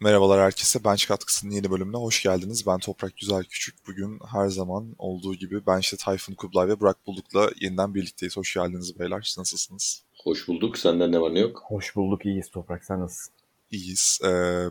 Merhabalar 0.00 0.40
herkese. 0.40 0.84
Bench 0.84 1.06
Katkısı'nın 1.08 1.52
yeni 1.52 1.70
bölümüne 1.70 1.96
hoş 1.96 2.22
geldiniz. 2.22 2.66
Ben 2.66 2.78
Toprak 2.78 3.16
Güzel 3.16 3.44
Küçük. 3.44 3.74
Bugün 3.88 4.18
her 4.32 4.48
zaman 4.48 4.94
olduğu 4.98 5.34
gibi 5.34 5.66
Bench'te 5.66 5.96
Tayfun 5.96 6.34
Kublay 6.34 6.68
ve 6.68 6.80
Burak 6.80 7.06
Bulduk'la 7.06 7.50
yeniden 7.60 7.94
birlikteyiz. 7.94 8.36
Hoş 8.36 8.54
geldiniz 8.54 8.98
beyler. 8.98 9.34
Nasılsınız? 9.38 10.02
Hoş 10.24 10.48
bulduk. 10.48 10.78
Senden 10.78 11.12
ne 11.12 11.20
var 11.20 11.34
ne 11.34 11.38
yok? 11.40 11.62
Hoş 11.68 11.96
bulduk. 11.96 12.26
iyiyiz 12.26 12.50
Toprak. 12.50 12.84
Sen 12.84 13.00
nasılsın? 13.00 13.32
İyiyiz. 13.70 14.18
Ee, 14.24 14.64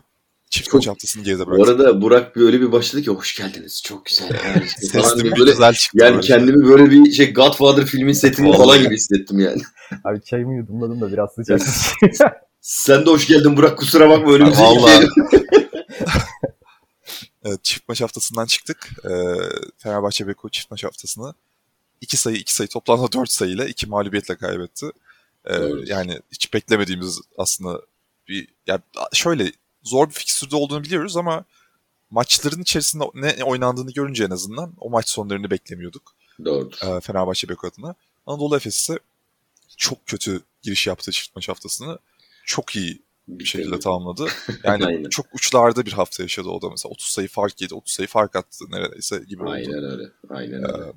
çift 0.50 0.74
maç 0.74 0.86
haftasını 0.86 1.24
geride 1.24 1.46
Bu 1.46 1.50
bıraktık. 1.50 1.80
arada 1.80 2.02
Burak 2.02 2.36
böyle 2.36 2.60
bir 2.60 2.72
başladı 2.72 3.02
ki 3.02 3.10
hoş 3.10 3.36
geldiniz. 3.36 3.82
Çok 3.84 4.06
güzel. 4.06 4.30
Yani, 4.94 5.24
bir 5.24 5.38
böyle, 5.38 5.50
güzel 5.50 5.72
çıktı. 5.74 5.98
yani 6.00 6.14
böyle. 6.14 6.26
kendimi 6.26 6.68
böyle 6.68 6.90
bir 6.90 7.10
şey 7.12 7.34
Godfather 7.34 7.84
filmin 7.86 8.12
setinde 8.12 8.48
Vallahi. 8.48 8.58
falan 8.58 8.82
gibi 8.82 8.94
hissettim 8.94 9.38
yani. 9.38 9.62
Abi 10.04 10.22
çayımı 10.22 10.54
yudumladım 10.56 11.00
da 11.00 11.12
biraz 11.12 11.30
sıcak. 11.32 11.60
Sen 12.66 13.06
de 13.06 13.10
hoş 13.10 13.26
geldin 13.26 13.56
Burak 13.56 13.78
kusura 13.78 14.10
bakma 14.10 14.32
önümüze 14.32 14.62
Vallahi. 14.62 15.04
iki- 15.04 15.46
Evet, 17.44 17.64
çift 17.64 17.88
maç 17.88 18.00
haftasından 18.00 18.46
çıktık. 18.46 18.90
Ee, 19.04 19.34
Fenerbahçe 19.78 20.28
Beko 20.28 20.48
çift 20.48 20.70
maç 20.70 20.84
haftasını 20.84 21.34
2 22.00 22.16
sayı 22.16 22.36
2 22.36 22.54
sayı 22.54 22.68
toplamda 22.68 23.12
4 23.12 23.30
sayıyla 23.30 23.64
2 23.64 23.86
mağlubiyetle 23.86 24.36
kaybetti. 24.36 24.86
Ee, 25.44 25.54
Doğru. 25.54 25.84
yani 25.86 26.20
hiç 26.32 26.54
beklemediğimiz 26.54 27.20
aslında 27.38 27.80
bir 28.28 28.48
yani 28.66 28.80
şöyle 29.12 29.52
zor 29.82 30.08
bir 30.08 30.14
fikstürde 30.14 30.56
olduğunu 30.56 30.84
biliyoruz 30.84 31.16
ama 31.16 31.44
maçların 32.10 32.62
içerisinde 32.62 33.04
ne 33.14 33.44
oynandığını 33.44 33.92
görünce 33.92 34.24
en 34.24 34.30
azından 34.30 34.72
o 34.78 34.90
maç 34.90 35.08
sonlarını 35.08 35.50
beklemiyorduk. 35.50 36.14
Doğrudur. 36.44 36.96
e, 36.96 37.00
Fenerbahçe 37.00 37.48
Beko 37.48 37.66
adına. 37.66 37.94
Anadolu 38.26 38.56
Efes 38.56 38.76
ise 38.76 38.98
çok 39.76 40.06
kötü 40.06 40.40
giriş 40.62 40.86
yaptı 40.86 41.10
çift 41.12 41.36
maç 41.36 41.48
haftasını. 41.48 41.98
Çok 42.46 42.76
iyi 42.76 43.02
bir 43.28 43.44
şekilde 43.44 43.78
tamamladı. 43.78 44.26
Yani 44.64 45.10
çok 45.10 45.26
uçlarda 45.34 45.86
bir 45.86 45.92
hafta 45.92 46.22
yaşadı 46.22 46.48
o 46.48 46.62
da 46.62 46.70
mesela. 46.70 46.92
30 46.92 47.06
sayı 47.06 47.28
fark 47.28 47.62
yedi, 47.62 47.74
30 47.74 47.92
sayı 47.92 48.08
fark 48.08 48.36
attı 48.36 48.64
neredeyse 48.68 49.18
gibi 49.28 49.42
oldu. 49.42 49.50
Aynen 49.50 49.84
öyle. 49.84 50.04
Aynen 50.30 50.74
öyle. 50.74 50.92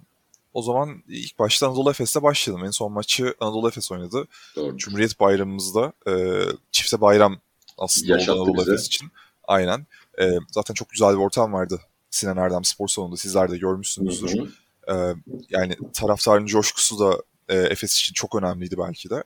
O 0.54 0.62
zaman 0.62 1.04
ilk 1.08 1.40
başta 1.40 1.68
Anadolu 1.68 1.90
Efes'le 1.90 2.22
başlayalım. 2.22 2.66
En 2.66 2.72
son 2.72 2.92
maçı 2.92 3.36
Anadolu 3.40 3.68
Efes 3.68 3.92
oynadı. 3.92 4.28
Doğru. 4.56 4.78
Cumhuriyet 4.78 5.20
Bayramımızda 5.20 5.94
e, 6.08 6.44
çifte 6.72 7.02
bayram 7.02 7.40
aslında 7.78 8.14
oldu 8.14 8.20
Yaşattı 8.20 8.40
Anadolu 8.40 8.58
bize. 8.58 8.72
Efes 8.72 8.86
için. 8.86 9.12
Aynen. 9.44 9.88
E, 10.22 10.38
zaten 10.52 10.74
çok 10.74 10.90
güzel 10.90 11.14
bir 11.14 11.20
ortam 11.20 11.54
vardı. 11.54 11.82
Sinan 12.10 12.38
Erdem 12.38 12.64
Spor 12.64 12.88
Salonu'nda 12.88 13.18
sizler 13.18 13.52
de 13.52 13.58
görmüşsünüzdür. 13.58 14.38
Hı 14.38 14.42
hı. 14.42 14.50
Ee, 14.90 15.16
yani 15.50 15.76
taraftarın 15.94 16.46
coşkusu 16.46 17.00
da 17.00 17.24
e, 17.50 17.58
Efes 17.58 17.94
için 17.94 18.14
çok 18.14 18.36
önemliydi 18.36 18.78
belki 18.78 19.10
de. 19.10 19.24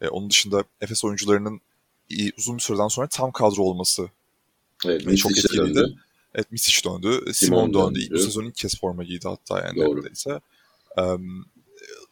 E, 0.00 0.08
onun 0.08 0.30
dışında 0.30 0.64
Efes 0.80 1.04
oyuncularının 1.04 1.60
iyi, 2.08 2.32
uzun 2.38 2.56
bir 2.56 2.62
süreden 2.62 2.88
sonra 2.88 3.06
tam 3.06 3.32
kadro 3.32 3.62
olması 3.62 4.08
Evet, 4.86 5.06
Ve 5.06 5.16
çok 5.16 5.38
etkiliydi. 5.38 5.58
döndü. 5.74 5.94
Evet 6.34 6.52
Misic 6.52 6.84
döndü. 6.90 7.08
Simon, 7.32 7.32
Simon 7.32 7.74
döndü. 7.74 8.00
döndü. 8.00 8.14
Bu 8.14 8.18
sezon 8.18 8.44
ilk 8.44 8.54
kez 8.54 8.80
forma 8.80 9.04
giydi 9.04 9.28
hatta 9.28 9.66
yani 9.66 9.76
Doğru. 9.76 9.96
neredeyse. 10.00 10.40
Ee, 10.98 11.02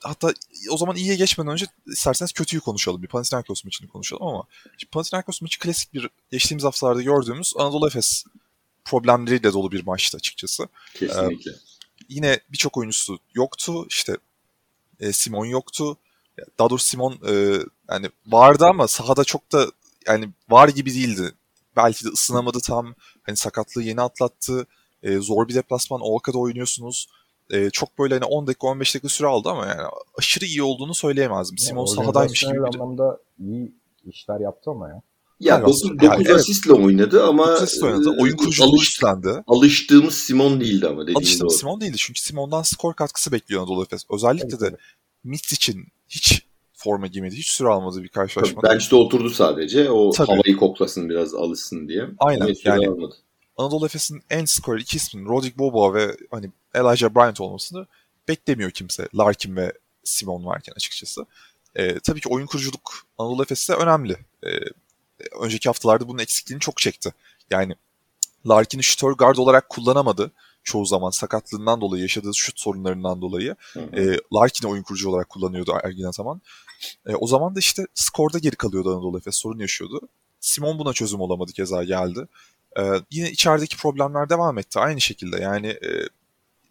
hatta 0.01 0.33
o 0.71 0.77
zaman 0.77 0.97
iyiye 0.97 1.15
geçmeden 1.17 1.53
önce 1.53 1.67
isterseniz 1.87 2.33
kötüyü 2.33 2.61
konuşalım. 2.61 3.03
Bir 3.03 3.09
Panathinaikos 3.09 3.65
maçını 3.65 3.89
konuşalım 3.89 4.23
ama 4.27 4.45
Panathinaikos 4.93 5.43
maçı 5.43 5.59
klasik 5.59 5.95
bir 5.95 6.09
geçtiğimiz 6.31 6.65
haftalarda 6.65 7.03
gördüğümüz 7.03 7.53
Anadolu 7.59 7.87
Efes 7.87 8.25
problemleriyle 8.85 9.53
dolu 9.53 9.73
bir 9.73 9.87
maçtı 9.87 10.17
açıkçası 10.17 10.69
Kesinlikle. 10.95 11.51
yine 12.09 12.41
birçok 12.53 12.77
oyuncusu 12.77 13.19
yoktu. 13.35 13.87
İşte 13.89 14.17
e, 15.01 15.13
Simon 15.13 15.45
yoktu. 15.47 15.97
Daha 16.59 16.71
doğrusu 16.71 16.87
Simon 16.87 17.13
e, 17.29 17.59
yani 17.91 18.11
vardı 18.27 18.65
ama 18.67 18.89
sahada 18.89 19.25
çok 19.25 19.53
da 19.53 19.67
yani 20.07 20.29
var 20.51 20.69
gibi 20.69 20.95
değildi. 20.95 21.33
Belki 21.77 22.05
de 22.05 22.09
ısınamadı 22.09 22.59
tam. 22.61 22.95
Hani 23.23 23.37
sakatlığı 23.37 23.83
yeni 23.83 24.01
atlattı. 24.01 24.67
E, 25.03 25.17
zor 25.19 25.49
bir 25.49 25.55
deplasman. 25.55 26.01
Olka'da 26.01 26.39
oynuyorsunuz. 26.39 27.09
E, 27.51 27.71
çok 27.71 27.99
böyle 27.99 28.15
hani 28.15 28.25
10 28.25 28.47
dakika 28.47 28.67
15 28.67 28.95
dakika 28.95 29.09
süre 29.09 29.27
aldı 29.29 29.49
ama 29.49 29.67
yani 29.67 29.83
aşırı 30.19 30.45
iyi 30.45 30.63
olduğunu 30.63 30.95
söyleyemezdim. 30.95 31.59
Simon 31.59 31.85
sahadaymış 31.85 32.41
gibi 32.41 32.53
bir 32.55 32.59
anlamda 32.75 33.19
iyi 33.41 33.73
işler 34.07 34.41
yaptı 34.41 34.71
ama 34.71 34.89
ya. 34.89 35.03
ya 35.41 35.55
Aynen. 35.55 35.67
9 35.69 35.83
Yani 36.03 36.25
evet. 36.27 36.37
asistle 36.37 36.73
oynadı 36.73 37.25
ama 37.25 37.45
Asist 37.47 37.83
oynadı. 37.83 38.15
e, 38.19 38.23
Oyun 38.23 38.37
kuruculuğu 38.37 38.69
alış- 38.77 38.89
üstlendi. 38.89 39.43
alıştığımız 39.47 40.15
Simon 40.15 40.61
değildi 40.61 40.89
ama 40.89 41.03
dediğin 41.03 41.17
Alıştığım 41.19 41.49
doğru. 41.49 41.57
Simon 41.57 41.81
değildi 41.81 41.97
çünkü 41.99 42.21
Simon'dan 42.21 42.63
skor 42.63 42.95
katkısı 42.95 43.33
bekliyor 43.33 43.61
Anadolu 43.63 43.83
Efes. 43.83 44.03
Özellikle 44.11 44.49
Tabii, 44.49 44.61
de 44.61 44.69
tabii. 44.71 44.77
Mitch 45.25 45.53
için 45.53 45.87
hiç 46.09 46.43
forma 46.73 47.07
giymedi. 47.07 47.37
Hiç 47.37 47.51
süre 47.51 47.69
almadı 47.69 48.03
bir 48.03 48.09
karşılaşmada. 48.09 48.69
bench'te 48.69 48.97
oturdu 48.97 49.31
sadece. 49.31 49.91
O 49.91 50.11
Tabii. 50.11 50.27
havayı 50.27 50.57
koklasın 50.57 51.09
biraz 51.09 51.35
alışsın 51.35 51.89
diye. 51.89 52.09
Aynen, 52.19 52.55
yani- 52.65 52.89
almadı. 52.89 53.15
Anadolu 53.57 53.87
Efes'in 53.87 54.23
en 54.31 54.45
skorer 54.45 54.81
iki 54.81 54.97
isminin 54.97 55.29
Rodrik 55.29 55.59
Boboa 55.59 55.95
ve 55.95 56.17
hani 56.31 56.51
Elijah 56.75 57.15
Bryant 57.15 57.41
olmasını 57.41 57.87
beklemiyor 58.29 58.71
kimse. 58.71 59.09
Larkin 59.15 59.57
ve 59.57 59.73
Simon 60.05 60.45
varken 60.45 60.73
açıkçası. 60.77 61.27
Ee, 61.77 61.99
tabii 61.99 62.21
ki 62.21 62.29
oyun 62.29 62.47
kuruculuk 62.47 63.07
Anadolu 63.19 63.43
Efes'te 63.43 63.75
önemli. 63.75 64.17
Ee, 64.47 64.49
önceki 65.41 65.69
haftalarda 65.69 66.09
bunun 66.09 66.19
eksikliğini 66.19 66.61
çok 66.61 66.77
çekti. 66.77 67.13
Yani 67.51 67.75
Larkin'i 68.49 68.83
şütör 68.83 69.13
guard 69.13 69.37
olarak 69.37 69.69
kullanamadı. 69.69 70.31
Çoğu 70.65 70.87
zaman 70.87 71.11
sakatlığından 71.11 71.81
dolayı, 71.81 72.03
yaşadığı 72.03 72.35
şut 72.35 72.61
sorunlarından 72.61 73.21
dolayı. 73.21 73.57
Hı 73.73 73.81
hı. 73.81 74.01
E, 74.01 74.19
Larkin'i 74.35 74.71
oyun 74.71 74.83
kurucu 74.83 75.11
olarak 75.11 75.29
kullanıyordu 75.29 75.73
Ergin 75.85 76.05
Ataman. 76.05 76.41
E, 77.07 77.15
o 77.15 77.27
zaman 77.27 77.55
da 77.55 77.59
işte 77.59 77.87
skorda 77.95 78.39
geri 78.39 78.57
kalıyordu 78.57 78.95
Anadolu 78.95 79.19
Efes. 79.19 79.37
Sorun 79.37 79.59
yaşıyordu. 79.59 80.01
Simon 80.41 80.79
buna 80.79 80.93
çözüm 80.93 81.21
olamadı 81.21 81.53
keza 81.53 81.85
geldi. 81.85 82.29
E, 82.79 82.83
yine 83.11 83.31
içerideki 83.31 83.77
problemler 83.77 84.29
devam 84.29 84.59
etti. 84.59 84.79
Aynı 84.79 85.01
şekilde 85.01 85.41
yani 85.41 85.67
e, 85.67 86.09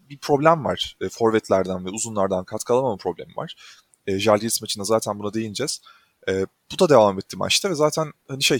bir 0.09 0.17
problem 0.17 0.65
var. 0.65 0.97
E, 1.01 1.09
forvetlerden 1.09 1.85
ve 1.85 1.89
uzunlardan 1.89 2.43
katkı 2.43 2.73
alamama 2.73 2.97
problemi 2.97 3.35
var. 3.35 3.55
E, 4.07 4.19
Jalgiris 4.19 4.61
maçında 4.61 4.83
zaten 4.83 5.19
buna 5.19 5.33
değineceğiz. 5.33 5.81
E, 6.27 6.45
bu 6.71 6.79
da 6.79 6.89
devam 6.89 7.17
etti 7.17 7.37
maçta 7.37 7.69
ve 7.69 7.75
zaten 7.75 8.13
hani 8.27 8.43
şey 8.43 8.59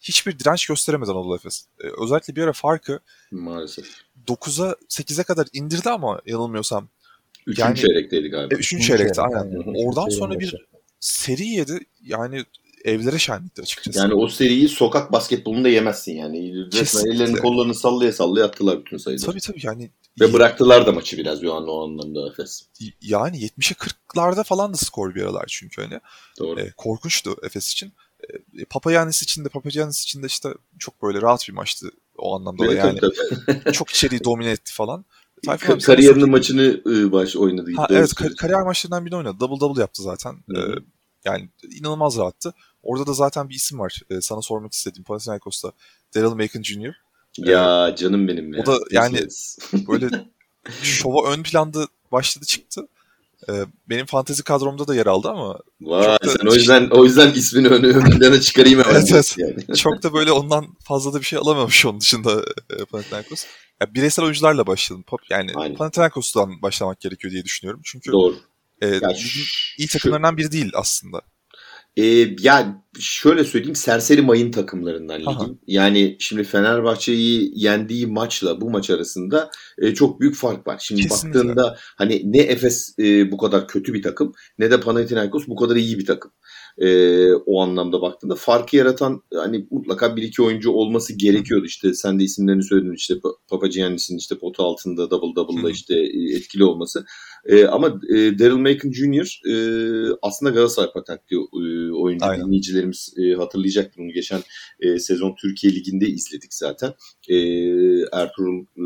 hiçbir 0.00 0.38
direnç 0.38 0.66
gösteremedi 0.66 1.10
Anadolu 1.10 1.34
Efes. 1.34 1.66
E, 1.80 1.86
özellikle 2.02 2.36
bir 2.36 2.42
ara 2.42 2.52
farkı 2.52 3.00
Maalesef. 3.30 3.86
9'a 4.34 4.76
8'e 4.88 5.24
kadar 5.24 5.46
indirdi 5.52 5.90
ama 5.90 6.20
yanılmıyorsam 6.26 6.88
Üçüncü 7.46 7.60
Yani- 7.60 7.76
çeyrekteydi 7.78 8.28
galiba. 8.28 8.54
e, 8.54 8.58
üçüncü 8.58 8.84
çeyrekte 8.86 9.14
çeyrek, 9.14 9.36
aynen. 9.36 9.86
Oradan 9.86 10.08
sonra 10.08 10.40
bir 10.40 10.54
seri 11.00 11.46
yedi. 11.46 11.78
Yani 12.02 12.44
evlere 12.84 13.18
şenlikti 13.18 13.62
açıkçası. 13.62 13.98
Yani 13.98 14.14
o 14.14 14.28
seriyi 14.28 14.68
sokak 14.68 15.12
basketbolunda 15.12 15.68
yemezsin 15.68 16.12
yani. 16.12 16.70
Kesinlikle. 16.70 17.10
ellerini 17.10 17.38
kollarını 17.38 17.74
sallaya 17.74 18.12
sallaya 18.12 18.46
attılar 18.46 18.80
bütün 18.80 18.96
sayıları. 18.96 19.26
tabii 19.26 19.40
tabii 19.40 19.60
yani 19.66 19.90
Ve 20.20 20.32
bıraktılar 20.32 20.86
da 20.86 20.92
maçı 20.92 21.16
biraz 21.18 21.44
o, 21.44 21.52
an, 21.54 21.68
o 21.68 21.84
anlamda 21.84 22.28
Efes. 22.32 22.62
yani 23.02 23.36
70'e 23.44 23.74
40'larda 23.74 24.44
falan 24.44 24.72
da 24.72 24.76
skor 24.76 25.14
bir 25.14 25.22
aralar 25.22 25.44
çünkü 25.48 25.82
hani. 25.82 26.00
Doğru. 26.38 26.60
E, 26.60 26.72
korkunçtu 26.76 27.36
Efes 27.42 27.72
için. 27.72 27.92
E, 28.58 28.64
Papagiannis 28.64 29.22
için 29.22 29.44
de 29.44 29.48
Papagiannis 29.48 30.02
için 30.02 30.22
de 30.22 30.26
işte 30.26 30.48
çok 30.78 31.02
böyle 31.02 31.22
rahat 31.22 31.48
bir 31.48 31.52
maçtı 31.52 31.90
o 32.20 32.36
anlamda 32.36 32.68
da 32.68 32.74
yani. 32.74 33.00
tabii, 33.00 33.14
tabii. 33.46 33.72
çok 33.72 33.90
içeriği 33.90 34.24
domine 34.24 34.50
etti 34.50 34.72
falan. 34.74 35.04
Tayfun 35.46 35.66
Ka- 35.74 35.84
kariyerinin 35.86 36.14
sorayım. 36.14 36.30
maçını 36.30 36.80
ıı, 36.86 37.12
baş 37.12 37.36
oynadı. 37.36 37.70
Ha, 37.76 37.86
evet 37.90 38.14
kar- 38.14 38.34
kariyer 38.34 38.62
maçlarından 38.62 39.04
birini 39.04 39.16
oynadı. 39.16 39.40
Double 39.40 39.60
double 39.60 39.80
yaptı 39.80 40.02
zaten. 40.02 40.32
Hı 40.50 40.60
hı. 40.62 40.72
E, 40.72 40.82
yani 41.24 41.48
inanılmaz 41.80 42.16
rahattı. 42.16 42.54
Orada 42.82 43.06
da 43.06 43.12
zaten 43.12 43.48
bir 43.48 43.54
isim 43.54 43.78
var. 43.78 44.00
E, 44.10 44.20
sana 44.20 44.42
sormak 44.42 44.72
istediğim 44.72 45.04
Panathinaikos'ta. 45.04 45.72
Daryl 46.14 46.34
Macon 46.34 46.62
Jr. 46.62 46.94
Ya 47.38 47.94
canım 47.98 48.28
benim 48.28 48.54
ya. 48.54 48.62
O 48.62 48.66
da 48.66 48.78
yani- 48.90 49.26
böyle 49.88 50.08
şova 50.82 51.32
ön 51.32 51.42
planda 51.42 51.86
başladı 52.12 52.44
çıktı. 52.44 52.86
Ee, 53.48 53.52
benim 53.88 54.06
fantezi 54.06 54.42
kadromda 54.42 54.88
da 54.88 54.94
yer 54.94 55.06
aldı 55.06 55.28
ama 55.28 55.58
Vay 55.80 56.06
da- 56.06 56.18
sen 56.38 56.46
o 56.46 56.54
yüzden 56.54 56.88
o 56.90 57.04
yüzden 57.04 57.32
ismini 57.32 57.68
ön, 57.68 57.82
ön 57.82 58.18
plana 58.18 58.40
çıkarayım 58.40 58.80
hemen. 58.80 58.94
Evet, 58.94 59.08
evet. 59.12 59.34
Yani. 59.38 59.66
çok 59.76 60.02
da 60.02 60.12
böyle 60.12 60.32
ondan 60.32 60.66
fazla 60.84 61.12
da 61.12 61.20
bir 61.20 61.24
şey 61.24 61.38
alamamış 61.38 61.86
onun 61.86 62.00
dışında 62.00 62.44
e, 62.70 62.84
Panathinaikos. 62.84 63.44
Ya 63.80 63.94
bireysel 63.94 64.24
oyuncularla 64.24 64.66
başladım. 64.66 65.04
Pop 65.06 65.20
yani 65.30 65.52
Aynen. 65.54 65.76
Panathinaikos'tan 65.76 66.62
başlamak 66.62 67.00
gerekiyor 67.00 67.32
diye 67.32 67.44
düşünüyorum. 67.44 67.80
Çünkü 67.84 68.12
Doğru. 68.12 68.36
e, 68.82 68.86
Ya 68.86 69.12
iyi 69.78 69.88
takımlarından 69.88 70.36
biri 70.36 70.52
değil 70.52 70.70
aslında. 70.74 71.20
Ee, 71.96 72.02
ya 72.40 72.82
şöyle 72.98 73.44
söyleyeyim 73.44 73.76
serseri 73.76 74.22
mayın 74.22 74.50
takımlarından 74.50 75.20
Aha. 75.24 75.42
ligin. 75.42 75.60
Yani 75.66 76.16
şimdi 76.20 76.44
Fenerbahçe'yi 76.44 77.52
yendiği 77.54 78.06
maçla 78.06 78.60
bu 78.60 78.70
maç 78.70 78.90
arasında 78.90 79.50
e, 79.78 79.94
çok 79.94 80.20
büyük 80.20 80.36
fark 80.36 80.66
var. 80.66 80.78
Şimdi 80.80 81.02
Kesinlikle. 81.02 81.40
baktığında 81.40 81.76
hani 81.96 82.22
ne 82.32 82.38
Efes 82.38 82.94
e, 82.98 83.30
bu 83.30 83.38
kadar 83.38 83.68
kötü 83.68 83.94
bir 83.94 84.02
takım 84.02 84.32
ne 84.58 84.70
de 84.70 84.80
Panathinaikos 84.80 85.48
bu 85.48 85.56
kadar 85.56 85.76
iyi 85.76 85.98
bir 85.98 86.06
takım. 86.06 86.32
E, 86.80 87.32
o 87.34 87.60
anlamda 87.60 88.02
baktığında 88.02 88.34
farkı 88.34 88.76
yaratan 88.76 89.22
hani 89.34 89.66
mutlaka 89.70 90.16
bir 90.16 90.22
iki 90.22 90.42
oyuncu 90.42 90.70
olması 90.70 91.18
gerekiyordu. 91.18 91.66
İşte 91.66 91.94
sen 91.94 92.20
de 92.20 92.24
isimlerini 92.24 92.62
söyledin 92.62 92.94
işte 92.94 93.14
Papagiannis'in 93.48 94.18
işte 94.18 94.38
potu 94.38 94.62
altında 94.62 95.10
double 95.10 95.36
double'da 95.36 95.70
işte 95.70 95.94
e, 95.94 96.36
etkili 96.36 96.64
olması. 96.64 97.04
E, 97.46 97.64
ama 97.64 97.88
e, 97.88 98.38
Daryl 98.38 98.56
Macon 98.56 98.92
Jr. 98.92 99.40
E, 99.50 99.54
aslında 100.22 100.52
Galatasaray 100.52 100.92
patentli 100.92 101.36
e, 101.36 101.92
oyuncu 101.92 102.26
Aynen. 102.26 102.46
dinleyicilerimiz 102.46 103.14
e, 103.18 103.34
hatırlayacaktır 103.34 103.98
bunu. 103.98 104.12
Geçen 104.12 104.40
e, 104.80 104.98
sezon 104.98 105.34
Türkiye 105.42 105.72
Ligi'nde 105.72 106.06
izledik 106.06 106.54
zaten. 106.54 106.94
E, 107.28 107.36
Ertuğrul 108.12 108.62
e, 108.62 108.84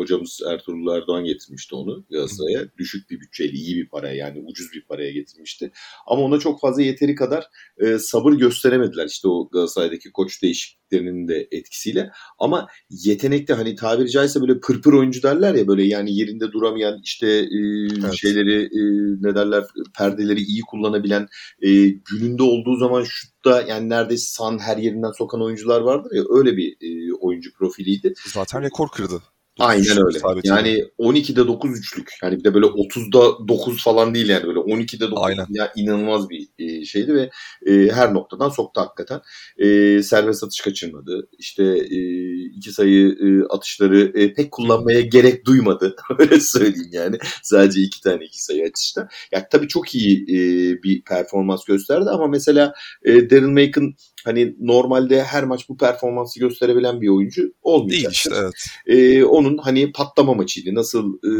hocamız 0.00 0.40
Ertuğrul 0.48 0.96
Erdoğan 0.96 1.24
getirmişti 1.24 1.74
onu 1.74 2.04
Galatasaray'a. 2.10 2.64
Düşük 2.78 3.10
bir 3.10 3.20
bütçeyle 3.20 3.52
iyi 3.52 3.76
bir 3.76 3.88
paraya 3.88 4.14
yani 4.14 4.44
ucuz 4.46 4.72
bir 4.72 4.84
paraya 4.84 5.10
getirmişti. 5.10 5.72
Ama 6.06 6.22
ona 6.22 6.38
çok 6.38 6.60
fazla 6.60 6.82
yeteri 6.82 7.14
kadar 7.14 7.46
e, 7.78 7.98
sabır 7.98 8.32
gösteremediler. 8.32 9.06
İşte 9.06 9.28
o 9.28 9.48
Galatasaray'daki 9.48 10.12
koç 10.12 10.42
değişikliklerinin 10.42 11.28
de 11.28 11.48
etkisiyle. 11.50 12.10
Ama 12.38 12.66
yetenekli 12.90 13.54
hani 13.54 13.74
tabiri 13.74 14.10
caizse 14.10 14.40
böyle 14.40 14.60
pırpır 14.60 14.92
oyuncu 14.92 15.22
derler 15.22 15.54
ya 15.54 15.68
böyle 15.68 15.82
yani 15.82 16.16
yerinde 16.16 16.52
duramayan 16.52 17.00
işte 17.04 17.26
e, 17.26 17.58
evet. 18.00 18.14
şeyleri 18.14 18.62
e, 18.62 18.82
ne 19.20 19.34
derler 19.34 19.64
perdeleri 19.98 20.40
iyi 20.40 20.60
kullanabilen 20.60 21.28
e, 21.62 21.68
gününde 21.88 22.42
olduğu 22.42 22.76
zaman 22.76 23.04
şutta 23.04 23.62
yani 23.62 23.88
neredeyse 23.88 24.26
san 24.26 24.58
her 24.58 24.76
yerinden 24.76 25.12
sokan 25.18 25.42
oyuncular 25.42 25.80
vardır 25.80 26.10
ya 26.14 26.24
öyle 26.30 26.56
bir 26.56 26.72
e, 26.80 27.14
oyuncu 27.20 27.52
profiliydi. 27.52 28.14
Zaten 28.34 28.62
rekor 28.62 28.88
kırdı. 28.88 29.22
Aynen 29.58 30.06
öyle. 30.06 30.18
Yani 30.44 30.84
12'de 30.98 31.46
9 31.46 31.78
üçlük. 31.78 32.12
Yani 32.22 32.38
bir 32.38 32.44
de 32.44 32.54
böyle 32.54 32.66
30'da 32.66 33.48
9 33.48 33.84
falan 33.84 34.14
değil 34.14 34.28
yani 34.28 34.46
böyle 34.46 34.58
12'de 34.58 35.10
9 35.10 35.18
Aynen. 35.22 35.46
ya 35.50 35.72
inanılmaz 35.76 36.30
bir 36.30 36.48
e, 36.58 36.84
şeydi 36.84 37.14
ve 37.14 37.30
e, 37.66 37.92
her 37.92 38.14
noktadan 38.14 38.48
soktu 38.48 38.80
hakikaten. 38.80 39.20
E, 39.58 40.02
serbest 40.02 40.44
atış 40.44 40.60
kaçırmadı. 40.60 41.28
İşte 41.38 41.64
e, 41.90 41.98
iki 42.44 42.72
sayı 42.72 43.08
e, 43.08 43.54
atışları 43.54 44.12
e, 44.14 44.34
pek 44.34 44.50
kullanmaya 44.50 45.00
gerek 45.00 45.46
duymadı. 45.46 45.96
Öyle 46.18 46.40
söyleyeyim 46.40 46.90
yani. 46.92 47.16
Sadece 47.42 47.80
iki 47.80 48.00
tane 48.00 48.24
iki 48.24 48.44
sayı 48.44 48.66
atışta. 48.66 49.08
Ya 49.32 49.48
tabii 49.48 49.68
çok 49.68 49.94
iyi 49.94 50.22
e, 50.22 50.38
bir 50.82 51.02
performans 51.02 51.64
gösterdi 51.64 52.10
ama 52.10 52.26
mesela 52.26 52.74
e, 53.04 53.30
Darren 53.30 53.50
Macon 53.50 53.94
hani 54.24 54.54
normalde 54.60 55.22
her 55.22 55.44
maç 55.44 55.68
bu 55.68 55.76
performansı 55.76 56.40
gösterebilen 56.40 57.00
bir 57.00 57.08
oyuncu 57.08 57.52
olmayacak. 57.62 58.00
Değil 58.00 58.10
işte 58.12 58.30
evet. 58.40 58.54
E, 58.86 59.24
onun 59.40 59.58
hani 59.58 59.92
patlama 59.92 60.34
maçıydı. 60.34 60.74
Nasıl 60.74 61.14
e, 61.14 61.32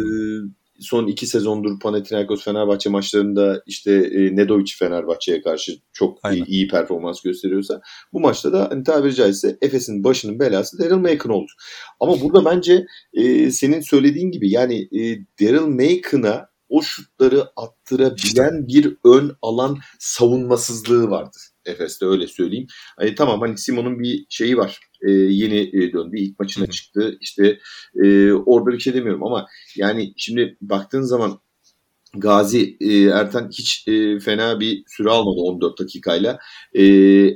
son 0.80 1.06
iki 1.06 1.26
sezondur 1.26 1.80
Panathinaikos 1.80 2.44
Fenerbahçe 2.44 2.90
maçlarında 2.90 3.62
işte 3.66 3.92
e, 3.92 4.36
Nedovic 4.36 4.72
Fenerbahçe'ye 4.78 5.42
karşı 5.42 5.72
çok 5.92 6.18
iyi, 6.32 6.44
iyi 6.46 6.68
performans 6.68 7.22
gösteriyorsa 7.22 7.80
bu 8.12 8.20
maçta 8.20 8.52
da 8.52 8.68
hani 8.70 8.84
tabiri 8.84 9.14
caizse 9.14 9.58
Efes'in 9.62 10.04
başının 10.04 10.40
belası 10.40 10.78
Daryl 10.78 10.94
Macon 10.94 11.30
oldu. 11.30 11.50
Ama 12.00 12.20
burada 12.20 12.44
bence 12.44 12.86
e, 13.12 13.50
senin 13.50 13.80
söylediğin 13.80 14.30
gibi 14.30 14.50
yani 14.50 14.88
e, 14.92 15.18
Daryl 15.40 15.66
Macon'a 15.66 16.50
o 16.68 16.82
şutları 16.82 17.44
attırabilen 17.56 18.68
bir 18.68 18.96
ön 19.04 19.36
alan 19.42 19.78
savunmasızlığı 19.98 21.10
vardı. 21.10 21.36
Efes'te 21.64 22.06
öyle 22.06 22.26
söyleyeyim. 22.26 22.66
Hani 22.96 23.14
tamam 23.14 23.40
hani 23.40 23.58
Simon'un 23.58 23.98
bir 23.98 24.26
şeyi 24.28 24.56
var. 24.56 24.80
E, 25.06 25.10
yeni 25.10 25.58
e, 25.58 25.92
döndü. 25.92 26.16
ilk 26.18 26.40
maçına 26.40 26.66
çıktı. 26.66 27.18
İşte 27.20 27.58
e, 28.04 28.32
orada 28.32 28.70
bir 28.72 28.78
şey 28.80 28.94
demiyorum 28.94 29.24
ama 29.24 29.46
yani 29.76 30.12
şimdi 30.16 30.56
baktığın 30.60 31.02
zaman 31.02 31.40
Gazi 32.14 32.76
e, 32.80 33.04
Erten 33.04 33.48
hiç 33.52 33.88
e, 33.88 34.18
fena 34.18 34.60
bir 34.60 34.84
süre 34.86 35.10
almadı 35.10 35.40
14 35.40 35.78
dakikayla. 35.78 36.38
E, 36.74 36.84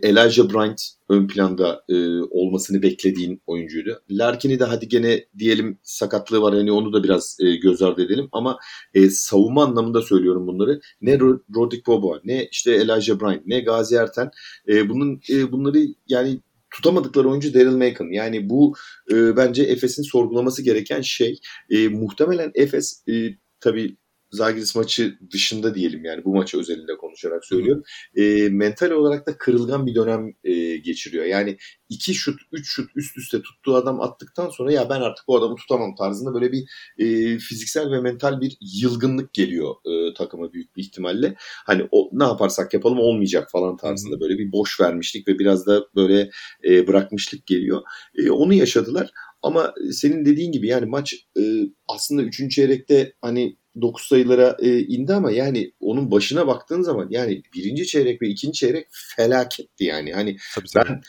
Elijah 0.02 0.54
Bryant 0.54 0.80
ön 1.08 1.26
planda 1.26 1.84
e, 1.88 2.20
olmasını 2.30 2.82
beklediğin 2.82 3.42
oyuncuydu. 3.46 4.02
Larkin'i 4.10 4.58
de 4.58 4.64
hadi 4.64 4.88
gene 4.88 5.24
diyelim 5.38 5.78
sakatlığı 5.82 6.42
var 6.42 6.54
hani 6.54 6.72
onu 6.72 6.92
da 6.92 7.04
biraz 7.04 7.36
e, 7.40 7.56
göz 7.56 7.82
ardı 7.82 8.04
edelim 8.04 8.28
ama 8.32 8.58
e, 8.94 9.10
savunma 9.10 9.64
anlamında 9.64 10.02
söylüyorum 10.02 10.46
bunları. 10.46 10.80
Ne 11.00 11.18
Rodrik 11.56 11.86
Bobo, 11.86 12.20
ne 12.24 12.48
işte 12.52 12.72
Elijah 12.72 13.20
Bryant, 13.20 13.46
ne 13.46 13.60
Gazi 13.60 13.96
Erten 13.96 14.30
e, 14.68 14.88
bunun 14.88 15.20
e, 15.30 15.52
bunları 15.52 15.78
yani 16.08 16.40
tutamadıkları 16.74 17.28
oyuncu 17.30 17.54
Daryl 17.54 17.76
Macon. 17.76 18.12
Yani 18.12 18.50
bu 18.50 18.74
e, 19.12 19.36
bence 19.36 19.62
Efes'in 19.62 20.02
sorgulaması 20.02 20.62
gereken 20.62 21.00
şey. 21.00 21.38
E, 21.70 21.88
muhtemelen 21.88 22.52
Efes 22.54 23.02
e, 23.08 23.12
tabii 23.60 23.96
Zagris 24.34 24.76
maçı 24.76 25.18
dışında 25.32 25.74
diyelim 25.74 26.04
yani 26.04 26.24
bu 26.24 26.34
maçı 26.34 26.58
özelinde 26.58 26.96
konuşarak 26.96 27.44
söylüyorum. 27.44 27.82
E, 28.16 28.48
mental 28.48 28.90
olarak 28.90 29.26
da 29.26 29.38
kırılgan 29.38 29.86
bir 29.86 29.94
dönem 29.94 30.32
e, 30.44 30.76
geçiriyor. 30.76 31.24
Yani 31.24 31.56
iki 31.88 32.14
şut, 32.14 32.40
üç 32.52 32.68
şut 32.68 32.90
üst 32.96 33.18
üste 33.18 33.42
tuttuğu 33.42 33.74
adam 33.74 34.00
attıktan 34.00 34.50
sonra 34.50 34.72
ya 34.72 34.90
ben 34.90 35.00
artık 35.00 35.28
bu 35.28 35.36
adamı 35.36 35.56
tutamam 35.56 35.94
tarzında 35.94 36.34
böyle 36.34 36.52
bir 36.52 36.64
e, 36.98 37.38
fiziksel 37.38 37.90
ve 37.90 38.00
mental 38.00 38.40
bir 38.40 38.56
yılgınlık 38.80 39.34
geliyor 39.34 39.74
e, 39.84 40.14
takıma 40.14 40.52
büyük 40.52 40.76
bir 40.76 40.82
ihtimalle. 40.82 41.34
Hani 41.38 41.88
o, 41.90 42.10
ne 42.12 42.24
yaparsak 42.24 42.74
yapalım 42.74 42.98
olmayacak 42.98 43.50
falan 43.52 43.76
tarzında 43.76 44.20
böyle 44.20 44.38
bir 44.38 44.52
boş 44.52 44.80
vermişlik 44.80 45.28
ve 45.28 45.38
biraz 45.38 45.66
da 45.66 45.86
böyle 45.96 46.30
e, 46.64 46.86
bırakmışlık 46.86 47.46
geliyor. 47.46 47.82
E, 48.14 48.30
onu 48.30 48.54
yaşadılar. 48.54 49.10
Ama 49.42 49.74
senin 49.92 50.24
dediğin 50.24 50.52
gibi 50.52 50.66
yani 50.66 50.86
maç 50.86 51.14
e, 51.38 51.42
aslında 51.88 52.22
3. 52.22 52.50
çeyrekte 52.50 53.12
hani 53.20 53.56
9 53.80 54.04
sayılara 54.04 54.56
e, 54.60 54.78
indi 54.78 55.14
ama 55.14 55.30
yani 55.30 55.72
onun 55.80 56.10
başına 56.10 56.46
baktığın 56.46 56.82
zaman 56.82 57.06
yani 57.10 57.42
birinci 57.54 57.86
çeyrek 57.86 58.22
ve 58.22 58.28
ikinci 58.28 58.58
çeyrek 58.58 58.86
felaketti 58.90 59.84
yani. 59.84 60.12
Hani 60.12 60.36
tabii, 60.54 60.66
tabii. 60.74 60.88
ben 60.88 61.02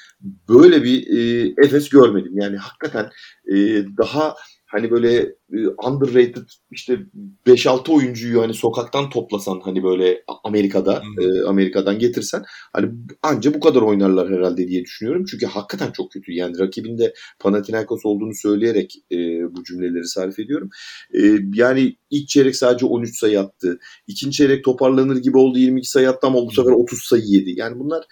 böyle 0.49 0.83
bir 0.83 1.17
e, 1.17 1.53
Efes 1.65 1.89
görmedim. 1.89 2.31
Yani 2.35 2.57
hakikaten 2.57 3.09
e, 3.47 3.55
daha 3.97 4.35
hani 4.75 4.91
böyle 4.91 5.35
e, 5.53 5.67
underrated 5.87 6.47
işte 6.71 6.99
5-6 7.47 7.91
oyuncuyu 7.91 8.41
hani 8.41 8.53
sokaktan 8.53 9.09
toplasan 9.09 9.59
hani 9.63 9.83
böyle 9.83 10.23
Amerika'da 10.43 11.03
e, 11.21 11.41
Amerika'dan 11.47 11.99
getirsen 11.99 12.43
hani 12.73 12.91
anca 13.23 13.53
bu 13.53 13.59
kadar 13.59 13.81
oynarlar 13.81 14.29
herhalde 14.29 14.67
diye 14.67 14.83
düşünüyorum. 14.83 15.25
Çünkü 15.31 15.45
hakikaten 15.45 15.91
çok 15.91 16.11
kötü. 16.11 16.33
Yani 16.33 16.59
rakibinde 16.59 17.13
Panathinaikos 17.39 18.05
olduğunu 18.05 18.33
söyleyerek 18.33 18.95
e, 19.11 19.17
bu 19.55 19.63
cümleleri 19.63 20.07
sarf 20.07 20.39
ediyorum. 20.39 20.69
E, 21.13 21.21
yani 21.53 21.95
ilk 22.09 22.27
çeyrek 22.27 22.55
sadece 22.55 22.85
13 22.85 23.19
sayı 23.19 23.39
attı. 23.39 23.79
İkinci 24.07 24.37
çeyrek 24.37 24.63
toparlanır 24.63 25.17
gibi 25.17 25.37
oldu 25.37 25.59
22 25.59 25.89
sayı 25.89 26.09
attı 26.09 26.27
ama 26.27 26.45
bu 26.45 26.51
sefer 26.51 26.71
30 26.71 26.99
sayı 27.03 27.23
yedi. 27.25 27.59
Yani 27.59 27.79
bunlar 27.79 28.05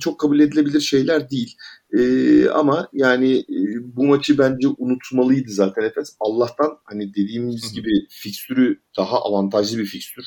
çok 0.00 0.20
kabul 0.20 0.40
edilebilir 0.40 0.80
şeyler 0.80 1.30
değil. 1.30 1.56
E, 1.98 2.48
ama 2.48 2.88
yani 2.92 3.38
e, 3.38 3.96
bu 3.96 4.06
maçı 4.06 4.38
bence 4.38 4.68
unutmalıydı 4.78 5.50
zaten 5.50 5.82
Efes. 5.82 6.16
Allah'tan 6.20 6.78
hani 6.84 7.14
dediğimiz 7.14 7.72
gibi 7.72 8.06
fikstürü 8.10 8.80
daha 8.96 9.22
avantajlı 9.22 9.78
bir 9.78 9.86
fikstür. 9.86 10.24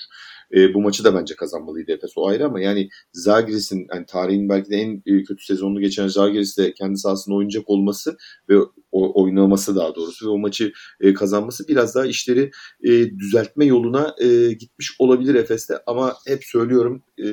E, 0.54 0.74
bu 0.74 0.82
maçı 0.82 1.04
da 1.04 1.16
bence 1.16 1.36
kazanmalıydı 1.36 1.92
Efes 1.92 2.12
o 2.16 2.28
ayrı 2.28 2.46
ama 2.46 2.62
yani 2.62 2.90
Zagiris'in 3.14 3.88
yani 3.94 4.06
tarihin 4.06 4.50
belki 4.50 4.70
de 4.70 4.76
en 4.76 5.04
e, 5.06 5.24
kötü 5.24 5.46
sezonunu 5.46 5.80
geçen 5.80 6.08
Zagiris'te 6.08 6.74
kendi 6.74 6.98
sahasında 6.98 7.36
oynayacak 7.36 7.70
olması 7.70 8.18
ve 8.50 8.58
o, 8.92 9.24
oynaması 9.24 9.76
daha 9.76 9.96
doğrusu 9.96 10.28
ve 10.28 10.30
o 10.30 10.38
maçı 10.38 10.74
e, 11.02 11.14
kazanması 11.14 11.68
biraz 11.68 11.96
daha 11.96 12.06
işleri 12.06 12.52
e, 12.84 12.90
düzeltme 13.20 13.66
yoluna 13.66 14.16
e, 14.22 14.54
gitmiş 14.54 14.96
olabilir 15.00 15.36
Efes'te 15.36 15.78
ama 15.88 16.16
hep 16.28 16.44
söylüyorum 16.44 17.04
e, 17.18 17.26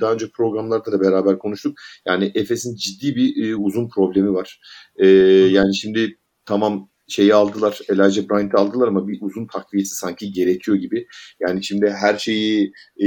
daha 0.00 0.12
önce 0.12 0.28
programlarda 0.30 0.92
da 0.92 1.00
beraber 1.00 1.38
konuştuk. 1.38 1.78
Yani 2.06 2.32
Efes'in 2.34 2.76
ciddi 2.76 3.16
bir 3.16 3.44
e, 3.44 3.56
uzun 3.56 3.88
problemi 3.88 4.32
var. 4.32 4.60
E, 4.96 5.06
yani 5.06 5.76
şimdi 5.76 6.18
tamam 6.44 6.88
şeyi 7.08 7.34
aldılar, 7.34 7.80
Elijah 7.88 8.28
Bryant'ı 8.30 8.56
aldılar 8.56 8.88
ama 8.88 9.08
bir 9.08 9.18
uzun 9.20 9.46
takviyesi 9.46 9.94
sanki 9.94 10.32
gerekiyor 10.32 10.76
gibi. 10.76 11.06
Yani 11.40 11.64
şimdi 11.64 11.90
her 11.90 12.18
şeyi 12.18 12.72
e, 13.00 13.06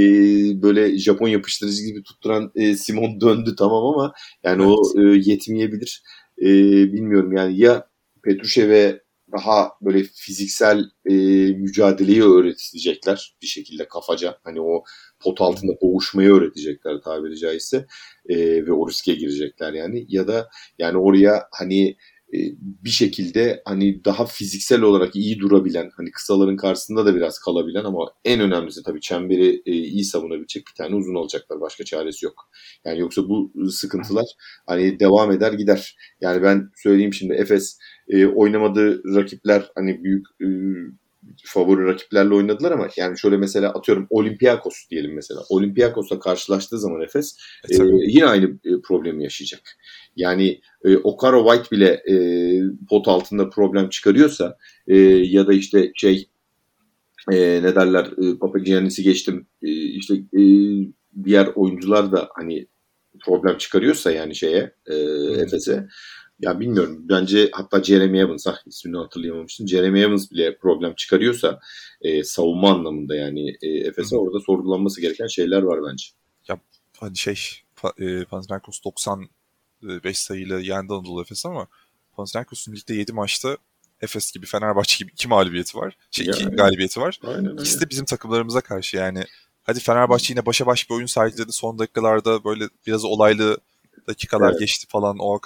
böyle 0.62 0.98
Japon 0.98 1.28
yapıştırıcı 1.28 1.84
gibi 1.84 2.02
tutturan 2.02 2.52
e, 2.54 2.76
Simon 2.76 3.20
döndü 3.20 3.54
tamam 3.58 3.84
ama 3.84 4.12
yani 4.44 4.62
evet. 4.62 4.76
o 4.96 5.00
e, 5.02 5.22
yetmeyebilir. 5.24 6.02
E, 6.42 6.46
bilmiyorum 6.92 7.36
yani 7.36 7.58
ya 7.60 7.88
Petrushev'e 8.24 9.06
daha 9.32 9.72
böyle 9.82 10.02
fiziksel 10.14 10.84
e, 11.10 11.14
mücadeleyi 11.52 12.22
öğretecekler 12.22 13.36
bir 13.42 13.46
şekilde 13.46 13.88
kafaca. 13.88 14.38
Hani 14.44 14.60
o 14.60 14.84
pot 15.20 15.40
altında 15.40 15.72
boğuşmayı 15.82 16.32
öğretecekler 16.32 17.00
tabiri 17.00 17.38
caizse 17.38 17.86
e, 18.28 18.36
ve 18.66 18.72
o 18.72 18.88
riske 18.88 19.14
girecekler 19.14 19.72
yani. 19.72 20.06
Ya 20.08 20.28
da 20.28 20.48
yani 20.78 20.98
oraya 20.98 21.48
hani 21.52 21.96
bir 22.58 22.90
şekilde 22.90 23.62
hani 23.64 24.04
daha 24.04 24.26
fiziksel 24.26 24.82
olarak 24.82 25.16
iyi 25.16 25.40
durabilen 25.40 25.90
hani 25.96 26.10
kısaların 26.10 26.56
karşısında 26.56 27.06
da 27.06 27.14
biraz 27.14 27.38
kalabilen 27.38 27.84
ama 27.84 28.10
en 28.24 28.40
önemlisi 28.40 28.82
tabii 28.82 29.00
çemberi 29.00 29.62
e, 29.66 29.72
iyi 29.72 30.04
savunabilecek 30.04 30.64
bir 30.68 30.74
tane 30.74 30.94
uzun 30.94 31.14
alacaklar. 31.14 31.60
Başka 31.60 31.84
çaresi 31.84 32.24
yok. 32.24 32.50
Yani 32.84 33.00
yoksa 33.00 33.28
bu 33.28 33.52
sıkıntılar 33.70 34.26
hani 34.66 35.00
devam 35.00 35.32
eder 35.32 35.52
gider. 35.52 35.96
Yani 36.20 36.42
ben 36.42 36.70
söyleyeyim 36.76 37.14
şimdi 37.14 37.34
Efes 37.34 37.78
e, 38.08 38.26
oynamadığı 38.26 39.14
rakipler 39.14 39.70
hani 39.74 40.04
büyük 40.04 40.26
favori 41.44 41.84
rakiplerle 41.84 42.34
oynadılar 42.34 42.72
ama 42.72 42.88
yani 42.96 43.18
şöyle 43.18 43.36
mesela 43.36 43.70
atıyorum 43.70 44.06
Olympiakos 44.10 44.74
diyelim 44.90 45.14
mesela. 45.14 45.40
Olympiakos'la 45.48 46.18
karşılaştığı 46.18 46.78
zaman 46.78 47.02
Efes 47.02 47.36
e, 47.70 47.76
e, 47.76 47.86
yine 48.06 48.26
aynı 48.26 48.46
e, 48.46 48.80
problemi 48.84 49.24
yaşayacak. 49.24 49.60
Yani 50.16 50.60
e, 50.84 50.96
Okaro 50.96 51.46
White 51.46 51.76
bile 51.76 52.02
e, 52.10 52.16
pot 52.88 53.08
altında 53.08 53.50
problem 53.50 53.88
çıkarıyorsa 53.88 54.56
e, 54.86 54.96
ya 55.06 55.46
da 55.46 55.52
işte 55.52 55.92
şey 55.94 56.28
e, 57.32 57.62
ne 57.62 57.74
derler 57.74 58.04
e, 58.04 58.38
Papagiannis'i 58.38 59.02
geçtim 59.02 59.46
e, 59.62 59.70
işte 59.70 60.14
e, 60.14 60.42
diğer 61.24 61.46
oyuncular 61.54 62.12
da 62.12 62.28
hani 62.34 62.66
problem 63.24 63.58
çıkarıyorsa 63.58 64.12
yani 64.12 64.34
şeye 64.34 64.74
e, 64.86 64.94
Efes'e 65.40 65.86
ya 66.40 66.60
bilmiyorum 66.60 66.98
bence 67.08 67.50
hatta 67.52 67.82
Jeremy 67.82 68.20
Evans 68.20 68.46
ah 68.46 68.58
ismini 68.66 68.96
hatırlayamamıştım. 68.96 69.68
Jeremy 69.68 70.02
Evans 70.02 70.30
bile 70.30 70.58
problem 70.58 70.94
çıkarıyorsa 70.94 71.60
e, 72.00 72.24
savunma 72.24 72.70
anlamında 72.70 73.16
yani 73.16 73.56
e, 73.62 73.68
Efes'e 73.68 74.16
orada 74.16 74.40
sorgulanması 74.40 75.00
gereken 75.00 75.26
şeyler 75.26 75.62
var 75.62 75.80
bence. 75.90 76.06
Ya 76.48 76.58
hani 76.98 77.16
şey 77.16 77.40
e, 77.98 78.24
Panathinaikos 78.24 78.84
95 78.84 80.18
sayıyla 80.18 80.60
yendi 80.60 80.92
Anadolu 80.92 81.20
Efes 81.20 81.46
ama 81.46 81.66
Panathinaikos'un 82.12 82.72
ligde 82.72 82.94
7 82.94 83.12
maçta 83.12 83.56
Efes 84.00 84.32
gibi 84.32 84.46
Fenerbahçe 84.46 84.96
gibi 84.98 85.12
iki 85.12 85.28
mağlubiyeti 85.28 85.78
var. 85.78 85.96
Şey, 86.10 86.26
iki 86.26 86.42
yani, 86.42 86.56
galibiyeti 86.56 87.00
var. 87.00 87.20
Aynen, 87.26 87.56
İkisi 87.56 87.80
de 87.80 87.90
bizim 87.90 88.04
takımlarımıza 88.04 88.60
karşı 88.60 88.96
yani. 88.96 89.24
Hadi 89.62 89.80
Fenerbahçe 89.80 90.32
yine 90.32 90.46
başa 90.46 90.66
baş 90.66 90.90
bir 90.90 90.94
oyun 90.94 91.06
sergiledi. 91.06 91.52
Son 91.52 91.78
dakikalarda 91.78 92.44
böyle 92.44 92.68
biraz 92.86 93.04
olaylı 93.04 93.58
dakikalar 94.06 94.50
evet. 94.50 94.60
geçti 94.60 94.86
falan 94.88 95.16
o 95.18 95.38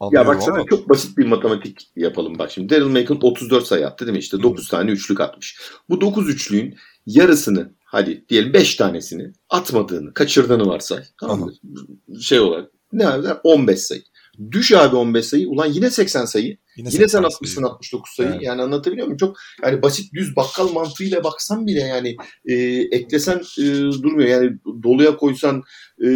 kadar. 0.00 0.12
Ya 0.12 0.26
bak 0.26 0.42
sana 0.42 0.64
çok 0.70 0.88
basit 0.88 1.18
bir 1.18 1.26
matematik 1.26 1.90
yapalım 1.96 2.38
bak 2.38 2.50
şimdi. 2.50 2.74
Daryl 2.74 2.86
Macon 2.86 3.18
34 3.22 3.66
sayı 3.66 3.86
attı 3.86 4.06
değil 4.06 4.16
mi? 4.16 4.18
İşte 4.18 4.42
9 4.42 4.68
tane 4.68 4.90
üçlük 4.90 5.20
atmış. 5.20 5.60
Bu 5.88 6.00
9 6.00 6.28
üçlüğün 6.28 6.76
yarısını 7.06 7.72
hadi 7.84 8.24
diyelim 8.28 8.52
5 8.52 8.76
tanesini 8.76 9.32
atmadığını, 9.50 10.14
kaçırdığını 10.14 10.66
varsay. 10.66 11.02
Tamam 11.20 11.40
mı? 11.40 11.52
Şey 12.20 12.40
olarak 12.40 12.70
ne 12.92 13.02
yapar? 13.02 13.40
15 13.44 13.78
sayı. 13.78 14.02
Düş 14.50 14.72
abi 14.72 14.96
15 14.96 15.26
sayı. 15.26 15.48
Ulan 15.48 15.66
yine 15.66 15.90
80 15.90 16.24
sayı. 16.24 16.56
Yine, 16.76 16.88
yine 16.92 17.08
sen 17.08 17.22
atmışsın 17.22 17.62
sayı. 17.62 17.72
69 17.72 18.14
sayı. 18.14 18.28
Evet. 18.28 18.42
Yani 18.42 18.62
anlatabiliyor 18.62 19.06
muyum? 19.06 19.16
Çok 19.16 19.36
yani 19.62 19.82
basit 19.82 20.14
düz 20.14 20.36
bakkal 20.36 20.68
mantığıyla 20.68 21.24
baksan 21.24 21.66
bile 21.66 21.80
yani 21.80 22.16
e, 22.44 22.54
eklesen 22.96 23.42
e, 23.58 23.64
durmuyor. 24.02 24.28
Yani 24.28 24.58
doluya 24.82 25.16
koysan 25.16 25.62
e, 26.04 26.08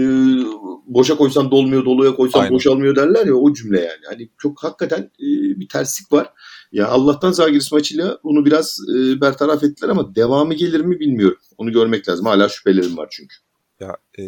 boşa 0.86 1.16
koysan 1.16 1.50
dolmuyor, 1.50 1.84
doluya 1.84 2.16
koysan 2.16 2.40
Aynen. 2.40 2.52
boşalmıyor 2.52 2.96
derler 2.96 3.26
ya 3.26 3.34
o 3.34 3.54
cümle 3.54 3.80
yani. 3.80 4.04
Hani 4.08 4.30
çok 4.38 4.64
hakikaten 4.64 5.00
e, 5.00 5.26
bir 5.60 5.68
terslik 5.68 6.12
var. 6.12 6.32
Ya 6.72 6.88
Allah'tan 6.88 7.32
Zagiris 7.32 7.72
maçıyla 7.72 8.18
bunu 8.24 8.44
biraz 8.44 8.78
e, 8.96 9.20
bertaraf 9.20 9.64
ettiler 9.64 9.88
ama 9.88 10.14
devamı 10.14 10.54
gelir 10.54 10.80
mi 10.80 11.00
bilmiyorum. 11.00 11.38
Onu 11.58 11.72
görmek 11.72 12.08
lazım. 12.08 12.26
Hala 12.26 12.48
şüphelerim 12.48 12.96
var 12.96 13.08
çünkü. 13.10 13.36
Ya 13.80 13.96
e, 14.18 14.22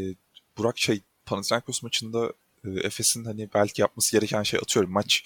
Burak 0.58 0.78
şey 0.78 1.00
Panathinaikos 1.26 1.82
maçında 1.82 2.32
e, 2.64 2.70
Efes'in 2.70 3.24
hani 3.24 3.48
belki 3.54 3.80
yapması 3.82 4.12
gereken 4.12 4.42
şey 4.42 4.60
atıyorum 4.62 4.92
maç 4.92 5.24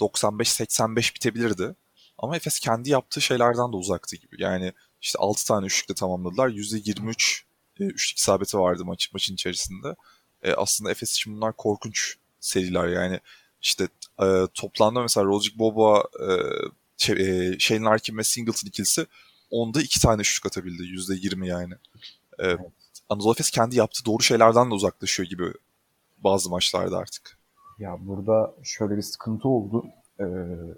95-85 0.00 1.14
bitebilirdi. 1.14 1.74
Ama 2.18 2.36
Efes 2.36 2.60
kendi 2.60 2.90
yaptığı 2.90 3.20
şeylerden 3.20 3.72
de 3.72 3.76
uzaktı 3.76 4.16
gibi. 4.16 4.42
Yani 4.42 4.72
işte 5.02 5.18
6 5.18 5.46
tane 5.46 5.66
üçlükle 5.66 5.94
tamamladılar. 5.94 6.48
%23 6.48 7.42
e, 7.80 7.84
üçlük 7.84 8.18
isabeti 8.18 8.58
vardı 8.58 8.84
maç, 8.84 9.12
maçın 9.12 9.34
içerisinde. 9.34 9.96
E, 10.42 10.52
aslında 10.52 10.90
Efes 10.90 11.12
için 11.12 11.36
bunlar 11.36 11.56
korkunç 11.56 12.16
seriler 12.40 12.88
yani. 12.88 13.20
işte 13.62 13.88
e, 14.22 14.46
toplamda 14.54 15.02
mesela 15.02 15.24
Rogic 15.24 15.58
Boba, 15.58 16.04
e, 16.20 16.28
şey, 16.96 17.16
e, 17.16 17.58
Shane 17.58 17.80
Larkin 17.80 18.18
ve 18.18 18.24
Singleton 18.24 18.68
ikilisi 18.68 19.06
onda 19.50 19.82
iki 19.82 20.00
tane 20.00 20.20
üçlük 20.20 20.46
atabildi. 20.46 20.82
%20 20.82 21.46
yani. 21.46 21.74
E, 22.42 22.56
Anadolu 23.08 23.32
Efes 23.32 23.50
kendi 23.50 23.76
yaptığı 23.76 24.04
doğru 24.04 24.22
şeylerden 24.22 24.70
de 24.70 24.74
uzaklaşıyor 24.74 25.28
gibi 25.28 25.52
bazı 26.24 26.50
maçlarda 26.50 26.98
artık. 26.98 27.38
Ya 27.78 27.96
burada 28.00 28.54
şöyle 28.62 28.96
bir 28.96 29.02
sıkıntı 29.02 29.48
oldu. 29.48 29.84
Ee, 30.20 30.24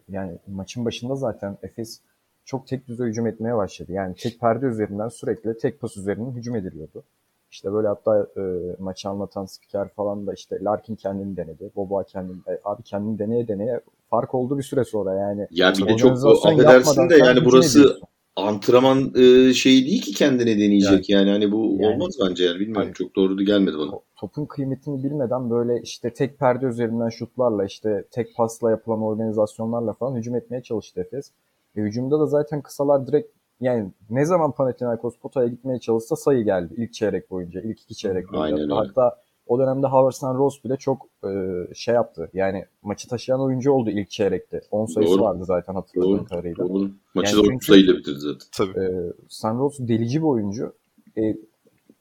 yani 0.08 0.38
maçın 0.46 0.84
başında 0.84 1.14
zaten 1.16 1.58
Efes 1.62 2.00
çok 2.44 2.66
tek 2.66 2.88
düze 2.88 3.04
hücum 3.04 3.26
etmeye 3.26 3.56
başladı. 3.56 3.92
Yani 3.92 4.14
tek 4.14 4.40
perde 4.40 4.66
üzerinden 4.66 5.08
sürekli 5.08 5.58
tek 5.58 5.80
pas 5.80 5.96
üzerinden 5.96 6.30
hücum 6.30 6.56
ediliyordu. 6.56 7.02
İşte 7.50 7.72
böyle 7.72 7.88
hatta 7.88 8.26
e, 8.36 8.42
maçı 8.78 9.08
anlatan 9.08 9.46
spiker 9.46 9.88
falan 9.88 10.26
da 10.26 10.34
işte 10.34 10.64
Larkin 10.64 10.96
kendini 10.96 11.36
denedi. 11.36 11.70
Boba 11.76 12.04
kendini, 12.04 12.36
e, 12.48 12.60
abi 12.64 12.82
kendini 12.82 13.18
deneye 13.18 13.48
deneye 13.48 13.80
fark 14.10 14.34
oldu 14.34 14.58
bir 14.58 14.62
süre 14.62 14.84
sonra 14.84 15.14
yani. 15.14 15.48
Ya 15.50 15.72
bir 15.78 15.88
de 15.88 15.96
çok 15.96 16.26
affedersin 16.26 17.10
de 17.10 17.16
yani 17.16 17.44
burası 17.44 17.80
ediyorsun 17.80 18.06
antrenman 18.36 19.12
e, 19.14 19.54
şeyi 19.54 19.86
değil 19.86 20.02
ki 20.02 20.12
kendine 20.12 20.58
deneyecek 20.58 21.10
yani, 21.10 21.28
yani 21.28 21.30
hani 21.30 21.52
bu 21.52 21.76
yani, 21.80 21.94
olmaz 21.94 22.14
bence 22.28 22.44
yani 22.44 22.60
bilmiyorum 22.60 22.82
hani, 22.84 22.94
çok 22.94 23.16
doğru 23.16 23.36
gelmedi 23.36 23.78
bana. 23.78 23.90
Topun 24.16 24.46
kıymetini 24.46 25.04
bilmeden 25.04 25.50
böyle 25.50 25.80
işte 25.82 26.14
tek 26.14 26.38
perde 26.38 26.66
üzerinden 26.66 27.08
şutlarla 27.08 27.64
işte 27.64 28.04
tek 28.10 28.36
pasla 28.36 28.70
yapılan 28.70 29.02
organizasyonlarla 29.02 29.92
falan 29.92 30.16
hücum 30.16 30.34
etmeye 30.34 30.62
çalıştı 30.62 31.00
Efes. 31.00 31.32
E, 31.76 31.80
hücumda 31.80 32.20
da 32.20 32.26
zaten 32.26 32.62
kısalar 32.62 33.06
direkt 33.06 33.28
yani 33.60 33.90
ne 34.10 34.26
zaman 34.26 34.52
Panathinaikos 34.52 35.16
potaya 35.16 35.48
gitmeye 35.48 35.80
çalışsa 35.80 36.16
sayı 36.16 36.44
geldi 36.44 36.74
ilk 36.76 36.94
çeyrek 36.94 37.30
boyunca, 37.30 37.60
ilk 37.60 37.80
iki 37.80 37.94
çeyrek 37.94 38.32
boyunca. 38.32 38.56
Aynen 38.56 38.68
Hatta 38.68 39.16
o 39.46 39.58
dönemde 39.58 39.86
Howard 39.86 40.38
Rose 40.38 40.64
bile 40.64 40.76
çok 40.76 41.06
e, 41.24 41.30
şey 41.74 41.94
yaptı. 41.94 42.30
Yani 42.34 42.64
maçı 42.82 43.08
taşıyan 43.08 43.40
oyuncu 43.40 43.72
oldu 43.72 43.90
ilk 43.90 44.10
çeyrekte. 44.10 44.60
10 44.70 44.86
sayısı 44.86 45.12
doğru. 45.12 45.22
vardı 45.22 45.44
zaten 45.44 45.74
hatırladığım 45.74 46.18
doğru. 46.18 46.24
kadarıyla. 46.24 46.68
Doğru. 46.68 46.90
Maçı 47.14 47.36
yani 47.36 47.46
da 47.46 47.54
30 47.54 47.66
sayıyla 47.66 47.96
bitirdi 47.96 48.18
zaten. 48.18 48.48
Tabii. 48.52 48.80
E, 48.80 49.58
Rose 49.58 49.88
delici 49.88 50.18
bir 50.18 50.26
oyuncu. 50.26 50.72
E, 51.18 51.36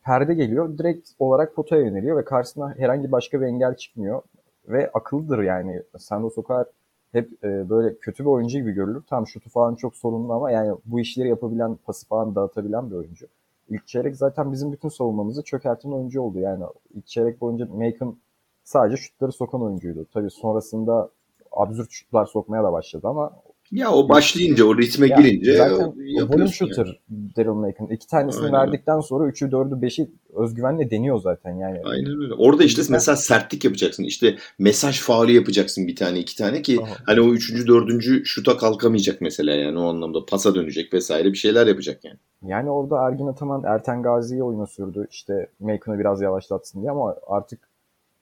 perde 0.06 0.34
geliyor. 0.34 0.78
Direkt 0.78 1.10
olarak 1.20 1.56
potaya 1.56 1.82
yöneliyor 1.82 2.18
ve 2.18 2.26
karşısına 2.26 2.76
herhangi 2.78 3.12
başka 3.12 3.42
bir 3.42 3.46
engel 3.46 3.76
çıkmıyor. 3.76 4.22
Ve 4.68 4.92
akıllıdır 4.94 5.44
yani. 5.44 5.84
Rose 6.12 6.42
o 6.42 6.44
kadar 6.44 6.68
hep 7.12 7.44
e, 7.44 7.70
böyle 7.70 7.96
kötü 7.96 8.24
bir 8.24 8.30
oyuncu 8.30 8.58
gibi 8.58 8.72
görülür. 8.72 9.02
Tam 9.10 9.28
şutu 9.28 9.50
falan 9.50 9.76
çok 9.76 9.96
sorunlu 9.96 10.34
ama 10.34 10.52
yani 10.52 10.78
bu 10.86 11.00
işleri 11.00 11.30
yapabilen, 11.30 11.76
pası 11.76 12.08
falan 12.08 12.36
dağıtabilen 12.36 12.92
bir 12.92 12.96
oyuncu. 12.96 13.28
İlk 13.70 13.88
çeyrek 13.88 14.16
zaten 14.16 14.52
bizim 14.52 14.72
bütün 14.72 14.90
savunmamızı 14.90 15.44
çökerten 15.44 15.92
oyuncu 15.92 16.22
oldu. 16.22 16.40
Yani 16.40 16.64
ilk 16.94 17.08
çeyrek 17.08 17.42
boyunca 17.42 17.66
Macon 17.66 18.20
sadece 18.64 18.98
şutları 18.98 19.32
sokan 19.32 19.62
oyuncuydu. 19.62 20.06
Tabii 20.14 20.30
sonrasında 20.30 21.10
absürt 21.52 21.92
şutlar 21.92 22.26
sokmaya 22.26 22.64
da 22.64 22.72
başladı 22.72 23.08
ama 23.08 23.42
ya 23.72 23.92
o 23.92 24.10
başlayınca, 24.10 24.66
o 24.66 24.78
ritme 24.78 25.08
ya, 25.08 25.18
girince 25.18 25.58
zaten 25.58 25.94
volume 26.30 26.48
shooter 26.48 26.86
yani. 26.86 27.36
Daryl 27.38 27.50
Macon. 27.50 27.88
İki 27.88 28.08
tanesini 28.08 28.46
Aynen. 28.46 28.54
verdikten 28.54 29.00
sonra 29.00 29.30
3'ü, 29.30 29.50
4'ü, 29.50 29.82
5'i 29.82 30.12
özgüvenle 30.34 30.92
deniyor 30.92 31.20
zaten 31.20 31.52
yani. 31.52 31.82
Aynen 31.84 32.22
öyle. 32.22 32.34
Orada 32.34 32.64
işte 32.64 32.82
Bizden... 32.82 32.94
mesela 32.94 33.16
sertlik 33.16 33.66
yapacaksın. 33.66 34.04
İşte 34.04 34.36
mesaj 34.60 35.00
faali 35.00 35.34
yapacaksın 35.34 35.88
bir 35.88 35.96
tane, 35.96 36.20
iki 36.20 36.38
tane 36.38 36.62
ki 36.62 36.80
Aha. 36.84 36.94
hani 37.06 37.22
o 37.22 37.34
üçüncü, 37.34 37.68
dördüncü 37.68 38.26
şuta 38.26 38.58
kalkamayacak 38.58 39.22
mesela 39.22 39.56
yani 39.56 39.80
o 39.80 39.84
anlamda 39.84 40.26
pasa 40.26 40.56
dönecek 40.56 40.94
vesaire 40.94 41.32
bir 41.32 41.38
şeyler 41.38 41.68
yapacak 41.68 42.06
yani. 42.06 42.18
Yani 42.46 42.72
orada 42.72 43.08
Ergin 43.08 43.28
Ataman 43.28 43.64
Erten 43.64 44.04
Gazi'yi 44.04 44.44
oyuna 44.44 44.68
sürdü. 44.68 45.08
İşte 45.12 45.48
Macon'u 45.60 46.00
biraz 46.00 46.22
yavaşlatsın 46.22 46.82
diye 46.82 46.92
ama 46.92 47.16
artık 47.28 47.60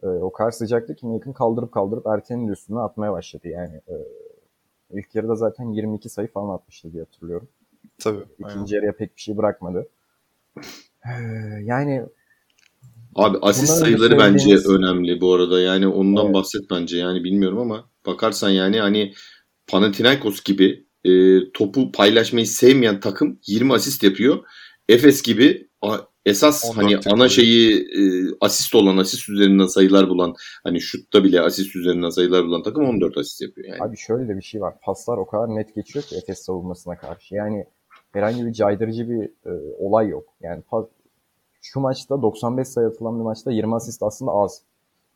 e, 0.04 0.08
o 0.08 0.32
kadar 0.32 0.52
sıcaktı 0.52 0.96
ki 0.96 1.06
Macon 1.06 1.34
kaldırıp 1.34 1.72
kaldırıp 1.72 2.08
Erten'in 2.08 2.48
üstüne 2.48 2.80
atmaya 2.80 3.12
başladı 3.12 3.48
yani. 3.48 3.76
E, 3.76 3.96
İlk 4.94 5.16
yarıda 5.16 5.36
zaten 5.36 5.72
22 5.72 6.10
sayı 6.10 6.28
falan 6.28 6.56
atmıştı 6.56 6.94
diye 6.94 7.04
hatırlıyorum. 7.04 7.48
Tabii. 8.00 8.24
İkinci 8.40 8.58
aynen. 8.58 8.76
yarıya 8.76 8.96
pek 8.96 9.16
bir 9.16 9.22
şey 9.22 9.38
bırakmadı. 9.38 9.88
Ee, 11.06 11.12
yani 11.64 12.04
Abi 13.16 13.38
asist 13.42 13.74
sayıları 13.74 14.18
bence 14.18 14.58
önemli 14.68 15.22
bu 15.22 15.34
arada. 15.34 15.62
Yani 15.62 15.88
ondan 15.88 16.26
evet. 16.26 16.36
bahset 16.36 16.62
bence. 16.72 16.98
Yani 16.98 17.24
bilmiyorum 17.24 17.60
ama 17.60 17.90
bakarsan 18.06 18.50
yani 18.50 18.80
hani 18.80 19.14
Panathinaikos 19.68 20.44
gibi 20.44 20.86
e, 21.04 21.12
topu 21.52 21.92
paylaşmayı 21.92 22.48
sevmeyen 22.48 23.00
takım 23.00 23.40
20 23.48 23.74
asist 23.74 24.04
yapıyor. 24.04 24.44
Efes 24.90 25.22
gibi 25.22 25.70
esas 26.26 26.76
hani 26.76 26.98
ana 27.14 27.30
şeyi 27.30 27.72
e, 27.72 28.02
asist 28.42 28.76
olan, 28.76 28.98
asist 28.98 29.30
üzerinden 29.30 29.66
sayılar 29.66 30.10
bulan, 30.10 30.36
hani 30.64 30.82
şutta 30.82 31.24
bile 31.24 31.42
asist 31.42 31.76
üzerinden 31.76 32.10
sayılar 32.10 32.46
bulan 32.46 32.64
takım 32.64 32.86
14 32.86 33.18
asist 33.18 33.42
yapıyor 33.42 33.68
yani. 33.68 33.84
Abi 33.84 33.98
şöyle 33.98 34.28
de 34.28 34.38
bir 34.38 34.42
şey 34.42 34.62
var. 34.62 34.74
Paslar 34.82 35.18
o 35.18 35.28
kadar 35.28 35.56
net 35.56 35.76
geçiyor 35.76 36.06
ki 36.06 36.16
Efes 36.16 36.46
savunmasına 36.46 36.98
karşı. 36.98 37.36
Yani 37.36 37.66
herhangi 38.12 38.46
bir 38.46 38.54
caydırıcı 38.54 39.10
bir 39.10 39.24
e, 39.24 39.76
olay 39.80 40.08
yok. 40.08 40.26
Yani 40.42 40.62
pas, 40.62 40.86
şu 41.62 41.80
maçta 41.80 42.22
95 42.22 42.68
sayı 42.68 42.88
atılan 42.88 43.20
bir 43.20 43.24
maçta 43.24 43.52
20 43.52 43.76
asist 43.76 44.04
aslında 44.04 44.32
az. 44.32 44.62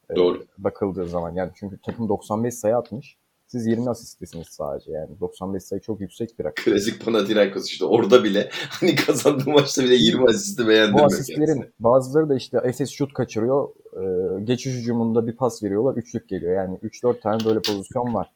E, 0.09 0.15
Doğru. 0.15 0.45
Bakıldığı 0.57 1.07
zaman 1.07 1.35
yani 1.35 1.51
çünkü 1.55 1.77
takım 1.85 2.09
95 2.09 2.53
sayı 2.53 2.77
atmış. 2.77 3.17
Siz 3.47 3.67
20 3.67 3.89
asistlisiniz 3.89 4.47
sadece 4.47 4.91
yani. 4.91 5.19
95 5.19 5.63
sayı 5.63 5.81
çok 5.81 6.01
yüksek 6.01 6.39
bir 6.39 6.45
rakam. 6.45 6.65
Klasik 6.65 7.05
Panathinaikos 7.05 7.69
işte. 7.69 7.85
Orada 7.85 8.23
bile 8.23 8.49
hani 8.69 8.95
kazandığı 8.95 9.49
maçta 9.49 9.83
bile 9.83 9.95
20 9.95 10.29
asisti 10.29 10.67
beğendim. 10.67 10.93
Bu 10.93 11.05
asistlerin 11.05 11.47
yani. 11.47 11.71
bazıları 11.79 12.29
da 12.29 12.35
işte 12.35 12.59
Efes 12.63 12.89
şut 12.89 13.13
kaçırıyor. 13.13 13.69
E, 13.93 14.43
geçiş 14.43 14.73
hücumunda 14.73 15.27
bir 15.27 15.35
pas 15.35 15.63
veriyorlar. 15.63 15.95
Üçlük 15.95 16.29
geliyor. 16.29 16.55
Yani 16.55 16.77
3-4 16.77 17.19
tane 17.19 17.45
böyle 17.45 17.59
pozisyon 17.61 18.13
var. 18.13 18.31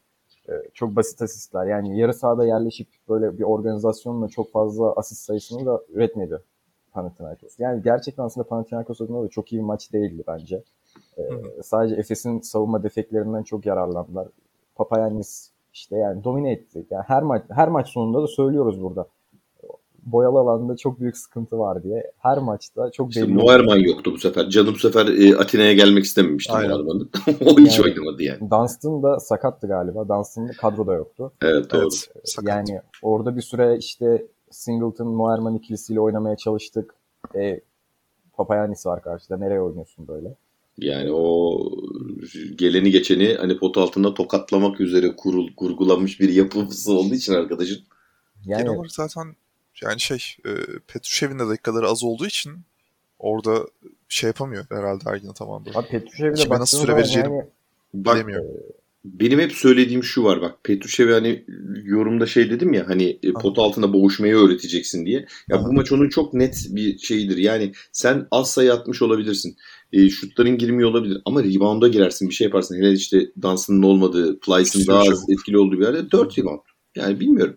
e, 0.48 0.52
çok 0.74 0.96
basit 0.96 1.22
asistler. 1.22 1.66
Yani 1.66 1.98
yarı 1.98 2.14
sahada 2.14 2.46
yerleşip 2.46 2.88
böyle 3.08 3.38
bir 3.38 3.42
organizasyonla 3.42 4.28
çok 4.28 4.52
fazla 4.52 4.92
asist 4.92 5.20
sayısını 5.22 5.66
da 5.66 5.82
üretmedi 5.88 6.38
Panathinaikos. 6.92 7.58
Yani 7.58 7.82
gerçekten 7.82 8.24
aslında 8.24 8.46
Panathinaikos 8.46 9.00
adına 9.00 9.22
da 9.22 9.28
çok 9.28 9.52
iyi 9.52 9.58
bir 9.58 9.66
maç 9.66 9.92
değildi 9.92 10.24
bence. 10.26 10.62
Ee, 11.18 11.22
sadece 11.62 11.94
Efes'in 11.94 12.40
savunma 12.40 12.82
defeklerinden 12.82 13.42
çok 13.42 13.66
yararlandılar. 13.66 14.28
Papayannis 14.74 15.50
işte 15.72 15.96
yani 15.96 16.24
domine 16.24 16.52
etti. 16.52 16.86
Yani 16.90 17.04
her 17.06 17.22
maç 17.22 17.42
her 17.50 17.68
maç 17.68 17.88
sonunda 17.88 18.22
da 18.22 18.26
söylüyoruz 18.26 18.82
burada. 18.82 19.06
Boyalı 20.02 20.38
alanda 20.38 20.76
çok 20.76 21.00
büyük 21.00 21.16
sıkıntı 21.16 21.58
var 21.58 21.82
diye. 21.82 22.12
Her 22.18 22.38
maçta 22.38 22.90
çok 22.90 23.10
işte 23.10 23.22
belli. 23.22 23.34
Moerman 23.34 23.76
yoktu 23.76 24.12
bu 24.14 24.18
sefer. 24.18 24.48
Canım 24.48 24.74
bu 24.74 24.78
sefer 24.78 25.06
e, 25.06 25.36
Atina'ya 25.36 25.72
gelmek 25.72 26.04
istememişti 26.04 26.52
Moerman'ın. 26.52 27.10
o 27.46 27.58
hiç 27.58 27.78
yani, 27.78 27.86
oynamadı 27.86 28.22
yani. 28.22 28.50
Dunstan 28.50 29.02
da 29.02 29.20
sakattı 29.20 29.66
galiba. 29.66 30.08
Dunstan 30.08 30.48
da 30.48 30.52
kadroda 30.52 30.94
yoktu. 30.94 31.32
Evet 31.42 31.72
doğru. 31.72 31.88
Evet, 32.14 32.36
yani 32.42 32.80
orada 33.02 33.36
bir 33.36 33.42
süre 33.42 33.76
işte 33.78 34.26
Singleton, 34.50 35.08
Moerman 35.08 35.54
ikilisiyle 35.54 36.00
oynamaya 36.00 36.36
çalıştık. 36.36 36.94
E, 37.34 37.60
Papayannis 38.32 38.86
var 38.86 39.02
karşıda. 39.02 39.36
Nereye 39.36 39.60
oynuyorsun 39.60 40.08
böyle? 40.08 40.34
Yani 40.78 41.10
o 41.12 41.58
geleni 42.56 42.90
geçeni 42.90 43.34
hani 43.34 43.58
pot 43.58 43.78
altında 43.78 44.14
tokatlamak 44.14 44.80
üzere 44.80 45.16
kurul, 45.16 45.54
kurgulanmış 45.56 46.20
bir 46.20 46.28
yapısı 46.28 46.92
olduğu 46.92 47.14
için 47.14 47.32
arkadaşın. 47.32 47.82
Yani... 48.44 48.62
Genel 48.62 48.76
olarak 48.76 48.92
zaten 48.92 49.36
yani 49.82 50.00
şey 50.00 50.18
e, 50.46 50.50
Petrushev'in 50.86 51.38
de 51.38 51.48
dakikaları 51.48 51.88
az 51.88 52.04
olduğu 52.04 52.26
için 52.26 52.52
orada 53.18 53.66
şey 54.08 54.26
yapamıyor 54.26 54.66
herhalde 54.70 55.04
Ergin 55.06 55.32
tamamda. 55.32 55.70
Abi 55.74 55.88
Petrushev'e 55.88 56.50
de 56.50 56.58
nasıl 56.58 56.78
süre 56.78 56.96
vereceğini 56.96 57.34
yani, 57.34 57.44
bilemiyor. 57.94 58.44
Bak, 58.44 58.62
benim 59.04 59.40
hep 59.40 59.52
söylediğim 59.52 60.04
şu 60.04 60.24
var 60.24 60.40
bak 60.40 60.64
Petrusev'e 60.64 61.12
hani 61.12 61.44
yorumda 61.84 62.26
şey 62.26 62.50
dedim 62.50 62.72
ya 62.72 62.88
hani 62.88 63.18
e, 63.22 63.32
pot 63.32 63.58
altında 63.58 63.92
boğuşmayı 63.92 64.34
öğreteceksin 64.34 65.06
diye. 65.06 65.26
Ya 65.48 65.56
Aha. 65.56 65.66
bu 65.66 65.72
maç 65.72 65.92
onun 65.92 66.08
çok 66.08 66.34
net 66.34 66.66
bir 66.70 66.98
şeyidir. 66.98 67.36
Yani 67.36 67.72
sen 67.92 68.26
az 68.30 68.50
sayı 68.50 68.72
atmış 68.72 69.02
olabilirsin. 69.02 69.56
E, 69.92 70.08
şutların 70.08 70.58
girmiyor 70.58 70.90
olabilir 70.90 71.22
ama 71.24 71.44
rebound'a 71.44 71.88
girersin 71.88 72.28
bir 72.28 72.34
şey 72.34 72.44
yaparsın. 72.44 72.76
Hele 72.76 72.92
işte 72.92 73.32
dansının 73.42 73.82
olmadığı, 73.82 74.40
Plyce'ın 74.40 74.86
daha 74.86 75.00
az 75.00 75.30
etkili 75.30 75.58
olduğu 75.58 75.78
bir 75.78 75.84
yerde 75.84 76.10
4 76.10 76.38
rebound. 76.38 76.60
Yani 76.96 77.20
bilmiyorum. 77.20 77.56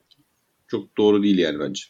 Çok 0.67 0.97
doğru 0.97 1.23
değil 1.23 1.37
yani 1.37 1.59
bence. 1.59 1.83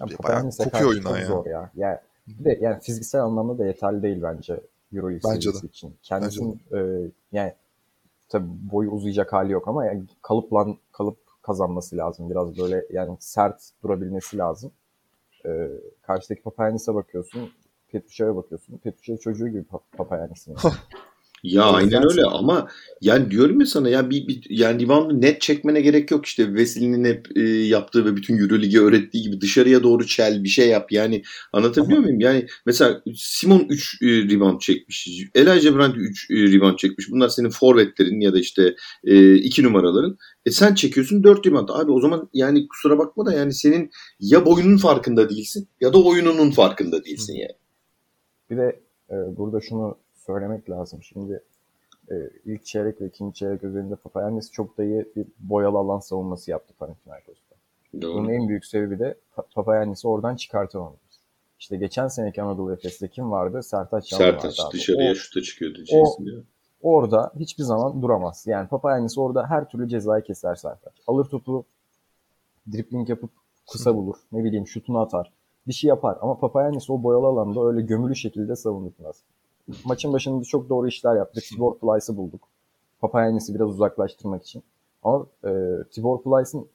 Ya, 0.00 0.06
Bayağı 0.22 0.50
kokuyor 0.50 0.90
oyundan 0.90 1.18
ya. 1.18 1.26
Zor 1.26 1.46
ya. 1.46 1.70
Yani, 1.76 1.98
bir 2.26 2.44
de 2.44 2.58
yani 2.62 2.80
fiziksel 2.82 3.22
anlamda 3.22 3.58
da 3.58 3.66
yeterli 3.66 4.02
değil 4.02 4.22
bence 4.22 4.60
Euroleague 4.92 5.32
bence 5.34 5.52
de. 5.52 5.66
için. 5.66 5.94
Kendisinin 6.02 6.60
e, 6.72 7.10
yani 7.32 7.52
tabi 8.28 8.46
boyu 8.72 8.90
uzayacak 8.90 9.32
hali 9.32 9.52
yok 9.52 9.68
ama 9.68 9.86
yani 9.86 10.04
kalıpla 10.22 10.66
kalıp 10.92 11.18
kazanması 11.42 11.96
lazım. 11.96 12.30
Biraz 12.30 12.58
böyle 12.58 12.86
yani 12.90 13.16
sert 13.20 13.62
durabilmesi 13.82 14.38
lazım. 14.38 14.72
Ee, 15.46 15.68
karşıdaki 16.02 16.42
Papayanis'e 16.42 16.94
bakıyorsun. 16.94 17.50
Petrushev'e 17.92 18.36
bakıyorsun. 18.36 18.78
Petrushev 18.78 19.16
çocuğu 19.16 19.48
gibi 19.48 19.64
Papayanis'in. 19.96 20.54
Ya 21.42 21.70
o 21.70 21.74
aynen 21.74 22.10
öyle 22.10 22.24
ama 22.24 22.68
yani 23.00 23.30
diyorum 23.30 23.60
ya 23.60 23.66
sana 23.66 23.88
ya 23.88 24.10
bir, 24.10 24.28
bir 24.28 24.46
yani 24.50 24.82
rebound'u 24.82 25.20
net 25.20 25.40
çekmene 25.40 25.80
gerek 25.80 26.10
yok 26.10 26.26
işte 26.26 26.54
Veseli'nin 26.54 27.04
hep 27.04 27.36
e, 27.36 27.40
yaptığı 27.48 28.04
ve 28.04 28.16
bütün 28.16 28.38
Euroleague'e 28.38 28.80
öğrettiği 28.80 29.24
gibi 29.24 29.40
dışarıya 29.40 29.82
doğru 29.82 30.06
çel 30.06 30.44
bir 30.44 30.48
şey 30.48 30.68
yap 30.68 30.92
yani 30.92 31.22
anlatabiliyor 31.52 31.98
ama... 31.98 32.06
muyum? 32.06 32.20
Yani 32.20 32.46
mesela 32.66 33.02
Simon 33.16 33.66
3 33.68 34.02
e, 34.02 34.06
rebound 34.06 34.60
çekmiş. 34.60 35.08
Elijah 35.34 35.74
Brandt 35.76 35.96
3 35.98 36.30
e, 36.30 36.34
rebound 36.34 36.78
çekmiş. 36.78 37.10
Bunlar 37.10 37.28
senin 37.28 37.50
forvetlerin 37.50 38.20
ya 38.20 38.32
da 38.32 38.38
işte 38.38 38.74
2 39.04 39.62
e, 39.62 39.64
numaraların. 39.64 40.16
E 40.46 40.50
sen 40.50 40.74
çekiyorsun 40.74 41.24
4 41.24 41.46
rebound. 41.46 41.68
Abi 41.68 41.92
o 41.92 42.00
zaman 42.00 42.28
yani 42.32 42.68
kusura 42.68 42.98
bakma 42.98 43.26
da 43.26 43.32
yani 43.32 43.54
senin 43.54 43.90
ya 44.20 44.46
boyunun 44.46 44.76
farkında 44.76 45.30
değilsin 45.30 45.68
ya 45.80 45.92
da 45.92 46.02
oyununun 46.02 46.50
farkında 46.50 47.04
değilsin 47.04 47.34
yani. 47.34 47.61
Bir 48.52 48.56
de 48.56 48.80
e, 49.10 49.36
burada 49.36 49.60
şunu 49.60 49.96
söylemek 50.14 50.70
lazım. 50.70 51.02
Şimdi 51.02 51.42
e, 52.10 52.14
ilk 52.44 52.64
çeyrek 52.64 53.00
ve 53.00 53.06
ikinci 53.06 53.34
çeyrek 53.34 53.64
özelinde 53.64 53.96
Papayannis 53.96 54.50
çok 54.50 54.78
da 54.78 54.84
iyi 54.84 55.06
bir 55.16 55.26
boyalı 55.38 55.78
alan 55.78 55.98
savunması 55.98 56.50
yaptı 56.50 56.74
Panathinaikos'ta. 56.78 57.56
Bunun 57.92 58.28
en 58.28 58.48
büyük 58.48 58.64
sebebi 58.64 58.98
de 58.98 59.18
Papayannis'i 59.54 60.08
oradan 60.08 60.36
çıkartamamız. 60.36 60.98
İşte 61.58 61.76
geçen 61.76 62.08
seneki 62.08 62.42
Anadolu 62.42 62.72
Efes'te 62.72 63.08
kim 63.08 63.30
vardı? 63.30 63.62
Sertaç 63.62 64.08
Can 64.08 64.18
Sertaç 64.18 64.60
vardı 64.60 64.70
dışarıya 64.72 65.12
o, 65.12 65.14
şuta 65.14 65.42
çıkıyordu. 65.42 65.78
O, 65.92 66.16
orada 66.82 67.32
hiçbir 67.38 67.64
zaman 67.64 68.02
duramaz. 68.02 68.44
Yani 68.46 68.68
Papayannis 68.68 69.18
orada 69.18 69.46
her 69.46 69.68
türlü 69.68 69.88
cezayı 69.88 70.22
keser 70.22 70.54
Sertaç. 70.54 70.94
Alır 71.06 71.24
topu, 71.24 71.64
dripling 72.72 73.08
yapıp 73.08 73.30
kısa 73.72 73.96
bulur. 73.96 74.16
Ne 74.32 74.44
bileyim 74.44 74.66
şutunu 74.66 75.00
atar. 75.00 75.32
Bir 75.68 75.72
şey 75.72 75.88
yapar. 75.88 76.18
Ama 76.20 76.38
Papayannis 76.38 76.90
o 76.90 77.02
boyalı 77.02 77.26
alanda 77.26 77.66
öyle 77.66 77.80
gömülü 77.80 78.16
şekilde 78.16 78.56
savunulmaz 78.56 79.22
maçın 79.84 80.12
başında 80.12 80.44
çok 80.44 80.68
doğru 80.68 80.88
işler 80.88 81.16
yaptık. 81.16 81.44
Tibor 81.44 81.78
Plyce'ı 81.78 82.16
bulduk. 82.16 82.48
Papayannis'i 83.00 83.54
biraz 83.54 83.68
uzaklaştırmak 83.68 84.42
için. 84.42 84.62
Ama 85.02 85.26
e, 85.44 85.50
Tibor 85.90 86.22
Plyce'ın 86.22 86.66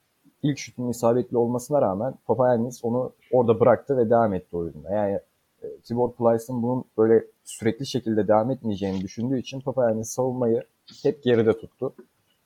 ilk 0.43 0.57
şutunun 0.57 0.89
isabetli 0.89 1.37
olmasına 1.37 1.81
rağmen 1.81 2.13
Papayannis 2.27 2.85
onu 2.85 3.11
orada 3.31 3.59
bıraktı 3.59 3.97
ve 3.97 4.09
devam 4.09 4.33
etti 4.33 4.57
oyunda. 4.57 4.89
Yani 4.89 5.19
e, 5.63 5.77
Tibor 5.77 6.11
Plyce'ın 6.11 6.63
bunun 6.63 6.83
böyle 6.97 7.25
sürekli 7.43 7.85
şekilde 7.85 8.27
devam 8.27 8.51
etmeyeceğini 8.51 9.01
düşündüğü 9.01 9.39
için 9.39 9.59
Papayannis 9.59 10.09
savunmayı 10.09 10.63
hep 11.03 11.23
geride 11.23 11.57
tuttu. 11.57 11.93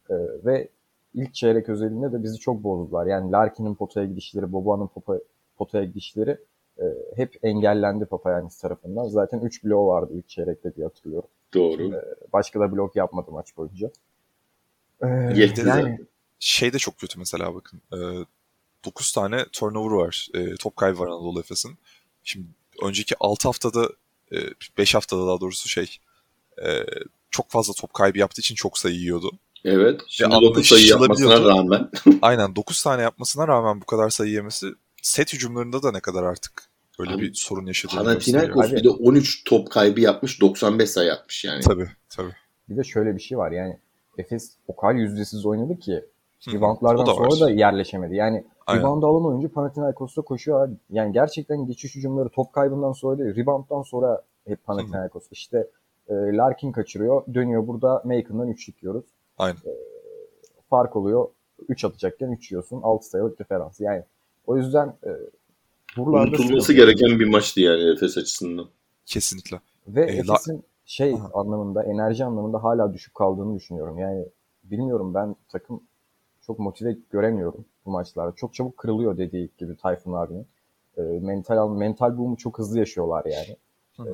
E, 0.09 0.15
ve 0.45 0.69
ilk 1.13 1.33
çeyrek 1.33 1.69
özelinde 1.69 2.11
de 2.11 2.23
bizi 2.23 2.37
çok 2.37 2.63
bozdular. 2.63 3.05
Yani 3.05 3.31
Larkin'in 3.31 3.75
potaya 3.75 4.07
gidişleri, 4.07 4.53
Boboa'nın 4.53 4.87
potaya 5.61 5.85
gidişleri 5.85 6.37
e, 6.79 6.85
hep 7.15 7.39
engellendi 7.43 8.05
Papayanis 8.05 8.57
tarafından. 8.57 9.07
Zaten 9.07 9.39
3 9.39 9.63
bloğu 9.63 9.87
vardı 9.87 10.13
ilk 10.13 10.29
çeyrekte 10.29 10.75
diye 10.75 10.85
hatırlıyorum. 10.85 11.29
Doğru. 11.53 11.95
E, 11.95 12.01
başka 12.33 12.59
da 12.59 12.71
blok 12.71 12.95
yapmadı 12.95 13.31
maç 13.31 13.57
boyunca. 13.57 13.91
E, 15.03 15.07
yani, 15.65 15.99
şey 16.39 16.73
de 16.73 16.77
çok 16.77 16.97
kötü 16.97 17.19
mesela 17.19 17.55
bakın. 17.55 17.81
E, 17.93 17.97
9 18.85 19.11
tane 19.11 19.45
turnover 19.53 19.95
var. 19.95 20.27
E, 20.33 20.55
top 20.55 20.75
kaybı 20.75 20.99
var 20.99 21.07
Anadolu 21.07 21.39
Efes'in. 21.39 21.77
Şimdi 22.23 22.47
önceki 22.83 23.15
6 23.19 23.47
haftada, 23.47 23.89
e, 24.31 24.37
5 24.77 24.95
haftada 24.95 25.27
daha 25.27 25.41
doğrusu 25.41 25.69
şey 25.69 25.97
e, 26.65 26.69
çok 27.31 27.49
fazla 27.49 27.73
top 27.73 27.93
kaybı 27.93 28.17
yaptığı 28.17 28.41
için 28.41 28.55
çok 28.55 28.77
sayı 28.77 28.95
yiyordu. 28.95 29.31
Evet. 29.65 30.01
Şimdi 30.07 30.35
9 30.41 30.67
sayı 30.67 30.87
yapmasına 30.87 31.41
rağmen. 31.41 31.89
Aynen 32.21 32.55
9 32.55 32.83
tane 32.83 33.01
yapmasına 33.01 33.47
rağmen 33.47 33.81
bu 33.81 33.85
kadar 33.85 34.09
sayı 34.09 34.31
yemesi 34.31 34.67
set 35.01 35.33
hücumlarında 35.33 35.83
da 35.83 35.91
ne 35.91 35.99
kadar 35.99 36.23
artık 36.23 36.63
böyle 36.99 37.13
Abi, 37.13 37.21
bir 37.21 37.33
sorun 37.33 37.65
yaşadığını 37.65 38.03
Panathinaikos 38.03 38.71
bir 38.71 38.83
de 38.83 38.89
13 38.89 39.43
top 39.43 39.71
kaybı 39.71 40.01
yapmış 40.01 40.41
95 40.41 40.89
sayı 40.89 41.13
atmış 41.13 41.45
yani. 41.45 41.61
Tabii 41.61 41.89
tabii. 42.09 42.31
Bir 42.69 42.77
de 42.77 42.83
şöyle 42.83 43.15
bir 43.15 43.21
şey 43.21 43.37
var 43.37 43.51
yani 43.51 43.77
Efes 44.17 44.51
o 44.67 44.75
kadar 44.75 44.93
yüzdesiz 44.93 45.45
oynadı 45.45 45.79
ki 45.79 46.05
reboundlardan 46.53 47.05
da 47.05 47.13
sonra 47.13 47.39
da 47.39 47.51
yerleşemedi. 47.51 48.15
Yani 48.15 48.43
Aynen. 48.67 48.81
rebound 48.81 49.03
alan 49.03 49.25
oyuncu 49.25 49.49
Panathinaikos'ta 49.49 50.21
koşuyor 50.21 50.67
abi. 50.67 50.73
Yani 50.89 51.13
gerçekten 51.13 51.65
geçiş 51.65 51.95
hücumları 51.95 52.29
top 52.29 52.53
kaybından 52.53 52.91
sonra 52.91 53.19
değil, 53.19 53.35
rebounddan 53.35 53.81
sonra 53.81 54.21
hep 54.47 54.63
Panathinaikos. 54.63 55.23
İşte 55.31 55.67
e, 56.09 56.13
Larkin 56.13 56.71
kaçırıyor, 56.71 57.23
dönüyor 57.33 57.67
burada 57.67 58.01
Macon'dan 58.05 58.49
3 58.49 58.69
yiyoruz. 58.81 59.05
Aynen. 59.37 59.55
E, 59.55 59.73
fark 60.69 60.95
oluyor. 60.95 61.27
3 61.69 61.85
atacakken 61.85 62.31
3 62.31 62.51
yiyorsun. 62.51 62.81
6 62.81 63.09
sayılık 63.09 63.39
diferans. 63.39 63.79
Yani 63.79 64.03
o 64.47 64.57
yüzden 64.57 64.87
e, 64.87 65.11
buralarda 65.97 66.29
unutulması 66.29 66.73
gereken 66.73 67.19
bir 67.19 67.29
maçtı 67.29 67.61
yani 67.61 67.91
Efes 67.91 68.17
açısından. 68.17 68.67
Kesinlikle. 69.05 69.59
Ve 69.87 70.01
ee, 70.01 70.15
Efes'in 70.17 70.57
la... 70.57 70.61
şey 70.85 71.13
Aha. 71.13 71.31
anlamında, 71.33 71.83
enerji 71.83 72.25
anlamında 72.25 72.63
hala 72.63 72.93
düşük 72.93 73.15
kaldığını 73.15 73.55
düşünüyorum. 73.55 73.97
Yani 73.97 74.25
bilmiyorum 74.63 75.13
ben 75.13 75.35
takım 75.49 75.83
çok 76.47 76.59
motive 76.59 76.97
göremiyorum 77.11 77.65
bu 77.85 77.91
maçlarda. 77.91 78.35
Çok 78.35 78.53
çabuk 78.53 78.77
kırılıyor 78.77 79.17
dediği 79.17 79.49
gibi 79.57 79.75
Tayfun 79.77 80.13
abinin. 80.13 80.47
E, 80.97 81.01
mental 81.01 81.69
mental 81.69 82.17
boom'u 82.17 82.37
çok 82.37 82.59
hızlı 82.59 82.79
yaşıyorlar 82.79 83.25
yani. 83.25 83.57
E, 84.09 84.11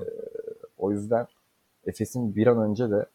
o 0.77 0.91
yüzden 0.91 1.27
Efes'in 1.85 2.35
bir 2.35 2.47
an 2.47 2.61
önce 2.61 2.89
de 2.91 3.05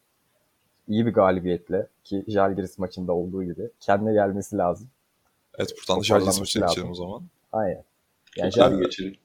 iyi 0.89 1.07
bir 1.07 1.13
galibiyetle 1.13 1.87
ki 2.05 2.25
Jalgiris 2.29 2.79
maçında 2.79 3.13
olduğu 3.13 3.45
gibi 3.45 3.71
kendine 3.81 4.13
gelmesi 4.13 4.57
lazım. 4.57 4.89
Evet 5.59 5.75
buradan 5.79 6.01
da 6.01 6.05
Jalgiris 6.05 6.39
maçına 6.41 6.67
geçelim 6.67 6.91
o 6.91 6.95
zaman. 6.95 7.23
Aynen. 7.53 7.85
Yani 8.37 8.53
Jalgiris 8.53 8.85
geçelim. 8.85 9.17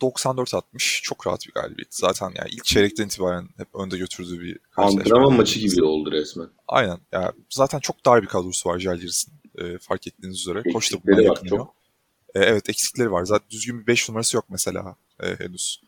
94-60 0.00 0.62
çok 1.02 1.26
rahat 1.26 1.46
bir 1.46 1.52
galibiyet. 1.52 1.94
Zaten 1.94 2.26
yani 2.26 2.48
ilk 2.50 2.64
çeyrekten 2.64 3.06
itibaren 3.06 3.48
hep 3.56 3.74
önde 3.74 3.98
götürdüğü 3.98 4.40
bir 4.40 4.58
Antrenman 4.76 5.32
maçı 5.32 5.60
gibi 5.60 5.84
oldu 5.84 6.12
resmen. 6.12 6.48
Aynen. 6.68 6.98
Yani 7.12 7.30
zaten 7.50 7.78
çok 7.78 8.06
dar 8.06 8.22
bir 8.22 8.26
kadrosu 8.26 8.68
var 8.68 8.78
Jalgiris'in. 8.78 9.32
E, 9.58 9.78
fark 9.78 10.06
ettiğiniz 10.06 10.40
üzere. 10.40 10.62
Koç 10.72 10.92
da 10.92 10.96
bundan 11.06 11.22
yakınıyor. 11.22 11.66
E, 12.34 12.40
evet 12.40 12.68
eksikleri 12.68 13.12
var. 13.12 13.24
Zaten 13.24 13.50
düzgün 13.50 13.80
bir 13.80 13.86
5 13.86 14.08
numarası 14.08 14.36
yok 14.36 14.44
mesela 14.48 14.96
e, 15.22 15.26
henüz. 15.38 15.80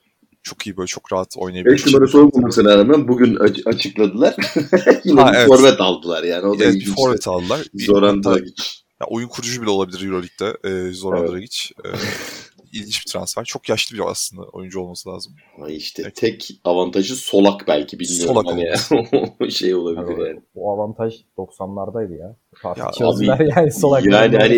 çok 0.42 0.66
iyi 0.66 0.76
böyle 0.76 0.86
çok 0.86 1.12
rahat 1.12 1.36
oynayabilir. 1.36 1.72
5 1.72 1.86
numarası 1.86 2.18
olmamasına 2.20 2.78
rağmen 2.78 3.08
bugün 3.08 3.36
açıkladılar. 3.66 4.36
Yine 5.04 5.20
ha, 5.20 5.32
bir 5.32 5.36
evet. 5.36 5.48
forvet 5.48 5.80
aldılar 5.80 6.22
yani. 6.22 6.46
O 6.46 6.58
da 6.58 6.64
evet, 6.64 6.74
bir 6.74 6.94
forvet 6.94 7.28
aldılar. 7.28 7.66
Zoran 7.74 8.22
Dragic. 8.22 8.62
Ya 9.00 9.06
oyun 9.06 9.28
kurucu 9.28 9.62
bile 9.62 9.70
olabilir 9.70 10.06
Euroleague'de 10.06 10.68
e, 10.68 10.92
Zoran 10.92 11.20
evet. 11.20 11.32
Dragic. 11.32 11.56
E, 11.84 11.88
ilginç 12.72 13.06
bir 13.06 13.12
transfer. 13.12 13.44
Çok 13.44 13.68
yaşlı 13.68 13.96
bir 13.96 14.10
aslında 14.10 14.42
oyuncu 14.42 14.80
olması 14.80 15.08
lazım. 15.08 15.32
Ay 15.62 15.76
işte 15.76 16.02
evet. 16.02 16.16
tek 16.16 16.60
avantajı 16.64 17.16
solak 17.16 17.68
belki 17.68 17.98
bilmiyorum. 17.98 18.34
Solak 18.34 18.46
hani 18.46 18.64
ya. 18.64 18.76
şey 19.50 19.74
olabilir 19.74 20.18
yani, 20.18 20.28
yani. 20.28 20.40
O 20.54 20.72
avantaj 20.72 21.14
90'lardaydı 21.38 22.18
ya. 22.18 22.36
Ya, 22.76 23.06
abi, 23.06 23.26
yani 23.56 23.72
solak. 23.72 24.04
Yani 24.04 24.36
hani 24.36 24.56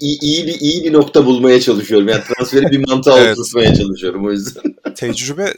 iyi, 0.00 0.20
iyi, 0.20 0.46
bir 0.46 0.60
iyi 0.60 0.84
bir 0.84 0.92
nokta 0.92 1.26
bulmaya 1.26 1.60
çalışıyorum. 1.60 2.08
Yani 2.08 2.22
transferi 2.22 2.70
bir 2.70 2.88
mantığa 2.88 3.18
evet. 3.20 3.38
oturtmaya 3.38 3.74
çalışıyorum 3.74 4.26
o 4.26 4.30
yüzden. 4.30 4.62
Tecrübe 4.96 5.54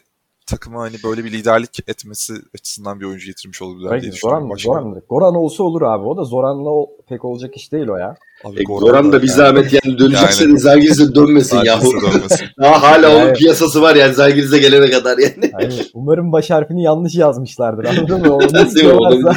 takıma 0.46 0.80
hani 0.80 0.96
böyle 1.04 1.24
bir 1.24 1.32
liderlik 1.32 1.88
etmesi 1.88 2.34
açısından 2.54 3.00
bir 3.00 3.04
oyuncu 3.04 3.26
getirmiş 3.26 3.62
olabilirler 3.62 3.90
Peki, 3.90 4.02
diye 4.02 4.12
düşünüyorum. 4.12 4.48
Zoran, 4.58 4.82
Zoran, 4.82 5.02
Goran 5.08 5.34
olsa 5.34 5.62
olur 5.62 5.82
abi. 5.82 6.04
O 6.04 6.16
da 6.16 6.24
Zoran'la 6.24 6.70
o, 6.70 6.90
pek 7.08 7.24
olacak 7.24 7.56
iş 7.56 7.72
değil 7.72 7.88
o 7.88 7.96
ya. 7.96 8.16
Abi, 8.44 8.60
e, 8.60 8.62
Goran, 8.62 8.80
Goran 8.80 9.12
da 9.12 9.22
bir 9.22 9.28
yani. 9.28 9.36
zahmet 9.36 9.72
yani 9.72 9.98
dönecekse 9.98 10.44
yani. 10.44 10.58
Zalgiris'e 10.58 11.14
dönmesin 11.14 11.56
ya. 11.64 11.80
Daha 12.60 12.82
hala 12.82 13.08
yani. 13.08 13.24
onun 13.24 13.34
piyasası 13.34 13.82
var 13.82 13.94
yani 13.96 14.14
Zalgiris'e 14.14 14.58
gelene 14.58 14.90
kadar 14.90 15.18
yani. 15.18 15.52
yani. 15.60 15.74
Umarım 15.94 16.32
baş 16.32 16.50
harfini 16.50 16.82
yanlış 16.82 17.14
yazmışlardır 17.14 17.84
anladın 17.84 18.20
mı? 18.20 18.34
Onu 18.34 18.46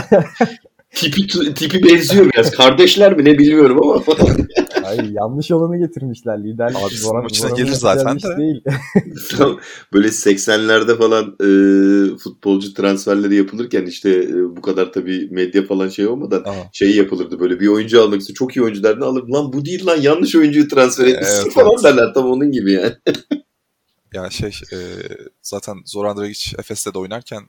tipi, 0.95 1.53
tipi 1.53 1.83
benziyor 1.89 2.31
biraz. 2.33 2.51
Kardeşler 2.51 3.17
mi 3.17 3.25
ne 3.25 3.37
bilmiyorum 3.37 3.79
ama. 3.83 4.03
Hayır 4.83 5.09
yanlış 5.11 5.51
olanı 5.51 5.77
getirmişler. 5.77 6.43
Liderlik 6.43 6.77
Abi 6.77 6.95
Zoran, 6.95 7.23
maçına 7.23 7.49
gelir 7.49 7.71
zaten 7.71 8.19
de. 8.19 8.37
Değil. 8.37 8.63
Böyle 9.93 10.07
80'lerde 10.07 10.97
falan 10.97 11.25
e, 11.25 12.17
futbolcu 12.17 12.73
transferleri 12.73 13.35
yapılırken 13.35 13.85
işte 13.85 14.09
e, 14.09 14.55
bu 14.55 14.61
kadar 14.61 14.93
tabii 14.93 15.27
medya 15.31 15.65
falan 15.65 15.89
şey 15.89 16.07
olmadan 16.07 16.43
Aha. 16.43 16.69
şey 16.73 16.95
yapılırdı. 16.95 17.39
Böyle 17.39 17.59
bir 17.59 17.67
oyuncu 17.67 18.01
almak 18.01 18.21
için 18.21 18.33
çok 18.33 18.55
iyi 18.55 18.63
oyuncu 18.63 18.83
derdi 18.83 19.05
alır. 19.05 19.27
Lan 19.27 19.53
bu 19.53 19.65
değil 19.65 19.85
lan 19.85 20.01
yanlış 20.01 20.35
oyuncuyu 20.35 20.67
transfer 20.67 21.07
etmişsin 21.07 21.43
evet, 21.43 21.53
falan 21.53 21.71
evet. 21.73 21.83
derler. 21.83 22.13
Tam 22.13 22.31
onun 22.31 22.51
gibi 22.51 22.71
yani. 22.71 22.93
ya 24.13 24.29
şey 24.29 24.51
e, 24.73 24.77
zaten 25.41 25.75
Zoran 25.85 26.17
Dragic 26.17 26.55
Efes'te 26.59 26.93
de 26.93 26.99
oynarken 26.99 27.43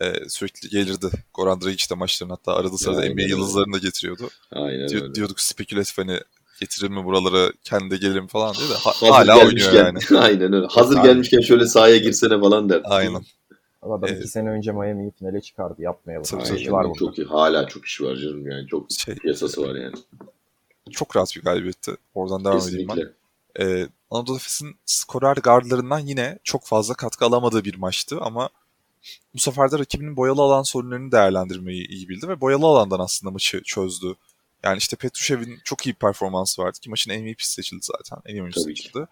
e, 0.00 0.28
sürekli 0.28 0.68
gelirdi. 0.68 1.10
Goran 1.34 1.60
Dragic 1.60 1.90
de 1.90 1.94
maçların 1.94 2.30
hatta 2.30 2.54
arada 2.54 2.78
sırada 2.78 3.00
NBA 3.00 3.22
yıldızlarını 3.22 3.72
da 3.72 3.78
getiriyordu. 3.78 4.28
Aynen 4.52 4.88
Diyor, 4.88 5.02
öyle. 5.02 5.14
Diyorduk 5.14 5.40
spekülatif 5.40 5.98
hani 5.98 6.20
getirir 6.60 6.90
mi 6.90 7.04
buraları 7.04 7.52
kendi 7.64 8.00
gelirim 8.00 8.26
falan 8.26 8.54
diye 8.54 8.68
de 8.68 8.74
ha, 8.74 8.92
hala 9.00 9.46
oynuyor 9.46 9.72
yani. 9.72 9.98
Aynen 10.18 10.52
öyle. 10.52 10.66
Hazır 10.66 10.96
Aynen. 10.96 11.08
gelmişken 11.08 11.40
şöyle 11.40 11.66
sahaya 11.66 11.96
girsene 11.96 12.40
falan 12.40 12.68
der. 12.68 12.80
Aynen. 12.84 13.22
Adam 13.82 14.00
evet. 14.04 14.18
iki 14.18 14.28
sene 14.28 14.50
önce 14.50 14.72
Miami'yi 14.72 15.10
finale 15.10 15.40
çıkardı. 15.40 15.82
Yapmayalım. 15.82 16.24
Tabii 16.24 16.44
tabii. 16.44 16.72
Var 16.72 16.86
çok 16.98 17.18
iyi. 17.18 17.26
Hala 17.26 17.66
çok 17.66 17.86
işi 17.86 18.04
var 18.04 18.16
canım 18.16 18.50
yani. 18.50 18.66
Çok 18.66 18.92
şey, 18.92 19.14
piyasası 19.14 19.62
var 19.62 19.74
yani. 19.74 19.94
Çok 20.90 21.16
rahat 21.16 21.36
bir 21.36 21.42
galibiyetti. 21.42 21.92
Oradan 22.14 22.44
devam 22.44 22.58
Kesinlikle. 22.58 22.92
edeyim 22.92 23.10
ben. 23.58 23.64
Ee, 23.64 23.88
Anadolu 24.10 24.36
Efes'in 24.36 24.76
skorer 24.86 25.36
gardlarından 25.36 25.98
yine 25.98 26.38
çok 26.44 26.66
fazla 26.66 26.94
katkı 26.94 27.24
alamadığı 27.24 27.64
bir 27.64 27.74
maçtı 27.74 28.18
ama 28.20 28.48
bu 29.34 29.38
sefer 29.38 29.72
de 29.72 29.78
rakibinin 29.78 30.16
boyalı 30.16 30.42
alan 30.42 30.62
sorunlarını 30.62 31.12
değerlendirmeyi 31.12 31.88
iyi 31.88 32.08
bildi 32.08 32.28
ve 32.28 32.40
boyalı 32.40 32.66
alandan 32.66 33.00
aslında 33.00 33.30
maçı 33.30 33.62
çözdü. 33.62 34.14
Yani 34.64 34.78
işte 34.78 34.96
Petrushev'in 34.96 35.58
çok 35.64 35.86
iyi 35.86 35.94
performansı 35.94 36.62
vardı 36.62 36.78
ki 36.80 36.90
maçın 36.90 37.22
MVP 37.22 37.42
seçildi 37.42 37.82
zaten. 37.82 38.22
En 38.26 38.34
iyi 38.34 38.42
oyuncu 38.42 38.60
seçildi. 38.60 39.06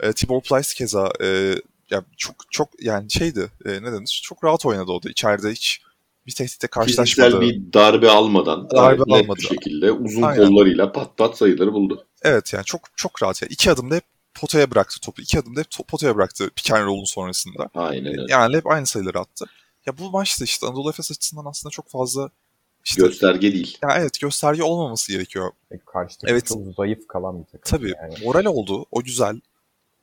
E, 0.00 0.12
Tibor 0.12 0.40
Plyce 0.40 0.74
keza 0.74 1.12
e, 1.22 1.54
yani 1.90 2.04
çok 2.16 2.34
çok 2.50 2.68
yani 2.82 3.10
şeydi 3.10 3.50
e, 3.64 3.70
ne 3.70 3.92
denir 3.92 4.20
çok 4.24 4.44
rahat 4.44 4.66
oynadı 4.66 4.92
o 4.92 5.02
da. 5.02 5.10
İçeride 5.10 5.50
hiç 5.50 5.82
bir 6.26 6.32
tehditle 6.32 6.68
karşılaşmadı. 6.68 7.40
Fiziksel 7.40 7.40
bir 7.40 7.72
darbe 7.72 8.10
almadan 8.10 8.70
darbe 8.70 9.02
almadı. 9.02 9.38
bir 9.38 9.46
şekilde 9.46 9.92
uzun 9.92 10.22
Aynen. 10.22 10.46
kollarıyla 10.46 10.92
pat 10.92 11.16
pat 11.16 11.36
sayıları 11.36 11.72
buldu. 11.72 12.06
Evet 12.22 12.52
yani 12.52 12.64
çok 12.64 12.80
çok 12.96 13.22
rahat. 13.22 13.42
Yani 13.42 13.52
iki 13.52 13.70
adımda 13.70 13.94
hep 13.94 14.04
potaya 14.40 14.70
bıraktı 14.70 15.00
topu. 15.00 15.22
İki 15.22 15.38
adımda 15.38 15.60
hep 15.60 15.66
potaya 15.88 16.16
bıraktı 16.16 16.50
pick 16.56 16.70
and 16.70 16.86
roll'un 16.86 17.04
sonrasında. 17.04 17.70
Aynen 17.74 18.06
öyle. 18.06 18.32
Yani 18.32 18.56
hep 18.56 18.66
aynı 18.66 18.86
sayıları 18.86 19.20
attı. 19.20 19.46
Ya 19.86 19.98
bu 19.98 20.10
maçta 20.10 20.44
işte 20.44 20.66
Anadolu 20.66 20.90
Efes 20.90 21.10
açısından 21.10 21.44
aslında 21.44 21.70
çok 21.70 21.88
fazla 21.88 22.30
işte, 22.84 23.02
gösterge 23.02 23.52
değil. 23.52 23.78
Ya 23.82 23.96
evet 23.98 24.20
gösterge 24.20 24.62
olmaması 24.62 25.12
gerekiyor. 25.12 25.50
E, 25.70 25.78
karşı 25.78 26.16
evet. 26.24 26.46
çok 26.46 26.74
zayıf 26.76 27.08
kalan 27.08 27.38
bir 27.38 27.44
takım. 27.44 27.60
Tabii 27.64 27.94
yani. 28.02 28.14
moral 28.24 28.44
oldu 28.44 28.86
o 28.90 29.02
güzel. 29.02 29.40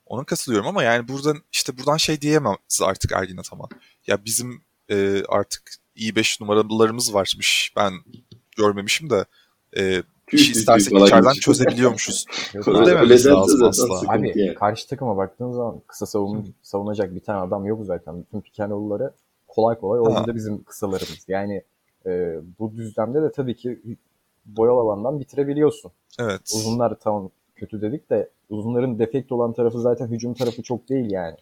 Ona 0.06 0.24
katılıyorum 0.24 0.67
ama 0.67 0.84
yani 0.84 1.08
buradan 1.08 1.38
işte 1.52 1.78
buradan 1.78 1.98
şey 1.98 2.21
diyemem 2.21 2.56
artık 2.82 3.12
Ergin 3.12 3.38
Ataman. 3.38 3.69
Ya 4.08 4.26
bizim 4.26 4.62
e, 4.89 5.24
artık 5.30 5.76
iyi 5.95 6.15
5 6.15 6.41
numaralarımız 6.41 7.13
varmış. 7.13 7.74
Ben 7.76 7.93
görmemişim 8.58 9.10
de 9.10 9.26
e, 9.78 10.04
işi 10.31 10.51
istersek 10.51 11.01
içeriden 11.01 11.33
çözebiliyormuşuz. 11.33 12.25
Bunu 12.65 12.85
dememesi 12.85 13.27
lazım 13.27 13.63
asla. 13.63 14.13
Abi 14.13 14.53
karşı 14.53 14.88
takıma 14.88 15.17
baktığın 15.17 15.51
zaman 15.51 15.81
kısa 15.88 16.05
savun, 16.05 16.53
savunacak 16.61 17.15
bir 17.15 17.19
tane 17.19 17.39
adam 17.39 17.65
yok 17.65 17.85
zaten. 17.85 18.21
Bütün 18.21 18.41
pikenolları 18.41 19.13
kolay 19.47 19.79
kolay 19.79 19.99
oyunda 19.99 20.35
bizim 20.35 20.63
kısalarımız. 20.63 21.25
Yani 21.27 21.61
e, 22.05 22.39
bu 22.59 22.75
düzlemde 22.75 23.21
de 23.21 23.31
tabii 23.31 23.55
ki 23.55 23.79
boyalı 24.45 24.79
alandan 24.79 25.19
bitirebiliyorsun. 25.19 25.91
Evet. 26.19 26.41
Uzunlar 26.55 26.99
tamam 26.99 27.29
kötü 27.55 27.81
dedik 27.81 28.09
de 28.09 28.29
uzunların 28.49 28.99
defekt 28.99 29.31
olan 29.31 29.53
tarafı 29.53 29.81
zaten 29.81 30.07
hücum 30.07 30.33
tarafı 30.33 30.63
çok 30.63 30.89
değil 30.89 31.11
yani. 31.11 31.38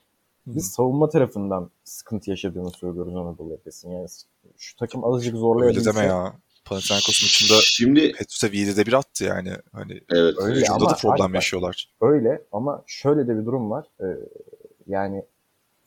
Biz 0.48 0.66
Hı. 0.66 0.70
savunma 0.70 1.10
tarafından 1.10 1.70
sıkıntı 1.84 2.30
yaşadığını 2.30 2.72
söylüyoruz 2.72 3.16
Anadolu 3.16 3.54
Efes'in. 3.54 3.92
Yani 3.92 4.08
şu 4.58 4.76
takım 4.76 5.06
azıcık 5.06 5.36
zorlayabilse. 5.36 5.90
Öyle 5.90 6.00
deme 6.00 6.08
ya. 6.08 6.34
Panathinaikos'un 6.66 7.28
içinde 7.28 7.54
Şimdi 7.62 8.12
Petrus'a 8.12 8.48
7'de 8.48 8.86
bir 8.86 8.94
attı 8.94 9.24
yani. 9.24 9.54
Hani 9.72 10.02
evet. 10.12 10.36
Öyle 10.38 10.66
ama, 10.70 10.90
da 10.90 10.96
problem 10.96 11.34
yaşıyorlar. 11.34 11.94
Öyle 12.02 12.42
ama 12.52 12.84
şöyle 12.88 13.28
de 13.28 13.40
bir 13.40 13.46
durum 13.46 13.72
var. 13.72 13.86
Ee, 14.02 14.06
yani 14.88 15.26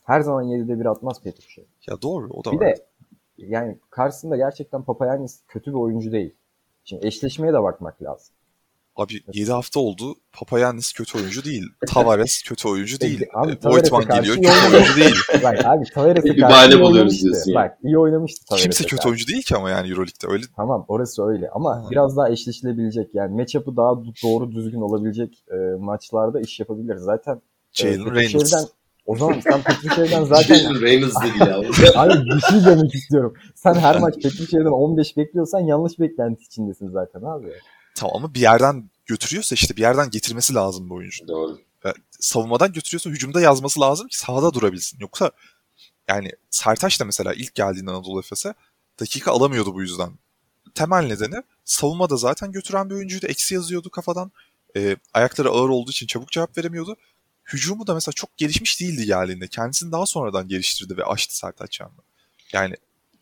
her 0.04 0.20
zaman 0.20 0.44
7'de 0.44 0.80
bir 0.80 0.86
atmaz 0.86 1.22
Petrus'a. 1.22 1.62
Ya 1.86 2.02
doğru 2.02 2.28
o 2.30 2.44
da 2.44 2.52
bir 2.52 2.56
var. 2.56 2.66
de 2.66 2.86
yani 3.38 3.78
karşısında 3.90 4.36
gerçekten 4.36 4.82
Papayannis 4.82 5.40
kötü 5.48 5.70
bir 5.70 5.78
oyuncu 5.78 6.12
değil. 6.12 6.34
Şimdi 6.84 7.06
eşleşmeye 7.06 7.52
de 7.52 7.62
bakmak 7.62 8.02
lazım. 8.02 8.35
Abi 8.96 9.12
evet. 9.24 9.36
7 9.36 9.52
hafta 9.52 9.80
oldu. 9.80 10.14
Papayannis 10.32 10.92
kötü 10.92 11.18
oyuncu 11.18 11.44
değil. 11.44 11.64
Tavares 11.86 12.42
kötü 12.42 12.68
oyuncu 12.68 13.00
değil. 13.00 13.26
Abi, 13.34 13.58
Voigtman 13.64 14.02
geliyor 14.02 14.36
kötü 14.36 14.76
oyuncu 14.76 14.96
değil. 14.96 15.14
Bak 15.42 15.64
abi 15.64 15.84
Tavares'e 15.94 16.36
karşı 16.36 16.76
iyi 16.76 16.84
oynamıştı. 16.84 17.54
Bak 17.54 17.78
iyi 17.82 17.98
oynamıştı 17.98 18.46
Tavares'e 18.46 18.64
Kimse 18.64 18.84
kötü 18.84 19.08
oyuncu 19.08 19.26
değil 19.26 19.42
ki 19.42 19.56
ama 19.56 19.70
yani 19.70 19.88
Euroleague'de 19.90 20.32
öyle. 20.32 20.44
Tamam 20.56 20.84
orası 20.88 21.26
öyle 21.26 21.50
ama 21.50 21.76
ha. 21.76 21.88
biraz 21.90 22.16
daha 22.16 22.30
eşleşilebilecek 22.30 23.14
yani 23.14 23.36
matchup'ı 23.36 23.76
daha 23.76 23.96
doğru 24.22 24.52
düzgün 24.52 24.80
olabilecek 24.80 25.44
e, 25.50 25.56
maçlarda 25.78 26.40
iş 26.40 26.60
yapabilir. 26.60 26.96
Zaten 26.96 27.42
Jalen 27.72 28.06
e, 28.06 28.14
Reynolds. 28.14 28.66
O 29.06 29.16
zaman 29.16 29.40
sen 29.40 29.62
Petrusev'den 29.62 30.24
zaten... 30.34 30.54
Jalen 30.54 30.82
Reynolds 30.82 31.14
dedi 31.24 31.50
ya. 31.50 31.62
Hayır 31.94 32.24
bir 32.24 32.40
şey 32.40 32.64
demek 32.66 32.94
istiyorum. 32.94 33.34
Sen 33.54 33.74
her 33.74 34.00
maç 34.00 34.14
Petrusev'den 34.14 34.70
15 34.70 35.16
bekliyorsan 35.16 35.60
yanlış 35.60 35.98
beklenti 35.98 36.42
içindesin 36.42 36.88
zaten 36.88 37.20
abi. 37.22 37.52
Tamam 37.96 38.16
ama 38.16 38.34
bir 38.34 38.40
yerden 38.40 38.90
götürüyorsa 39.06 39.54
işte 39.54 39.76
bir 39.76 39.80
yerden 39.80 40.10
getirmesi 40.10 40.54
lazım 40.54 40.90
bu 40.90 40.94
oyuncu. 40.94 41.28
Doğru. 41.28 41.58
Yani 41.84 41.94
savunmadan 42.10 42.72
götürüyorsa 42.72 43.10
hücumda 43.10 43.40
yazması 43.40 43.80
lazım 43.80 44.08
ki 44.08 44.18
sahada 44.18 44.54
durabilsin. 44.54 44.98
Yoksa 45.00 45.30
yani 46.08 46.32
Sertaç 46.50 47.00
da 47.00 47.04
mesela 47.04 47.34
ilk 47.34 47.54
geldiğinde 47.54 47.90
Anadolu 47.90 48.20
Efes'e 48.20 48.54
dakika 49.00 49.32
alamıyordu 49.32 49.74
bu 49.74 49.82
yüzden. 49.82 50.10
Temel 50.74 51.06
nedeni 51.06 51.42
savunmada 51.64 52.16
zaten 52.16 52.52
götüren 52.52 52.90
bir 52.90 52.94
oyuncuydu. 52.94 53.26
Eksi 53.26 53.54
yazıyordu 53.54 53.90
kafadan. 53.90 54.32
E, 54.76 54.96
ayakları 55.14 55.48
ağır 55.50 55.68
olduğu 55.68 55.90
için 55.90 56.06
çabuk 56.06 56.30
cevap 56.30 56.58
veremiyordu. 56.58 56.96
Hücumu 57.52 57.86
da 57.86 57.94
mesela 57.94 58.12
çok 58.12 58.36
gelişmiş 58.36 58.80
değildi 58.80 59.06
geldiğinde. 59.06 59.48
Kendisini 59.48 59.92
daha 59.92 60.06
sonradan 60.06 60.48
geliştirdi 60.48 60.96
ve 60.96 61.04
açtı 61.04 61.36
Sertaç 61.36 61.80
Yan'la. 61.80 62.02
Yani 62.52 62.76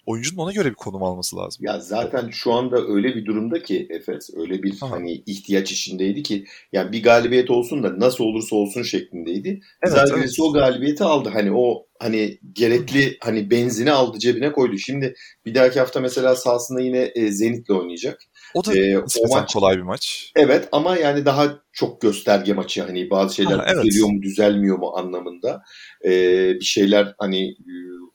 oyuncunun 0.06 0.42
ona 0.42 0.52
göre 0.52 0.70
bir 0.70 0.74
konum 0.74 1.02
alması 1.02 1.36
lazım. 1.36 1.66
Ya 1.66 1.80
zaten 1.80 2.30
şu 2.30 2.52
anda 2.52 2.86
öyle 2.86 3.14
bir 3.14 3.26
durumda 3.26 3.62
ki 3.62 3.86
Efes 3.90 4.30
öyle 4.36 4.62
bir 4.62 4.74
Aha. 4.82 4.90
hani 4.90 5.12
ihtiyaç 5.12 5.72
içindeydi 5.72 6.22
ki 6.22 6.44
yani 6.72 6.92
bir 6.92 7.02
galibiyet 7.02 7.50
olsun 7.50 7.82
da 7.82 8.00
nasıl 8.00 8.24
olursa 8.24 8.56
olsun 8.56 8.82
şeklindeydi. 8.82 9.60
Evet, 9.82 9.94
Zaten 9.94 10.18
evet. 10.18 10.36
o 10.40 10.52
galibiyeti 10.52 11.04
aldı. 11.04 11.30
Hani 11.32 11.52
o 11.52 11.86
hani 11.98 12.38
gerekli 12.52 13.16
hani 13.20 13.50
benzini 13.50 13.92
aldı 13.92 14.18
cebine 14.18 14.52
koydu. 14.52 14.78
Şimdi 14.78 15.14
bir 15.46 15.54
dahaki 15.54 15.80
hafta 15.80 16.00
mesela 16.00 16.36
sahasında 16.36 16.80
yine 16.80 17.12
e, 17.14 17.32
Zenit'le 17.32 17.70
oynayacak. 17.70 18.20
O 18.54 18.64
da 18.64 18.74
ee, 18.74 18.98
o 18.98 19.28
maç 19.30 19.52
kolay 19.52 19.76
bir 19.76 19.82
maç. 19.82 20.32
Evet 20.36 20.68
ama 20.72 20.96
yani 20.96 21.24
daha 21.24 21.58
çok 21.72 22.00
gösterge 22.00 22.52
maçı 22.52 22.82
hani 22.82 23.10
bazı 23.10 23.34
şeyler 23.34 23.58
ha, 23.58 23.64
evet. 23.68 23.84
düzeliyor 23.84 24.08
mu 24.08 24.22
düzelmiyor 24.22 24.78
mu 24.78 24.92
anlamında. 24.96 25.62
Ee, 26.04 26.54
bir 26.54 26.64
şeyler 26.64 27.14
hani 27.18 27.56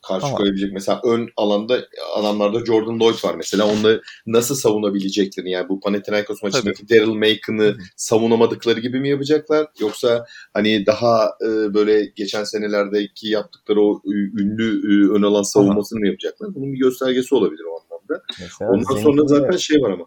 karşı 0.07 0.25
Aha. 0.25 0.35
koyabilecek. 0.35 0.73
Mesela 0.73 1.01
ön 1.03 1.29
alanda 1.37 1.79
adamlarda 2.15 2.65
Jordan 2.65 2.99
Lloyd 2.99 3.23
var 3.23 3.35
mesela. 3.35 3.65
Onu 3.65 4.01
nasıl 4.27 4.55
savunabileceklerini 4.55 5.51
yani 5.51 5.69
bu 5.69 5.79
Panathinaikos 5.79 6.43
maçındaki 6.43 6.89
Daryl 6.89 7.13
Macon'ı 7.13 7.77
savunamadıkları 7.95 8.79
gibi 8.79 8.99
mi 8.99 9.09
yapacaklar? 9.09 9.67
Yoksa 9.79 10.25
hani 10.53 10.85
daha 10.85 11.31
e, 11.41 11.73
böyle 11.73 12.05
geçen 12.05 12.43
senelerdeki 12.43 13.27
yaptıkları 13.27 13.81
o 13.81 14.01
ünlü 14.39 14.69
e, 14.69 15.11
ön 15.17 15.21
alan 15.21 15.43
savunmasını 15.43 15.97
Aha. 15.97 16.01
mı 16.01 16.07
yapacaklar? 16.07 16.55
Bunun 16.55 16.73
bir 16.73 16.79
göstergesi 16.79 17.35
olabilir 17.35 17.63
o 17.63 17.81
anlamda. 17.81 18.23
Mesela 18.39 18.71
Ondan 18.71 19.01
sonra 19.01 19.27
zaten 19.27 19.57
şey 19.57 19.81
var 19.81 19.91
ama 19.91 20.05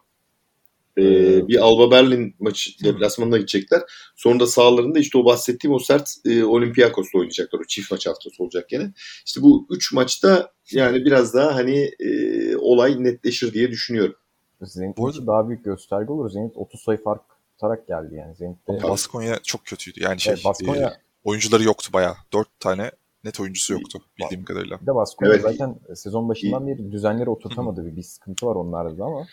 ee, 0.98 1.48
bir 1.48 1.58
Alba 1.58 1.90
Berlin 1.90 2.36
maçı 2.38 2.84
deplasmanına 2.84 3.36
gidecekler. 3.36 3.82
Sonra 4.16 4.40
da 4.40 4.46
sağlarında 4.46 4.98
işte 4.98 5.18
o 5.18 5.24
bahsettiğim 5.24 5.74
o 5.74 5.78
sert 5.78 6.10
e, 6.24 6.44
Olympiakos'la 6.44 7.18
oynayacaklar. 7.18 7.60
O 7.60 7.64
çift 7.64 7.90
maç 7.90 8.06
haftası 8.06 8.42
olacak 8.42 8.68
gene. 8.68 8.92
İşte 9.26 9.42
bu 9.42 9.66
üç 9.70 9.92
maçta 9.92 10.52
yani 10.72 11.04
biraz 11.04 11.34
daha 11.34 11.54
hani 11.54 11.90
e, 12.00 12.56
olay 12.56 13.04
netleşir 13.04 13.52
diye 13.52 13.70
düşünüyorum. 13.70 14.14
Zenit 14.62 14.96
Bu 14.96 15.06
arada... 15.06 15.26
daha 15.26 15.48
büyük 15.48 15.64
gösterge 15.64 16.12
olur. 16.12 16.30
Zenit 16.30 16.56
30 16.56 16.80
sayı 16.80 17.02
fark 17.02 17.22
atarak 17.56 17.88
geldi 17.88 18.14
yani. 18.14 18.34
Zenit'te... 18.34 18.82
Baskonya 18.82 19.38
çok 19.42 19.64
kötüydü. 19.64 20.02
Yani 20.02 20.20
şey, 20.20 20.32
evet, 20.32 20.44
Baskonya... 20.44 20.88
e, 20.88 20.92
oyuncuları 21.24 21.62
yoktu 21.62 21.90
bayağı. 21.92 22.14
Dört 22.32 22.60
tane 22.60 22.90
net 23.24 23.40
oyuncusu 23.40 23.72
yoktu 23.72 23.98
bildiğim 24.18 24.44
kadarıyla. 24.44 24.80
Bir 24.80 24.86
de 24.86 24.94
Baskonya 24.94 25.32
evet. 25.32 25.42
zaten 25.42 25.78
sezon 25.94 26.28
başından 26.28 26.66
beri 26.66 26.92
düzenleri 26.92 27.30
oturtamadı. 27.30 27.86
Bir, 27.86 27.96
bir 27.96 28.02
sıkıntı 28.02 28.46
var 28.46 28.54
onlarda 28.56 29.04
ama 29.04 29.26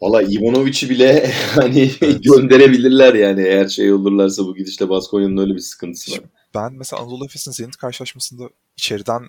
Valla 0.00 0.22
Ivanovic'i 0.22 0.90
bile 0.90 1.32
hani 1.54 1.90
evet. 2.00 2.24
gönderebilirler 2.24 3.14
yani 3.14 3.42
eğer 3.42 3.68
şey 3.68 3.92
olurlarsa 3.92 4.46
bu 4.46 4.56
gidişle 4.56 4.88
Baskonya'nın 4.88 5.36
öyle 5.36 5.54
bir 5.54 5.60
sıkıntısı 5.60 6.12
var. 6.12 6.20
Ben 6.54 6.72
mesela 6.72 7.02
Anadolu 7.02 7.24
Efes'in 7.24 7.50
Zenit 7.50 7.76
karşılaşmasında 7.76 8.44
içeriden 8.76 9.28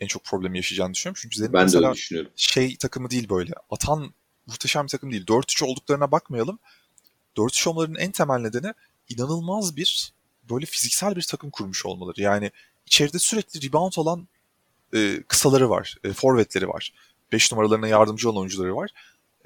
en 0.00 0.06
çok 0.06 0.24
problemi 0.24 0.58
yaşayacağını 0.58 0.94
düşünüyorum. 0.94 1.20
Çünkü 1.22 1.36
Zenit 1.36 1.52
ben 1.52 1.62
mesela 1.62 1.94
şey 2.36 2.76
takımı 2.76 3.10
değil 3.10 3.28
böyle. 3.28 3.52
Atan 3.70 4.14
muhteşem 4.46 4.84
bir 4.84 4.88
takım 4.88 5.10
değil. 5.10 5.26
4-3 5.26 5.64
olduklarına 5.64 6.12
bakmayalım. 6.12 6.58
4-3 7.36 7.68
olmalarının 7.68 7.98
en 7.98 8.10
temel 8.10 8.38
nedeni 8.38 8.72
inanılmaz 9.08 9.76
bir 9.76 10.12
böyle 10.50 10.66
fiziksel 10.66 11.16
bir 11.16 11.22
takım 11.22 11.50
kurmuş 11.50 11.86
olmaları. 11.86 12.20
Yani 12.20 12.50
içeride 12.86 13.18
sürekli 13.18 13.68
rebound 13.68 13.92
olan 13.96 14.28
e, 14.94 15.22
kısaları 15.28 15.70
var, 15.70 15.96
e, 16.04 16.12
forvetleri 16.12 16.68
var. 16.68 16.92
5 17.32 17.52
numaralarına 17.52 17.88
yardımcı 17.88 18.30
olan 18.30 18.40
oyuncuları 18.40 18.76
var 18.76 18.90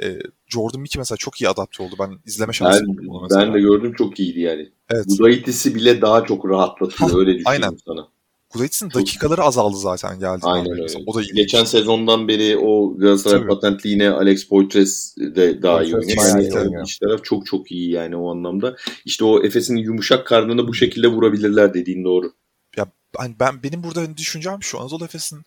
e, 0.03 0.19
Jordan 0.47 0.81
Mickey 0.81 1.01
mesela 1.01 1.17
çok 1.17 1.41
iyi 1.41 1.49
adapte 1.49 1.83
oldu. 1.83 1.95
Ben 1.99 2.19
izleme 2.27 2.53
şansı 2.53 2.81
ben, 2.81 2.89
buldum 2.89 3.23
mesela. 3.23 3.47
Ben 3.47 3.55
de 3.55 3.61
gördüm 3.61 3.95
çok 3.99 4.21
iyiydi 4.21 4.41
yani. 4.41 4.69
Evet. 4.91 5.05
Gudaitis'i 5.09 5.75
bile 5.75 6.01
daha 6.01 6.25
çok 6.25 6.49
rahatlatıyor 6.49 7.19
öyle 7.19 7.35
düşünüyorum 7.35 7.65
Aynen. 7.65 7.79
sana. 7.87 8.09
Gudaitis'in 8.55 8.91
dakikaları 8.91 9.43
azaldı 9.43 9.77
zaten 9.77 10.19
geldi. 10.19 10.41
Aynen 10.43 10.73
öyle. 10.73 10.87
O 11.07 11.15
da 11.15 11.23
Geçen 11.35 11.65
sezondan 11.65 12.29
beri 12.29 12.59
o 12.59 12.97
Galatasaray 12.97 13.47
patentli 13.47 13.91
yine 13.91 14.11
Alex 14.11 14.49
Poitres 14.49 15.17
de 15.17 15.63
daha 15.63 15.83
iyi 15.83 15.97
oynuyor. 15.97 16.53
Yani 16.55 16.85
iş 16.87 16.99
taraf 16.99 17.25
çok 17.25 17.47
çok 17.47 17.73
iyi 17.73 17.91
yani 17.91 18.17
o 18.17 18.31
anlamda. 18.31 18.77
İşte 19.05 19.25
o 19.25 19.43
Efes'in 19.43 19.77
yumuşak 19.77 20.27
karnını 20.27 20.69
bu 20.69 20.75
şekilde 20.75 21.09
vurabilirler 21.09 21.75
dediğin 21.75 22.05
doğru. 22.05 22.33
Ya 22.77 22.87
ben, 23.19 23.35
ben 23.41 23.63
benim 23.63 23.83
burada 23.83 24.17
düşüncem 24.17 24.63
şu 24.63 24.81
Anadolu 24.81 25.05
Efes'in 25.05 25.43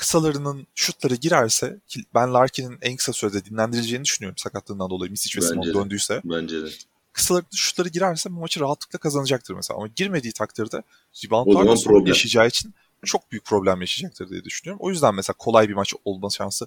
kısalarının 0.00 0.66
şutları 0.74 1.14
girerse 1.14 1.78
ki 1.88 2.00
ben 2.14 2.34
Larkin'in 2.34 2.78
en 2.82 2.96
kısa 2.96 3.12
sürede 3.12 3.44
dinlendirileceğini 3.44 4.04
düşünüyorum 4.04 4.38
sakatlığından 4.38 4.90
dolayı 4.90 5.10
Misic 5.10 5.40
ve 5.40 5.46
Simon 5.46 5.74
döndüyse. 5.74 6.20
Bence 6.24 6.62
de. 6.62 6.66
Kısaların 7.12 7.48
şutları 7.54 7.88
girerse 7.88 8.30
bu 8.30 8.40
maçı 8.40 8.60
rahatlıkla 8.60 8.98
kazanacaktır 8.98 9.54
mesela. 9.54 9.78
Ama 9.78 9.88
girmediği 9.96 10.32
takdirde 10.32 10.82
reboundlarla 11.24 11.76
sorun 11.76 12.06
yaşayacağı 12.06 12.48
için 12.48 12.74
çok 13.04 13.32
büyük 13.32 13.44
problem 13.44 13.80
yaşayacaktır 13.80 14.30
diye 14.30 14.44
düşünüyorum. 14.44 14.80
O 14.82 14.90
yüzden 14.90 15.14
mesela 15.14 15.34
kolay 15.38 15.68
bir 15.68 15.74
maç 15.74 15.94
olma 16.04 16.30
şansı 16.30 16.66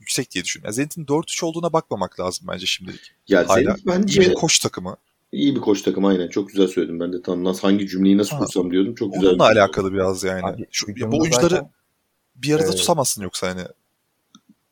yüksek 0.00 0.30
diye 0.30 0.44
düşünüyorum. 0.44 0.66
Yani 0.66 0.74
Zenit'in 0.74 1.04
4-3 1.04 1.44
olduğuna 1.44 1.72
bakmamak 1.72 2.20
lazım 2.20 2.48
bence 2.52 2.66
şimdilik. 2.66 3.12
Ya 3.28 3.48
Hala 3.48 3.62
Zenit 3.62 3.86
bence... 3.86 4.22
iyi 4.22 4.30
bir 4.30 4.34
koç 4.34 4.58
takımı. 4.58 4.96
İyi 5.32 5.54
bir 5.54 5.60
koç 5.60 5.82
takımı 5.82 6.08
aynen. 6.08 6.28
Çok 6.28 6.48
güzel 6.48 6.68
söyledim. 6.68 7.00
Ben 7.00 7.12
de 7.12 7.22
tam 7.22 7.44
nasıl 7.44 7.62
hangi 7.62 7.88
cümleyi 7.88 8.18
nasıl 8.18 8.38
kursam 8.38 8.70
diyordum. 8.70 8.94
Çok 8.94 9.14
güzel. 9.14 9.30
Onunla 9.30 9.44
alakalı 9.44 9.92
biraz 9.92 10.24
yani. 10.24 10.46
Abi, 10.46 10.66
Şu, 10.70 10.86
bu 10.86 11.20
oyuncuları 11.20 11.50
zaten 11.50 11.70
bir 12.42 12.54
arada 12.54 12.64
evet. 12.64 12.76
tutamazsın 12.76 13.22
yoksa 13.22 13.48
hani 13.48 13.62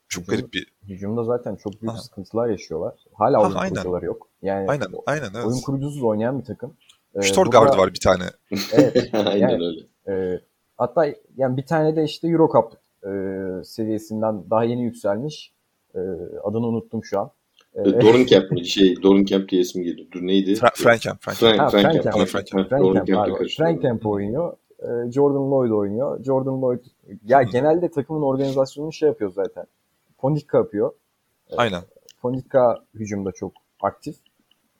çok 0.09 0.23
Hücum, 0.23 0.35
garip 0.35 0.55
bir... 0.55 0.67
Hücumda 0.89 1.25
zaten 1.25 1.57
çok 1.57 1.83
büyük 1.83 1.93
Aha. 1.93 2.01
sıkıntılar 2.01 2.49
yaşıyorlar. 2.49 2.95
Hala 3.15 3.39
ha, 3.39 3.43
oyun 3.43 3.55
aynen. 3.55 3.75
kurucuları 3.75 4.05
yok. 4.05 4.29
Yani 4.43 4.71
aynen, 4.71 4.87
aynen, 5.07 5.31
evet. 5.35 5.47
oyun 5.47 5.61
kurucusuz 5.61 6.03
oynayan 6.03 6.41
bir 6.41 6.45
takım. 6.45 6.77
Ee, 7.15 7.23
Storgard 7.23 7.79
var 7.79 7.95
bir 7.95 8.01
tane. 8.01 8.25
Evet. 8.73 9.11
aynen 9.13 9.49
yani, 9.49 9.65
öyle. 9.65 9.81
E, 10.09 10.41
hatta 10.77 11.07
yani 11.37 11.57
bir 11.57 11.67
tane 11.67 11.97
de 11.97 12.05
işte 12.05 12.29
Eurocup 12.29 12.73
e, 13.05 13.11
seviyesinden 13.65 14.51
daha 14.51 14.65
yeni 14.65 14.83
yükselmiş. 14.83 15.53
E, 15.95 15.99
adını 16.45 16.67
unuttum 16.67 17.05
şu 17.05 17.21
an. 17.21 17.31
E, 17.75 17.85
Dorencamp 17.85 18.51
mi? 18.51 18.67
Şey, 18.67 19.03
Dorencamp 19.03 19.49
diye 19.49 19.63
isim 19.63 19.83
geliyor. 19.83 20.09
Dur 20.13 20.27
neydi? 20.27 20.55
Fra 20.55 20.71
Frankamp. 20.75 21.21
Frankamp. 21.21 21.71
Frankamp. 21.71 22.29
Frankamp. 22.29 22.69
Frankamp 23.57 24.07
oynuyor. 24.07 24.57
E, 24.83 25.13
Jordan 25.13 25.51
Lloyd 25.51 25.71
oynuyor. 25.71 26.25
Jordan 26.25 26.63
Lloyd 26.63 26.85
ya 27.25 27.43
genelde 27.43 27.91
takımın 27.91 28.23
organizasyonunu 28.23 28.93
şey 28.93 29.09
yapıyor 29.09 29.33
zaten. 29.33 29.65
Ponitka 30.19 30.59
yapıyor. 30.59 30.93
E, 31.51 31.57
Aynen. 31.57 31.83
Ponitka 32.23 32.79
hücumda 32.95 33.33
çok 33.33 33.53
aktif. 33.83 34.17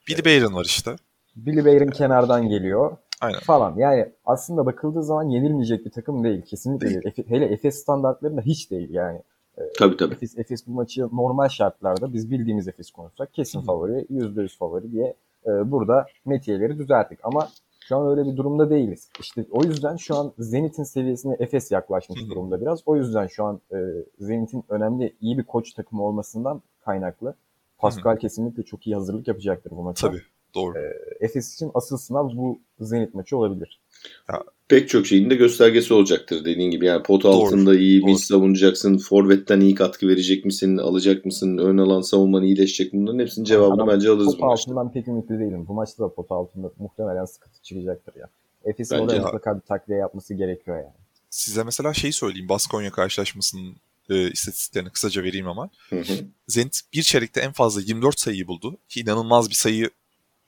Billy 0.07 0.25
Bayron 0.25 0.53
var 0.53 0.65
işte. 0.65 0.95
Billy 1.35 1.65
Bayron 1.65 1.87
kenardan 1.87 2.49
geliyor. 2.49 2.97
Aynen. 3.21 3.39
Falan. 3.39 3.75
Yani 3.77 4.11
aslında 4.25 4.65
bakıldığı 4.65 5.03
zaman 5.03 5.23
yenilmeyecek 5.29 5.85
bir 5.85 5.91
takım 5.91 6.23
değil. 6.23 6.41
Kesinlikle 6.41 6.89
değil. 6.89 7.01
değil. 7.03 7.29
Hele 7.29 7.45
Efes 7.45 7.75
standartlarında 7.81 8.41
hiç 8.41 8.71
değil 8.71 8.89
yani. 8.89 9.21
E, 9.57 9.61
tabii 9.77 9.97
tabii. 9.97 10.13
Efes, 10.13 10.37
Efes 10.37 10.67
bu 10.67 10.71
maçı 10.71 11.07
normal 11.15 11.49
şartlarda 11.49 12.13
biz 12.13 12.31
bildiğimiz 12.31 12.67
Efes 12.67 12.91
konuşsak 12.91 13.33
kesin 13.33 13.61
Hı. 13.61 13.65
favori, 13.65 14.05
%100 14.09 14.57
favori 14.57 14.91
diye 14.91 15.13
e, 15.45 15.71
burada 15.71 16.05
metiyeleri 16.25 16.77
düzelttik. 16.77 17.19
Ama 17.23 17.49
şu 17.89 17.97
an 17.97 18.07
öyle 18.07 18.31
bir 18.31 18.37
durumda 18.37 18.69
değiliz. 18.69 19.09
İşte 19.19 19.45
o 19.51 19.63
yüzden 19.63 19.95
şu 19.95 20.15
an 20.15 20.33
Zenit'in 20.39 20.83
seviyesine 20.83 21.35
Efes 21.39 21.71
yaklaşmış 21.71 22.29
durumda 22.29 22.61
biraz. 22.61 22.83
O 22.85 22.95
yüzden 22.95 23.27
şu 23.27 23.45
an 23.45 23.61
e, 23.73 23.77
Zenit'in 24.19 24.63
önemli 24.69 25.15
iyi 25.21 25.37
bir 25.37 25.43
koç 25.43 25.73
takımı 25.73 26.03
olmasından 26.03 26.61
kaynaklı. 26.85 27.35
Pascal 27.77 28.11
Hı-hı. 28.11 28.19
kesinlikle 28.19 28.63
çok 28.63 28.87
iyi 28.87 28.95
hazırlık 28.95 29.27
yapacaktır 29.27 29.71
bu 29.71 29.83
maça. 29.83 30.07
Tabii. 30.07 30.21
Doğru. 30.55 30.77
E, 30.77 30.93
Efes 31.19 31.53
için 31.53 31.71
asıl 31.73 31.97
sınav 31.97 32.29
bu 32.35 32.59
Zenit 32.79 33.15
maçı 33.15 33.37
olabilir. 33.37 33.81
Ya, 34.29 34.43
pek 34.67 34.89
çok 34.89 35.07
şeyin 35.07 35.29
de 35.29 35.35
göstergesi 35.35 35.93
olacaktır 35.93 36.45
dediğin 36.45 36.71
gibi. 36.71 36.85
Yani 36.85 37.03
pot 37.03 37.25
altında 37.25 37.71
doğru, 37.71 37.75
iyi 37.75 38.01
doğru. 38.01 38.09
bir 38.09 38.15
savunacaksın. 38.15 38.97
Forvet'ten 38.97 39.59
iyi 39.59 39.75
katkı 39.75 40.07
verecek 40.07 40.45
misin? 40.45 40.77
Alacak 40.77 41.25
mısın? 41.25 41.57
Ön 41.57 41.77
alan 41.77 42.01
savunman 42.01 42.43
iyileşecek 42.43 42.93
mi? 42.93 43.01
Bunların 43.01 43.19
hepsinin 43.19 43.45
cevabını 43.45 43.87
bence 43.87 44.09
alırız 44.09 44.27
bu 44.27 44.31
maçta. 44.31 44.47
Pot 44.47 44.59
altından 44.59 44.91
pek 44.91 45.07
ümitli 45.07 45.39
değilim. 45.39 45.65
Bu 45.67 45.73
maçta 45.73 46.03
da 46.03 46.13
pot 46.13 46.31
altında 46.31 46.71
muhtemelen 46.79 47.25
sıkıntı 47.25 47.61
çıkacaktır 47.61 48.15
ya. 48.15 48.29
Efes'in 48.65 48.95
oraya 48.95 49.21
mutlaka 49.21 49.55
bir 49.55 49.61
takviye 49.61 49.99
yapması 49.99 50.33
gerekiyor 50.33 50.77
yani. 50.77 50.93
Size 51.29 51.63
mesela 51.63 51.93
şeyi 51.93 52.13
söyleyeyim. 52.13 52.49
Baskonya 52.49 52.91
karşılaşmasının 52.91 53.75
e, 54.09 54.31
istatistiklerini 54.31 54.89
kısaca 54.89 55.23
vereyim 55.23 55.47
ama. 55.47 55.69
Hı 55.89 55.99
hı. 55.99 56.13
Zenit 56.47 56.81
bir 56.93 57.03
çeyrekte 57.03 57.41
en 57.41 57.51
fazla 57.51 57.81
24 57.81 58.19
sayıyı 58.19 58.47
buldu. 58.47 58.77
Ki 58.89 59.01
inanılmaz 59.01 59.49
bir 59.49 59.55
sayı 59.55 59.89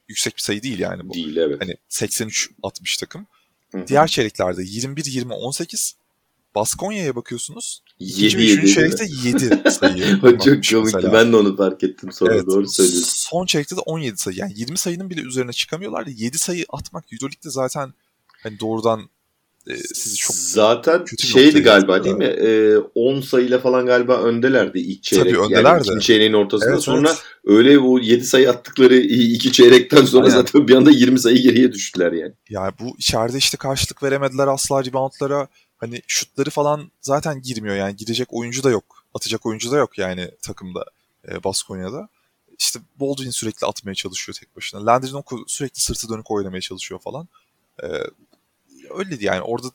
yüksek 0.07 0.35
bir 0.35 0.41
sayı 0.41 0.63
değil 0.63 0.79
yani 0.79 1.09
bu. 1.09 1.13
Değil 1.13 1.37
evet. 1.37 1.61
Hani 1.61 1.75
83-60 1.89 2.99
takım. 2.99 3.27
Hı-hı. 3.71 3.87
Diğer 3.87 4.07
çeyreklerde 4.07 4.61
21-20-18 4.61 5.93
Baskonya'ya 6.55 7.15
bakıyorsunuz. 7.15 7.83
7 7.99 8.37
ve 8.37 8.53
3. 8.53 8.73
çeyrekte 8.75 9.05
7 9.23 9.69
sayı. 9.71 10.21
Çok 10.61 10.91
komikti. 10.91 11.13
Ben 11.13 11.33
de 11.33 11.37
onu 11.37 11.57
fark 11.57 11.83
ettim 11.83 12.11
sonra 12.11 12.33
evet, 12.33 12.47
doğru 12.47 12.67
söylüyorsun. 12.67 13.11
Son 13.13 13.45
çeyrekte 13.45 13.75
de 13.75 13.79
17 13.79 14.17
sayı. 14.17 14.37
Yani 14.37 14.53
20 14.55 14.77
sayının 14.77 15.09
bile 15.09 15.21
üzerine 15.21 15.53
çıkamıyorlar. 15.53 16.05
7 16.05 16.37
sayı 16.37 16.65
atmak 16.69 17.13
Euroleague'de 17.13 17.49
zaten 17.49 17.93
hani 18.43 18.59
doğrudan 18.59 19.09
e, 19.67 19.77
sizi 19.77 20.15
çok 20.15 20.35
Zaten 20.35 21.05
şeydi 21.19 21.61
galiba 21.61 22.03
değil 22.03 22.15
mi? 22.15 22.25
E, 22.25 22.77
10 22.77 23.21
sayıyla 23.21 23.59
falan 23.59 23.85
galiba 23.85 24.21
öndelerdi 24.21 24.79
ilk 24.79 25.03
çeyrek. 25.03 25.25
Tabii 25.25 25.45
öndelerdi. 25.45 25.67
Yani 25.67 25.81
ikinci 25.81 26.05
çeyreğin 26.05 26.33
ortasında. 26.33 26.71
Evet, 26.71 26.83
sonra 26.83 27.09
evet. 27.09 27.19
öyle 27.45 27.79
o 27.79 27.99
7 27.99 28.25
sayı 28.25 28.49
attıkları 28.49 28.95
iki 28.97 29.51
çeyrekten 29.51 30.05
sonra 30.05 30.25
Aynen. 30.25 30.35
zaten 30.35 30.67
bir 30.67 30.75
anda 30.75 30.91
20 30.91 31.19
sayı 31.19 31.41
geriye 31.41 31.71
düştüler 31.71 32.11
yani. 32.11 32.33
Yani 32.49 32.73
bu 32.79 32.95
içeride 32.97 33.37
işte 33.37 33.57
karşılık 33.57 34.03
veremediler 34.03 34.47
asla 34.47 34.85
reboundlara. 34.85 35.47
Hani 35.77 36.01
şutları 36.07 36.49
falan 36.49 36.91
zaten 37.01 37.41
girmiyor 37.41 37.75
yani. 37.75 37.95
Gidecek 37.95 38.27
oyuncu 38.31 38.63
da 38.63 38.69
yok. 38.69 39.05
Atacak 39.13 39.45
oyuncu 39.45 39.71
da 39.71 39.77
yok 39.77 39.97
yani 39.97 40.31
takımda 40.41 40.85
e, 41.31 41.43
Baskonya'da. 41.43 42.09
İşte 42.59 42.79
Baldwin 42.99 43.29
sürekli 43.29 43.67
atmaya 43.67 43.95
çalışıyor 43.95 44.37
tek 44.39 44.55
başına. 44.55 44.85
Landry 44.85 45.23
sürekli 45.47 45.81
sırtı 45.81 46.09
dönük 46.09 46.31
oynamaya 46.31 46.61
çalışıyor 46.61 47.01
falan. 47.01 47.27
E, 47.83 47.87
öyleydi 48.97 49.25
yani. 49.25 49.41
Orada 49.41 49.67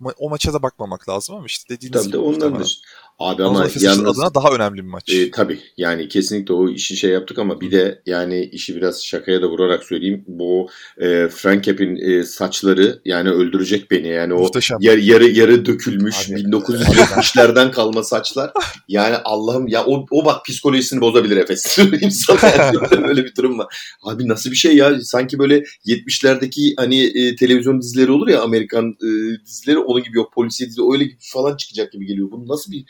ma- 0.00 0.14
o 0.18 0.30
maça 0.30 0.52
da 0.52 0.62
bakmamak 0.62 1.08
lazım 1.08 1.36
ama 1.36 1.46
işte 1.46 1.74
dediğiniz 1.74 2.02
tabii 2.02 2.06
gibi. 2.06 2.16
Tabii 2.16 2.44
ondandır. 2.46 2.82
Abi 3.18 3.44
ama 3.44 3.66
yalnız 3.80 4.18
adına 4.18 4.34
daha 4.34 4.50
önemli 4.50 4.76
bir 4.76 4.88
maç. 4.88 5.04
E, 5.08 5.30
tabii 5.30 5.58
yani 5.76 6.08
kesinlikle 6.08 6.54
o 6.54 6.68
işi 6.68 6.96
şey 6.96 7.10
yaptık 7.10 7.38
ama 7.38 7.60
bir 7.60 7.70
de 7.70 8.02
yani 8.06 8.44
işi 8.44 8.76
biraz 8.76 9.04
şakaya 9.04 9.42
da 9.42 9.46
vurarak 9.46 9.84
söyleyeyim. 9.84 10.24
Bu 10.26 10.68
e, 10.98 11.28
Frank 11.28 11.64
Cap'in 11.64 11.96
e, 11.96 12.22
saçları 12.22 13.00
yani 13.04 13.30
öldürecek 13.30 13.90
beni. 13.90 14.08
Yani 14.08 14.34
o 14.34 14.50
yarı 14.80 15.00
yarı, 15.00 15.28
yarı 15.28 15.66
dökülmüş 15.66 16.30
abi, 16.30 16.40
1970'lerden 16.40 17.70
kalma 17.70 18.02
saçlar. 18.02 18.52
Yani 18.88 19.16
Allah'ım 19.16 19.68
ya 19.68 19.84
o, 19.84 20.06
o 20.10 20.24
bak 20.24 20.44
psikolojisini 20.44 21.00
bozabilir 21.00 21.36
Efes. 21.36 21.78
Böyle 23.08 23.24
bir 23.24 23.36
durum 23.36 23.58
var. 23.58 23.96
Abi 24.02 24.28
nasıl 24.28 24.50
bir 24.50 24.56
şey 24.56 24.76
ya? 24.76 25.00
Sanki 25.00 25.38
böyle 25.38 25.62
70'lerdeki 25.86 26.74
hani 26.76 27.02
e, 27.04 27.36
televizyon 27.36 27.80
dizileri 27.80 28.10
olur 28.10 28.28
ya 28.28 28.42
Amerikan 28.42 28.94
e, 29.02 29.08
dizileri 29.46 29.78
onun 29.78 30.02
gibi 30.02 30.16
yok 30.16 30.32
polisiye 30.32 30.68
dizi 30.68 30.80
öyle 30.92 31.04
gibi 31.04 31.18
falan 31.20 31.56
çıkacak 31.56 31.92
gibi 31.92 32.06
geliyor. 32.06 32.30
Bu 32.30 32.48
nasıl 32.48 32.72
bir 32.72 32.84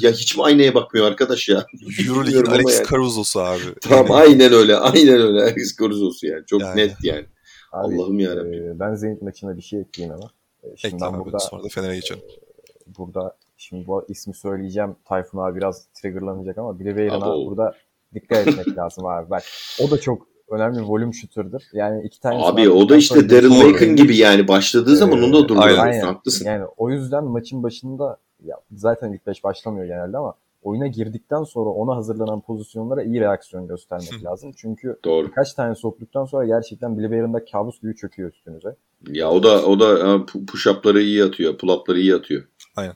ya 0.00 0.10
hiç 0.10 0.36
mi 0.36 0.42
aynaya 0.42 0.74
bakmıyor 0.74 1.06
arkadaş 1.06 1.48
ya? 1.48 1.66
Euroleague'in 2.08 2.44
Alex 2.44 2.78
yani. 2.78 2.88
Caruso'su 2.90 3.40
abi. 3.40 3.62
Tamam 3.80 4.10
aynen 4.10 4.52
öyle. 4.52 4.76
Aynen 4.90 5.20
öyle 5.20 5.42
Alex 5.42 5.76
Caruso'su 5.80 6.26
yani. 6.26 6.46
Çok 6.46 6.60
yani. 6.60 6.76
net 6.76 6.96
yani. 7.02 7.26
Abi, 7.72 7.94
Allah'ım 7.94 8.18
yarabbim. 8.18 8.68
E, 8.68 8.80
ben 8.80 8.94
Zenit 8.94 9.22
maçına 9.22 9.56
bir 9.56 9.62
şey 9.62 9.80
ekleyeyim 9.80 10.16
ama. 10.16 10.30
E, 10.62 10.76
şimdi 10.76 10.94
Ekle 10.94 11.06
ben 11.06 11.12
abi, 11.12 11.24
burada, 11.24 11.38
sonra 11.38 11.64
da 11.64 11.68
Fener'e 11.68 11.94
geçelim. 11.94 12.22
E, 12.22 12.96
burada 12.98 13.36
şimdi 13.56 13.86
bu 13.86 14.04
ismi 14.08 14.34
söyleyeceğim. 14.34 14.96
Tayfun 15.04 15.38
abi 15.38 15.56
biraz 15.56 15.86
triggerlanacak 15.94 16.58
ama 16.58 16.78
Billy 16.78 16.96
Bayron'a 16.96 17.46
burada 17.46 17.74
dikkat 18.14 18.48
etmek 18.48 18.68
lazım 18.78 19.06
abi. 19.06 19.30
Bak 19.30 19.42
o 19.80 19.90
da 19.90 20.00
çok 20.00 20.26
önemli 20.50 20.78
bir 20.78 20.84
volüm 20.84 21.14
shooter'dır. 21.14 21.62
Yani 21.72 22.06
iki 22.06 22.20
tane 22.20 22.44
Abi 22.44 22.70
o 22.70 22.88
da 22.88 22.96
işte 22.96 23.30
Daryl 23.30 23.60
Lakin 23.60 23.96
gibi 23.96 24.16
yani 24.16 24.48
başladığı 24.48 24.96
zaman 24.96 25.18
ee, 25.18 25.24
onu 25.24 25.32
da 25.32 25.48
durduramıyorsun. 25.48 26.06
Haklısın. 26.06 26.46
Yani 26.46 26.64
o 26.76 26.90
yüzden 26.90 27.24
maçın 27.24 27.62
başında 27.62 28.16
ya 28.44 28.56
zaten 28.72 29.12
ilk 29.12 29.26
beş 29.26 29.44
başlamıyor 29.44 29.86
genelde 29.86 30.16
ama 30.18 30.34
oyuna 30.62 30.86
girdikten 30.86 31.42
sonra 31.42 31.70
ona 31.70 31.96
hazırlanan 31.96 32.40
pozisyonlara 32.40 33.02
iyi 33.02 33.20
reaksiyon 33.20 33.66
göstermek 33.66 34.24
lazım. 34.24 34.52
Çünkü 34.56 34.98
Doğru. 35.04 35.26
birkaç 35.26 35.54
tane 35.54 35.74
soktuktan 35.74 36.24
sonra 36.24 36.46
gerçekten 36.46 36.96
Bayron'da 36.98 37.44
kabus 37.44 37.80
gibi 37.80 37.96
çöküyor 37.96 38.32
üstünüze. 38.32 38.76
Ya 39.08 39.30
o 39.30 39.42
da 39.42 39.66
o 39.66 39.80
da 39.80 39.86
push-up'ları 40.26 41.00
iyi 41.00 41.24
atıyor, 41.24 41.58
pull-up'ları 41.58 41.98
iyi 41.98 42.14
atıyor. 42.14 42.42
Aynen. 42.76 42.94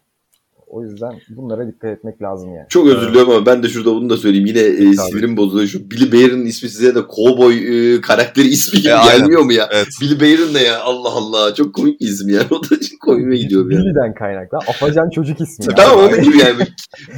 O 0.75 0.83
yüzden 0.83 1.21
bunlara 1.29 1.69
dikkat 1.69 1.91
etmek 1.99 2.23
lazım 2.23 2.55
yani. 2.55 2.67
Çok 2.69 2.87
özür 2.87 3.09
diliyorum 3.09 3.31
ama 3.33 3.47
ben 3.47 3.63
de 3.63 3.69
şurada 3.69 3.95
bunu 3.95 4.11
da 4.11 4.17
söyleyeyim. 4.17 4.47
Yine 4.47 4.61
e, 4.61 4.97
sinirim 4.97 5.37
bozuluyor. 5.37 5.69
Şu 5.69 5.91
Billy 5.91 6.13
Bayron'ın 6.13 6.47
ismi 6.47 6.69
size 6.69 6.95
de 6.95 7.01
cowboy 7.17 7.55
e, 7.95 8.01
karakteri 8.01 8.49
ismi 8.49 8.81
gibi 8.81 8.93
e, 8.93 9.19
gelmiyor 9.19 9.43
mu 9.43 9.53
ya? 9.53 9.69
Evet. 9.73 9.87
Billy 10.01 10.21
Bayron 10.21 10.55
ne 10.55 10.63
ya? 10.63 10.81
Allah 10.81 11.09
Allah. 11.09 11.55
Çok 11.55 11.75
komik 11.75 12.01
bir 12.01 12.07
isim 12.07 12.29
yani. 12.29 12.47
O 12.51 12.63
da 12.63 12.81
çok 12.81 13.01
komime 13.01 13.37
gidiyor. 13.37 13.71
Yani. 13.71 13.71
Billy'den 13.71 14.15
kaynaklı. 14.15 14.59
Afacan 14.59 15.11
çocuk 15.11 15.41
ismi. 15.41 15.65
Yani. 15.65 15.77
Tamam 15.77 16.05
onun 16.05 16.23
gibi 16.23 16.39
yani. 16.39 16.67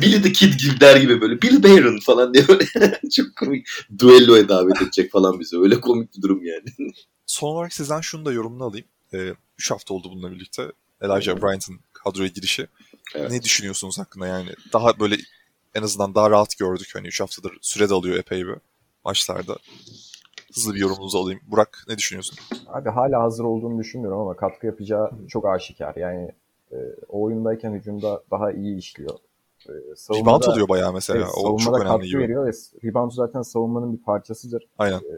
Billy 0.03 0.23
the 0.23 0.33
Kid 0.33 0.53
gibi 0.53 0.81
der 0.81 0.97
gibi 0.97 1.21
böyle. 1.21 1.43
Billy 1.43 1.63
Bayron 1.63 1.99
falan 1.99 2.35
diye 2.35 2.45
böyle. 2.49 2.65
çok 3.17 3.37
komik. 3.37 3.67
Duello'ya 3.99 4.49
davet 4.49 4.83
edecek 4.83 5.13
falan 5.13 5.41
bize. 5.41 5.57
Öyle 5.57 5.81
komik 5.81 6.17
bir 6.17 6.23
durum 6.23 6.41
yani. 6.45 6.93
Son 7.27 7.49
olarak 7.49 7.73
sizden 7.73 8.01
şunu 8.01 8.25
da 8.25 8.33
yorumunu 8.33 8.65
alayım. 8.65 8.87
3 9.13 9.71
ee, 9.71 9.75
hafta 9.75 9.95
oldu 9.95 10.09
bununla 10.13 10.33
birlikte. 10.33 10.63
Elijah 11.01 11.43
Bryant'ın 11.43 11.81
kadroya 11.93 12.29
girişi. 12.29 12.67
Evet. 13.15 13.31
Ne 13.31 13.43
düşünüyorsunuz 13.43 13.99
hakkında 13.99 14.27
yani? 14.27 14.49
Daha 14.73 15.01
böyle 15.01 15.17
en 15.75 15.83
azından 15.83 16.15
daha 16.15 16.31
rahat 16.31 16.59
gördük. 16.59 16.91
Hani 16.95 17.07
3 17.07 17.21
haftadır 17.21 17.59
süre 17.61 17.91
de 17.91 17.95
alıyor 17.95 18.17
epey 18.17 18.47
bir 18.47 18.55
maçlarda. 19.05 19.57
Hızlı 20.55 20.75
bir 20.75 20.81
yorumunuzu 20.81 21.19
alayım. 21.19 21.41
Burak 21.47 21.85
ne 21.89 21.99
düşünüyorsun? 21.99 22.39
Abi 22.67 22.89
hala 22.89 23.23
hazır 23.23 23.45
olduğunu 23.45 23.79
düşünmüyorum 23.79 24.21
ama 24.21 24.37
katkı 24.37 24.67
yapacağı 24.67 25.11
çok 25.29 25.47
aşikar. 25.47 25.97
Yani 25.97 26.33
e, 26.73 26.77
o 27.09 27.23
oyundayken 27.23 27.73
hücumda 27.73 28.23
daha 28.31 28.53
iyi 28.53 28.79
işliyor. 28.79 29.19
E, 29.69 29.73
savunmada, 29.97 30.31
rebound 30.31 30.53
oluyor 30.53 30.69
bayağı 30.69 30.93
mesela. 30.93 31.19
Evet, 31.19 31.31
o 31.37 31.59
çok 31.59 31.81
önemli 31.81 32.07
gibi. 32.07 32.19
veriyor 32.19 32.47
ve 32.47 32.51
rebound 32.85 33.11
zaten 33.11 33.43
savunmanın 33.43 33.93
bir 33.93 34.03
parçasıdır. 34.03 34.69
Aynen. 34.79 34.99
E, 34.99 35.15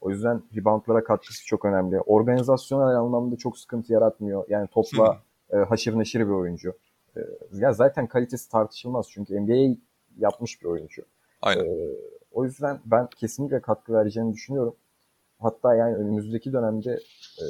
o 0.00 0.10
yüzden 0.10 0.42
reboundlara 0.56 1.04
katkısı 1.04 1.46
çok 1.46 1.64
önemli. 1.64 2.00
Organizasyonel 2.00 2.96
anlamda 2.96 3.36
çok 3.36 3.58
sıkıntı 3.58 3.92
yaratmıyor. 3.92 4.44
Yani 4.48 4.68
topla 4.68 5.22
e, 5.52 5.56
haşır 5.56 5.98
neşir 5.98 6.20
bir 6.20 6.32
oyuncu. 6.32 6.72
E, 7.16 7.20
ya 7.52 7.72
zaten 7.72 8.06
kalitesi 8.06 8.50
tartışılmaz 8.50 9.06
çünkü 9.10 9.40
NBA 9.40 9.76
yapmış 10.18 10.62
bir 10.62 10.66
oyuncu. 10.66 11.02
Aynen. 11.42 11.64
E, 11.64 11.96
o 12.32 12.44
yüzden 12.44 12.80
ben 12.84 13.08
kesinlikle 13.16 13.60
katkı 13.60 13.92
vereceğini 13.92 14.32
düşünüyorum. 14.32 14.76
Hatta 15.38 15.74
yani 15.74 15.96
önümüzdeki 15.96 16.52
dönemde 16.52 16.92
e, 17.38 17.44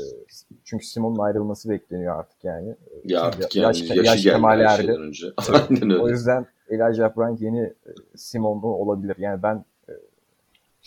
çünkü 0.64 0.86
Simon'un 0.86 1.18
ayrılması 1.18 1.70
bekleniyor 1.70 2.18
artık 2.18 2.44
yani. 2.44 2.76
Ya 3.04 3.22
artık 3.22 3.56
yani 3.56 3.64
yaş, 3.64 3.90
yaşı 3.90 4.06
yaş 4.06 4.22
kemale 4.22 4.62
erdi. 4.62 4.92
Önce. 4.92 5.26
Aynen 5.52 5.90
öyle. 5.90 5.98
O 5.98 6.08
yüzden 6.08 6.46
Elijah 6.68 7.16
Bryant 7.16 7.40
yeni 7.40 7.60
e, 7.62 7.90
Simon'u 8.16 8.66
olabilir. 8.66 9.16
Yani 9.18 9.42
ben 9.42 9.64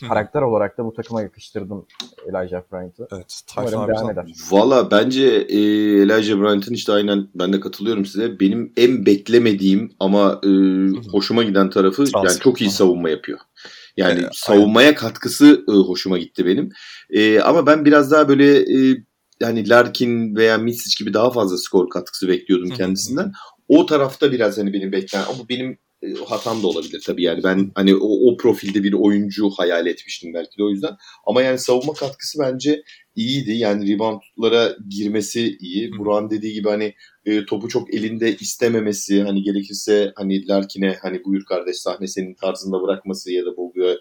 Karakter 0.10 0.42
olarak 0.42 0.78
da 0.78 0.86
bu 0.86 0.94
takıma 0.94 1.22
yakıştırdım 1.22 1.86
Elijah 2.28 2.62
Bryant'ı. 2.72 3.08
Evet. 3.12 3.42
Umarım 3.58 3.88
devam 3.88 4.10
eder. 4.10 4.26
Valla 4.52 4.92
bence 4.92 5.26
e, 5.50 5.60
Elijah 6.02 6.40
Bryant'ın 6.40 6.74
işte 6.74 6.92
aynen 6.92 7.28
ben 7.36 7.54
de 7.54 7.60
katılıyorum 7.60 8.06
size. 8.06 8.40
Benim 8.40 8.74
en 8.78 9.06
beklemediğim 9.06 9.92
ama 10.00 10.42
e, 10.44 10.50
hoşuma 11.12 11.44
giden 11.44 11.70
tarafı 11.70 12.06
Transfer. 12.06 12.30
yani 12.30 12.40
çok 12.40 12.62
iyi 12.62 12.70
savunma 12.70 13.10
yapıyor. 13.10 13.40
Yani 13.98 14.22
ee, 14.22 14.30
savunmaya 14.34 14.88
aynen. 14.88 15.00
katkısı 15.00 15.66
e, 15.70 15.72
hoşuma 15.72 16.18
gitti 16.18 16.46
benim. 16.46 16.70
E, 17.10 17.40
ama 17.40 17.66
ben 17.66 17.86
biraz 17.86 18.12
daha 18.12 18.28
böyle 18.28 18.58
e, 18.58 19.04
yani 19.40 19.70
Larkin 19.70 20.36
veya 20.36 20.58
Mitsic 20.58 21.04
gibi 21.04 21.14
daha 21.14 21.32
fazla 21.32 21.58
skor 21.58 21.90
katkısı 21.90 22.28
bekliyordum 22.28 22.70
kendisinden. 22.70 23.32
O 23.68 23.86
tarafta 23.86 24.32
biraz 24.32 24.58
hani 24.58 24.74
benim 24.74 24.92
beklen 24.92 25.22
ama 25.22 25.50
benim 25.50 25.78
hatam 26.26 26.64
da 26.64 26.68
olabilir 26.68 27.04
tabii. 27.06 27.24
Yani 27.24 27.44
ben 27.44 27.72
hani 27.76 27.96
o, 27.96 28.32
o 28.32 28.38
profilde 28.38 28.84
bir 28.84 28.94
oyuncu 28.94 29.50
hayal 29.50 29.88
etmiştim 29.88 30.34
belki 30.34 30.58
de 30.58 30.64
o 30.64 30.70
yüzden. 30.70 30.92
Ama 31.28 31.42
yani 31.42 31.58
savunma 31.58 31.94
katkısı 31.94 32.40
bence 32.40 32.84
iyiydi. 33.16 33.52
Yani 33.52 33.94
reboundlara 33.94 34.76
girmesi 34.90 35.58
iyi. 35.60 35.92
Buran 35.98 36.30
dediği 36.30 36.54
gibi 36.54 36.70
hani 36.70 36.94
e, 37.26 37.46
topu 37.46 37.68
çok 37.68 37.94
elinde 37.94 38.36
istememesi 38.36 39.24
hani 39.24 39.44
gerekirse 39.44 40.12
hani 40.16 40.48
Larkin'e 40.48 40.98
hani 41.02 41.24
buyur 41.24 41.46
kardeş 41.46 41.76
sahne 41.76 42.08
senin 42.08 42.36
tarzında 42.36 42.82
bırakması 42.82 43.32
ya 43.32 43.46
da 43.46 43.58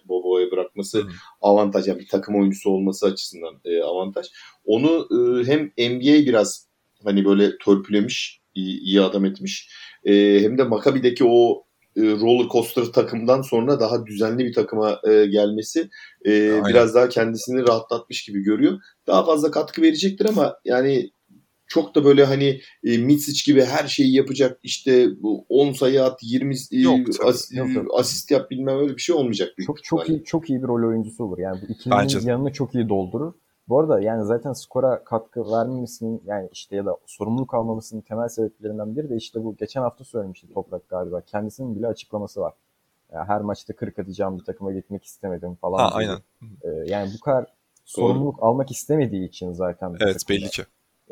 Bobo'ya 0.09 0.51
bırakması 0.51 0.99
Hı. 0.99 1.09
avantaj. 1.41 1.88
Yani 1.88 2.01
bir 2.01 2.09
takım 2.09 2.37
oyuncusu 2.37 2.71
olması 2.71 3.07
açısından 3.07 3.61
e, 3.65 3.83
avantaj. 3.83 4.27
Onu 4.65 5.09
e, 5.11 5.47
hem 5.47 5.61
NBA 5.79 6.27
biraz 6.27 6.67
hani 7.05 7.25
böyle 7.25 7.59
törpülemiş 7.59 8.41
iyi, 8.55 8.81
iyi 8.81 9.01
adam 9.01 9.25
etmiş 9.25 9.69
e, 10.05 10.41
hem 10.41 10.59
de 10.59 10.65
Maccabi'deki 10.65 11.25
o 11.25 11.65
e, 11.65 11.71
roller 11.96 12.48
coaster 12.48 12.85
takımdan 12.85 13.42
sonra 13.42 13.81
daha 13.81 14.07
düzenli 14.07 14.44
bir 14.44 14.52
takıma 14.52 15.00
e, 15.09 15.26
gelmesi 15.26 15.88
e, 16.26 16.61
biraz 16.68 16.94
daha 16.94 17.09
kendisini 17.09 17.68
rahatlatmış 17.68 18.24
gibi 18.24 18.42
görüyor. 18.42 18.81
Daha 19.07 19.24
fazla 19.24 19.50
katkı 19.50 19.83
verecektir 19.83 20.26
ama 20.28 20.57
yani 20.64 21.11
çok 21.66 21.94
da 21.94 22.05
böyle 22.05 22.24
hani 22.24 22.61
e, 22.85 22.98
Mitsic 22.98 23.52
gibi 23.52 23.64
her 23.64 23.88
şeyi 23.88 24.14
yapacak 24.14 24.61
işte 24.62 25.22
bu 25.22 25.46
10 25.48 25.72
sayı 25.72 26.05
at 26.05 26.18
20 26.22 26.55
e, 26.55 26.78
yok, 26.81 26.98
as, 27.24 27.52
yok, 27.52 27.74
yok. 27.74 27.87
asist 27.98 28.31
yap 28.31 28.50
bilmem 28.50 28.78
öyle 28.78 28.96
bir 28.96 29.00
şey 29.00 29.14
olmayacak. 29.14 29.48
Çok 29.66 29.85
çok 29.85 30.09
iyi 30.09 30.24
çok 30.24 30.50
iyi 30.50 30.62
bir 30.62 30.68
rol 30.68 30.88
oyuncusu 30.88 31.24
olur. 31.24 31.38
Yani 31.38 31.61
bu 31.62 31.72
ikilinin 31.72 32.28
yanını 32.28 32.52
çok 32.52 32.74
iyi 32.74 32.88
doldurur. 32.88 33.33
Bu 33.68 33.81
arada 33.81 34.01
yani 34.01 34.25
zaten 34.25 34.53
skora 34.53 35.05
katkı 35.05 35.53
vermemesinin 35.53 36.22
yani 36.25 36.48
işte 36.53 36.77
ya 36.77 36.87
da 36.87 36.96
sorumluluk 37.07 37.55
almamasının 37.55 38.01
temel 38.01 38.29
sebeplerinden 38.29 38.96
biri 38.96 39.11
de 39.11 39.16
işte 39.16 39.44
bu 39.44 39.57
geçen 39.57 39.83
hafta 39.83 40.05
söylemişti 40.05 40.55
Toprak 40.55 40.88
galiba. 40.88 41.20
Kendisinin 41.20 41.77
bile 41.77 41.87
açıklaması 41.87 42.40
var. 42.40 42.55
Yani 43.12 43.25
her 43.27 43.40
maçta 43.40 43.77
40 43.77 43.98
atacağım 43.98 44.38
bir 44.38 44.44
takıma 44.44 44.72
gitmek 44.72 45.05
istemedim 45.05 45.55
falan. 45.55 45.79
Ha, 45.79 45.90
aynen. 45.92 46.18
Ee, 46.62 46.68
yani 46.87 47.11
bu 47.16 47.20
kadar 47.20 47.46
sorumluluk 47.85 48.38
Doğru. 48.38 48.46
almak 48.46 48.70
istemediği 48.70 49.29
için 49.29 49.53
zaten. 49.53 49.96
Evet 50.01 50.01
takımda. 50.01 50.29
belli 50.29 50.51
ki 50.51 50.62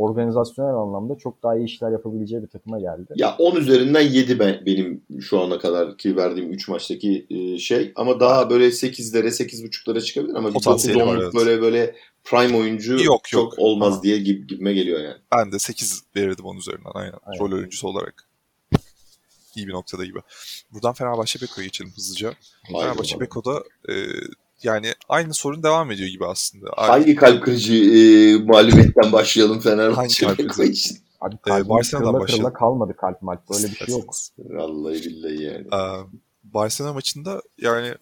organizasyonel 0.01 0.75
anlamda 0.75 1.15
çok 1.19 1.43
daha 1.43 1.57
iyi 1.57 1.65
işler 1.65 1.91
yapabileceği 1.91 2.43
bir 2.43 2.49
takıma 2.49 2.81
geldi. 2.81 3.13
Ya 3.17 3.37
10 3.39 3.57
üzerinden 3.57 4.01
7 4.01 4.39
ben, 4.39 4.63
benim 4.67 5.03
şu 5.21 5.41
ana 5.41 5.59
kadar 5.59 5.97
ki 5.97 6.17
verdiğim 6.17 6.53
3 6.53 6.69
maçtaki 6.69 7.27
e, 7.31 7.59
şey 7.59 7.93
ama 7.97 8.21
daha 8.21 8.51
böyle 8.51 8.67
8'lere 8.67 9.27
8.5'lara 9.27 10.01
çıkabilir 10.01 10.35
ama 10.35 10.49
bir 10.49 10.55
9 10.55 10.89
evet. 10.89 11.35
böyle 11.35 11.63
böyle 11.63 11.95
prime 12.25 12.57
oyuncu 12.57 13.05
yok, 13.05 13.25
çok 13.25 13.53
yok. 13.53 13.55
olmaz 13.59 13.95
Aha. 13.95 14.03
diye 14.03 14.19
gibi, 14.19 14.47
gibime 14.47 14.73
geliyor 14.73 15.01
yani. 15.01 15.19
Ben 15.37 15.53
de 15.53 15.59
8 15.59 16.03
verirdim 16.17 16.45
onun 16.45 16.59
üzerinden 16.59 16.91
aynen. 16.95 17.15
aynen. 17.23 17.41
Rol 17.41 17.53
oyuncusu 17.53 17.89
olarak. 17.89 18.29
İyi 19.57 19.69
bir 19.69 19.73
noktada 19.73 20.05
gibi. 20.05 20.19
Buradan 20.73 20.93
Fenerbahçe 20.93 21.41
Beko'ya 21.41 21.67
geçelim 21.67 21.93
hızlıca. 21.97 22.35
Aynen 22.69 22.81
Fenerbahçe 22.81 23.21
Beko'da 23.21 23.65
e, 23.89 23.95
yani 24.63 24.95
aynı 25.09 25.35
sorun 25.35 25.63
devam 25.63 25.91
ediyor 25.91 26.09
gibi 26.09 26.27
aslında. 26.27 26.67
Hangi 26.77 27.15
kalp 27.15 27.43
kırıcı 27.43 27.75
e, 27.75 28.37
mağlubiyetten 28.45 29.13
başlayalım 29.13 29.61
Fenerbahçe 29.61 30.27
Hangi 30.27 30.37
kalp 30.39 30.51
kırıcı? 30.51 30.95
Abi 31.21 31.37
kalbim 31.37 31.67
ee, 31.67 31.69
Barcelona'dan 31.69 32.21
başlayalım. 32.21 32.53
kalmadı 32.53 32.97
kalp 32.97 33.23
maç. 33.23 33.41
Böyle 33.51 33.67
bir 33.73 33.77
şey 33.77 33.95
yok. 33.95 34.15
Vallahi 34.39 34.95
billahi 34.95 35.43
yani. 35.43 35.67
Ee, 35.73 36.07
Barcelona 36.45 36.93
maçında 36.93 37.43
yani 37.59 37.87
e, 37.89 37.95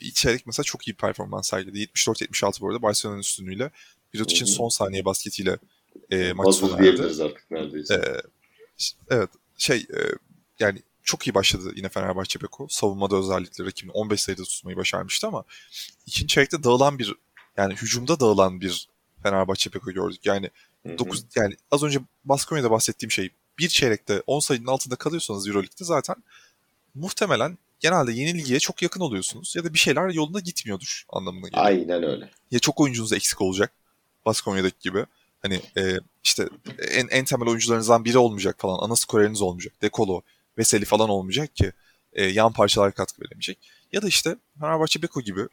içerik 0.00 0.46
mesela 0.46 0.64
çok 0.64 0.88
iyi 0.88 0.94
performans 0.94 1.48
sergiledi. 1.48 1.78
74-76 1.78 2.60
bu 2.60 2.68
arada 2.68 2.82
Barcelona'nın 2.82 3.20
üstünlüğüyle. 3.20 3.70
Birot 4.14 4.32
için 4.32 4.46
son 4.46 4.68
saniye 4.68 5.04
basketiyle 5.04 5.58
e, 6.10 6.32
maç 6.32 6.54
sona 6.54 6.86
erdi. 6.86 7.02
artık 7.02 7.50
neredeyse. 7.50 7.94
E, 7.94 8.34
Evet 9.10 9.30
şey 9.58 9.76
e, 9.76 10.00
yani 10.60 10.82
çok 11.02 11.26
iyi 11.26 11.34
başladı 11.34 11.72
yine 11.76 11.88
Fenerbahçe 11.88 12.40
Beko. 12.40 12.66
Savunmada 12.68 13.16
özellikle 13.16 13.64
rakibini 13.64 13.92
15 13.92 14.22
sayıda 14.22 14.42
tutmayı 14.42 14.76
başarmıştı 14.76 15.26
ama 15.26 15.44
ikinci 16.06 16.34
çeyrekte 16.34 16.62
dağılan 16.62 16.98
bir 16.98 17.14
yani 17.56 17.74
hücumda 17.74 18.20
dağılan 18.20 18.60
bir 18.60 18.88
Fenerbahçe 19.22 19.72
Beko 19.72 19.90
gördük. 19.90 20.20
Yani 20.26 20.50
Hı-hı. 20.86 20.98
9 20.98 21.24
yani 21.36 21.56
az 21.70 21.82
önce 21.82 22.00
Baskonya'da 22.24 22.70
bahsettiğim 22.70 23.10
şey 23.10 23.30
bir 23.58 23.68
çeyrekte 23.68 24.22
10 24.26 24.40
sayının 24.40 24.66
altında 24.66 24.96
kalıyorsanız 24.96 25.48
EuroLeague'de 25.48 25.84
zaten 25.84 26.16
muhtemelen 26.94 27.58
genelde 27.80 28.12
yenilgiye 28.12 28.58
çok 28.58 28.82
yakın 28.82 29.00
oluyorsunuz 29.00 29.56
ya 29.56 29.64
da 29.64 29.74
bir 29.74 29.78
şeyler 29.78 30.10
yolunda 30.10 30.40
gitmiyordur 30.40 31.04
anlamına 31.08 31.48
geliyor. 31.48 31.66
Aynen 31.66 32.02
öyle. 32.02 32.30
Ya 32.50 32.58
çok 32.58 32.80
oyuncunuz 32.80 33.12
eksik 33.12 33.40
olacak 33.40 33.72
Baskonya'daki 34.26 34.76
gibi. 34.80 35.06
Hani 35.42 35.60
e, 35.76 35.98
işte 36.24 36.48
en, 36.90 37.08
en 37.10 37.24
temel 37.24 37.48
oyuncularınızdan 37.48 38.04
biri 38.04 38.18
olmayacak 38.18 38.56
falan. 38.58 38.78
Ana 38.78 38.96
skoreriniz 38.96 39.42
olmayacak. 39.42 39.82
Dekolo, 39.82 40.22
Veseli 40.58 40.84
falan 40.84 41.08
olmayacak 41.08 41.56
ki 41.56 41.72
e, 42.12 42.24
yan 42.24 42.52
parçalar 42.52 42.92
katkı 42.92 43.22
veremeyecek. 43.22 43.58
Ya 43.92 44.02
da 44.02 44.08
işte 44.08 44.36
Fenerbahçe 44.60 45.02
Beko 45.02 45.20
gibi 45.20 45.46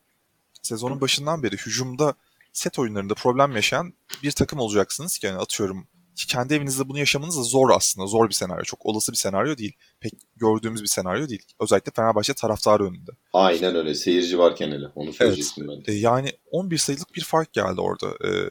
sezonun 0.62 1.02
başından 1.02 1.44
beri 1.44 1.58
hücumda 1.58 2.14
set 2.54 2.80
oyunlarında 2.80 3.14
problem 3.14 3.56
yaşayan 3.56 3.94
bir 4.24 4.32
takım 4.32 4.60
olacaksınız 4.60 5.18
ki 5.18 5.28
yani 5.28 5.38
atıyorum 5.38 5.88
kendi 6.16 6.54
evinizde 6.54 6.90
bunu 6.90 7.00
yaşamanız 7.00 7.38
da 7.38 7.44
zor 7.44 7.70
aslında. 7.70 8.08
Zor 8.08 8.30
bir 8.30 8.34
senaryo. 8.34 8.64
Çok 8.64 8.86
olası 8.86 9.12
bir 9.12 9.18
senaryo 9.18 9.58
değil. 9.58 9.74
Pek 10.00 10.14
gördüğümüz 10.36 10.82
bir 10.82 10.88
senaryo 10.88 11.30
değil. 11.30 11.42
Özellikle 11.60 11.92
Fenerbahçe 11.96 12.34
taraftarı 12.34 12.84
önünde. 12.86 13.12
Aynen 13.34 13.76
öyle. 13.76 13.96
Seyirci 13.96 14.38
varken 14.38 14.72
hele. 14.72 14.88
Onu 14.96 15.14
söyleyecektim 15.14 15.70
evet. 15.70 15.84
ben. 15.88 15.94
E, 15.94 15.96
yani 15.96 16.32
11 16.52 16.78
sayılık 16.78 17.16
bir 17.16 17.24
fark 17.24 17.54
geldi 17.54 17.82
orada 17.82 18.08
e, 18.08 18.50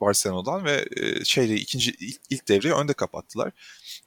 Barcelona'dan 0.00 0.64
ve 0.64 0.86
e, 0.96 1.24
şeyle 1.24 1.54
ikinci 1.54 1.90
ilk, 1.90 2.20
ilk 2.30 2.48
devreyi 2.48 2.74
önde 2.74 2.92
kapattılar. 2.92 3.52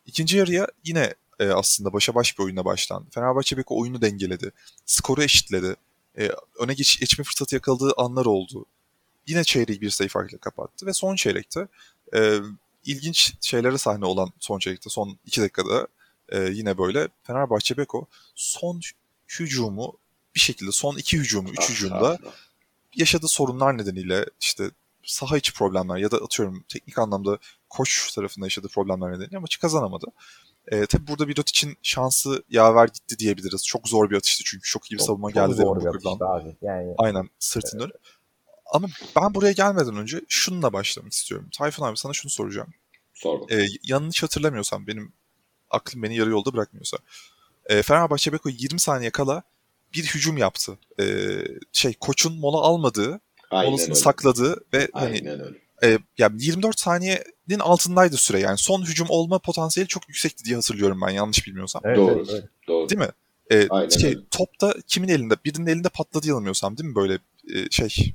İkinci 0.05 0.37
yarıya 0.37 0.67
yine 0.83 1.13
e, 1.39 1.49
aslında 1.49 1.93
başa 1.93 2.15
baş 2.15 2.39
bir 2.39 2.43
oyuna 2.43 2.65
başlandı. 2.65 3.09
Fenerbahçe 3.11 3.57
belki 3.57 3.73
oyunu 3.73 4.01
dengeledi. 4.01 4.51
Skoru 4.85 5.23
eşitledi. 5.23 5.75
E, 6.19 6.29
öne 6.59 6.73
geç, 6.73 6.99
geçme 6.99 7.23
fırsatı 7.23 7.55
yakaladığı 7.55 7.93
anlar 7.97 8.25
oldu. 8.25 8.65
Yine 9.27 9.43
çeyreği 9.43 9.81
bir 9.81 9.89
sayı 9.89 10.09
farkıyla 10.09 10.39
kapattı 10.39 10.85
ve 10.85 10.93
son 10.93 11.15
çeyrekte 11.15 11.67
e, 12.15 12.39
ilginç 12.85 13.33
şeylere 13.41 13.77
sahne 13.77 14.05
olan 14.05 14.29
son 14.39 14.59
çeyrekte, 14.59 14.89
son 14.89 15.17
iki 15.25 15.41
dakikada 15.41 15.87
e, 16.29 16.39
yine 16.39 16.77
böyle 16.77 17.07
Fenerbahçe 17.23 17.77
Beko 17.77 18.05
son 18.35 18.79
hücumu 19.39 19.93
bir 20.35 20.39
şekilde 20.39 20.71
son 20.71 20.97
iki 20.97 21.17
hücumu, 21.17 21.49
üç 21.49 21.69
hücumda 21.69 22.17
yaşadığı 22.95 23.27
sorunlar 23.27 23.77
nedeniyle 23.77 24.25
işte 24.41 24.71
saha 25.03 25.37
içi 25.37 25.53
problemler 25.53 25.97
ya 25.97 26.11
da 26.11 26.17
atıyorum 26.17 26.63
teknik 26.69 26.97
anlamda 26.97 27.37
koç 27.69 28.13
tarafında 28.15 28.45
yaşadığı 28.45 28.67
problemler 28.67 29.11
nedeniyle 29.11 29.37
maçı 29.37 29.59
kazanamadı. 29.59 30.05
E, 30.67 30.85
tabi 30.85 31.07
burada 31.07 31.27
bir 31.27 31.37
için 31.37 31.77
şansı 31.83 32.43
yaver 32.49 32.87
gitti 32.87 33.19
diyebiliriz. 33.19 33.65
Çok 33.67 33.87
zor 33.87 34.09
bir 34.09 34.15
atıştı 34.15 34.43
çünkü 34.45 34.69
çok 34.69 34.91
iyi 34.91 34.93
bir 34.95 35.03
savunma 35.03 35.29
çok 35.29 35.35
geldi. 35.35 35.49
Çok 35.49 35.57
zor 35.57 35.81
bir 35.81 35.87
atıştı 35.87 36.25
abi. 36.25 36.55
Yani... 36.61 36.93
Aynen 36.97 37.29
sırtını 37.39 37.83
evet. 37.83 37.95
Ama 38.71 38.87
ben 39.15 39.33
buraya 39.33 39.51
gelmeden 39.51 39.97
önce 39.97 40.21
şununla 40.29 40.73
başlamak 40.73 41.13
istiyorum. 41.13 41.49
Tayfun 41.57 41.85
abi 41.85 41.97
sana 41.97 42.13
şunu 42.13 42.29
soracağım. 42.29 42.73
Sor. 43.13 43.49
Ee, 43.49 43.67
yanlış 43.83 44.23
hatırlamıyorsam 44.23 44.87
benim 44.87 45.13
aklım 45.69 46.03
beni 46.03 46.15
yarı 46.15 46.29
yolda 46.29 46.53
bırakmıyorsa. 46.53 46.97
E, 47.65 47.81
Fenerbahçe 47.81 48.33
Beko 48.33 48.49
20 48.49 48.79
saniye 48.79 49.09
kala 49.09 49.43
bir 49.93 50.03
hücum 50.03 50.37
yaptı. 50.37 50.77
E, 50.99 51.05
şey 51.71 51.93
koçun 51.93 52.39
mola 52.39 52.57
almadığı, 52.57 53.19
Aynen 53.51 53.69
molasını 53.69 53.89
öyle. 53.89 53.95
sakladığı 53.95 54.65
ve 54.73 54.87
hani, 54.93 55.05
Aynen 55.05 55.29
hani 55.29 55.41
öyle. 55.41 55.57
E, 55.83 55.99
yani 56.17 56.43
24 56.43 56.79
saniyenin 56.79 57.59
altındaydı 57.59 58.17
süre. 58.17 58.39
Yani 58.39 58.57
son 58.57 58.81
hücum 58.81 59.07
olma 59.09 59.39
potansiyeli 59.39 59.87
çok 59.87 60.09
yüksekti 60.09 60.45
diye 60.45 60.55
hatırlıyorum 60.55 61.01
ben 61.07 61.09
yanlış 61.09 61.47
bilmiyorsam. 61.47 61.81
Evet, 61.85 61.97
doğru. 61.97 62.25
Evet, 62.31 62.43
doğru. 62.67 62.89
Değil 62.89 62.99
mi? 63.01 63.11
E, 63.51 63.67
Aynen 63.69 63.89
şey, 63.89 64.09
öyle. 64.09 64.19
Top 64.31 64.61
da 64.61 64.73
kimin 64.87 65.07
elinde? 65.07 65.35
Birinin 65.45 65.67
elinde 65.67 65.89
patladı 65.89 66.27
yanılmıyorsam 66.27 66.77
değil 66.77 66.89
mi 66.89 66.95
böyle 66.95 67.19
e, 67.53 67.69
şey 67.69 68.13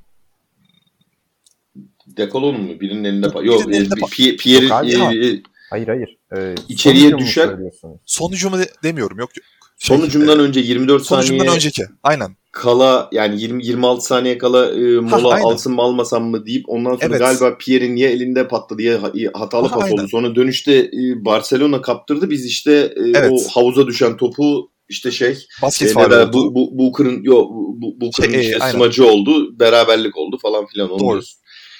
Dekolon 2.06 2.60
mu? 2.60 2.80
Birinin 2.80 3.04
elinde 3.04 3.26
pa- 3.26 3.46
Yok, 3.46 3.74
elinde 3.74 3.94
pa- 3.94 4.36
Pierre 4.36 4.66
e, 4.66 5.42
Hayır 5.70 5.88
hayır. 5.88 6.16
Ee, 6.36 6.54
içeriye 6.68 7.18
düşen 7.18 7.60
son 8.06 8.32
hücumu 8.32 8.58
de, 8.58 8.68
demiyorum. 8.82 9.18
Yok 9.18 9.36
yok. 9.36 9.46
Şey, 9.78 9.96
son 9.96 10.06
hücumdan 10.06 10.38
e, 10.38 10.42
önce 10.42 10.60
24 10.60 11.02
son 11.02 11.20
saniye. 11.20 11.44
Son 11.44 11.54
önceki. 11.54 11.82
Aynen. 12.02 12.36
Kala 12.52 13.08
yani 13.12 13.40
20 13.40 13.66
26 13.66 14.06
saniye 14.06 14.38
kala 14.38 14.72
e, 14.72 15.00
mola 15.00 15.34
ha, 15.34 15.40
alsın 15.42 15.74
mı 15.74 15.82
almasam 15.82 16.24
mı 16.24 16.46
deyip 16.46 16.64
ondan 16.68 16.90
sonra 16.90 17.06
evet. 17.06 17.18
galiba 17.18 17.58
Pierre'in 17.58 17.96
niye 17.96 18.10
elinde 18.10 18.48
patladı 18.48 18.78
diye 18.78 19.30
hatalı 19.34 19.68
pas 19.68 19.92
oldu. 19.92 20.08
Sonra 20.08 20.34
dönüşte 20.34 20.74
e, 20.74 21.24
Barcelona 21.24 21.80
kaptırdı. 21.80 22.30
Biz 22.30 22.46
işte 22.46 22.72
e, 22.72 23.10
evet. 23.14 23.30
o 23.32 23.48
havuza 23.48 23.86
düşen 23.86 24.16
topu 24.16 24.70
işte 24.88 25.10
şey 25.10 25.38
Basket 25.62 25.96
e, 25.96 26.00
ne 26.00 26.32
bu 26.32 26.54
bu 26.54 26.78
Booker'ın 26.78 27.22
yo 27.22 27.46
bu 27.50 28.00
Booker'ın 28.00 28.32
şey, 28.32 28.40
işte 28.40 28.56
e, 28.56 28.70
smacı 28.70 29.06
oldu, 29.06 29.58
beraberlik 29.60 30.16
oldu 30.16 30.38
falan 30.42 30.66
filan 30.66 30.90
onu 30.90 31.00
Doğru. 31.00 31.20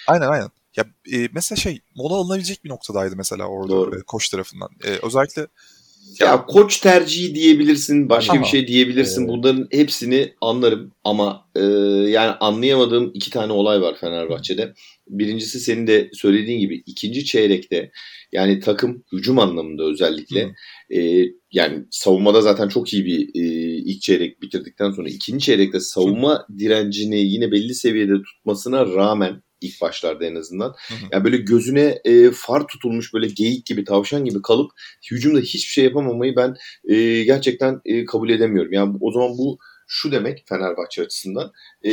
Aynen 0.06 0.28
aynen. 0.28 0.48
Ya 0.76 0.84
e, 1.12 1.28
mesela 1.34 1.56
şey 1.56 1.80
mola 1.94 2.14
alınabilecek 2.14 2.64
bir 2.64 2.70
noktadaydı 2.70 3.16
mesela 3.16 3.44
orada 3.46 3.72
Doğru. 3.72 3.98
E, 3.98 4.02
koç 4.02 4.28
tarafından. 4.28 4.68
E, 4.84 4.88
özellikle 5.06 5.46
ya, 6.20 6.26
ya 6.26 6.46
koç 6.46 6.80
tercihi 6.80 7.34
diyebilirsin, 7.34 8.08
başka 8.08 8.32
ama, 8.32 8.42
bir 8.42 8.46
şey 8.46 8.68
diyebilirsin. 8.68 9.24
E, 9.24 9.28
Bunların 9.28 9.68
hepsini 9.70 10.34
anlarım 10.40 10.92
ama 11.04 11.48
e, 11.56 11.62
yani 12.10 12.30
anlayamadığım 12.40 13.10
iki 13.14 13.30
tane 13.30 13.52
olay 13.52 13.80
var 13.80 13.96
Fenerbahçe'de. 14.00 14.74
Birincisi 15.08 15.60
senin 15.60 15.86
de 15.86 16.10
söylediğin 16.12 16.60
gibi 16.60 16.82
ikinci 16.86 17.24
çeyrekte 17.24 17.90
yani 18.32 18.60
takım 18.60 19.04
hücum 19.12 19.38
anlamında 19.38 19.84
özellikle 19.84 20.54
e, 20.94 21.24
yani 21.52 21.84
savunmada 21.90 22.40
zaten 22.40 22.68
çok 22.68 22.92
iyi 22.92 23.04
bir 23.04 23.28
e, 23.34 23.44
ilk 23.76 24.02
çeyrek 24.02 24.42
bitirdikten 24.42 24.90
sonra 24.90 25.08
ikinci 25.08 25.44
çeyrekte 25.44 25.80
savunma 25.80 26.46
direncini 26.58 27.18
yine 27.18 27.52
belli 27.52 27.74
seviyede 27.74 28.22
tutmasına 28.22 28.86
rağmen 28.86 29.42
ilk 29.60 29.80
başlarda 29.80 30.24
en 30.24 30.34
azından. 30.34 30.68
Hı 30.68 30.94
hı. 30.94 31.08
Yani 31.12 31.24
böyle 31.24 31.36
gözüne 31.36 32.00
e, 32.04 32.30
far 32.30 32.66
tutulmuş 32.66 33.14
böyle 33.14 33.26
geyik 33.26 33.66
gibi 33.66 33.84
tavşan 33.84 34.24
gibi 34.24 34.42
kalıp 34.42 34.70
hücumda 35.10 35.40
hiçbir 35.40 35.70
şey 35.70 35.84
yapamamayı 35.84 36.36
ben 36.36 36.56
e, 36.84 37.24
gerçekten 37.24 37.80
e, 37.84 38.04
kabul 38.04 38.30
edemiyorum. 38.30 38.72
Yani 38.72 38.96
o 39.00 39.12
zaman 39.12 39.38
bu 39.38 39.58
şu 39.86 40.12
demek 40.12 40.44
Fenerbahçe 40.48 41.02
açısından. 41.02 41.52
E, 41.84 41.90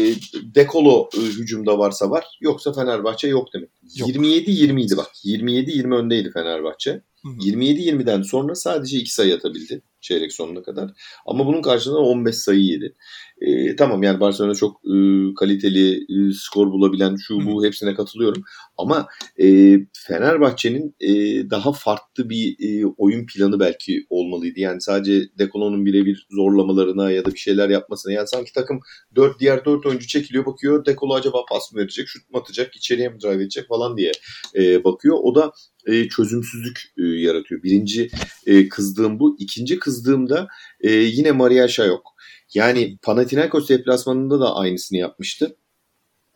dekolo 0.55 1.09
e, 1.17 1.19
hücumda 1.19 1.79
varsa 1.79 2.09
var 2.09 2.25
yoksa 2.41 2.73
Fenerbahçe 2.73 3.27
yok 3.27 3.47
demek. 3.53 3.69
27-20 3.97 4.97
bak. 4.97 5.11
27-20 5.25 5.95
öndeydi 5.95 6.31
Fenerbahçe. 6.31 7.01
27-20'den 7.23 8.21
sonra 8.21 8.55
sadece 8.55 8.97
2 8.97 9.13
sayı 9.13 9.35
atabildi 9.35 9.81
çeyrek 10.01 10.33
sonuna 10.33 10.63
kadar. 10.63 10.91
Ama 11.25 11.47
bunun 11.47 11.61
karşılığında 11.61 11.99
15 11.99 12.35
sayı 12.35 12.61
yedi. 12.61 12.95
E, 13.43 13.75
tamam 13.75 14.03
yani 14.03 14.19
Barcelona 14.19 14.55
çok 14.55 14.81
e, 14.85 14.95
kaliteli 15.39 15.95
e, 15.95 16.33
skor 16.33 16.71
bulabilen 16.71 17.15
şu 17.15 17.45
bu 17.45 17.65
hepsine 17.65 17.93
katılıyorum. 17.93 18.43
Ama 18.77 19.07
e, 19.41 19.77
Fenerbahçe'nin 19.93 20.95
e, 20.99 21.09
daha 21.49 21.73
farklı 21.73 22.29
bir 22.29 22.55
e, 22.59 22.85
oyun 22.97 23.25
planı 23.25 23.59
belki 23.59 24.05
olmalıydı. 24.09 24.59
Yani 24.59 24.81
sadece 24.81 25.29
Dekolo'nun 25.39 25.85
birebir 25.85 26.27
zorlamalarına 26.29 27.11
ya 27.11 27.25
da 27.25 27.33
bir 27.33 27.39
şeyler 27.39 27.69
yapmasına. 27.69 28.13
Yani 28.13 28.27
sanki 28.27 28.53
takım 28.53 28.79
4 29.15 29.39
diğer 29.39 29.65
4 29.65 29.85
oyuncu 29.85 30.07
çekiliyor 30.07 30.45
bakıyor. 30.45 30.85
Dekolo 30.85 31.13
acaba 31.13 31.45
pas 31.49 31.73
mı 31.73 31.79
verecek, 31.79 32.07
şut 32.07 32.29
mu 32.31 32.39
atacak, 32.39 32.75
içeriye 32.75 33.09
mi 33.09 33.21
drive 33.21 33.43
edecek 33.43 33.67
falan 33.67 33.97
diye 33.97 34.11
e, 34.55 34.83
bakıyor. 34.83 35.17
O 35.21 35.35
da 35.35 35.51
e, 35.87 36.07
çözümsüzlük 36.07 36.93
e, 36.97 37.03
yaratıyor. 37.03 37.63
Birinci 37.63 38.09
e, 38.45 38.69
kızdığım 38.69 39.19
bu. 39.19 39.35
İkinci 39.39 39.79
kızdığımda 39.79 40.47
e, 40.81 40.91
yine 40.91 41.31
Maria 41.31 41.67
yok. 41.85 42.12
Yani 42.53 42.97
Panathinaikos 43.01 43.69
deplasmanında 43.69 44.39
da 44.39 44.55
aynısını 44.55 44.97
yapmıştı. 44.97 45.55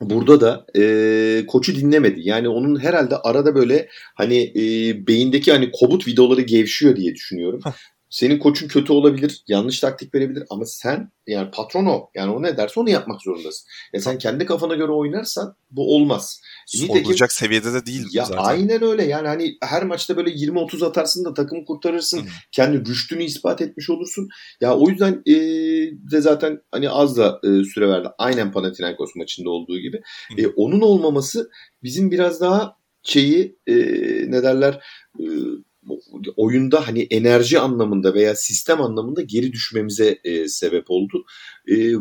Burada 0.01 0.41
da 0.41 0.65
e, 0.76 1.45
koçu 1.47 1.76
dinlemedi. 1.76 2.20
Yani 2.24 2.49
onun 2.49 2.80
herhalde 2.80 3.18
arada 3.18 3.55
böyle 3.55 3.89
hani 4.15 4.53
e, 4.55 5.07
beyindeki 5.07 5.51
hani 5.51 5.72
kobut 5.72 6.07
videoları 6.07 6.41
gevşiyor 6.41 6.95
diye 6.95 7.15
düşünüyorum. 7.15 7.59
Senin 8.10 8.39
koçun 8.39 8.68
kötü 8.68 8.93
olabilir, 8.93 9.43
yanlış 9.47 9.80
taktik 9.80 10.16
verebilir 10.16 10.43
ama 10.49 10.66
sen 10.66 11.12
yani 11.28 11.51
patron 11.51 11.86
o. 11.86 12.10
Yani 12.16 12.32
o 12.32 12.43
ne 12.43 12.58
derse 12.58 12.80
onu 12.80 12.89
yapmak 12.89 13.22
zorundasın. 13.22 13.68
Ya 13.93 14.01
sen 14.01 14.18
kendi 14.18 14.45
kafana 14.45 14.76
göre 14.76 14.91
oynarsan 14.91 15.55
bu 15.72 15.95
olmaz. 15.95 16.41
Sorulacak 16.68 17.32
seviyede 17.32 17.74
de 17.74 17.86
değil 17.86 18.05
ya 18.12 18.26
zaten. 18.26 18.43
Aynen 18.43 18.84
öyle. 18.84 19.03
Yani 19.03 19.28
hani 19.28 19.58
her 19.62 19.84
maçta 19.84 20.18
böyle 20.18 20.30
20-30 20.30 20.86
atarsın 20.86 21.26
da 21.26 21.34
takım 21.34 21.66
kurtarırsın. 21.66 22.20
Hı. 22.20 22.30
Kendi 22.51 22.89
rüştünü 22.89 23.24
ispat 23.24 23.62
etmiş 23.62 23.89
olursun. 23.89 24.28
Ya 24.62 24.78
o 24.78 24.89
yüzden 24.89 25.22
e, 25.26 25.34
de 26.12 26.22
zaten 26.22 26.60
hani 26.72 26.89
az 26.89 27.18
da 27.18 27.39
e, 27.43 27.64
süre 27.64 27.89
verdi. 27.89 28.08
Aynen 28.18 28.51
Panathinaikos 28.51 29.16
maçında 29.16 29.49
olduğu 29.49 29.80
gibi. 29.80 30.01
E, 30.38 30.47
onun 30.47 30.82
olmaması 30.82 31.49
bizim 31.84 32.12
biraz 32.12 32.41
daha 32.41 32.78
şeyi 33.03 33.58
e, 33.68 33.76
ne 34.32 34.43
derler 34.43 34.84
e, 35.20 35.26
oyunda 36.35 36.88
hani 36.88 37.07
enerji 37.09 37.59
anlamında 37.59 38.13
veya 38.13 38.35
sistem 38.35 38.81
anlamında 38.81 39.21
geri 39.21 39.53
düşmemize 39.53 40.19
e, 40.23 40.47
sebep 40.47 40.85
oldu. 40.91 41.25
E, 41.67 41.93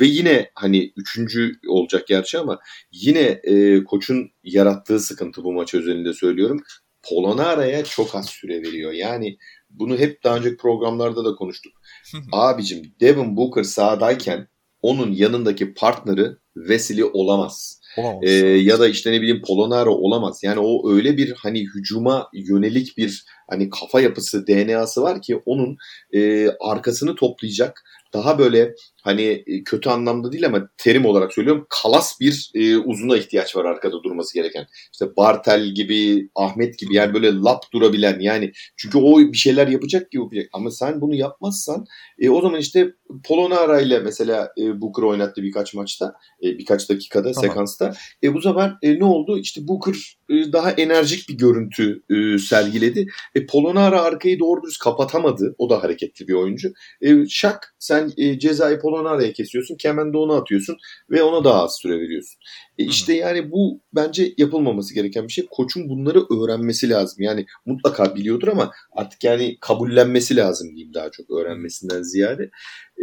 ve 0.00 0.06
yine 0.06 0.50
hani 0.54 0.92
üçüncü 0.96 1.52
olacak 1.68 2.06
gerçi 2.06 2.38
ama 2.38 2.58
yine 2.92 3.40
e, 3.44 3.84
koçun 3.84 4.30
yarattığı 4.44 5.00
sıkıntı 5.00 5.44
bu 5.44 5.52
maç 5.52 5.74
özelinde 5.74 6.12
söylüyorum. 6.12 6.62
Polonara'ya 7.02 7.84
çok 7.84 8.14
az 8.14 8.26
süre 8.26 8.62
veriyor. 8.62 8.92
Yani 8.92 9.38
bunu 9.70 9.98
hep 9.98 10.24
daha 10.24 10.36
önceki 10.36 10.56
programlarda 10.56 11.24
da 11.24 11.34
konuştuk. 11.34 11.72
Abicim 12.32 12.94
Devin 13.00 13.36
Booker 13.36 13.62
sahadayken 13.62 14.48
onun 14.82 15.12
yanındaki 15.12 15.74
partneri 15.74 16.30
Vesili 16.56 17.04
olamaz. 17.04 17.81
Olamaz. 17.96 18.20
Ee, 18.22 18.30
ya 18.46 18.80
da 18.80 18.88
işte 18.88 19.12
ne 19.12 19.20
bileyim 19.20 19.42
Polonara 19.46 19.90
olamaz. 19.90 20.40
Yani 20.42 20.60
o 20.60 20.92
öyle 20.92 21.16
bir 21.16 21.32
hani 21.32 21.60
hücuma 21.60 22.28
yönelik 22.32 22.96
bir 22.96 23.24
hani 23.50 23.70
kafa 23.70 24.00
yapısı, 24.00 24.46
DNA'sı 24.46 25.02
var 25.02 25.22
ki 25.22 25.42
onun 25.46 25.76
e, 26.14 26.48
arkasını 26.60 27.14
toplayacak 27.14 27.84
daha 28.12 28.38
böyle 28.38 28.74
hani 29.02 29.44
e, 29.46 29.64
kötü 29.64 29.90
anlamda 29.90 30.32
değil 30.32 30.46
ama 30.46 30.68
terim 30.78 31.06
olarak 31.06 31.32
söylüyorum 31.32 31.66
kalas 31.68 32.20
bir 32.20 32.50
e, 32.54 32.76
uzuna 32.76 33.16
ihtiyaç 33.16 33.56
var 33.56 33.64
arkada 33.64 34.02
durması 34.02 34.34
gereken. 34.34 34.66
İşte 34.92 35.16
Bartel 35.16 35.66
gibi, 35.66 36.28
Ahmet 36.34 36.78
gibi 36.78 36.94
yani 36.94 37.14
böyle 37.14 37.34
lap 37.34 37.64
durabilen 37.72 38.20
yani 38.20 38.52
çünkü 38.76 38.98
o 38.98 39.18
bir 39.18 39.38
şeyler 39.38 39.68
yapacak 39.68 40.10
ki 40.10 40.18
yapacak 40.18 40.48
ama 40.52 40.70
sen 40.70 41.00
bunu 41.00 41.14
yapmazsan 41.14 41.86
e, 42.18 42.30
o 42.30 42.40
zaman 42.42 42.60
işte 42.60 42.92
Polonara 43.24 43.80
ile 43.80 43.98
mesela 43.98 44.52
e, 44.58 44.80
Booker 44.80 45.02
oynattı 45.02 45.42
birkaç 45.42 45.74
maçta 45.74 46.14
e, 46.42 46.58
birkaç 46.58 46.90
dakikada 46.90 47.32
tamam. 47.32 47.50
sekansta. 47.50 47.94
E, 48.22 48.34
bu 48.34 48.42
sefer 48.42 48.74
e, 48.82 48.98
ne 48.98 49.04
oldu? 49.04 49.38
İşte 49.38 49.68
Booker 49.68 50.18
e, 50.28 50.52
daha 50.52 50.70
enerjik 50.70 51.28
bir 51.28 51.38
görüntü 51.38 52.02
e, 52.10 52.38
sergiledi. 52.38 53.06
E, 53.34 53.46
Polonara 53.46 54.02
arkayı 54.02 54.38
doğru 54.38 54.62
düz 54.62 54.76
kapatamadı. 54.76 55.54
O 55.58 55.70
da 55.70 55.82
hareketli 55.82 56.28
bir 56.28 56.34
oyuncu. 56.34 56.72
E, 57.00 57.26
şak 57.28 57.74
sen 57.78 58.12
e, 58.16 58.38
cezayı 58.38 58.78
Polonara'ya 58.92 59.32
kesiyorsun. 59.32 59.76
Kemen 59.76 60.12
de 60.12 60.16
onu 60.16 60.32
atıyorsun 60.32 60.76
ve 61.10 61.22
ona 61.22 61.44
daha 61.44 61.62
az 61.62 61.76
süre 61.76 62.00
veriyorsun. 62.00 62.40
E, 62.78 62.84
işte 62.84 63.14
yani 63.14 63.50
bu 63.50 63.80
bence 63.94 64.34
yapılmaması 64.38 64.94
gereken 64.94 65.28
bir 65.28 65.32
şey. 65.32 65.46
Koçun 65.50 65.88
bunları 65.88 66.20
öğrenmesi 66.20 66.90
lazım. 66.90 67.22
Yani 67.22 67.46
mutlaka 67.66 68.16
biliyordur 68.16 68.48
ama 68.48 68.72
artık 68.92 69.24
yani 69.24 69.56
kabullenmesi 69.60 70.36
lazım 70.36 70.68
diyeyim 70.68 70.94
daha 70.94 71.10
çok 71.10 71.30
öğrenmesinden 71.30 72.02
ziyade. 72.02 72.50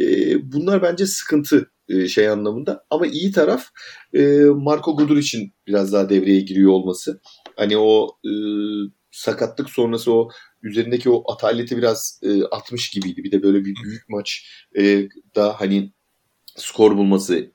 E, 0.01 0.05
bunlar 0.51 0.81
bence 0.81 1.05
sıkıntı 1.05 1.71
e, 1.89 2.07
şey 2.07 2.29
anlamında. 2.29 2.85
Ama 2.89 3.07
iyi 3.07 3.31
taraf 3.31 3.65
e, 4.13 4.43
Marco 4.43 4.95
Gudur 4.95 5.17
için 5.17 5.53
biraz 5.67 5.93
daha 5.93 6.09
devreye 6.09 6.39
giriyor 6.39 6.71
olması. 6.71 7.21
Hani 7.55 7.77
o 7.77 8.07
e, 8.25 8.31
sakatlık 9.11 9.69
sonrası 9.69 10.13
o 10.13 10.29
üzerindeki 10.61 11.09
o 11.09 11.31
ataleti 11.31 11.77
biraz 11.77 12.19
e, 12.23 12.43
atmış 12.43 12.89
gibiydi. 12.89 13.23
Bir 13.23 13.31
de 13.31 13.43
böyle 13.43 13.65
bir 13.65 13.75
büyük 13.83 14.09
maç 14.09 14.49
e, 14.77 15.09
da 15.35 15.61
hani 15.61 15.91
skor 16.55 16.97
bulması 16.97 17.51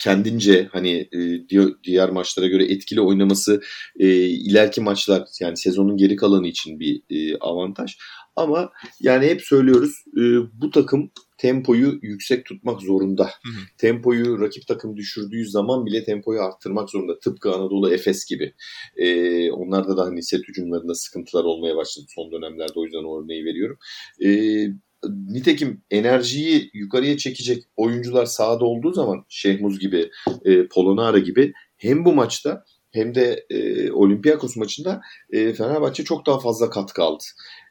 kendince 0.00 0.68
hani 0.72 1.08
e, 1.12 1.48
diğer 1.84 2.10
maçlara 2.10 2.46
göre 2.46 2.64
etkili 2.64 3.00
oynaması 3.00 3.60
e, 3.98 4.06
ileriki 4.26 4.80
maçlar 4.80 5.24
yani 5.40 5.56
sezonun 5.56 5.96
geri 5.96 6.16
kalanı 6.16 6.46
için 6.46 6.80
bir 6.80 7.02
e, 7.10 7.38
avantaj. 7.38 7.96
Ama 8.36 8.70
yani 9.00 9.26
hep 9.26 9.42
söylüyoruz 9.42 10.04
e, 10.16 10.22
bu 10.60 10.70
takım 10.70 11.10
tempoyu 11.38 11.98
yüksek 12.02 12.46
tutmak 12.46 12.80
zorunda. 12.82 13.24
Hı 13.24 13.28
hı. 13.28 13.62
Tempoyu 13.78 14.40
rakip 14.40 14.66
takım 14.66 14.96
düşürdüğü 14.96 15.48
zaman 15.48 15.86
bile 15.86 16.04
tempoyu 16.04 16.40
arttırmak 16.42 16.90
zorunda. 16.90 17.18
Tıpkı 17.18 17.52
Anadolu 17.52 17.94
Efes 17.94 18.24
gibi. 18.24 18.54
Ee, 18.96 19.50
onlarda 19.50 19.96
da 19.96 20.04
hani 20.04 20.22
set 20.22 20.48
hücumlarında 20.48 20.94
sıkıntılar 20.94 21.44
olmaya 21.44 21.76
başladı 21.76 22.06
son 22.08 22.32
dönemlerde. 22.32 22.72
O 22.76 22.84
yüzden 22.84 23.04
o 23.04 23.22
örneği 23.22 23.44
veriyorum. 23.44 23.78
Ee, 24.24 24.66
nitekim 25.08 25.82
enerjiyi 25.90 26.70
yukarıya 26.72 27.16
çekecek 27.16 27.62
oyuncular 27.76 28.26
sahada 28.26 28.64
olduğu 28.64 28.92
zaman 28.92 29.24
Şehmuz 29.28 29.78
gibi, 29.78 30.10
e, 30.44 30.68
Polonara 30.68 31.18
gibi 31.18 31.52
hem 31.76 32.04
bu 32.04 32.12
maçta 32.12 32.64
hem 32.92 33.14
de 33.14 33.46
e, 33.50 33.92
Olympiakos 33.92 34.56
maçında 34.56 35.00
e, 35.30 35.52
Fenerbahçe 35.52 36.04
çok 36.04 36.26
daha 36.26 36.40
fazla 36.40 36.70
katkı 36.70 37.02
aldı. 37.02 37.24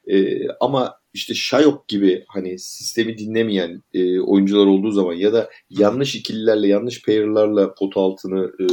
E, 0.08 0.48
ama 0.60 0.96
işte 1.14 1.34
Şayok 1.34 1.88
gibi 1.88 2.24
hani 2.28 2.60
sistemi 2.60 3.18
dinlemeyen 3.18 3.84
e, 3.94 4.20
oyuncular 4.20 4.66
olduğu 4.66 4.92
zaman 4.92 5.14
ya 5.14 5.34
da 5.34 5.50
yanlış 5.70 6.16
ikililerle 6.16 6.68
yanlış 6.68 7.06
pair'larla 7.06 7.74
pot 7.74 7.98
altını 7.98 8.52
e, 8.60 8.66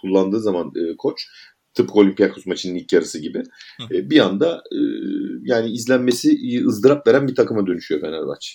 kullandığı 0.00 0.40
zaman 0.40 0.72
e, 0.76 0.96
koç 0.96 1.26
tıpkı 1.74 1.94
Olympiakos 1.94 2.46
maçının 2.46 2.74
ilk 2.74 2.92
yarısı 2.92 3.18
gibi 3.18 3.42
e, 3.90 4.10
bir 4.10 4.20
anda 4.20 4.62
e, 4.72 4.78
yani 5.42 5.70
izlenmesi 5.70 6.62
ızdırap 6.66 7.06
veren 7.06 7.28
bir 7.28 7.34
takıma 7.34 7.66
dönüşüyor 7.66 8.00
Fenerbahçe. 8.00 8.52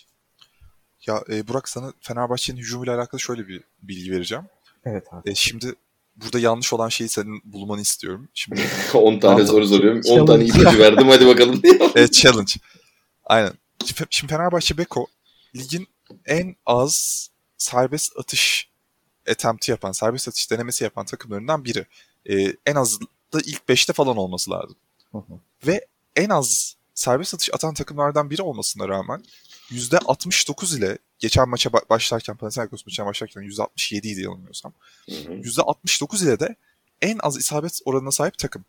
Ya 1.07 1.23
e, 1.29 1.47
Burak 1.47 1.69
sana 1.69 1.93
Fenerbahçe'nin 2.01 2.57
hücumuyla 2.57 2.97
alakalı 2.97 3.19
şöyle 3.19 3.47
bir 3.47 3.61
bilgi 3.81 4.11
vereceğim. 4.11 4.43
Evet 4.85 5.03
abi. 5.11 5.29
E, 5.29 5.35
şimdi 5.35 5.73
burada 6.15 6.39
yanlış 6.39 6.73
olan 6.73 6.89
şeyi 6.89 7.09
senin 7.09 7.41
bulmanı 7.45 7.81
istiyorum. 7.81 8.29
Şimdi 8.33 8.61
10 8.93 9.19
tane 9.19 9.45
soru 9.45 9.67
soruyorum. 9.67 10.01
10 10.09 10.25
tane 10.25 10.45
ipucu 10.45 10.79
verdim 10.79 11.07
hadi 11.07 11.27
bakalım. 11.27 11.61
evet 11.95 12.13
challenge. 12.13 12.53
Aynen. 13.25 13.51
Şimdi 14.09 14.33
Fenerbahçe 14.33 14.77
Beko 14.77 15.07
ligin 15.55 15.87
en 16.25 16.55
az 16.65 17.27
serbest 17.57 18.17
atış 18.19 18.69
attempt'i 19.31 19.71
yapan, 19.71 19.91
serbest 19.91 20.27
atış 20.27 20.51
denemesi 20.51 20.83
yapan 20.83 21.05
takımlarından 21.05 21.65
biri. 21.65 21.85
Ee, 22.29 22.53
en 22.65 22.75
az 22.75 22.99
da 23.33 23.39
ilk 23.45 23.61
5'te 23.69 23.93
falan 23.93 24.17
olması 24.17 24.51
lazım. 24.51 24.75
Hı 25.11 25.17
hı. 25.17 25.39
Ve 25.67 25.85
en 26.15 26.29
az 26.29 26.75
serbest 26.93 27.33
atış 27.33 27.53
atan 27.53 27.73
takımlardan 27.73 28.29
biri 28.29 28.41
olmasına 28.41 28.87
rağmen 28.87 29.23
%69 29.71 30.77
ile 30.77 30.97
geçen 31.19 31.49
maça 31.49 31.73
başlarken 31.73 32.37
Panathinaikos 32.37 32.85
maçına 32.85 33.05
başlarken 33.05 33.41
%67 33.41 34.07
idi 34.07 34.21
yanılmıyorsam. 34.21 34.73
Hı 35.09 35.15
hı. 35.15 35.33
%69 35.33 36.23
ile 36.23 36.39
de 36.39 36.55
en 37.01 37.19
az 37.23 37.37
isabet 37.37 37.79
oranına 37.85 38.11
sahip 38.11 38.37
takım. 38.37 38.65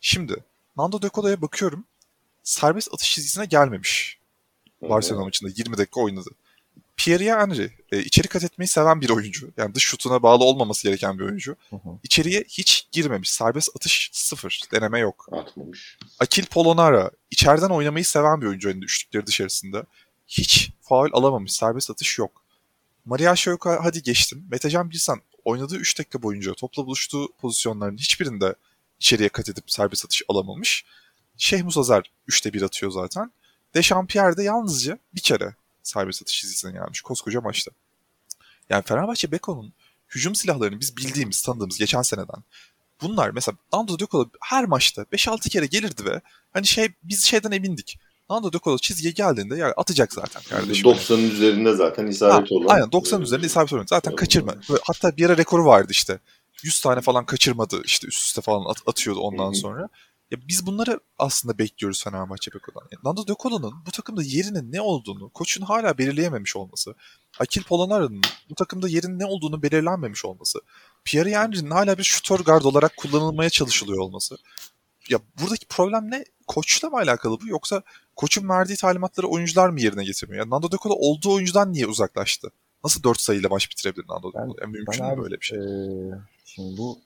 Şimdi 0.00 0.44
Nando 0.76 1.02
De 1.02 1.08
Colo'ya 1.14 1.42
bakıyorum 1.42 1.84
serbest 2.42 2.94
atış 2.94 3.14
çizgisine 3.14 3.44
gelmemiş. 3.46 4.18
Barcelona 4.82 5.24
maçında 5.24 5.50
20 5.56 5.78
dakika 5.78 6.00
oynadı. 6.00 6.30
Pierre 6.96 7.32
Henry 7.32 7.70
e, 7.92 7.98
içeri 7.98 8.28
kat 8.28 8.44
etmeyi 8.44 8.68
seven 8.68 9.00
bir 9.00 9.10
oyuncu. 9.10 9.50
Yani 9.56 9.74
dış 9.74 9.84
şutuna 9.84 10.22
bağlı 10.22 10.44
olmaması 10.44 10.88
gereken 10.88 11.18
bir 11.18 11.24
oyuncu. 11.24 11.56
Hı 11.70 11.76
hı. 11.76 11.88
İçeriye 12.02 12.44
hiç 12.48 12.88
girmemiş. 12.92 13.30
Serbest 13.30 13.68
atış 13.76 14.10
sıfır. 14.12 14.60
Deneme 14.72 14.98
yok. 14.98 15.28
Atmamış. 15.32 15.98
Akil 16.20 16.46
Polonara 16.46 17.10
içeriden 17.30 17.68
oynamayı 17.68 18.04
seven 18.04 18.40
bir 18.40 18.46
oyuncu. 18.46 18.68
Yani 18.68 18.84
üçlükleri 18.84 19.26
dışarısında. 19.26 19.84
Hiç 20.28 20.70
faul 20.82 21.08
alamamış. 21.12 21.52
Serbest 21.52 21.90
atış 21.90 22.18
yok. 22.18 22.42
Maria 23.04 23.36
Şoyka 23.36 23.84
hadi 23.84 24.02
geçtim. 24.02 24.46
Metecan 24.50 24.90
Bilsan 24.90 25.20
oynadığı 25.44 25.76
3 25.76 25.98
dakika 25.98 26.22
boyunca 26.22 26.54
topla 26.54 26.86
buluştuğu 26.86 27.32
pozisyonların 27.40 27.96
hiçbirinde 27.96 28.54
içeriye 29.00 29.28
kat 29.28 29.48
edip 29.48 29.70
serbest 29.70 30.04
atış 30.04 30.22
alamamış. 30.28 30.84
Şeyh 31.36 31.62
Musazar 31.62 32.10
3'te 32.28 32.52
1 32.52 32.62
atıyor 32.62 32.92
zaten. 32.92 33.32
Dechampierre 33.74 34.36
de 34.36 34.42
yalnızca 34.42 34.98
bir 35.14 35.20
kere 35.20 35.54
serbest 35.88 36.22
atış 36.22 36.40
çizgisine 36.40 36.72
gelmiş 36.72 37.00
koskoca 37.00 37.40
maçta. 37.40 37.70
Yani 38.70 38.84
Fenerbahçe 38.86 39.32
Beko'nun 39.32 39.72
hücum 40.08 40.34
silahlarını 40.34 40.80
biz 40.80 40.96
bildiğimiz, 40.96 41.42
tanıdığımız 41.42 41.78
geçen 41.78 42.02
seneden 42.02 42.44
bunlar 43.02 43.30
mesela 43.30 43.56
Nando 43.72 43.98
De 43.98 44.06
Colo 44.06 44.30
her 44.40 44.64
maçta 44.64 45.02
5-6 45.02 45.48
kere 45.48 45.66
gelirdi 45.66 46.04
ve 46.04 46.20
hani 46.52 46.66
şey 46.66 46.88
biz 47.02 47.24
şeyden 47.24 47.50
emindik. 47.50 47.98
Nando 48.30 48.52
De 48.52 48.58
Colo 48.58 48.78
çizgiye 48.78 49.12
geldiğinde 49.12 49.56
yani 49.56 49.72
atacak 49.76 50.12
zaten 50.12 50.42
kardeşim. 50.42 50.90
90'ın 50.90 51.30
üzerinde 51.30 51.72
zaten 51.72 52.06
isabet 52.06 52.52
olan. 52.52 52.74
Aynen 52.74 52.88
90'ın 52.88 53.22
üzerinde 53.22 53.46
isabet 53.46 53.72
olan. 53.72 53.86
Zaten 53.88 54.16
kaçırma. 54.16 54.54
Hatta 54.82 55.16
bir 55.16 55.26
ara 55.26 55.36
rekoru 55.36 55.64
vardı 55.64 55.88
işte. 55.90 56.18
100 56.62 56.80
tane 56.80 57.00
falan 57.00 57.26
kaçırmadı 57.26 57.82
işte 57.84 58.06
üst 58.06 58.26
üste 58.26 58.40
falan 58.40 58.70
at, 58.70 58.76
atıyordu 58.86 59.20
ondan 59.20 59.44
Hı-hı. 59.44 59.54
sonra. 59.54 59.88
Ya 60.30 60.38
biz 60.48 60.66
bunları 60.66 61.00
aslında 61.18 61.58
bekliyoruz 61.58 62.04
Fenerbahçe 62.04 62.54
Beko'dan. 62.54 62.88
Yani 62.92 63.00
Nando 63.04 63.26
De 63.26 63.32
Colo'nun 63.42 63.74
bu 63.86 63.90
takımda 63.90 64.22
yerinin 64.22 64.72
ne 64.72 64.80
olduğunu 64.80 65.28
koçun 65.28 65.62
hala 65.62 65.98
belirleyememiş 65.98 66.56
olması, 66.56 66.94
Akil 67.40 67.62
Polonara'nın 67.62 68.22
bu 68.50 68.54
takımda 68.54 68.88
yerin 68.88 69.18
ne 69.18 69.26
olduğunu 69.26 69.62
belirlenmemiş 69.62 70.24
olması, 70.24 70.60
Pierre 71.04 71.36
Henry'nin 71.36 71.70
hala 71.70 71.98
bir 71.98 72.02
şutör 72.02 72.40
gard 72.40 72.64
olarak 72.64 72.96
kullanılmaya 72.96 73.50
çalışılıyor 73.50 73.98
olması. 73.98 74.36
Ya 75.10 75.18
buradaki 75.42 75.66
problem 75.66 76.10
ne? 76.10 76.24
Koçla 76.46 76.90
mı 76.90 76.96
alakalı 76.96 77.40
bu 77.40 77.48
yoksa 77.48 77.82
koçun 78.16 78.48
verdiği 78.48 78.76
talimatları 78.76 79.26
oyuncular 79.26 79.68
mı 79.68 79.80
yerine 79.80 80.04
getirmiyor? 80.04 80.42
Yani 80.44 80.50
Nando 80.50 80.72
De 80.72 80.76
Colo 80.76 80.94
olduğu 80.94 81.32
oyuncudan 81.32 81.72
niye 81.72 81.86
uzaklaştı? 81.86 82.50
Nasıl 82.84 83.02
4 83.02 83.20
sayıyla 83.20 83.48
maç 83.48 83.70
bitirebilir 83.70 84.08
Nando 84.08 84.32
De 84.32 84.38
Colo? 84.38 84.54
Yani 84.60 84.72
mümkün 84.72 85.06
mü 85.06 85.22
böyle 85.22 85.40
bir 85.40 85.46
şey? 85.46 85.58
Ee, 85.58 86.18
şimdi 86.44 86.78
bu 86.78 86.98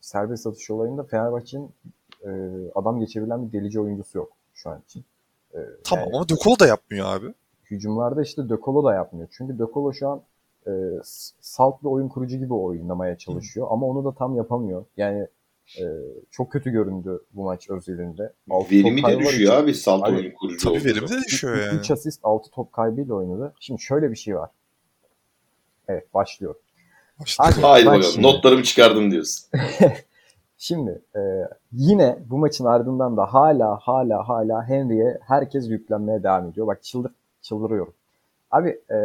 serbest 0.00 0.46
atış 0.46 0.70
olayında 0.70 1.04
Fenerbahçe'nin 1.04 1.70
e, 2.24 2.30
adam 2.74 3.00
geçebilen 3.00 3.48
bir 3.48 3.52
delici 3.60 3.80
oyuncusu 3.80 4.18
yok 4.18 4.32
şu 4.54 4.70
an 4.70 4.82
için. 4.86 5.04
E, 5.54 5.58
tamam 5.84 6.04
yani, 6.04 6.16
ama 6.16 6.28
Dökolo 6.28 6.58
da 6.58 6.66
yapmıyor 6.66 7.06
abi. 7.06 7.34
Hücumlarda 7.70 8.22
işte 8.22 8.48
Dökolo 8.48 8.84
da 8.84 8.94
yapmıyor. 8.94 9.28
Çünkü 9.30 9.58
Dökolo 9.58 9.92
şu 9.92 10.08
an 10.08 10.22
e, 10.66 10.72
salt 11.40 11.82
bir 11.82 11.88
oyun 11.88 12.08
kurucu 12.08 12.36
gibi 12.36 12.54
oynamaya 12.54 13.18
çalışıyor. 13.18 13.66
Hı. 13.66 13.70
Ama 13.72 13.86
onu 13.86 14.04
da 14.04 14.12
tam 14.12 14.36
yapamıyor. 14.36 14.84
Yani 14.96 15.26
e, 15.80 15.84
çok 16.30 16.52
kötü 16.52 16.70
göründü 16.70 17.22
bu 17.32 17.42
maç 17.42 17.70
özelinde. 17.70 18.32
Verimi 18.70 19.02
de 19.02 19.18
düşüyor 19.18 19.52
için, 19.52 19.62
abi 19.62 19.74
salt 19.74 20.04
abi, 20.04 20.16
oyun 20.16 20.30
kurucu 20.30 20.68
Tabii 20.68 20.84
verimi 20.84 21.08
de 21.08 21.16
düşüyor 21.26 21.56
yani. 21.56 21.78
3 21.78 21.90
asist 21.90 22.20
6 22.22 22.50
top 22.50 22.72
kaybıyla 22.72 23.14
oynadı. 23.14 23.54
Şimdi 23.60 23.82
şöyle 23.82 24.10
bir 24.10 24.16
şey 24.16 24.36
var. 24.36 24.50
Evet 25.88 26.14
başlıyor. 26.14 26.54
Başlıyor. 27.20 27.52
Haydi 27.62 27.86
bakalım 27.86 28.02
şimdi. 28.02 28.26
notlarımı 28.26 28.62
çıkardım 28.62 29.10
diyorsun. 29.10 29.50
Şimdi 30.58 31.02
e, 31.16 31.20
yine 31.72 32.18
bu 32.30 32.38
maçın 32.38 32.64
ardından 32.64 33.16
da 33.16 33.34
hala 33.34 33.76
hala 33.76 34.28
hala 34.28 34.68
Henry'e 34.68 35.18
herkes 35.20 35.68
yüklenmeye 35.68 36.22
devam 36.22 36.46
ediyor. 36.46 36.66
Bak 36.66 36.82
çıldır, 36.82 37.12
çıldırıyorum. 37.42 37.92
Abi 38.50 38.68
e, 38.90 38.98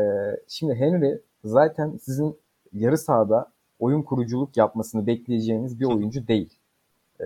şimdi 0.47 0.75
Henry 0.75 1.21
zaten 1.43 1.97
sizin 2.01 2.37
yarı 2.73 2.97
sahada 2.97 3.51
oyun 3.79 4.01
kuruculuk 4.01 4.57
yapmasını 4.57 5.07
bekleyeceğiniz 5.07 5.79
bir 5.79 5.85
oyuncu 5.85 6.27
değil. 6.27 6.53
E, 7.21 7.25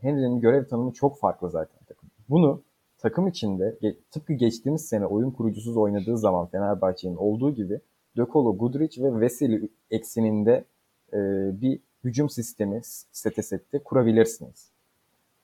Henry'nin 0.00 0.40
görev 0.40 0.64
tanımı 0.64 0.92
çok 0.92 1.18
farklı 1.18 1.50
zaten 1.50 1.78
takım. 1.88 2.08
Bunu 2.28 2.62
takım 2.98 3.28
içinde 3.28 3.76
tıpkı 4.10 4.32
geçtiğimiz 4.32 4.88
sene 4.88 5.06
oyun 5.06 5.30
kurucusuz 5.30 5.76
oynadığı 5.76 6.18
zaman 6.18 6.46
Fenerbahçe'nin 6.46 7.16
olduğu 7.16 7.50
gibi 7.54 7.80
De 8.16 8.26
Colo, 8.32 8.58
Guduric 8.58 9.02
ve 9.02 9.20
Veseli 9.20 9.68
ekseninde 9.90 10.64
e, 11.12 11.18
bir 11.60 11.80
hücum 12.08 12.30
sistemi 12.30 12.80
sete 13.12 13.42
sette 13.42 13.78
kurabilirsiniz. 13.78 14.70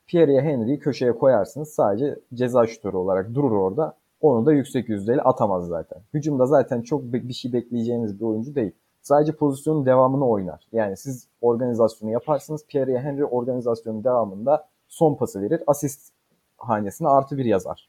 Pierre'ye 0.06 0.40
Henry'i 0.40 0.78
köşeye 0.78 1.12
koyarsınız. 1.12 1.68
Sadece 1.68 2.18
ceza 2.34 2.66
şutörü 2.66 2.96
olarak 2.96 3.34
durur 3.34 3.52
orada. 3.52 3.96
Onu 4.20 4.46
da 4.46 4.52
yüksek 4.52 4.88
yüzdeli 4.88 5.22
atamaz 5.22 5.66
zaten. 5.66 5.98
Hücumda 6.14 6.46
zaten 6.46 6.82
çok 6.82 7.02
bir 7.02 7.32
şey 7.32 7.52
bekleyeceğiniz 7.52 8.20
bir 8.20 8.24
oyuncu 8.24 8.54
değil. 8.54 8.72
Sadece 9.02 9.32
pozisyonun 9.32 9.86
devamını 9.86 10.28
oynar. 10.28 10.66
Yani 10.72 10.96
siz 10.96 11.28
organizasyonu 11.40 12.12
yaparsınız. 12.12 12.66
Pierre'ye 12.68 13.00
Henry 13.00 13.24
organizasyonun 13.24 14.04
devamında 14.04 14.68
son 14.88 15.14
pası 15.14 15.42
verir. 15.42 15.62
Asist 15.66 16.12
hanesine 16.58 17.08
artı 17.08 17.36
bir 17.38 17.44
yazar. 17.44 17.88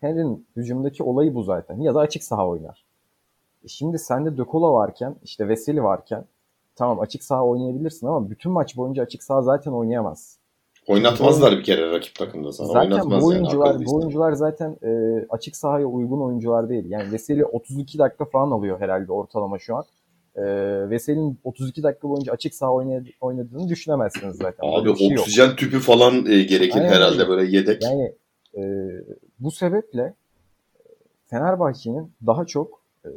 Henry'nin 0.00 0.46
hücumdaki 0.56 1.02
olayı 1.02 1.34
bu 1.34 1.42
zaten. 1.42 1.80
Ya 1.80 1.94
da 1.94 2.00
açık 2.00 2.24
saha 2.24 2.48
oynar. 2.48 2.84
E 3.64 3.68
şimdi 3.68 3.98
sende 3.98 4.38
De 4.38 4.44
Cola 4.50 4.72
varken, 4.72 5.16
işte 5.22 5.48
Veseli 5.48 5.82
varken 5.82 6.24
tamam 6.76 7.00
açık 7.00 7.24
saha 7.24 7.46
oynayabilirsin 7.46 8.06
ama 8.06 8.30
bütün 8.30 8.52
maç 8.52 8.76
boyunca 8.76 9.02
açık 9.02 9.22
saha 9.22 9.42
zaten 9.42 9.72
oynayamaz. 9.72 10.38
Oynatmazlar 10.86 11.58
bir 11.58 11.62
kere 11.62 11.90
rakip 11.90 12.14
takımda 12.14 12.52
sana. 12.52 12.68
Zaten 12.68 13.10
bu 13.10 13.26
oyuncular, 13.26 13.74
yani, 13.74 13.86
bu 13.86 13.96
oyuncular 13.96 14.32
zaten 14.32 14.76
e, 14.82 14.90
açık 15.30 15.56
sahaya 15.56 15.86
uygun 15.86 16.20
oyuncular 16.20 16.68
değil. 16.68 16.84
Yani 16.88 17.12
Veseli 17.12 17.44
32 17.44 17.98
dakika 17.98 18.24
falan 18.24 18.50
alıyor 18.50 18.80
herhalde 18.80 19.12
ortalama 19.12 19.58
şu 19.58 19.76
an. 19.76 19.84
E, 20.36 20.42
Veseli'nin 20.90 21.38
32 21.44 21.82
dakika 21.82 22.08
boyunca 22.08 22.32
açık 22.32 22.54
saha 22.54 22.72
oynadığını 23.20 23.68
düşünemezsiniz 23.68 24.36
zaten. 24.36 24.68
Abi 24.68 24.98
şey 24.98 25.18
oksijen 25.18 25.48
yok. 25.48 25.58
tüpü 25.58 25.78
falan 25.78 26.26
e, 26.26 26.42
gerekir 26.42 26.80
Aynen 26.80 26.88
herhalde 26.88 27.22
öyle. 27.22 27.28
böyle 27.28 27.56
yedek. 27.56 27.82
Yani 27.82 28.12
e, 28.56 28.62
bu 29.38 29.50
sebeple 29.50 30.14
Fenerbahçe'nin 31.26 32.12
daha 32.26 32.44
çok 32.44 32.80
e, 33.04 33.08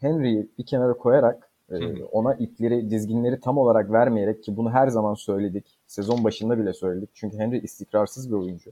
Henry'i 0.00 0.48
bir 0.58 0.66
kenara 0.66 0.92
koyarak 0.92 1.51
ee, 1.72 2.04
ona 2.04 2.34
ipleri, 2.34 2.90
dizginleri 2.90 3.40
tam 3.40 3.58
olarak 3.58 3.92
vermeyerek 3.92 4.42
ki 4.42 4.56
bunu 4.56 4.70
her 4.70 4.88
zaman 4.88 5.14
söyledik. 5.14 5.78
Sezon 5.86 6.24
başında 6.24 6.58
bile 6.58 6.72
söyledik. 6.72 7.10
Çünkü 7.14 7.38
Henry 7.38 7.58
istikrarsız 7.58 8.30
bir 8.30 8.36
oyuncu. 8.36 8.70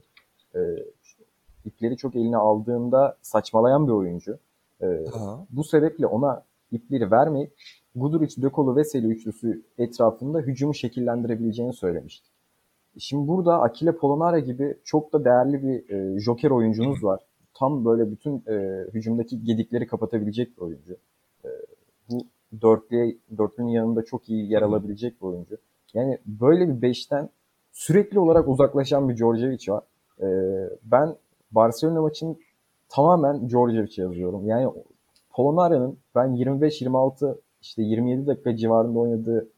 Ee, 0.55 0.59
ipleri 1.65 1.97
çok 1.97 2.15
eline 2.15 2.37
aldığında 2.37 3.17
saçmalayan 3.21 3.87
bir 3.87 3.91
oyuncu. 3.91 4.37
Ee, 4.81 5.05
bu 5.49 5.63
sebeple 5.63 6.05
ona 6.05 6.43
ipleri 6.71 7.11
vermeyip 7.11 7.53
Guduric, 7.95 8.41
Dökolu, 8.41 8.75
Veseli 8.75 9.07
üçlüsü 9.07 9.61
etrafında 9.77 10.39
hücumu 10.39 10.73
şekillendirebileceğini 10.73 11.73
söylemiştik. 11.73 12.31
Şimdi 12.97 13.27
burada 13.27 13.61
Akile 13.61 13.91
Polonara 13.91 14.39
gibi 14.39 14.77
çok 14.83 15.13
da 15.13 15.25
değerli 15.25 15.63
bir 15.63 15.89
e, 15.89 16.19
joker 16.19 16.49
oyuncunuz 16.49 17.03
var. 17.03 17.19
Tam 17.53 17.85
böyle 17.85 18.11
bütün 18.11 18.43
e, 18.47 18.85
hücumdaki 18.93 19.43
gedikleri 19.43 19.87
kapatabilecek 19.87 20.57
bir 20.57 20.61
oyuncu. 20.61 20.97
E, 21.45 21.49
bu 22.09 22.27
dörtlüye, 22.61 23.17
dörtlünün 23.37 23.67
yanında 23.67 24.05
çok 24.05 24.29
iyi 24.29 24.51
yer 24.51 24.61
alabilecek 24.61 25.21
bir 25.21 25.25
oyuncu. 25.27 25.57
Yani 25.93 26.17
böyle 26.25 26.67
bir 26.67 26.81
beşten 26.81 27.29
sürekli 27.71 28.19
olarak 28.19 28.47
uzaklaşan 28.47 29.09
bir 29.09 29.17
Djordjevic 29.17 29.71
var. 29.73 29.83
Ee, 30.21 30.69
ben 30.83 31.15
Barcelona 31.51 32.01
maçını 32.01 32.35
tamamen 32.89 33.49
Djordjevic'e 33.49 34.01
yazıyorum. 34.01 34.47
Yani 34.47 34.71
Polonara'nın 35.29 35.97
ben 36.15 36.27
25-26 36.27 37.37
işte 37.61 37.81
27 37.81 38.27
dakika 38.27 38.57
civarında 38.57 38.99
oynadığı 38.99 39.49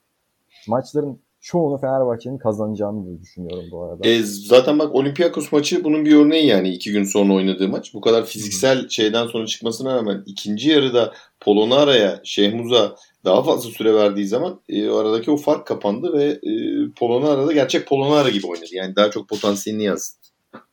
maçların 0.67 1.19
çoğunu 1.43 1.77
Fenerbahçe'nin 1.77 2.37
kazanacağını 2.37 3.21
düşünüyorum 3.21 3.65
bu 3.71 3.83
arada. 3.83 4.07
E, 4.07 4.23
zaten 4.23 4.79
bak 4.79 4.95
Olympiakos 4.95 5.51
maçı 5.51 5.83
bunun 5.83 6.05
bir 6.05 6.15
örneği 6.15 6.47
yani 6.47 6.69
iki 6.69 6.91
gün 6.91 7.03
sonra 7.03 7.33
oynadığı 7.33 7.69
maç. 7.69 7.93
Bu 7.93 8.01
kadar 8.01 8.25
fiziksel 8.25 8.81
hmm. 8.81 8.89
şeyden 8.89 9.27
sonra 9.27 9.45
çıkmasına 9.45 9.95
rağmen 9.95 10.23
ikinci 10.25 10.69
yarıda 10.69 11.13
Polonara'ya, 11.39 12.21
Şehmuz'a 12.23 12.95
daha 13.25 13.43
fazla 13.43 13.69
süre 13.69 13.93
verdiği 13.93 14.27
zaman 14.27 14.61
e, 14.69 14.89
aradaki 14.89 15.31
o 15.31 15.37
fark 15.37 15.67
kapandı 15.67 16.13
ve 16.13 16.25
e, 16.25 16.51
Polonara 16.95 17.47
da 17.47 17.53
gerçek 17.53 17.87
Polonara 17.87 18.29
gibi 18.29 18.47
oynadı. 18.47 18.69
Yani 18.71 18.95
daha 18.95 19.11
çok 19.11 19.29
potansiyelini 19.29 19.83
yazdı. 19.83 20.17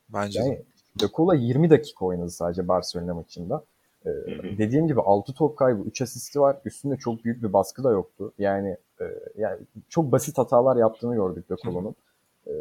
Bence 0.09 0.39
yani, 0.39 0.61
De 1.01 1.05
Cola 1.13 1.35
20 1.35 1.69
dakika 1.69 2.05
oynadı 2.05 2.29
sadece 2.29 2.67
Barcelona 2.67 3.13
maçında. 3.13 3.63
Ee, 4.05 4.09
dediğim 4.57 4.87
gibi 4.87 4.99
6 4.99 5.33
top 5.33 5.57
kaybı, 5.57 5.81
3 5.83 6.01
asisti 6.01 6.39
var. 6.39 6.57
Üstünde 6.65 6.97
çok 6.97 7.25
büyük 7.25 7.43
bir 7.43 7.53
baskı 7.53 7.83
da 7.83 7.91
yoktu. 7.91 8.33
Yani 8.37 8.77
e, 9.01 9.05
yani 9.37 9.57
çok 9.89 10.11
basit 10.11 10.37
hatalar 10.37 10.75
yaptığını 10.75 11.15
gördük 11.15 11.49
De 11.49 11.55
Colo'nun. 11.63 11.95
Ee, 12.47 12.51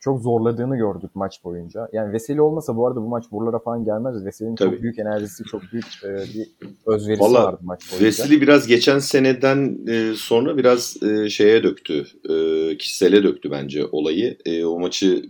çok 0.00 0.20
zorladığını 0.22 0.76
gördük 0.76 1.10
maç 1.14 1.44
boyunca. 1.44 1.88
Yani 1.92 2.12
Veseli 2.12 2.40
olmasa 2.40 2.76
bu 2.76 2.86
arada 2.86 3.02
bu 3.02 3.08
maç 3.08 3.24
buralara 3.32 3.58
falan 3.58 3.84
gelmez. 3.84 4.24
Veseli'nin 4.24 4.56
çok 4.56 4.82
büyük 4.82 4.98
enerjisi, 4.98 5.44
çok 5.44 5.62
büyük 5.72 5.86
e, 6.04 6.08
bir 6.08 6.48
özverisi 6.86 7.22
Vallahi, 7.22 7.44
vardı 7.44 7.60
maç 7.62 7.92
boyunca. 7.92 8.06
Veseli 8.06 8.40
biraz 8.40 8.66
geçen 8.66 8.98
seneden 8.98 9.86
e, 9.88 10.14
sonra 10.16 10.56
biraz 10.56 11.02
e, 11.02 11.28
şeye 11.30 11.62
döktü. 11.62 12.06
E, 12.30 12.76
kişisele 12.78 13.22
döktü 13.22 13.50
bence 13.50 13.86
olayı. 13.92 14.36
E, 14.44 14.64
o 14.64 14.80
maçı 14.80 15.22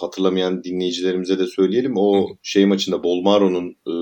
hatırlamayan 0.00 0.64
dinleyicilerimize 0.64 1.38
de 1.38 1.46
söyleyelim. 1.46 1.96
O 1.96 2.30
Hı. 2.30 2.34
şey 2.42 2.66
maçında 2.66 3.02
Bolmaro'nun 3.02 3.70
e, 3.70 3.92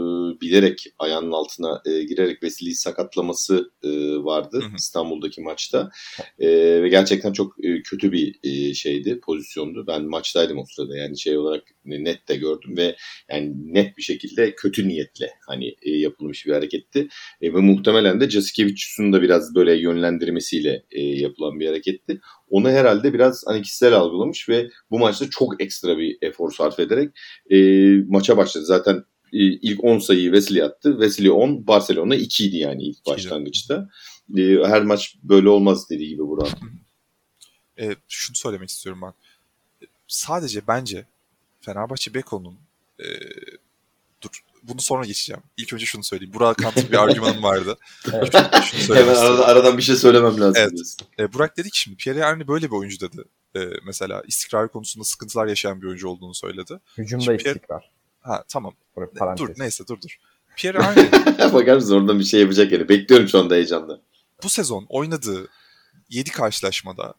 bilerek 0.41 0.85
ayağının 0.99 1.33
altına 1.33 1.83
e, 1.87 2.03
girerek 2.03 2.43
Vesili'yi 2.43 2.75
sakatlaması 2.75 3.71
e, 3.83 3.89
vardı 4.25 4.61
Hı. 4.61 4.77
İstanbul'daki 4.77 5.41
maçta. 5.41 5.91
E, 6.39 6.49
ve 6.83 6.89
gerçekten 6.89 7.33
çok 7.33 7.65
e, 7.65 7.83
kötü 7.83 8.13
bir 8.13 8.35
e, 8.45 8.75
şeydi, 8.75 9.21
pozisyondu. 9.21 9.85
Ben 9.87 10.05
maçtaydım 10.05 10.59
o 10.59 10.65
sırada 10.77 10.97
yani 10.97 11.19
şey 11.19 11.39
olarak 11.39 11.63
net 11.85 12.29
de 12.29 12.37
gördüm 12.37 12.77
ve 12.77 12.97
yani 13.31 13.53
net 13.75 13.97
bir 13.97 14.03
şekilde 14.03 14.55
kötü 14.55 14.89
niyetle 14.89 15.31
hani 15.47 15.75
e, 15.83 15.91
yapılmış 15.91 16.47
bir 16.47 16.53
hareketti. 16.53 17.09
E, 17.43 17.55
ve 17.55 17.59
muhtemelen 17.61 18.21
de 18.21 18.31
Jasikevicius'un 18.31 19.13
da 19.13 19.23
biraz 19.23 19.55
böyle 19.55 19.75
yönlendirmesiyle 19.75 20.83
e, 20.91 21.03
yapılan 21.03 21.61
bir 21.61 21.67
hareketti. 21.67 22.21
Onu 22.51 22.71
herhalde 22.71 23.15
biraz 23.15 23.43
hani 23.47 23.63
kişisel 23.63 23.95
algılamış 23.95 24.49
ve 24.49 24.71
bu 24.91 24.99
maçta 24.99 25.31
çok 25.31 25.63
ekstra 25.63 25.99
bir 25.99 26.19
efor 26.23 26.53
sarf 26.53 26.79
ederek 26.81 27.11
e, 27.51 27.57
maça 28.09 28.37
başladı. 28.37 28.65
Zaten 28.65 29.05
e, 29.33 29.39
ilk 29.39 29.85
10 29.85 29.99
sayıyı 29.99 30.33
Wesley 30.33 30.63
attı. 30.63 30.91
Wesley 30.91 31.31
10, 31.31 31.67
Barcelona 31.67 32.15
2 32.15 32.47
idi 32.47 32.57
yani 32.57 32.83
ilk 32.83 33.07
başlangıçta. 33.07 33.89
E, 34.37 34.43
her 34.43 34.83
maç 34.83 35.17
böyle 35.23 35.49
olmaz 35.49 35.91
dediği 35.91 36.09
gibi 36.09 36.23
Burak. 36.23 36.59
E, 37.79 37.97
şunu 38.09 38.37
söylemek 38.37 38.69
istiyorum 38.69 39.03
ben. 39.03 39.13
Sadece 40.09 40.63
bence 40.69 41.07
Fenerbahçe 41.61 42.15
Beko'nun 42.15 42.55
e, 42.99 43.07
bunu 44.63 44.81
sonra 44.81 45.05
geçeceğim. 45.05 45.43
İlk 45.57 45.73
önce 45.73 45.87
şunu 45.87 46.05
söyleyeyim. 46.05 46.35
Burak 46.35 46.57
Kant'ın 46.57 46.93
bir 46.93 47.03
argümanım 47.03 47.43
vardı. 47.43 47.79
evet. 48.13 48.35
Hemen 48.89 49.15
arada, 49.15 49.47
aradan 49.47 49.79
bir 49.79 49.83
şey 49.83 49.97
söylemem 49.97 50.41
lazım. 50.41 50.55
Evet. 50.57 50.97
E, 51.19 51.33
Burak 51.33 51.57
dedi 51.57 51.71
ki 51.71 51.81
şimdi 51.81 51.97
Pierre 51.97 52.25
Henry 52.25 52.49
böyle 52.49 52.67
bir 52.67 52.77
oyuncu 52.77 53.01
dedi. 53.01 53.25
E, 53.57 53.61
mesela 53.87 54.23
istikrar 54.27 54.69
konusunda 54.69 55.05
sıkıntılar 55.05 55.47
yaşayan 55.47 55.83
bir 55.83 55.87
oyuncu 55.87 56.09
olduğunu 56.09 56.35
söyledi. 56.35 56.81
Hücumda 56.99 57.25
şimdi 57.25 57.37
istikrar. 57.37 57.81
Pierre... 57.81 57.93
Ha 58.21 58.45
tamam. 58.49 58.73
Parantez. 59.19 59.47
Dur 59.49 59.55
neyse 59.59 59.85
dur 59.89 60.01
dur. 60.01 60.17
Pierre 60.57 60.83
Henry... 60.83 61.13
Bakar 61.53 61.75
mısın 61.75 61.95
oradan 61.95 62.19
bir 62.19 62.25
şey 62.25 62.41
yapacak 62.41 62.73
yani. 62.73 62.89
Bekliyorum 62.89 63.29
şu 63.29 63.39
anda 63.39 63.55
heyecanla. 63.55 64.01
Bu 64.43 64.49
sezon 64.49 64.87
oynadığı 64.89 65.49
7 66.11 66.31
karşılaşmada 66.31 67.15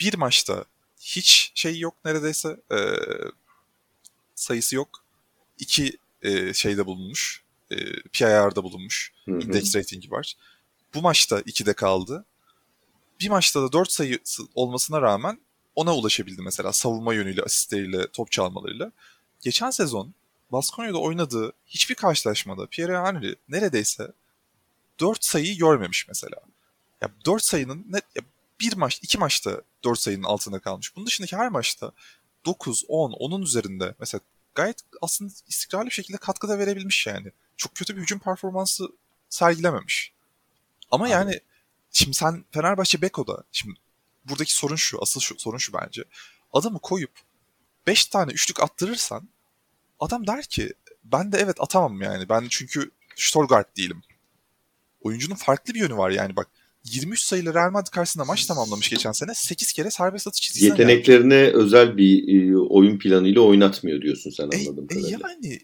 bir 0.00 0.14
maçta 0.14 0.64
hiç 1.00 1.52
şey 1.54 1.78
yok 1.78 1.94
neredeyse 2.04 2.56
e, 2.72 2.78
sayısı 4.34 4.76
yok. 4.76 4.88
İki 5.58 5.98
e, 6.26 6.54
şeyde 6.54 6.86
bulunmuş. 6.86 7.42
E, 7.70 7.76
PIR'da 8.12 8.64
bulunmuş. 8.64 9.12
Hı 9.24 9.32
hı. 9.32 9.38
Index 9.38 9.76
ratingi 9.76 10.10
var. 10.10 10.34
Bu 10.94 11.02
maçta 11.02 11.40
2'de 11.40 11.72
kaldı. 11.72 12.24
Bir 13.20 13.28
maçta 13.28 13.62
da 13.62 13.72
4 13.72 13.92
sayı 13.92 14.18
olmasına 14.54 15.02
rağmen 15.02 15.38
ona 15.74 15.96
ulaşabildi 15.96 16.42
mesela 16.42 16.72
savunma 16.72 17.14
yönüyle, 17.14 17.42
asistleriyle, 17.42 18.06
top 18.12 18.32
çalmalarıyla. 18.32 18.92
Geçen 19.40 19.70
sezon 19.70 20.14
Baskonya'da 20.52 20.98
oynadığı 20.98 21.52
hiçbir 21.66 21.94
karşılaşmada 21.94 22.66
Pierre 22.66 22.98
Henry 22.98 23.36
neredeyse 23.48 24.12
4 25.00 25.24
sayıyı 25.24 25.58
görmemiş 25.58 26.08
mesela. 26.08 26.36
Ya 27.02 27.10
4 27.26 27.42
sayının 27.42 27.86
net 27.88 28.04
ya 28.16 28.22
bir 28.60 28.76
maç, 28.76 28.98
iki 29.02 29.18
maçta 29.18 29.62
4 29.84 29.98
sayının 29.98 30.22
altında 30.22 30.58
kalmış. 30.58 30.96
Bunun 30.96 31.06
dışındaki 31.06 31.36
her 31.36 31.48
maçta 31.48 31.92
9, 32.46 32.84
10, 32.88 33.12
onun 33.12 33.42
üzerinde 33.42 33.94
mesela 34.00 34.20
gayet 34.56 34.80
aslında 35.02 35.32
istikrarlı 35.48 35.86
bir 35.86 35.90
şekilde 35.94 36.16
katkıda 36.16 36.58
verebilmiş 36.58 37.06
yani. 37.06 37.32
Çok 37.56 37.74
kötü 37.74 37.96
bir 37.96 38.02
hücum 38.02 38.18
performansı 38.18 38.88
sergilememiş. 39.28 40.12
Ama 40.90 41.04
Abi. 41.04 41.10
yani 41.10 41.40
şimdi 41.92 42.16
sen 42.16 42.44
Fenerbahçe 42.50 43.02
Beko'da 43.02 43.44
şimdi 43.52 43.80
buradaki 44.24 44.54
sorun 44.54 44.76
şu, 44.76 45.02
asıl 45.02 45.20
şu, 45.20 45.38
sorun 45.38 45.58
şu 45.58 45.72
bence. 45.72 46.04
Adamı 46.52 46.78
koyup 46.78 47.10
5 47.86 48.06
tane 48.06 48.32
üçlük 48.32 48.62
attırırsan 48.62 49.28
adam 50.00 50.26
der 50.26 50.44
ki 50.44 50.72
ben 51.04 51.32
de 51.32 51.38
evet 51.38 51.60
atamam 51.60 52.02
yani. 52.02 52.28
Ben 52.28 52.46
çünkü 52.50 52.90
Storgard 53.16 53.76
değilim. 53.76 54.02
Oyuncunun 55.00 55.34
farklı 55.34 55.74
bir 55.74 55.80
yönü 55.80 55.96
var 55.96 56.10
yani 56.10 56.36
bak. 56.36 56.48
23 56.92 57.20
sayılı 57.20 57.54
Real 57.54 57.70
Madrid 57.70 57.90
karşısında 57.92 58.24
maç 58.24 58.46
tamamlamış 58.46 58.90
geçen 58.90 59.12
sene. 59.12 59.34
8 59.34 59.72
kere 59.72 59.90
serbest 59.90 60.26
atış 60.26 60.40
çizgisine 60.40 60.68
Yeteneklerine 60.68 61.40
gelmiş. 61.40 61.54
özel 61.54 61.96
bir 61.96 62.42
e, 62.52 62.56
oyun 62.56 62.98
planıyla 62.98 63.40
oynatmıyor 63.40 64.02
diyorsun 64.02 64.30
sen 64.30 64.44
e, 64.44 64.56
anladım. 64.56 64.86
E, 64.90 64.98
yani 64.98 65.60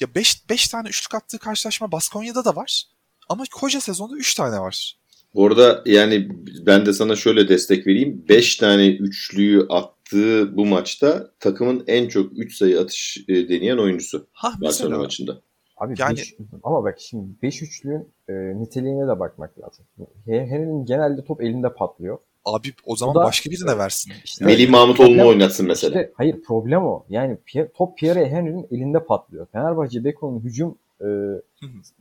ya 0.00 0.14
5 0.14 0.48
5 0.50 0.68
tane 0.68 0.88
üçlük 0.88 1.14
attığı 1.14 1.38
karşılaşma 1.38 1.92
Baskonya'da 1.92 2.44
da 2.44 2.56
var. 2.56 2.84
Ama 3.28 3.44
koca 3.52 3.80
sezonda 3.80 4.16
3 4.16 4.34
tane 4.34 4.58
var. 4.58 4.96
Bu 5.34 5.46
arada 5.46 5.82
yani 5.86 6.28
ben 6.66 6.86
de 6.86 6.92
sana 6.92 7.16
şöyle 7.16 7.48
destek 7.48 7.86
vereyim. 7.86 8.24
5 8.28 8.56
tane 8.56 8.88
üçlüyü 8.88 9.66
attığı 9.68 10.56
bu 10.56 10.66
maçta 10.66 11.30
takımın 11.40 11.84
en 11.86 12.08
çok 12.08 12.38
3 12.38 12.56
sayı 12.56 12.80
atış 12.80 13.18
e, 13.28 13.48
deneyen 13.48 13.78
oyuncusu. 13.78 14.26
Ha, 14.32 14.52
Barcelona 14.60 14.98
maçında. 14.98 15.42
Abi 15.80 15.94
yani... 15.98 16.16
beş, 16.16 16.34
ama 16.62 16.84
bak 16.84 17.00
şimdi 17.00 17.26
5 17.42 17.62
üçlüğün 17.62 18.08
e, 18.28 18.32
niteliğine 18.32 19.08
de 19.08 19.20
bakmak 19.20 19.50
lazım. 19.60 19.84
Henry'nin 20.26 20.84
genelde 20.84 21.24
top 21.24 21.42
elinde 21.42 21.72
patlıyor. 21.72 22.18
Abi 22.44 22.68
o 22.86 22.96
zaman 22.96 23.14
da, 23.14 23.24
başka 23.24 23.50
birine 23.50 23.78
versin. 23.78 24.12
Işte, 24.24 24.44
Melih 24.44 24.70
Mahmutoğlu'nu 24.70 25.26
oynatsın 25.26 25.66
mesela. 25.66 26.00
Işte, 26.00 26.12
hayır 26.14 26.42
problem 26.42 26.84
o. 26.84 27.04
Yani 27.08 27.36
top 27.74 27.98
Pierre 27.98 28.28
Henry'nin 28.30 28.66
elinde 28.70 29.04
patlıyor. 29.04 29.46
Fenerbahçe 29.46 30.04
Beko'nun 30.04 30.40
hücum 30.40 30.78
e, 31.00 31.06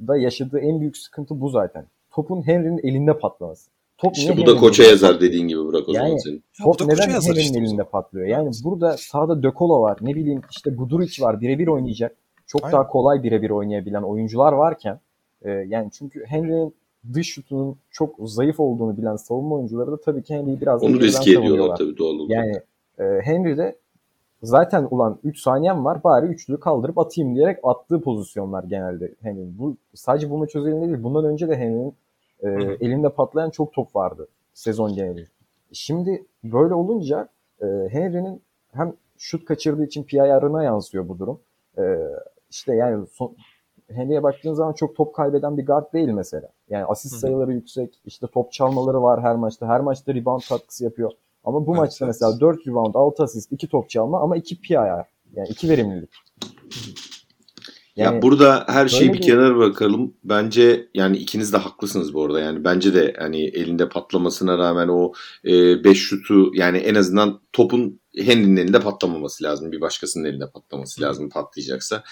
da 0.08 0.18
yaşadığı 0.18 0.60
en 0.60 0.82
büyük 0.82 0.98
sıkıntı 0.98 1.42
bu 1.42 1.50
zaten. 1.50 1.86
Topun 2.12 2.48
Henry'nin 2.48 2.78
elinde 2.78 3.18
patlaması. 3.18 3.70
Top 3.98 4.18
işte 4.18 4.38
bu 4.38 4.46
da 4.46 4.56
koça 4.56 4.84
yazar 4.84 5.22
dediğin 5.22 5.48
gibi 5.48 5.66
bırak 5.66 5.90
o 5.90 5.92
yani, 5.92 6.08
zaman 6.08 6.18
senin. 6.18 6.44
Top 6.64 6.82
neden 6.82 7.10
Henry'nin 7.10 7.40
işte 7.40 7.60
elinde 7.60 7.84
patlıyor? 7.84 8.28
Yani 8.28 8.52
burada 8.64 8.98
sahada 8.98 9.44
Dökola 9.44 9.82
var. 9.82 9.98
Ne 10.02 10.16
bileyim 10.16 10.42
işte 10.52 10.70
Guduric 10.70 11.24
var. 11.24 11.42
Birebir 11.42 11.68
oynayacak. 11.68 12.16
Çok 12.50 12.64
Aynen. 12.64 12.74
daha 12.74 12.88
kolay 12.88 13.24
birebir 13.24 13.50
oynayabilen 13.50 14.02
oyuncular 14.02 14.54
varken 14.54 15.00
e, 15.42 15.52
yani 15.52 15.90
çünkü 15.92 16.26
Henry'nin 16.26 16.74
dış 17.14 17.28
şutunun 17.28 17.78
çok 17.92 18.16
zayıf 18.20 18.60
olduğunu 18.60 18.98
bilen 18.98 19.16
savunma 19.16 19.56
oyuncuları 19.56 19.92
da 19.92 20.02
tabii 20.02 20.24
ki 20.24 20.36
Henry'i 20.36 20.62
biraz 20.62 20.84
Onu 20.84 21.00
riske 21.00 21.32
ediyorlar 21.32 21.76
tabii 21.76 21.98
doğal 21.98 22.16
olarak. 22.16 22.30
Yani 22.30 22.62
e, 23.00 23.22
Henry 23.22 23.58
de 23.58 23.76
zaten 24.44 24.88
ulan 24.92 25.20
3 25.24 25.40
saniyem 25.40 25.86
var 25.86 26.04
bari 26.04 26.26
üçlüyü 26.26 26.60
kaldırıp 26.60 26.98
atayım 26.98 27.36
diyerek 27.36 27.60
attığı 27.64 28.02
pozisyonlar 28.02 28.64
genelde 28.64 29.14
Henry. 29.22 29.58
Bu 29.60 29.78
sadece 29.94 30.30
bu 30.30 30.38
maç 30.38 30.56
özelinde 30.56 30.88
değil. 30.88 31.04
Bundan 31.04 31.26
önce 31.26 31.50
de 31.50 31.58
Henry'nin 31.58 31.94
e, 32.44 32.50
elinde 32.86 33.10
patlayan 33.10 33.50
çok 33.50 33.74
top 33.74 33.96
vardı 33.96 34.28
sezon 34.54 34.94
geneli. 34.94 35.28
Şimdi 35.74 36.26
böyle 36.44 36.74
olunca 36.74 37.28
e, 37.62 37.66
Henry'nin 37.90 38.42
hem 38.72 38.94
şut 39.18 39.46
kaçırdığı 39.46 39.86
için 39.86 40.04
PIR'ına 40.04 40.64
yansıyor 40.64 41.10
bu 41.10 41.20
durum. 41.20 41.40
E, 41.78 41.84
işte 42.50 42.76
yani 42.76 43.08
son, 43.08 43.36
Henry'e 43.90 44.24
baktığın 44.24 44.54
zaman 44.54 44.74
çok 44.74 44.96
top 44.96 45.16
kaybeden 45.16 45.58
bir 45.58 45.66
guard 45.66 45.94
değil 45.94 46.10
mesela. 46.10 46.50
Yani 46.70 46.86
asist 46.86 47.14
Hı-hı. 47.14 47.22
sayıları 47.22 47.54
yüksek, 47.54 48.02
işte 48.06 48.28
top 48.28 48.52
çalmaları 48.52 49.02
var 49.02 49.22
her 49.22 49.36
maçta. 49.36 49.68
Her 49.68 49.80
maçta 49.82 50.14
rebound 50.14 50.42
katkısı 50.50 50.84
yapıyor. 50.84 51.12
Ama 51.44 51.68
bu 51.68 51.72
evet, 51.72 51.80
maçta 51.80 52.06
evet. 52.06 52.16
mesela 52.16 52.40
4 52.40 52.68
rebound, 52.68 52.96
6 52.96 53.24
asist, 53.24 53.52
2 53.52 53.68
top 53.68 53.90
çalma 53.90 54.22
ama 54.22 54.38
2 54.38 54.62
PIR. 54.62 54.76
Yani 55.34 55.48
2 55.50 55.70
verimlilik. 55.70 56.10
Yani 57.96 58.16
ya 58.16 58.22
burada 58.22 58.66
her 58.68 58.88
şeyi 58.88 59.14
bir, 59.14 59.22
kenara 59.22 59.56
bırakalım. 59.56 60.14
Bence 60.24 60.88
yani 60.94 61.18
ikiniz 61.18 61.54
de 61.54 61.58
haklısınız 61.58 62.14
bu 62.14 62.26
arada. 62.26 62.40
Yani 62.40 62.64
bence 62.64 62.94
de 62.94 63.14
hani 63.18 63.44
elinde 63.44 63.90
patlamasına 63.90 64.58
rağmen 64.58 64.88
o 64.88 65.14
5 65.44 65.86
e, 65.86 65.94
şutu 65.94 66.52
yani 66.54 66.78
en 66.78 66.96
azından 66.96 67.40
topun 67.54 68.00
Henry'nin 68.24 68.58
elinde 68.58 68.80
patlamaması 68.80 69.44
lazım. 69.44 69.72
Bir 69.72 69.82
başkasının 69.82 70.26
elinde 70.26 70.52
patlaması 70.54 71.02
lazım 71.02 71.30
patlayacaksa. 71.30 72.04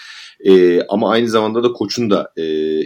E, 0.44 0.82
ama 0.82 1.10
aynı 1.10 1.28
zamanda 1.28 1.62
da 1.62 1.72
koçun 1.72 2.10
da 2.10 2.32
e, 2.36 2.42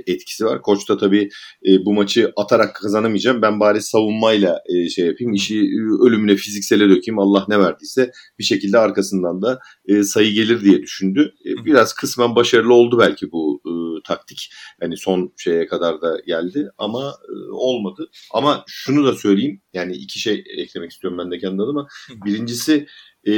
etkisi 0.06 0.44
var. 0.44 0.62
Koç 0.62 0.88
da 0.88 0.96
tabii 0.96 1.28
e, 1.66 1.84
bu 1.84 1.92
maçı 1.94 2.32
atarak 2.36 2.74
kazanamayacağım. 2.76 3.42
Ben 3.42 3.60
bari 3.60 3.82
savunmayla 3.82 4.62
e, 4.68 4.88
şey 4.88 5.06
yapayım. 5.06 5.32
işi 5.32 5.58
e, 5.58 6.06
ölümüne 6.06 6.36
fiziksele 6.36 6.88
dökeyim. 6.88 7.18
Allah 7.18 7.44
ne 7.48 7.58
verdiyse 7.58 8.12
bir 8.38 8.44
şekilde 8.44 8.78
arkasından 8.78 9.42
da 9.42 9.58
e, 9.86 10.02
sayı 10.02 10.32
gelir 10.32 10.60
diye 10.60 10.82
düşündü. 10.82 11.34
E, 11.46 11.64
biraz 11.64 11.94
kısmen 11.94 12.36
başarılı 12.36 12.74
oldu 12.74 12.98
belki 12.98 13.32
bu 13.32 13.60
e, 13.66 13.71
taktik. 14.02 14.52
Yani 14.82 14.96
son 14.96 15.32
şeye 15.36 15.66
kadar 15.66 16.02
da 16.02 16.20
geldi 16.26 16.70
ama 16.78 17.14
e, 17.28 17.50
olmadı. 17.50 18.10
Ama 18.34 18.64
şunu 18.66 19.06
da 19.06 19.14
söyleyeyim. 19.14 19.62
Yani 19.72 19.92
iki 19.92 20.18
şey 20.18 20.44
eklemek 20.58 20.90
istiyorum 20.90 21.18
ben 21.18 21.30
de 21.30 21.38
kendi 21.38 21.62
adıma. 21.62 21.86
Birincisi 22.24 22.86
e, 23.26 23.32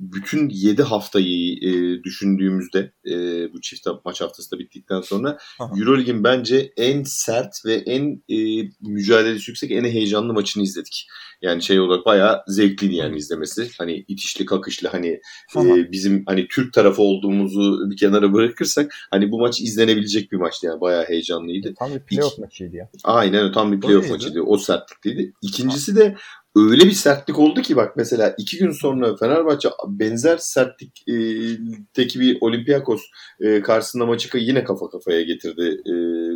bütün 0.00 0.48
7 0.48 0.82
haftayı 0.82 1.56
e, 1.56 2.02
düşündüğümüzde 2.02 2.92
e, 3.10 3.12
bu 3.52 3.60
çift 3.60 3.86
maç 4.04 4.20
haftası 4.20 4.50
da 4.50 4.58
bittikten 4.58 5.00
sonra. 5.00 5.38
Euroleague'in 5.78 6.24
bence 6.24 6.72
en 6.76 7.02
sert 7.02 7.64
ve 7.66 7.74
en 7.74 8.22
e, 8.28 8.68
mücadelesi 8.80 9.50
yüksek 9.50 9.70
en 9.70 9.84
heyecanlı 9.84 10.32
maçını 10.34 10.62
izledik. 10.62 11.06
Yani 11.42 11.62
şey 11.62 11.80
olarak 11.80 12.06
bayağı 12.06 12.42
zevkliydi 12.46 12.94
yani 12.94 13.16
izlemesi. 13.16 13.68
Hani 13.78 14.04
itişli 14.08 14.44
kakışlı 14.44 14.88
hani 14.88 15.20
e, 15.56 15.92
bizim 15.92 16.22
hani 16.26 16.48
Türk 16.48 16.72
tarafı 16.72 17.02
olduğumuzu 17.02 17.90
bir 17.90 17.96
kenara 17.96 18.32
bırakırsak 18.32 18.94
hani 19.10 19.30
bu 19.30 19.38
maç 19.38 19.60
izlenebilecek 19.60 20.32
bir 20.32 20.36
maçtı 20.36 20.66
yani 20.66 20.80
bayağı 20.80 21.04
heyecanlıydı. 21.04 21.74
Tam 21.78 21.94
bir 21.94 22.00
playoff 22.00 22.32
İki... 22.32 22.40
maçıydı 22.40 22.76
ya. 22.76 22.90
Aynen 23.04 23.52
tam 23.52 23.72
bir 23.72 23.80
playoff 23.80 24.10
maçıydı. 24.10 24.42
O 24.42 24.58
sertlikteydi. 24.58 25.32
İkincisi 25.42 25.96
de 25.96 26.16
öyle 26.58 26.84
bir 26.84 26.92
sertlik 26.92 27.38
oldu 27.38 27.62
ki 27.62 27.76
bak 27.76 27.96
mesela 27.96 28.34
iki 28.38 28.58
gün 28.58 28.70
sonra 28.70 29.16
Fenerbahçe 29.16 29.68
benzer 29.88 30.36
sertlikteki 30.36 32.20
bir 32.20 32.38
Olympiakos 32.40 33.02
e, 33.40 33.62
karşısında 33.62 34.06
maçı 34.06 34.38
yine 34.38 34.64
kafa 34.64 34.90
kafaya 34.90 35.22
getirdi 35.22 35.80
e, 35.86 35.92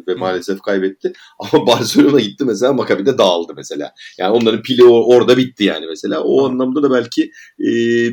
ve 0.07 0.14
maalesef 0.14 0.61
kaybetti. 0.61 1.12
Ama 1.39 1.66
Barcelona 1.66 2.20
gitti 2.20 2.45
mesela 2.45 2.73
Maccabi'de 2.73 3.18
dağıldı 3.18 3.53
mesela. 3.57 3.93
Yani 4.18 4.31
onların 4.31 4.62
pili 4.62 4.85
orada 4.85 5.37
bitti 5.37 5.64
yani 5.64 5.87
mesela. 5.87 6.23
O 6.23 6.49
anlamda 6.49 6.83
da 6.83 6.91
belki 6.91 7.23
e, 7.61 7.68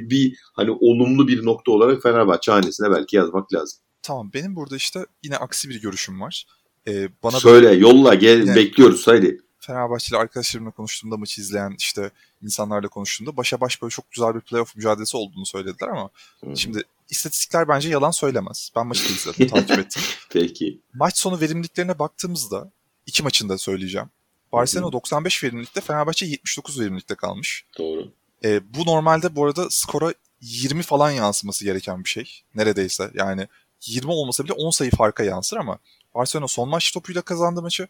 bir 0.10 0.38
hani 0.54 0.72
olumlu 0.72 1.28
bir 1.28 1.46
nokta 1.46 1.72
olarak 1.72 2.04
Fenerbahçe 2.04 2.52
hanesine 2.52 2.92
belki 2.92 3.16
yazmak 3.16 3.54
lazım. 3.54 3.80
Tamam 4.02 4.32
benim 4.34 4.56
burada 4.56 4.76
işte 4.76 5.06
yine 5.24 5.38
aksi 5.38 5.70
bir 5.70 5.82
görüşüm 5.82 6.22
var. 6.22 6.46
Ee, 6.88 7.10
bana 7.24 7.40
Söyle 7.40 7.68
böyle, 7.68 7.80
yolla 7.80 8.14
gel 8.14 8.48
yani, 8.48 8.56
bekliyoruz 8.56 9.08
haydi. 9.08 9.42
Fenerbahçeli 9.60 10.20
arkadaşlarımla 10.20 10.72
konuştuğumda 10.72 11.18
maçı 11.18 11.42
izleyen 11.42 11.76
işte 11.78 12.12
insanlarla 12.42 12.88
konuştuğumda 12.88 13.38
başa 13.38 13.62
baş 13.62 13.82
böyle 13.82 13.92
çok 13.92 14.12
güzel 14.12 14.36
bir 14.36 14.42
playoff 14.42 14.76
mücadelesi 14.76 15.18
olduğunu 15.18 15.46
söylediler 15.46 15.88
ama 15.88 16.10
Hı-hı. 16.44 16.58
şimdi 16.58 16.84
istatistikler 17.10 17.68
bence 17.68 17.90
yalan 17.90 18.12
söylemez. 18.12 18.72
Ben 18.76 18.88
maçı 18.88 19.10
da 19.10 19.14
izledim, 19.14 19.48
takip 19.54 19.80
ettim. 19.80 20.04
Peki. 20.30 20.80
Maç 20.94 21.18
sonu 21.18 21.42
verimliliklerine 21.42 22.00
baktığımızda 22.00 22.72
iki 23.06 23.24
maçında 23.24 23.58
söyleyeceğim. 23.58 24.10
Barcelona 24.52 24.86
Hı-hı. 24.86 24.94
95 24.94 25.44
verimlilikte, 25.44 25.82
Fenerbahçe 25.82 26.26
79 26.26 26.80
verimlilikte 26.80 27.16
kalmış. 27.16 27.66
Doğru. 27.78 28.12
E, 28.44 28.74
bu 28.74 28.86
normalde 28.86 29.36
bu 29.36 29.46
arada 29.46 29.68
skora 29.70 30.14
20 30.42 30.82
falan 30.82 31.12
yansıması 31.12 31.66
gereken 31.66 32.04
bir 32.04 32.10
şey. 32.10 32.42
Neredeyse 32.56 33.12
yani 33.14 33.48
20 33.86 34.12
olmasa 34.12 34.44
bile 34.44 34.54
10 34.54 34.70
sayı 34.70 34.92
farka 34.92 35.24
yansır 35.24 35.58
ama 35.58 35.80
Barcelona 36.16 36.48
son 36.48 36.70
maç 36.70 36.92
topuyla 36.92 37.22
kazandı 37.22 37.62
maçı. 37.62 37.88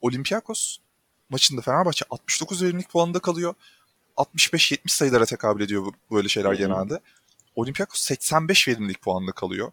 Olympiakos 0.00 0.78
maçında 1.30 1.60
Fenerbahçe 1.60 2.04
69 2.10 2.62
verimlilik 2.62 2.90
puanında 2.90 3.18
kalıyor. 3.18 3.54
65-70 4.16 4.78
sayılara 4.86 5.24
tekabül 5.24 5.64
ediyor 5.64 5.92
böyle 6.10 6.28
şeyler 6.28 6.52
genelde. 6.52 7.00
Olympiakos 7.54 8.00
85 8.00 8.68
verimlilik 8.68 9.02
puanında 9.02 9.32
kalıyor. 9.32 9.72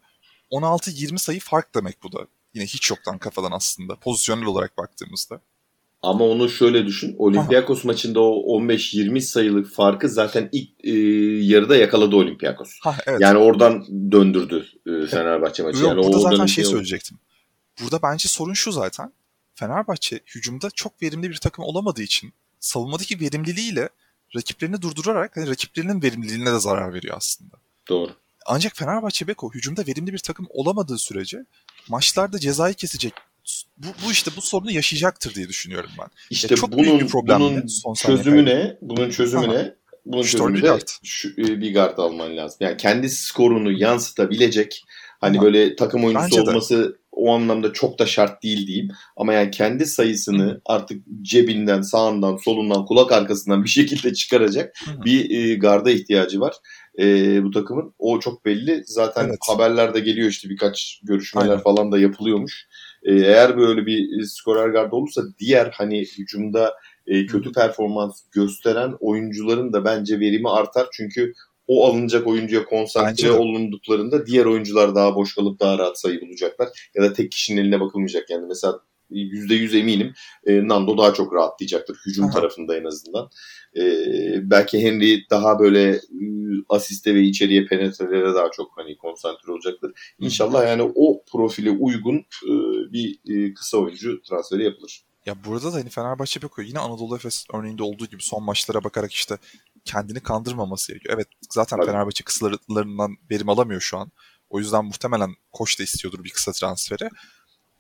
16-20 0.51 1.18
sayı 1.18 1.39
fark 1.39 1.76
demek 1.76 2.03
bu 2.03 2.12
da. 2.12 2.28
Yine 2.53 2.66
hiç 2.66 2.89
yoktan 2.89 3.18
kafadan 3.18 3.51
aslında 3.51 3.95
pozisyonel 3.95 4.45
olarak 4.45 4.78
baktığımızda. 4.78 5.41
Ama 6.01 6.26
onu 6.26 6.49
şöyle 6.49 6.86
düşün. 6.86 7.16
Olympiakos 7.18 7.80
Aha. 7.80 7.88
maçında 7.88 8.20
o 8.20 8.62
15-20 8.62 9.22
sayılık 9.22 9.72
farkı 9.74 10.10
zaten 10.10 10.49
ilk 10.51 10.70
e, 10.84 10.91
yarıda 11.45 11.76
yakaladı 11.76 12.16
Olympiakos. 12.16 12.70
Ha, 12.82 12.95
evet. 13.05 13.22
Yani 13.22 13.38
oradan 13.38 13.86
döndürdü 14.12 14.66
e, 14.86 15.08
Fenerbahçe 15.08 15.64
maçı. 15.64 15.80
Yok, 15.80 15.88
yani 15.88 16.03
burada 16.03 16.20
zaten 16.20 16.45
şey, 16.45 16.64
şey 16.64 16.64
söyleyecektim. 16.64 17.18
Burada 17.82 17.99
bence 18.03 18.30
sorun 18.30 18.53
şu 18.53 18.72
zaten. 18.72 19.14
Fenerbahçe 19.58 20.20
hücumda 20.36 20.70
çok 20.72 21.01
verimli 21.01 21.30
bir 21.30 21.38
takım 21.38 21.66
olamadığı 21.66 22.01
için 22.01 22.34
savunmadaki 22.60 23.20
verimliliğiyle 23.20 23.89
rakiplerini 24.36 24.82
durdurarak 24.82 25.38
hani 25.38 25.49
rakiplerinin 25.49 26.01
verimliliğine 26.01 26.51
de 26.51 26.60
zarar 26.60 26.93
veriyor 26.93 27.18
aslında. 27.18 27.55
Doğru. 27.89 28.12
Ancak 28.45 28.78
Fenerbahçe 28.78 29.28
Beko 29.28 29.53
hücumda 29.53 29.88
verimli 29.88 30.14
bir 30.14 30.18
takım 30.18 30.47
olamadığı 30.49 30.97
sürece 30.97 31.45
maçlarda 31.88 32.39
cezayı 32.39 32.74
kesecek 32.74 33.14
bu, 33.78 33.88
bu 34.05 34.12
işte 34.12 34.32
bu 34.38 34.41
sorunu 34.41 34.72
yaşayacaktır 34.72 35.36
diye 35.36 35.47
düşünüyorum 35.47 35.89
ben. 35.99 36.08
İşte 36.30 36.55
çok 36.55 36.72
bunun, 36.72 36.84
büyük 36.84 37.01
bir 37.01 37.08
problem 37.08 37.39
bunun 37.39 37.68
son 37.68 37.93
çözümü 37.93 38.45
ne? 38.45 38.78
Bunun 38.82 39.10
çözümü 39.10 39.49
ne? 39.49 39.76
Bunun 40.05 40.24
çözümü 40.24 40.62
de 40.62 40.80
şu, 41.03 41.30
e, 41.30 41.62
bir 41.62 41.74
guard 41.74 41.97
alman 41.97 42.38
lazım. 42.38 42.58
Yani 42.60 42.78
kendi 42.78 43.10
skorunu 43.10 43.72
yansıtabilecek 43.72 44.84
hani 45.22 45.38
Aha. 45.38 45.45
böyle 45.45 45.76
takım 45.76 46.05
oyuncusu 46.05 46.38
Bence 46.38 46.41
olması 46.41 46.84
de 46.84 47.07
o 47.18 47.32
anlamda 47.32 47.74
çok 47.74 47.99
da 47.99 48.05
şart 48.05 48.43
değil 48.43 48.68
diyeyim. 48.68 48.89
Ama 49.18 49.34
yani 49.34 49.51
kendi 49.51 49.86
sayısını 49.86 50.61
artık 50.65 51.03
cebinden, 51.22 51.82
sağından, 51.82 52.38
solundan, 52.38 52.86
kulak 52.86 53.11
arkasından 53.11 53.63
bir 53.63 53.70
şekilde 53.80 54.13
çıkaracak 54.13 54.76
bir 55.05 55.30
e, 55.30 55.55
garda 55.55 55.91
ihtiyacı 55.91 56.41
var. 56.41 56.55
E, 56.99 57.43
bu 57.43 57.51
takımın. 57.51 57.93
O 57.99 58.20
çok 58.20 58.45
belli. 58.45 58.84
Zaten 58.86 59.26
evet. 59.28 59.38
haberlerde 59.47 59.99
geliyor 59.99 60.30
işte 60.30 60.49
birkaç 60.49 61.01
görüşmeler 61.03 61.49
Aynen. 61.49 61.61
falan 61.61 61.91
da 61.91 61.99
yapılıyormuş. 61.99 62.68
E, 63.03 63.13
eğer 63.13 63.57
böyle 63.57 63.86
bir 63.86 64.24
skorer 64.24 64.70
garda 64.70 64.95
olursa 64.95 65.22
diğer 65.39 65.72
hani 65.74 66.01
hücumda 66.01 66.74
e, 67.07 67.26
kötü 67.26 67.51
performans 67.51 68.22
gösteren 68.32 68.93
oyuncuların 68.99 69.74
da 69.74 69.86
bence 69.86 70.20
verimi 70.20 70.49
artar. 70.49 70.88
Çünkü 70.91 71.34
o 71.68 71.88
alınacak 71.88 72.28
oyuncuya 72.28 72.65
konsantre 72.65 73.32
olunduklarında 73.32 74.26
diğer 74.26 74.45
oyuncular 74.45 74.95
daha 74.95 75.15
boş 75.15 75.36
kalıp 75.36 75.59
daha 75.59 75.78
rahat 75.78 75.99
sayı 75.99 76.22
bulacaklar. 76.22 76.89
Ya 76.95 77.03
da 77.03 77.13
tek 77.13 77.32
kişinin 77.32 77.61
eline 77.61 77.80
bakılmayacak. 77.80 78.30
Yani 78.30 78.45
mesela 78.47 78.80
%100 79.11 79.80
eminim 79.80 80.13
e, 80.45 80.68
Nando 80.68 80.97
daha 80.97 81.13
çok 81.13 81.34
rahatlayacaktır 81.34 81.97
hücum 82.05 82.26
Aha. 82.26 82.32
tarafında 82.32 82.78
en 82.78 82.84
azından. 82.84 83.30
E, 83.78 83.84
belki 84.51 84.82
Henry 84.82 85.30
daha 85.30 85.59
böyle 85.59 85.89
e, 85.91 86.01
asiste 86.70 87.15
ve 87.15 87.22
içeriye 87.22 87.65
penetrelere 87.65 88.34
daha 88.34 88.51
çok 88.51 88.72
hani 88.76 88.97
konsantre 88.97 89.51
olacaktır. 89.51 89.91
İnşallah 90.20 90.68
yani 90.68 90.91
o 90.95 91.24
profile 91.32 91.72
uygun 91.72 92.15
e, 92.18 92.53
bir 92.93 93.20
e, 93.30 93.53
kısa 93.53 93.78
oyuncu 93.78 94.22
transferi 94.22 94.63
yapılır. 94.63 95.07
Ya 95.26 95.36
burada 95.45 95.74
da 95.74 95.78
hani 95.78 95.89
Fenerbahçe 95.89 96.41
bakıyor. 96.41 96.68
Yine 96.68 96.80
Anadolu 96.80 97.15
Efes 97.15 97.45
örneğinde 97.53 97.84
olduğu 97.84 98.05
gibi 98.05 98.24
son 98.24 98.43
maçlara 98.43 98.84
bakarak 98.84 99.13
işte 99.13 99.38
kendini 99.88 100.19
kandırmaması 100.19 100.91
gerekiyor. 100.91 101.13
Evet 101.15 101.27
zaten 101.49 101.77
Tabii. 101.77 101.88
Fenerbahçe 101.88 102.23
kısalarından 102.23 103.17
verim 103.31 103.49
alamıyor 103.49 103.81
şu 103.81 103.97
an. 103.97 104.11
O 104.49 104.59
yüzden 104.59 104.85
muhtemelen 104.85 105.35
koç 105.51 105.79
da 105.79 105.83
istiyordur 105.83 106.23
bir 106.23 106.29
kısa 106.29 106.51
transferi. 106.51 107.09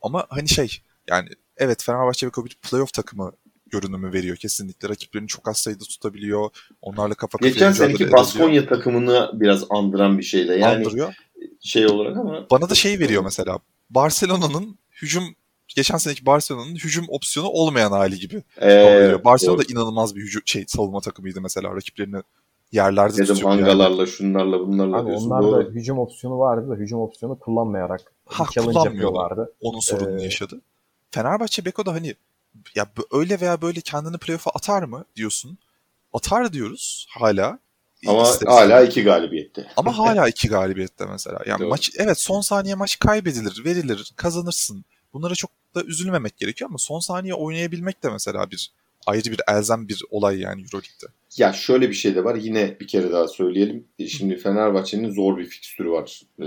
Ama 0.01 0.25
hani 0.29 0.49
şey 0.49 0.81
yani 1.09 1.29
evet 1.57 1.83
Fenerbahçe 1.83 2.27
bir 2.27 2.57
playoff 2.69 2.93
takımı 2.93 3.31
görünümü 3.69 4.13
veriyor 4.13 4.37
kesinlikle. 4.37 4.89
Rakiplerini 4.89 5.27
çok 5.27 5.47
az 5.47 5.57
sayıda 5.57 5.83
tutabiliyor. 5.83 6.49
Onlarla 6.81 7.13
kafa 7.13 7.37
kafaya 7.37 7.53
Geçen 7.53 7.71
seneki 7.71 8.11
Baskonya 8.11 8.67
takımını 8.67 9.31
biraz 9.33 9.63
andıran 9.69 10.17
bir 10.17 10.23
şeyle. 10.23 10.55
Yani 10.55 10.85
Andırıyor. 10.85 11.13
şey 11.61 11.87
olarak 11.87 12.17
ama. 12.17 12.47
Bana 12.51 12.69
da 12.69 12.75
şey 12.75 12.99
veriyor 12.99 13.23
mesela. 13.23 13.59
Barcelona'nın 13.89 14.77
hücum 15.01 15.35
geçen 15.77 15.97
seneki 15.97 16.25
Barcelona'nın 16.25 16.75
hücum 16.75 17.05
opsiyonu 17.07 17.49
olmayan 17.49 17.91
hali 17.91 18.19
gibi. 18.19 18.43
Ee, 18.61 19.23
Barcelona 19.25 19.59
da 19.59 19.63
inanılmaz 19.69 20.15
bir 20.15 20.21
hücum 20.21 20.41
şey 20.45 20.65
savunma 20.67 21.01
takımıydı 21.01 21.41
mesela 21.41 21.75
rakiplerini 21.75 22.21
yerlerde 22.71 23.17
Dedim 23.17 23.45
hangalarla 23.45 23.97
yani. 23.97 24.07
şunlarla 24.07 24.59
bunlarla 24.59 24.97
Abi 24.97 25.07
diyorsun. 25.07 25.29
Onlar 25.29 25.65
da 25.65 25.69
hücum 25.69 25.99
opsiyonu 25.99 26.39
vardı 26.39 26.69
da 26.69 26.75
hücum 26.75 26.99
opsiyonu 26.99 27.39
kullanmayarak 27.39 28.01
ha, 28.25 28.45
kullanmıyorlardı. 28.45 29.53
Onun 29.61 29.79
sorununu 29.79 30.21
ee, 30.21 30.23
yaşadı. 30.23 30.61
Fenerbahçe 31.11 31.65
Beko 31.65 31.85
da 31.85 31.93
hani 31.93 32.15
ya 32.75 32.87
öyle 33.11 33.41
veya 33.41 33.61
böyle 33.61 33.81
kendini 33.81 34.17
playoff'a 34.17 34.51
atar 34.51 34.83
mı 34.83 35.05
diyorsun. 35.15 35.57
Atar 36.13 36.53
diyoruz 36.53 37.07
hala. 37.09 37.59
Ama 38.07 38.23
İster 38.23 38.47
hala 38.47 38.81
iki 38.81 39.03
galibiyette. 39.03 39.67
Ama 39.77 39.97
hala 39.97 40.27
iki 40.27 40.47
galibiyette 40.47 41.05
mesela. 41.05 41.39
Yani 41.45 41.59
Doğru. 41.61 41.69
maç 41.69 41.91
evet 41.97 42.19
son 42.19 42.41
saniye 42.41 42.75
maç 42.75 42.99
kaybedilir, 42.99 43.65
verilir, 43.65 44.13
kazanırsın. 44.15 44.85
Bunlara 45.17 45.35
çok 45.35 45.51
da 45.75 45.83
üzülmemek 45.83 46.37
gerekiyor 46.37 46.69
ama 46.69 46.77
son 46.77 46.99
saniye 46.99 47.33
oynayabilmek 47.33 48.03
de 48.03 48.09
mesela 48.09 48.51
bir 48.51 48.71
ayrı 49.05 49.31
bir 49.31 49.39
elzem 49.47 49.87
bir 49.87 50.03
olay 50.09 50.39
yani 50.39 50.61
Euroleague'de. 50.61 51.05
Ya 51.37 51.53
şöyle 51.53 51.89
bir 51.89 51.93
şey 51.93 52.15
de 52.15 52.23
var. 52.23 52.35
Yine 52.35 52.77
bir 52.79 52.87
kere 52.87 53.11
daha 53.11 53.27
söyleyelim. 53.27 53.87
E, 53.99 54.07
şimdi 54.07 54.37
Fenerbahçe'nin 54.37 55.11
zor 55.11 55.37
bir 55.37 55.45
fikstürü 55.45 55.91
var 55.91 56.21
e, 56.39 56.45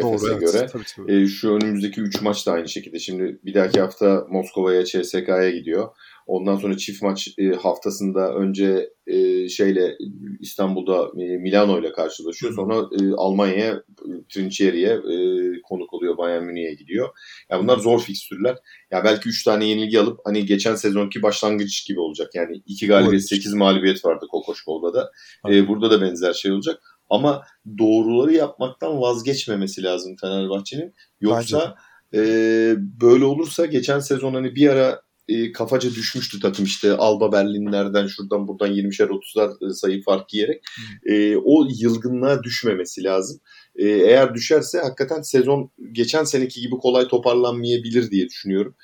Efes'e 0.00 0.26
evet. 0.30 0.40
göre. 0.40 0.66
Tabii, 0.66 0.84
tabii. 0.96 1.22
E, 1.22 1.26
şu 1.26 1.54
önümüzdeki 1.54 2.00
3 2.00 2.22
maç 2.22 2.46
da 2.46 2.52
aynı 2.52 2.68
şekilde. 2.68 2.98
Şimdi 2.98 3.38
bir 3.44 3.54
dahaki 3.54 3.80
hafta 3.80 4.26
Moskova'ya, 4.30 4.84
CSK'ya 4.84 5.50
gidiyor. 5.50 5.88
Ondan 6.28 6.56
sonra 6.56 6.76
çift 6.76 7.02
maç 7.02 7.28
e, 7.38 7.48
haftasında 7.48 8.34
önce 8.34 8.90
e, 9.06 9.48
şeyle 9.48 9.96
İstanbul'da 10.40 11.22
e, 11.22 11.36
Milano 11.36 11.80
ile 11.80 11.92
karşılaşıyor. 11.92 12.54
Sonra 12.54 12.74
e, 12.74 13.14
Almanya'ya, 13.16 13.72
e, 13.74 14.10
Trinchieri'ye 14.28 14.88
e, 14.88 15.16
konuk 15.62 15.94
oluyor. 15.94 16.18
Bayern 16.18 16.42
Münih'e 16.42 16.74
gidiyor. 16.74 17.08
Yani 17.50 17.62
bunlar 17.62 17.78
zor 17.78 18.00
fikstürler. 18.00 18.56
Ya 18.90 19.04
belki 19.04 19.28
3 19.28 19.44
tane 19.44 19.64
yenilgi 19.64 20.00
alıp 20.00 20.20
hani 20.24 20.46
geçen 20.46 20.74
sezonki 20.74 21.22
başlangıç 21.22 21.86
gibi 21.86 22.00
olacak. 22.00 22.30
Yani 22.34 22.62
2 22.66 22.86
galibiyet, 22.86 23.28
8 23.28 23.54
mağlubiyet 23.54 24.04
vardı 24.04 24.26
Kokoşkol'da 24.30 24.94
da. 24.94 25.10
E, 25.50 25.68
burada 25.68 25.90
da 25.90 26.00
benzer 26.00 26.32
şey 26.32 26.52
olacak. 26.52 26.82
Ama 27.10 27.42
doğruları 27.78 28.32
yapmaktan 28.32 29.00
vazgeçmemesi 29.00 29.82
lazım 29.82 30.16
Fenerbahçe'nin. 30.20 30.94
Yoksa 31.20 31.74
e, 32.14 32.20
böyle 32.76 33.24
olursa 33.24 33.66
geçen 33.66 33.98
sezon 33.98 34.34
hani 34.34 34.54
bir 34.54 34.68
ara 34.68 35.07
e, 35.28 35.52
kafaca 35.52 35.90
düşmüştü 35.90 36.40
takım 36.40 36.64
işte 36.64 36.92
Alba 36.92 37.32
Berlinlerden 37.32 38.06
şuradan 38.06 38.48
buradan 38.48 38.72
20'şer 38.72 39.08
30'lar 39.08 39.70
e, 39.70 39.74
sayı 39.74 40.02
fark 40.02 40.34
yiyerek. 40.34 40.64
E, 41.06 41.36
o 41.36 41.66
yılgınlığa 41.80 42.42
düşmemesi 42.42 43.04
lazım. 43.04 43.40
E, 43.76 43.88
eğer 43.88 44.34
düşerse 44.34 44.78
hakikaten 44.78 45.22
sezon 45.22 45.70
geçen 45.92 46.24
seneki 46.24 46.60
gibi 46.60 46.76
kolay 46.76 47.08
toparlanmayabilir 47.08 48.10
diye 48.10 48.28
düşünüyorum. 48.28 48.74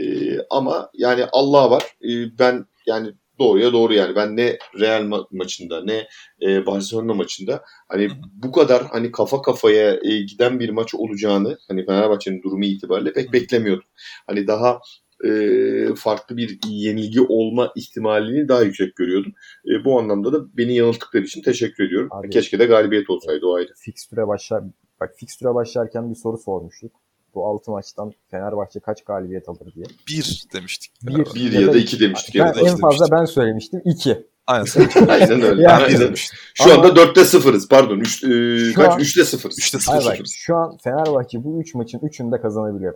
E, 0.00 0.36
ama 0.50 0.90
yani 0.94 1.24
Allah 1.32 1.70
var. 1.70 1.82
E, 2.02 2.38
ben 2.38 2.66
yani 2.86 3.12
doğruya 3.38 3.72
doğru 3.72 3.94
yani 3.94 4.14
ben 4.16 4.36
ne 4.36 4.58
Real 4.80 5.02
ma- 5.02 5.26
maçında 5.30 5.84
ne 5.84 6.08
e, 6.42 6.66
Barcelona 6.66 7.14
maçında 7.14 7.64
hani 7.88 8.08
bu 8.32 8.52
kadar 8.52 8.84
hani 8.86 9.12
kafa 9.12 9.42
kafaya 9.42 9.98
e, 10.04 10.22
giden 10.22 10.60
bir 10.60 10.70
maç 10.70 10.94
olacağını 10.94 11.58
hani 11.68 11.86
Fenerbahçe'nin 11.86 12.42
durumu 12.42 12.64
itibariyle 12.64 13.12
pek 13.12 13.32
beklemiyordum. 13.32 13.88
Hani 14.26 14.46
daha 14.46 14.80
e, 15.24 15.94
farklı 15.94 16.36
bir 16.36 16.58
yenilgi 16.66 17.20
olma 17.20 17.72
ihtimalini 17.76 18.48
daha 18.48 18.62
yüksek 18.62 18.96
görüyordum. 18.96 19.32
E, 19.66 19.84
bu 19.84 19.98
anlamda 19.98 20.32
da 20.32 20.56
beni 20.56 20.76
yanılttıkları 20.76 21.22
için 21.22 21.42
teşekkür 21.42 21.84
ediyorum. 21.84 22.08
Abi, 22.10 22.30
Keşke 22.30 22.58
de 22.58 22.66
galibiyet 22.66 23.10
olsaydı 23.10 23.46
o 23.46 23.54
ayrı. 23.54 23.72
Fikstüre 23.76 24.28
başlar, 24.28 24.64
bak 25.00 25.14
fikstüre 25.16 25.54
başlarken 25.54 26.10
bir 26.10 26.16
soru 26.16 26.38
sormuştuk. 26.38 26.92
Bu 27.34 27.46
6 27.46 27.70
maçtan 27.70 28.12
Fenerbahçe 28.30 28.80
kaç 28.80 29.04
galibiyet 29.04 29.48
alır 29.48 29.74
diye. 29.74 29.86
Bir 30.08 30.44
demiştik. 30.54 30.92
Bir, 31.02 31.34
bir 31.34 31.52
ya, 31.52 31.60
ya 31.60 31.72
da 31.72 31.78
iki 31.78 32.00
demiştik. 32.00 32.34
Ben, 32.34 32.46
en 32.46 32.76
fazla 32.76 32.80
demiştik. 32.80 33.12
ben 33.12 33.24
söylemiştim. 33.24 33.82
iki. 33.84 34.26
Aynen. 34.46 34.66
Aynen 35.08 35.42
öyle. 35.42 35.62
yani, 35.62 35.84
Aynen. 35.84 36.14
Şu 36.54 36.72
anda 36.72 36.88
4'te 36.88 37.20
0'ız. 37.20 37.68
Pardon. 37.68 38.00
3 38.00 38.24
e, 38.24 38.28
kaç? 38.74 38.92
An, 38.92 39.00
3'te 39.00 39.20
0'ız. 39.20 39.58
3'te 39.58 39.78
0'ız. 39.78 40.30
Şu 40.34 40.56
an 40.56 40.76
Fenerbahçe 40.84 41.44
bu 41.44 41.60
3 41.60 41.74
maçın 41.74 41.98
3'ünü 41.98 42.32
de 42.32 42.40
kazanabilir. 42.40 42.94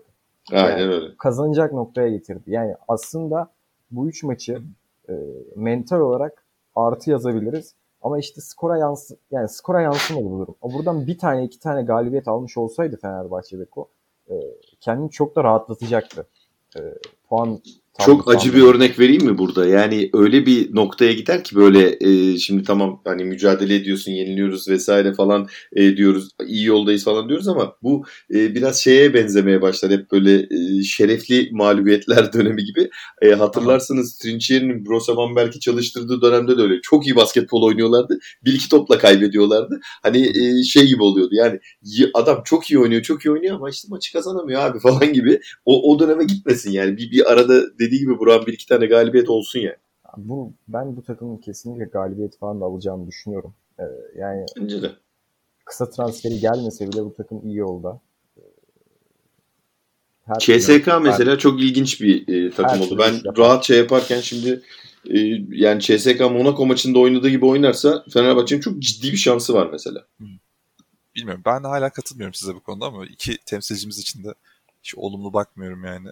Aynen 0.52 0.78
yani 0.78 0.94
öyle. 0.94 1.16
Kazanacak 1.18 1.72
noktaya 1.72 2.08
getirdi. 2.08 2.42
Yani 2.46 2.74
aslında 2.88 3.50
bu 3.90 4.08
üç 4.08 4.22
maçı 4.22 4.62
e, 5.08 5.12
mental 5.56 6.00
olarak 6.00 6.44
artı 6.74 7.10
yazabiliriz. 7.10 7.74
Ama 8.02 8.18
işte 8.18 8.40
skora 8.40 8.78
yansı 8.78 9.16
yani 9.30 9.48
skora 9.48 9.80
yansımadı 9.80 10.24
bu 10.24 10.38
durum. 10.38 10.54
Buradan 10.62 11.06
bir 11.06 11.18
tane 11.18 11.44
iki 11.44 11.58
tane 11.58 11.82
galibiyet 11.82 12.28
almış 12.28 12.56
olsaydı 12.56 12.98
Fenerbahçe 13.02 13.60
Beko 13.60 13.88
e, 14.30 14.34
kendini 14.80 15.10
çok 15.10 15.36
da 15.36 15.44
rahatlatacaktı. 15.44 16.26
E, 16.76 16.80
puan 17.28 17.60
çok 18.00 18.34
acı 18.34 18.54
bir 18.54 18.62
örnek 18.62 18.98
vereyim 18.98 19.24
mi 19.24 19.38
burada? 19.38 19.66
Yani 19.66 20.10
öyle 20.12 20.46
bir 20.46 20.74
noktaya 20.74 21.12
gider 21.12 21.44
ki 21.44 21.56
böyle 21.56 21.96
e, 22.00 22.38
şimdi 22.38 22.62
tamam 22.62 23.00
hani 23.04 23.24
mücadele 23.24 23.74
ediyorsun, 23.74 24.12
yeniliyoruz 24.12 24.68
vesaire 24.68 25.14
falan 25.14 25.48
e, 25.72 25.96
diyoruz. 25.96 26.30
iyi 26.46 26.64
yoldayız 26.64 27.04
falan 27.04 27.28
diyoruz 27.28 27.48
ama 27.48 27.76
bu 27.82 28.04
e, 28.34 28.54
biraz 28.54 28.80
şeye 28.80 29.14
benzemeye 29.14 29.62
başlar. 29.62 29.90
Hep 29.90 30.12
böyle 30.12 30.34
e, 30.34 30.82
şerefli 30.82 31.48
mağlubiyetler 31.52 32.32
dönemi 32.32 32.64
gibi. 32.64 32.90
E, 33.22 33.30
hatırlarsınız 33.30 34.18
Trinchieri'nin 34.18 34.86
Brosa 34.86 35.16
Bamberg'i 35.16 35.60
çalıştırdığı 35.60 36.22
dönemde 36.22 36.58
de 36.58 36.62
öyle. 36.62 36.80
Çok 36.82 37.06
iyi 37.06 37.16
basketbol 37.16 37.62
oynuyorlardı. 37.62 38.18
Bir 38.44 38.52
iki 38.52 38.68
topla 38.68 38.98
kaybediyorlardı. 38.98 39.80
Hani 40.02 40.32
e, 40.38 40.64
şey 40.64 40.86
gibi 40.86 41.02
oluyordu. 41.02 41.34
Yani 41.34 41.60
adam 42.14 42.42
çok 42.44 42.70
iyi 42.70 42.78
oynuyor, 42.78 43.02
çok 43.02 43.24
iyi 43.24 43.30
oynuyor 43.30 43.56
ama 43.56 43.70
işte 43.70 43.88
maçı 43.90 44.12
kazanamıyor 44.12 44.60
abi 44.60 44.78
falan 44.80 45.12
gibi. 45.12 45.40
O, 45.64 45.92
o 45.92 45.98
döneme 45.98 46.24
gitmesin 46.24 46.72
yani. 46.72 46.96
Bir, 46.96 47.10
bir 47.10 47.32
arada 47.32 47.62
dediği 47.86 47.98
gibi 47.98 48.18
Burak'ın 48.18 48.46
bir 48.46 48.52
iki 48.52 48.66
tane 48.66 48.86
galibiyet 48.86 49.30
olsun 49.30 49.60
yani. 49.60 49.76
Bu, 50.16 50.52
ben 50.68 50.96
bu 50.96 51.02
takımın 51.02 51.36
kesinlikle 51.36 51.84
galibiyet 51.84 52.38
falan 52.38 52.60
da 52.60 52.64
alacağını 52.64 53.06
düşünüyorum. 53.06 53.54
Ee, 53.78 53.82
yani 54.18 54.46
Bence 54.60 54.82
de. 54.82 54.90
kısa 55.64 55.90
transferi 55.90 56.40
gelmese 56.40 56.92
bile 56.92 57.04
bu 57.04 57.14
takım 57.14 57.40
iyi 57.44 57.56
yolda. 57.56 58.00
Ee, 58.36 58.40
her 60.24 60.38
CSK 60.38 60.86
mesela 61.02 61.32
her, 61.32 61.38
çok 61.38 61.60
ilginç 61.60 62.00
bir 62.00 62.28
e, 62.28 62.50
takım 62.50 62.80
oldu. 62.80 62.98
Ben 62.98 63.12
yapar. 63.12 63.36
rahat 63.36 63.64
şey 63.64 63.78
yaparken 63.78 64.20
şimdi 64.20 64.62
e, 65.10 65.18
yani 65.50 65.80
CSK 65.80 66.20
Monaco 66.20 66.66
maçında 66.66 66.98
oynadığı 66.98 67.28
gibi 67.28 67.46
oynarsa 67.46 68.04
Fenerbahçe'nin 68.12 68.60
çok 68.60 68.78
ciddi 68.78 69.12
bir 69.12 69.16
şansı 69.16 69.54
var 69.54 69.68
mesela. 69.72 70.06
Bilmiyorum. 71.16 71.42
Ben 71.46 71.62
hala 71.62 71.90
katılmıyorum 71.90 72.34
size 72.34 72.54
bu 72.54 72.60
konuda 72.60 72.86
ama 72.86 73.06
iki 73.06 73.38
temsilcimiz 73.46 73.98
için 73.98 74.24
de 74.24 74.34
hiç 74.82 74.94
olumlu 74.94 75.32
bakmıyorum 75.32 75.84
yani. 75.84 76.08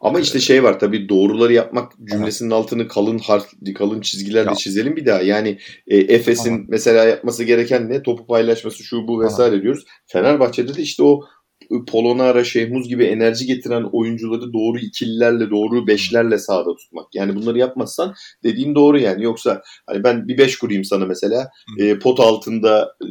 Ama 0.00 0.20
işte 0.20 0.40
şey 0.40 0.62
var 0.62 0.80
tabii 0.80 1.08
doğruları 1.08 1.52
yapmak 1.52 1.92
cümlesinin 2.10 2.50
altını 2.50 2.88
kalın 2.88 3.18
harf, 3.18 3.46
kalın 3.74 4.00
çizgilerle 4.00 4.50
ya. 4.50 4.56
çizelim 4.56 4.96
bir 4.96 5.06
daha. 5.06 5.22
Yani 5.22 5.58
e, 5.86 5.96
Efes'in 5.96 6.66
mesela 6.68 7.04
yapması 7.04 7.44
gereken 7.44 7.90
ne? 7.90 8.02
Topu 8.02 8.26
paylaşması 8.26 8.84
şu 8.84 9.08
bu 9.08 9.20
vesaire 9.20 9.54
Aha. 9.54 9.62
diyoruz. 9.62 9.84
Fenerbahçe'de 10.06 10.74
de 10.74 10.82
işte 10.82 11.02
o 11.02 11.20
Polonara, 11.86 12.44
Şehmuz 12.44 12.88
gibi 12.88 13.04
enerji 13.04 13.46
getiren 13.46 13.84
oyuncuları 13.92 14.52
doğru 14.52 14.78
ikililerle, 14.78 15.50
doğru 15.50 15.86
beşlerle 15.86 16.38
sahada 16.38 16.76
tutmak. 16.76 17.14
Yani 17.14 17.36
bunları 17.36 17.58
yapmazsan 17.58 18.14
dediğin 18.44 18.74
doğru 18.74 18.98
yani. 18.98 19.24
Yoksa 19.24 19.62
hani 19.86 20.04
ben 20.04 20.28
bir 20.28 20.38
beş 20.38 20.58
kurayım 20.58 20.84
sana 20.84 21.06
mesela. 21.06 21.50
E, 21.78 21.98
pot 21.98 22.20
altında 22.20 22.94
e, 23.02 23.08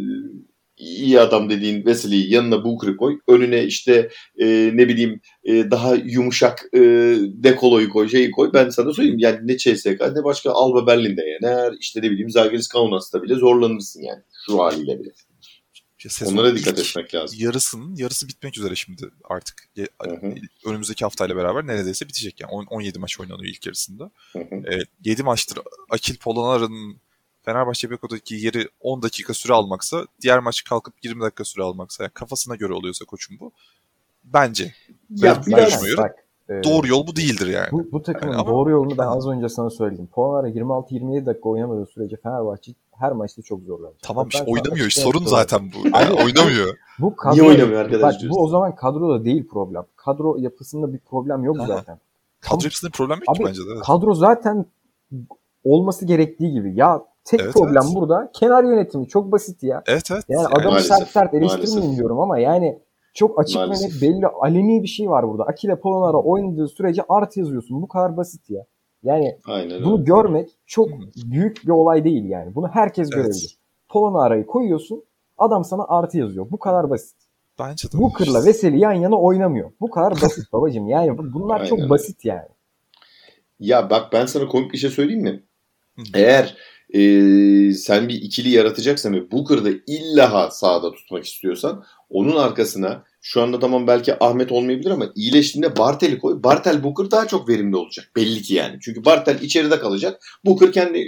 iyi 0.77 1.19
adam 1.19 1.49
dediğin 1.49 1.75
Wesley'i 1.75 2.33
yanına 2.33 2.63
Booker'ı 2.63 2.97
koy. 2.97 3.19
Önüne 3.27 3.63
işte 3.63 4.09
e, 4.39 4.45
ne 4.73 4.87
bileyim 4.87 5.21
e, 5.43 5.71
daha 5.71 5.95
yumuşak 5.95 6.65
e, 6.73 6.79
dekoloyu 7.29 7.89
koy, 7.89 8.09
şeyi 8.09 8.31
koy. 8.31 8.51
Ben 8.53 8.69
sana 8.69 8.93
söyleyeyim 8.93 9.19
yani 9.19 9.39
ne 9.43 9.57
CSK 9.57 10.01
ne 10.15 10.23
başka 10.23 10.51
Alba 10.51 10.87
Berlin'de 10.87 11.21
yener. 11.21 11.73
İşte 11.79 12.01
ne 12.01 12.11
bileyim 12.11 12.29
Zalgiris 12.29 12.67
Kaunas'ta 12.67 13.23
bile 13.23 13.35
zorlanırsın 13.35 14.01
yani 14.01 14.21
şu 14.45 14.59
haliyle 14.59 14.99
bile. 14.99 15.09
Onlara 16.25 16.55
dikkat 16.55 16.79
etmek 16.79 17.15
lazım. 17.15 17.39
Yarısının 17.41 17.95
yarısı 17.95 18.27
bitmek 18.27 18.57
üzere 18.57 18.75
şimdi 18.75 19.09
artık. 19.23 19.69
Hı-hı. 19.77 20.35
Önümüzdeki 20.65 21.05
haftayla 21.05 21.35
beraber 21.35 21.67
neredeyse 21.67 22.07
bitecek 22.07 22.41
yani. 22.41 22.51
17 22.51 22.99
maç 22.99 23.19
oynanıyor 23.19 23.45
ilk 23.45 23.65
yarısında. 23.65 24.11
E, 24.35 24.79
7 25.05 25.23
maçtır 25.23 25.59
Akil 25.89 26.17
Polonar'ın 26.17 27.01
Fenerbahçe 27.47 27.89
Beko'daki 27.89 28.35
yeri 28.35 28.69
10 28.81 29.01
dakika 29.01 29.33
süre 29.33 29.53
almaksa 29.53 30.05
diğer 30.21 30.39
maçı 30.39 30.63
kalkıp 30.63 30.93
20 31.03 31.21
dakika 31.21 31.43
süre 31.43 31.63
almaksa 31.63 32.03
yani 32.03 32.11
kafasına 32.13 32.55
göre 32.55 32.73
oluyorsa 32.73 33.05
koçum 33.05 33.37
bu. 33.39 33.51
Bence. 34.23 34.73
Ya 35.09 35.41
biraz 35.47 35.83
bak, 35.97 36.15
e, 36.49 36.63
doğru 36.63 36.87
yol 36.87 37.07
bu 37.07 37.15
değildir 37.15 37.47
yani. 37.47 37.71
Bu, 37.71 37.91
bu 37.91 38.03
takımın 38.03 38.33
yani 38.33 38.47
doğru 38.47 38.69
yolunu 38.69 38.97
ben 38.97 39.07
az 39.07 39.27
önce 39.27 39.49
sana 39.49 39.69
söyledim. 39.69 40.07
Polonara 40.07 40.49
26-27 40.49 41.25
dakika 41.25 41.49
oynamadığı 41.49 41.85
sürece 41.85 42.17
Fenerbahçe 42.17 42.71
her 42.99 43.11
maçta 43.11 43.41
çok 43.41 43.61
zorlanacak. 43.61 44.01
Tamam 44.01 44.27
işte 44.27 44.43
oynamıyor. 44.47 44.89
Sorun 44.89 45.25
zaten 45.25 45.71
bu. 45.71 45.87
Yani 45.97 46.13
oynamıyor. 46.13 46.77
Bu 46.99 47.15
kadro, 47.15 47.35
Niye 47.35 47.49
oynamıyor 47.49 47.81
arkadaş? 47.81 48.15
Bak, 48.15 48.29
bu 48.29 48.43
o 48.43 48.47
zaman 48.47 48.75
kadroda 48.75 49.25
değil 49.25 49.47
problem. 49.47 49.83
Kadro 49.95 50.37
yapısında 50.37 50.93
bir 50.93 50.99
problem 50.99 51.43
yok 51.43 51.57
zaten. 51.67 51.99
Kadro 52.39 52.63
yapısında 52.63 52.91
problem 52.91 53.17
yok 53.17 53.29
Abi, 53.29 53.37
ki 53.37 53.43
bence 53.45 53.61
de. 53.61 53.69
Evet. 53.73 53.83
Kadro 53.83 54.13
zaten 54.13 54.65
olması 55.63 56.05
gerektiği 56.05 56.51
gibi. 56.51 56.75
Ya 56.75 57.01
tek 57.27 57.41
evet, 57.41 57.53
problem 57.53 57.83
evet. 57.85 57.95
burada 57.95 58.31
kenar 58.33 58.63
yönetimi. 58.63 59.07
Çok 59.07 59.31
basit 59.31 59.63
ya. 59.63 59.83
Evet 59.87 60.11
evet. 60.11 60.23
Yani, 60.29 60.47
adamı 60.47 60.69
maalesef, 60.69 60.97
sert 60.97 61.09
sert 61.09 61.33
eleştirmeyin 61.33 61.79
maalesef. 61.79 61.97
diyorum 61.97 62.19
ama 62.19 62.39
yani 62.39 62.79
çok 63.13 63.39
açık 63.39 63.61
ve 63.61 63.69
net 63.69 64.01
belli 64.01 64.27
aleni 64.27 64.83
bir 64.83 64.87
şey 64.87 65.09
var 65.09 65.27
burada. 65.27 65.43
Akile 65.43 65.79
Polonara 65.79 66.17
oynadığı 66.17 66.67
sürece 66.67 67.01
artı 67.09 67.39
yazıyorsun. 67.39 67.81
Bu 67.81 67.87
kadar 67.87 68.17
basit 68.17 68.49
ya. 68.49 68.65
Yani 69.03 69.37
Aynen 69.45 69.83
bunu 69.83 69.93
öyle. 69.93 70.03
görmek 70.03 70.49
çok 70.65 70.89
büyük 71.25 71.63
bir 71.65 71.71
olay 71.71 72.03
değil 72.03 72.25
yani. 72.25 72.55
Bunu 72.55 72.67
herkes 72.67 73.09
evet. 73.13 73.23
görebilir. 73.23 73.57
Polonara'yı 73.89 74.45
koyuyorsun. 74.45 75.03
Adam 75.37 75.65
sana 75.65 75.85
artı 75.87 76.17
yazıyor. 76.17 76.51
Bu 76.51 76.59
kadar 76.59 76.89
basit. 76.89 77.17
Bence 77.59 77.91
de. 77.91 77.97
Booker'la 77.97 78.45
Veseli 78.45 78.79
yan 78.79 78.91
yana 78.91 79.15
oynamıyor. 79.21 79.71
Bu 79.81 79.89
kadar 79.89 80.11
basit 80.11 80.45
babacığım. 80.53 80.87
Yani 80.87 81.17
bunlar 81.17 81.55
Aynen. 81.55 81.69
çok 81.69 81.89
basit 81.89 82.25
yani. 82.25 82.47
Ya 83.59 83.89
bak 83.89 84.13
ben 84.13 84.25
sana 84.25 84.47
komik 84.47 84.73
bir 84.73 84.77
şey 84.77 84.89
söyleyeyim 84.89 85.23
mi? 85.23 85.43
Eğer 86.13 86.57
e, 86.93 87.01
sen 87.73 88.07
bir 88.07 88.21
ikili 88.21 88.49
yaratacaksan 88.49 89.13
ve 89.13 89.31
Booker'da 89.31 89.69
illa 89.87 90.51
sahada 90.51 90.91
tutmak 90.91 91.25
istiyorsan 91.25 91.83
onun 92.09 92.35
arkasına 92.35 93.03
şu 93.21 93.41
anda 93.41 93.59
tamam 93.59 93.87
belki 93.87 94.23
Ahmet 94.23 94.51
olmayabilir 94.51 94.91
ama 94.91 95.05
iyileştiğinde 95.15 95.77
Bartel'i 95.77 96.19
koy. 96.19 96.43
Bartel 96.43 96.83
Booker 96.83 97.11
daha 97.11 97.27
çok 97.27 97.49
verimli 97.49 97.75
olacak. 97.75 98.11
Belli 98.15 98.41
ki 98.41 98.53
yani. 98.53 98.77
Çünkü 98.81 99.05
Bartel 99.05 99.41
içeride 99.41 99.79
kalacak. 99.79 100.21
Booker 100.45 100.71
kendi 100.71 101.07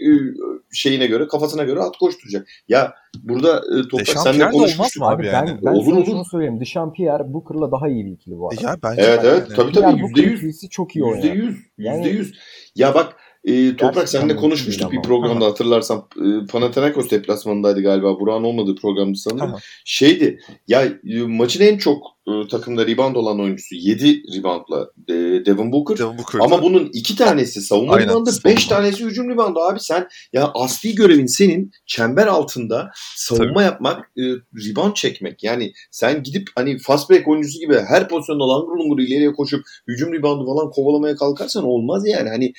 şeyine 0.72 1.08
göre 1.08 1.28
kafasına 1.28 1.64
göre 1.64 1.80
at 1.80 1.98
koşturacak. 1.98 2.48
Ya 2.68 2.94
burada 3.24 3.58
e, 3.58 3.88
Toprak 3.88 4.08
senle 4.08 4.50
konuşmuştuk. 4.50 5.04
Abi, 5.04 5.26
yani. 5.26 5.50
Ben, 5.50 5.60
ben 5.64 5.72
olur 5.72 5.94
olur. 5.94 6.06
Şunu 6.06 6.26
söyleyeyim. 6.26 6.60
Dışampierre 6.60 7.34
Booker'la 7.34 7.72
daha 7.72 7.88
iyi 7.88 8.06
bir 8.06 8.12
ikili 8.12 8.38
bu 8.38 8.50
arada. 8.50 8.62
Ya 8.62 8.78
bence 8.84 9.02
evet 9.02 9.20
evet. 9.24 9.44
Yani. 9.50 9.56
Tabii 9.56 9.72
tabii. 9.72 10.02
Yüzde 10.02 10.22
yüz. 10.22 10.70
çok 10.70 10.96
iyi 10.96 11.04
oynuyor. 11.04 11.34
Yüzde 11.36 11.46
yüz. 11.46 11.58
Yüzde 11.78 12.10
yüz. 12.10 12.34
Ya 12.76 12.94
bak 12.94 13.16
e, 13.44 13.76
Toprak 13.76 14.10
seninle 14.10 14.36
konuşmuştuk 14.36 14.92
bir 14.92 15.02
programda 15.02 15.46
Aha. 15.46 15.52
hatırlarsan. 15.52 16.08
E, 16.18 16.46
Panathinaikos 16.46 17.10
deplasmanındaydı 17.10 17.82
galiba. 17.82 18.20
Burak'ın 18.20 18.44
olmadığı 18.44 18.76
programdı 18.76 19.18
sanırım. 19.18 19.50
Aha. 19.50 19.60
Şeydi 19.86 20.40
ya 20.68 20.84
e, 20.84 21.22
maçın 21.22 21.64
en 21.64 21.78
çok 21.78 22.08
e, 22.30 22.48
takımda 22.48 22.88
rebound 22.88 23.16
olan 23.16 23.40
oyuncusu 23.40 23.76
7 23.76 24.24
reboundla 24.38 24.90
e, 25.08 25.14
Devin 25.46 25.72
Booker. 25.72 25.98
Devin 25.98 26.18
Booker 26.18 26.40
Ama 26.40 26.64
bunun 26.64 26.90
2 26.94 27.16
tanesi 27.16 27.62
savunma 27.62 27.94
Aynen, 27.94 28.10
reboundı 28.10 28.32
5 28.46 28.66
tanesi 28.66 29.06
hücum 29.06 29.30
reboundu. 29.30 29.60
Abi 29.60 29.80
sen 29.80 30.08
ya 30.34 30.52
asli 30.54 30.96
görevin 30.96 31.26
senin 31.26 31.72
çember 31.86 32.28
altında 32.28 32.92
savunma 33.16 33.54
Tabii. 33.54 33.64
yapmak, 33.64 34.12
e, 34.18 34.24
rebound 34.70 34.94
çekmek. 34.94 35.44
Yani 35.44 35.74
sen 35.92 36.24
gidip 36.24 36.50
hani 36.56 36.78
fast 36.78 37.10
break 37.10 37.28
oyuncusu 37.28 37.60
gibi 37.60 37.80
her 37.88 38.10
pozisyonda 38.10 38.50
langur 38.50 38.78
lungur 38.78 39.00
ileriye 39.00 39.34
koşup 39.34 39.64
hücum 39.88 40.14
reboundu 40.14 40.46
falan 40.46 40.72
kovalamaya 40.72 41.16
kalkarsan 41.16 41.64
olmaz 41.64 42.04
yani. 42.08 42.30
Hani 42.30 42.54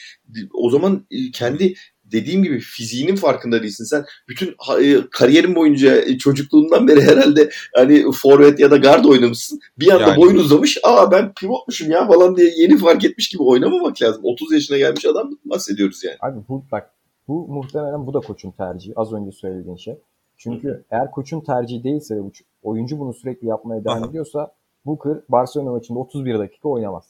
o 0.55 0.71
zaman 0.71 1.07
e, 1.11 1.31
kendi 1.31 1.75
dediğim 2.12 2.42
gibi 2.42 2.58
fiziğinin 2.61 3.16
farkında 3.16 3.62
değilsin. 3.62 3.84
Sen 3.84 4.04
bütün 4.28 4.48
e, 4.82 4.96
kariyerin 5.11 5.54
boyunca 5.54 5.96
e, 5.96 6.18
çocukluğundan 6.18 6.88
beri 6.88 7.02
herhalde 7.02 7.50
hani 7.74 8.04
forvet 8.12 8.61
ya 8.61 8.70
da 8.70 8.76
guard 8.76 9.04
oynamışsın. 9.04 9.61
Bir 9.78 9.90
anda 9.90 10.08
yani. 10.08 10.16
boyun 10.16 10.36
uzamış. 10.36 10.78
Aa 10.84 11.11
ben 11.11 11.34
pivotmuşum 11.34 11.90
ya 11.90 12.06
falan 12.06 12.36
diye 12.36 12.52
yeni 12.56 12.78
fark 12.78 13.04
etmiş 13.04 13.28
gibi 13.28 13.42
oynamamak 13.42 14.02
lazım. 14.02 14.20
30 14.24 14.52
yaşına 14.52 14.78
gelmiş 14.78 15.06
adam 15.06 15.30
bahsediyoruz 15.44 16.04
yani. 16.04 16.16
Abi 16.20 16.38
bu 16.48 16.64
bak 16.72 16.90
bu 17.28 17.48
muhtemelen 17.48 18.06
bu 18.06 18.14
da 18.14 18.20
koçun 18.20 18.50
tercihi. 18.50 18.92
Az 18.96 19.12
önce 19.12 19.32
söylediğin 19.32 19.76
şey. 19.76 19.94
Çünkü 20.36 20.68
Hı. 20.68 20.84
eğer 20.90 21.11
koçun 21.11 21.40
tercihi 21.40 21.84
değilse 21.84 22.16
ve 22.16 22.20
oyuncu 22.62 22.98
bunu 22.98 23.14
sürekli 23.14 23.48
yapmaya 23.48 23.84
devam 23.84 24.02
Aha. 24.02 24.11
ediyorsa 24.11 24.52
Booker 24.86 25.16
Barcelona 25.28 25.70
maçında 25.70 25.98
31 25.98 26.38
dakika 26.38 26.68
oynamaz. 26.68 27.04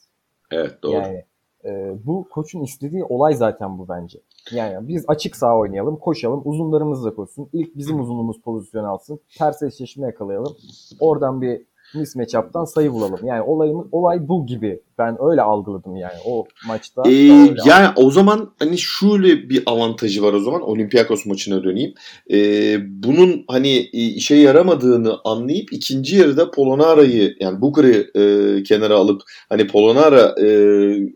Evet 0.51 0.82
doğru. 0.82 0.92
Yani 0.92 1.24
e, 1.64 1.94
bu 2.05 2.28
koçun 2.30 2.62
istediği 2.62 3.05
olay 3.05 3.34
zaten 3.34 3.78
bu 3.78 3.88
bence. 3.88 4.18
Yani 4.53 4.88
biz 4.88 5.05
açık 5.09 5.36
sağ 5.36 5.59
oynayalım, 5.59 5.97
koşalım, 5.97 6.43
uzunlarımız 6.45 7.05
da 7.05 7.14
koşsun. 7.14 7.49
İlk 7.53 7.76
bizim 7.76 8.01
uzunluğumuz 8.01 8.41
pozisyon 8.41 8.84
alsın. 8.84 9.20
Ters 9.38 9.62
eşleşme 9.62 10.07
yakalayalım. 10.07 10.57
Oradan 11.01 11.43
bir 11.43 11.70
mismatch 11.95 12.38
up'tan 12.38 12.64
sayı 12.64 12.93
bulalım. 12.93 13.20
Yani 13.24 13.43
olayımız 13.43 13.86
olay 13.93 14.28
bu 14.28 14.47
gibi. 14.47 14.80
Ben 14.99 15.16
öyle 15.30 15.43
algıladım 15.43 15.97
yani 15.97 16.18
o 16.26 16.47
maçta. 16.66 17.03
Ee, 17.07 17.12
yani 17.66 17.88
o 17.97 18.11
zaman 18.11 18.53
hani 18.59 18.78
şöyle 18.78 19.49
bir 19.51 19.62
avantajı 19.66 20.22
var 20.22 20.32
o 20.32 20.41
zaman 20.41 20.62
Olympiakos 20.62 21.26
maçına 21.26 21.64
döneyim. 21.64 21.95
Ee, 22.32 22.78
bunun 23.05 23.45
hani 23.49 23.76
e, 23.93 24.07
işe 24.07 24.34
yaramadığını 24.34 25.16
anlayıp 25.24 25.72
ikinci 25.72 26.16
yarıda 26.16 26.51
Polonara'yı 26.51 27.36
yani 27.41 27.61
Booker'ı 27.61 28.11
e, 28.20 28.62
kenara 28.62 28.97
alıp 28.97 29.22
hani 29.49 29.66
Polonara 29.66 30.34
e, 30.41 30.47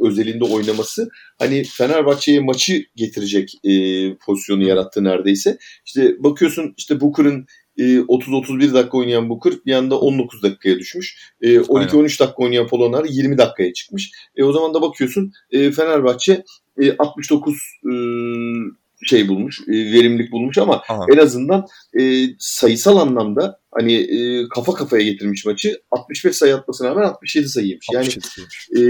özelinde 0.01 0.45
oynaması 0.45 1.09
hani 1.39 1.65
Fenerbahçe'ye 1.65 2.41
maçı 2.41 2.85
getirecek 2.97 3.55
e, 3.65 3.71
pozisyonu 4.17 4.65
yarattı 4.65 5.05
neredeyse. 5.05 5.59
İşte 5.87 6.23
bakıyorsun 6.25 6.75
işte 6.77 7.01
Booker'ın 7.01 7.47
30-31 7.79 8.71
e, 8.71 8.75
dakika 8.75 8.99
oynayan 8.99 9.29
Booker 9.29 9.53
bir 9.67 9.75
anda 9.75 10.01
19 10.01 10.43
dakikaya 10.43 10.79
düşmüş. 10.79 11.33
12-13 11.43 12.05
e, 12.05 12.05
dakika 12.05 12.35
oynayan 12.37 12.67
Polonar 12.67 13.05
20 13.05 13.39
dakikaya 13.39 13.73
çıkmış. 13.73 14.13
E, 14.37 14.45
o 14.45 14.53
zaman 14.53 14.75
da 14.75 14.83
bakıyorsun 14.83 15.33
e, 15.51 15.71
Fenerbahçe 15.71 16.45
69 16.99 17.55
şey 19.07 19.29
bulmuş, 19.29 19.61
verimlilik 19.69 20.33
bulmuş 20.33 20.59
ama 20.59 20.83
Aha. 20.89 21.07
en 21.13 21.19
azından 21.19 21.67
sayısal 22.39 22.97
anlamda 22.97 23.61
hani 23.75 23.95
e, 23.95 24.49
kafa 24.49 24.75
kafaya 24.75 25.03
getirmiş 25.03 25.47
maçı. 25.47 25.83
65 25.91 26.37
sayı 26.37 26.57
atmasına 26.57 26.91
rağmen 26.91 27.03
67 27.03 27.49
sayı 27.49 27.67
yemiş. 27.67 27.87
Yani 27.93 28.09
e, 28.77 28.81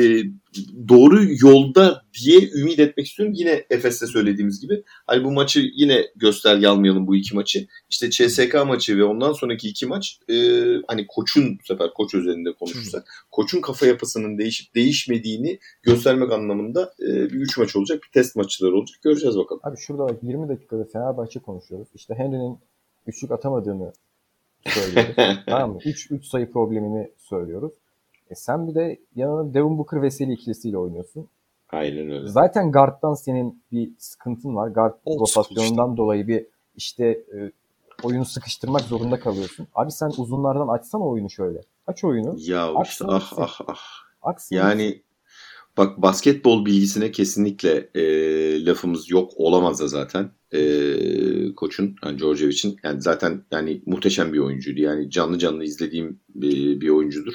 doğru 0.88 1.24
yolda 1.40 2.04
diye 2.22 2.50
ümit 2.50 2.78
etmek 2.78 3.06
istiyorum. 3.06 3.34
Yine 3.38 3.64
Efes'te 3.70 4.06
söylediğimiz 4.06 4.60
gibi. 4.60 4.82
Hani 5.06 5.24
bu 5.24 5.30
maçı 5.30 5.70
yine 5.74 6.06
gösterge 6.16 6.68
almayalım 6.68 7.06
bu 7.06 7.16
iki 7.16 7.34
maçı. 7.34 7.66
İşte 7.90 8.10
CSK 8.10 8.54
maçı 8.66 8.98
ve 8.98 9.04
ondan 9.04 9.32
sonraki 9.32 9.68
iki 9.68 9.86
maç 9.86 10.18
e, 10.30 10.34
hani 10.86 11.06
koçun 11.06 11.58
bu 11.58 11.64
sefer 11.64 11.90
koç 11.94 12.14
özelinde 12.14 12.52
konuşursak 12.52 13.26
koçun 13.30 13.60
kafa 13.60 13.86
yapısının 13.86 14.38
değişip 14.38 14.74
değişmediğini 14.74 15.58
göstermek 15.82 16.32
anlamında 16.32 16.94
e, 17.00 17.06
bir 17.06 17.40
üç 17.40 17.58
maç 17.58 17.76
olacak. 17.76 18.00
Bir 18.06 18.12
test 18.12 18.36
maçları 18.36 18.76
olacak. 18.76 18.98
Göreceğiz 19.02 19.38
bakalım. 19.38 19.60
Abi 19.64 19.76
şurada 19.76 20.02
bak 20.02 20.18
20 20.22 20.48
dakikada 20.48 20.84
Fenerbahçe 20.84 21.40
konuşuyoruz. 21.40 21.88
İşte 21.94 22.14
Henry'nin 22.14 22.58
üçlük 23.06 23.30
atamadığını 23.30 23.92
söylüyoruz. 24.66 25.14
tamam 25.46 25.72
mı? 25.72 25.78
3 25.84 26.10
3 26.10 26.26
sayı 26.26 26.52
problemini 26.52 27.10
söylüyoruz. 27.18 27.72
E 28.30 28.34
sen 28.34 28.68
bir 28.68 28.74
de 28.74 28.98
yanına 29.14 29.54
Devin 29.54 29.78
Booker 29.78 30.02
Veseli 30.02 30.32
ikilisiyle 30.32 30.78
oynuyorsun. 30.78 31.28
Aynen 31.70 32.10
öyle. 32.10 32.28
Zaten 32.28 32.72
guard'dan 32.72 33.14
senin 33.14 33.62
bir 33.72 33.90
sıkıntın 33.98 34.56
var. 34.56 34.68
Guard 34.68 34.94
Old 35.04 35.20
rotasyonundan 35.20 35.88
işte. 35.88 35.96
dolayı 35.96 36.28
bir 36.28 36.46
işte 36.76 37.04
e, 37.06 37.52
oyunu 38.02 38.24
sıkıştırmak 38.24 38.80
zorunda 38.80 39.20
kalıyorsun. 39.20 39.66
Abi 39.74 39.92
sen 39.92 40.08
uzunlardan 40.18 40.68
açsana 40.68 41.02
oyunu 41.08 41.30
şöyle. 41.30 41.60
Aç 41.86 42.04
oyunu. 42.04 42.34
Ya 42.38 42.70
işte 42.84 43.04
ah 43.08 43.32
ah 43.36 43.60
ah. 43.66 44.04
Aksın 44.22 44.56
yani 44.56 45.02
Bak 45.76 46.02
basketbol 46.02 46.66
bilgisine 46.66 47.12
kesinlikle 47.12 47.90
e, 47.94 48.02
lafımız 48.64 49.10
yok 49.10 49.32
olamaz 49.36 49.80
da 49.80 49.88
zaten 49.88 50.30
e, 50.52 51.54
koçun 51.54 51.96
yani 52.04 52.18
Djordjevic'in 52.18 52.76
yani 52.82 53.02
zaten 53.02 53.44
yani 53.50 53.82
muhteşem 53.86 54.32
bir 54.32 54.38
oyuncuydu 54.38 54.80
yani 54.80 55.10
canlı 55.10 55.38
canlı 55.38 55.64
izlediğim 55.64 56.20
bir, 56.34 56.80
bir 56.80 56.88
oyuncudur. 56.88 57.34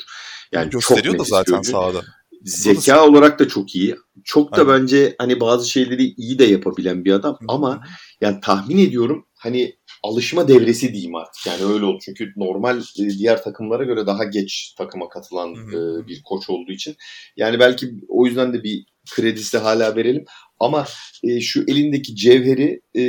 Yani 0.52 0.70
gösteriyor 0.70 1.16
çok 1.16 1.20
da 1.20 1.24
zaten 1.24 1.62
sahada. 1.62 2.02
Zeka 2.44 3.08
olarak 3.08 3.40
da 3.40 3.48
çok 3.48 3.76
iyi. 3.76 3.96
Çok 4.24 4.58
da 4.58 4.62
Aynen. 4.62 4.82
bence 4.82 5.16
hani 5.18 5.40
bazı 5.40 5.70
şeyleri 5.70 6.04
iyi 6.04 6.40
de 6.40 6.44
yapabilen 6.44 7.06
bir 7.06 7.12
adam 7.12 7.38
ama 7.48 7.84
yani 8.22 8.40
tahmin 8.42 8.78
ediyorum 8.78 9.26
hani 9.40 9.76
alışma 10.04 10.48
devresi 10.48 10.94
diyeyim 10.94 11.16
artık. 11.16 11.46
Yani 11.48 11.74
öyle 11.74 11.86
oldu. 11.86 12.00
Çünkü 12.06 12.34
normal 12.36 12.80
e, 12.80 13.10
diğer 13.10 13.44
takımlara 13.44 13.84
göre 13.84 14.08
daha 14.08 14.24
geç 14.24 14.74
takıma 14.78 15.10
katılan 15.10 15.54
e, 15.54 16.08
bir 16.08 16.22
koç 16.24 16.50
olduğu 16.50 16.72
için. 16.72 16.96
Yani 17.38 17.60
belki 17.60 17.92
o 18.08 18.26
yüzden 18.26 18.54
de 18.54 18.64
bir 18.64 18.86
kredisi 19.12 19.58
hala 19.58 19.96
verelim. 19.96 20.26
Ama 20.60 20.86
e, 21.24 21.42
şu 21.42 21.64
elindeki 21.68 22.16
cevheri 22.16 22.82
e, 22.94 23.04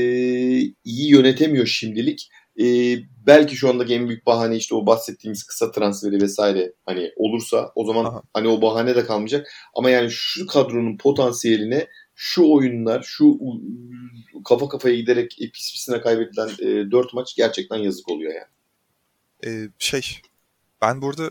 iyi 0.85 1.11
yönetemiyor 1.11 1.67
şimdilik. 1.67 2.29
E, 2.61 2.97
belki 3.27 3.57
şu 3.57 3.69
andaki 3.69 3.95
en 3.95 4.09
büyük 4.09 4.27
bahane 4.27 4.57
işte 4.57 4.75
o 4.75 4.87
bahsettiğimiz 4.87 5.45
kısa 5.45 5.71
transferi 5.71 6.23
vesaire 6.23 6.73
hani 6.87 7.11
olursa 7.17 7.73
o 7.75 7.85
zaman 7.85 8.05
Aha. 8.05 8.23
hani 8.33 8.49
o 8.49 8.63
bahane 8.63 8.97
de 8.97 9.05
kalmayacak. 9.05 9.47
Ama 9.75 9.91
yani 9.91 10.09
şu 10.11 10.47
kadronun 10.47 10.97
potansiyeline 10.97 11.87
şu 12.23 12.53
oyunlar, 12.53 13.03
şu 13.03 13.39
kafa 14.45 14.69
kafaya 14.69 14.95
giderek 14.95 15.37
pis 15.39 15.73
pisine 15.73 16.01
kaybedilen 16.01 16.49
e, 16.49 16.91
4 16.91 17.15
maç 17.15 17.35
gerçekten 17.37 17.77
yazık 17.77 18.09
oluyor 18.09 18.33
yani. 18.35 18.47
Ee, 19.47 19.69
şey, 19.79 20.21
ben 20.83 21.03
burada 21.03 21.31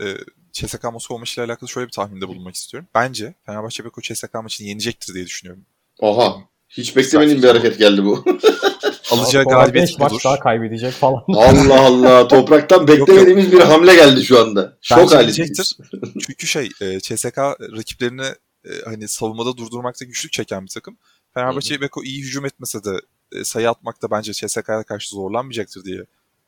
e, 0.00 0.06
CSK 0.52 0.84
Moskova 0.84 1.18
maçıyla 1.18 1.46
alakalı 1.46 1.68
şöyle 1.68 1.86
bir 1.86 1.92
tahminde 1.92 2.28
bulunmak 2.28 2.54
istiyorum. 2.54 2.88
Bence 2.94 3.34
Fenerbahçe 3.46 3.84
Beko 3.84 4.00
CSK 4.00 4.34
maçını 4.34 4.68
yenecektir 4.68 5.14
diye 5.14 5.26
düşünüyorum. 5.26 5.64
Oha. 5.98 6.36
Hiç 6.68 6.96
beklemediğim 6.96 7.42
bir 7.42 7.48
hareket 7.48 7.78
geldi 7.78 8.04
bu. 8.04 8.24
Alacağı 9.10 9.44
galibiyet 9.44 9.88
budur. 9.88 10.10
maç 10.12 10.24
daha 10.24 10.40
kaybedecek 10.40 10.92
falan. 10.92 11.24
Allah 11.28 11.80
Allah. 11.80 12.28
Topraktan 12.28 12.88
beklemediğimiz 12.88 13.52
bir 13.52 13.60
hamle 13.60 13.94
geldi 13.94 14.24
şu 14.24 14.40
anda. 14.40 14.78
Şok 14.80 15.14
halindeyiz. 15.14 15.78
Çünkü 16.26 16.46
şey 16.46 16.68
e, 16.80 17.00
CSK 17.00 17.38
rakiplerini 17.76 18.26
e, 18.66 18.84
hani 18.84 19.08
savunmada 19.08 19.56
durdurmakta 19.56 20.04
güçlük 20.04 20.32
çeken 20.32 20.62
bir 20.62 20.70
takım. 20.70 20.98
Fenerbahçe 21.34 21.80
Beko 21.80 22.04
iyi 22.04 22.22
hücum 22.22 22.46
etmese 22.46 22.84
de 22.84 23.00
e, 23.32 23.44
sayı 23.44 23.70
atmakta 23.70 24.10
bence 24.10 24.32
CSK'ya 24.32 24.82
karşı 24.82 25.10
zorlanmayacaktır 25.10 25.84
diye 25.84 26.06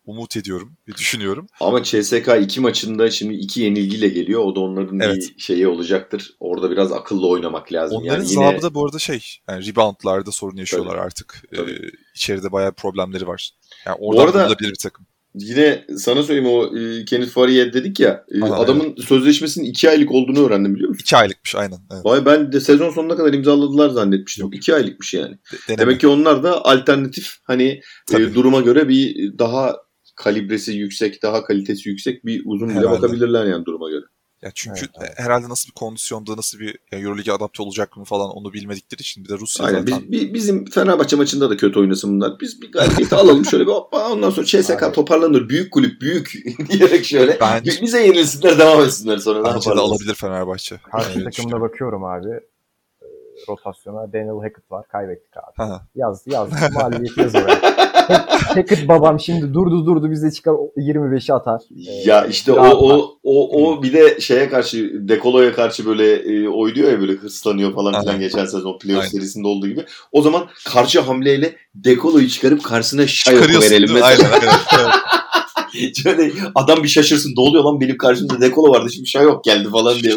umut 0.09 0.37
ediyorum 0.37 0.77
ve 0.89 0.93
düşünüyorum. 0.93 1.47
Ama 1.61 1.83
CSK 1.83 2.29
iki 2.41 2.61
maçında 2.61 3.11
şimdi 3.11 3.35
iki 3.35 3.61
yenilgiyle 3.61 4.09
geliyor. 4.09 4.45
O 4.45 4.57
da 4.57 4.61
onların 4.61 5.01
evet. 5.01 5.17
bir 5.17 5.41
şeyi 5.41 5.69
olacaktır. 5.69 6.37
Orada 6.41 6.71
biraz 6.71 6.93
akıllı 6.93 7.29
oynamak 7.29 7.73
lazım. 7.73 7.99
Onların 7.99 8.25
yani 8.25 8.53
yine... 8.53 8.63
da 8.63 8.75
bu 8.75 8.85
arada 8.85 8.99
şey 8.99 9.25
yani 9.49 9.67
reboundlarda 9.67 10.33
sorun 10.33 10.57
yaşıyorlar 10.57 10.93
Tabii. 10.93 11.03
artık. 11.03 11.43
Tabii. 11.57 11.73
Ee, 11.73 11.91
içeride 12.15 12.53
bayağı 12.53 12.73
problemleri 12.73 13.27
var. 13.27 13.51
Yani 13.87 13.97
orada 14.01 14.43
arada... 14.43 14.59
bir 14.59 14.75
takım. 14.75 15.07
Yine 15.35 15.85
sana 15.97 16.23
söyleyeyim 16.23 16.51
o 16.51 16.79
e, 16.79 17.05
Kenneth 17.05 17.31
Faria 17.31 17.73
dedik 17.73 18.01
ya 18.01 18.25
e, 18.31 18.45
Aha, 18.45 18.55
adamın 18.55 18.85
evet. 18.85 19.05
sözleşmesinin 19.05 19.65
2 19.65 19.91
aylık 19.91 20.13
olduğunu 20.13 20.47
öğrendim 20.47 20.75
biliyor 20.75 20.89
musun? 20.89 21.03
2 21.05 21.17
aylıkmış 21.17 21.55
aynen. 21.55 21.79
Evet. 21.93 22.05
Vay 22.05 22.27
ben 22.27 22.53
de 22.53 22.61
sezon 22.61 22.91
sonuna 22.91 23.17
kadar 23.17 23.33
imzaladılar 23.33 23.89
zannetmiştim. 23.89 24.53
2 24.53 24.75
aylıkmış 24.75 25.15
yani. 25.15 25.39
De, 25.69 25.79
Demek 25.79 26.01
ki 26.01 26.09
onlar 26.09 26.43
da 26.43 26.65
alternatif 26.65 27.35
hani 27.45 27.81
e, 28.15 28.35
duruma 28.35 28.61
göre 28.61 28.89
bir 28.89 29.33
daha 29.39 29.77
kalibresi 30.17 30.73
yüksek, 30.73 31.23
daha 31.23 31.45
kalitesi 31.45 31.89
yüksek 31.89 32.25
bir 32.25 32.43
uzun 32.45 32.69
bile 32.69 32.91
bakabilirler 32.91 33.45
yani 33.45 33.65
duruma 33.65 33.91
göre. 33.91 34.05
Ya 34.43 34.51
çünkü 34.55 34.81
evet, 34.81 34.91
evet. 35.01 35.13
herhalde 35.17 35.49
nasıl 35.49 35.69
bir 35.69 35.75
kondisyonda 35.75 36.37
nasıl 36.37 36.59
bir 36.59 36.79
yani 36.93 37.03
Euroleague'e 37.03 37.35
adapte 37.35 37.63
olacak 37.63 37.97
mı 37.97 38.05
falan 38.05 38.31
onu 38.31 38.53
bilmedikleri 38.53 39.01
için 39.01 39.25
bir 39.25 39.29
de 39.29 39.35
Rusya 39.39 39.67
Aynen. 39.67 39.81
zaten. 39.81 40.13
Biz, 40.13 40.35
bizim 40.35 40.65
Fenerbahçe 40.65 41.17
maçında 41.17 41.51
da 41.51 41.57
kötü 41.57 41.81
oynasın 41.81 42.17
bunlar. 42.17 42.41
Biz 42.41 42.63
bir 42.63 42.73
galibiyeti 42.73 43.17
alalım 43.17 43.45
şöyle 43.45 43.67
bir 43.67 43.73
hoppa 43.73 44.13
ondan 44.13 44.31
sonra 44.31 44.47
CSK 44.47 44.95
toparlanır. 44.95 45.49
Büyük 45.49 45.73
kulüp 45.73 46.01
büyük 46.01 46.33
diyerek 46.69 47.05
şöyle. 47.05 47.41
Bence, 47.41 47.73
bize 47.83 48.07
yenilsinler 48.07 48.59
devam 48.59 48.83
etsinler 48.83 49.19
sonra. 49.19 49.55
Bence 49.55 49.71
de 49.71 49.75
alabilir 49.75 50.15
Fenerbahçe. 50.15 50.77
Karşı 50.91 51.25
takımda 51.25 51.61
bakıyorum 51.61 52.05
abi. 52.05 52.31
E, 52.31 53.07
rotasyona 53.49 54.13
Daniel 54.13 54.43
Hackett 54.43 54.71
var. 54.71 54.89
Kaybettik 54.89 55.37
abi. 55.37 55.53
Ha. 55.57 55.87
Yaz, 55.95 56.23
yaz. 56.27 56.49
Mağlubiyeti 56.73 57.21
yaz 57.21 57.35
oraya. 57.35 57.79
Hackett 58.55 58.89
babam 58.89 59.21
şimdi 59.21 59.55
durdu 59.55 59.87
durdu 59.87 60.11
bize 60.11 60.31
çıkar 60.31 60.53
25'i 60.77 61.35
atar. 61.35 61.61
Ya 62.05 62.25
ee, 62.25 62.31
işte 62.31 62.53
o, 62.53 62.67
o 62.67 63.19
o 63.23 63.63
o 63.63 63.83
bir 63.83 63.93
de 63.93 64.21
şeye 64.21 64.49
karşı 64.49 65.09
Dekolo'ya 65.09 65.53
karşı 65.53 65.87
böyle 65.87 66.15
e, 66.15 66.49
oynuyor 66.49 66.93
ya 66.93 67.01
böyle 67.01 67.13
hırslanıyor 67.13 67.75
falan 67.75 68.01
filan 68.01 68.21
geçen 68.21 68.45
sezon 68.45 68.79
playoff 68.79 69.03
Aynen. 69.03 69.11
serisinde 69.11 69.49
olduğu 69.49 69.69
gibi. 69.69 69.85
O 70.13 70.23
zaman 70.23 70.47
karşı 70.67 71.01
hamleyle 71.01 71.57
Dekolo'yu 71.75 72.29
çıkarıp 72.29 72.65
karşısına 72.65 73.07
Şayok'u 73.07 73.61
verelim 73.61 73.93
mesela. 73.93 74.29
Aynen. 74.33 74.91
Şöyle 76.03 76.33
adam 76.55 76.83
bir 76.83 76.89
şaşırsın. 76.89 77.33
Ne 77.37 77.41
oluyor 77.41 77.65
lan 77.65 77.81
benim 77.81 77.99
karşımda 77.99 78.41
dekolo 78.41 78.73
vardı 78.73 78.91
şimdi 78.93 79.09
şey 79.09 79.23
yok 79.23 79.45
geldi 79.45 79.69
falan 79.71 79.99
diye. 79.99 80.15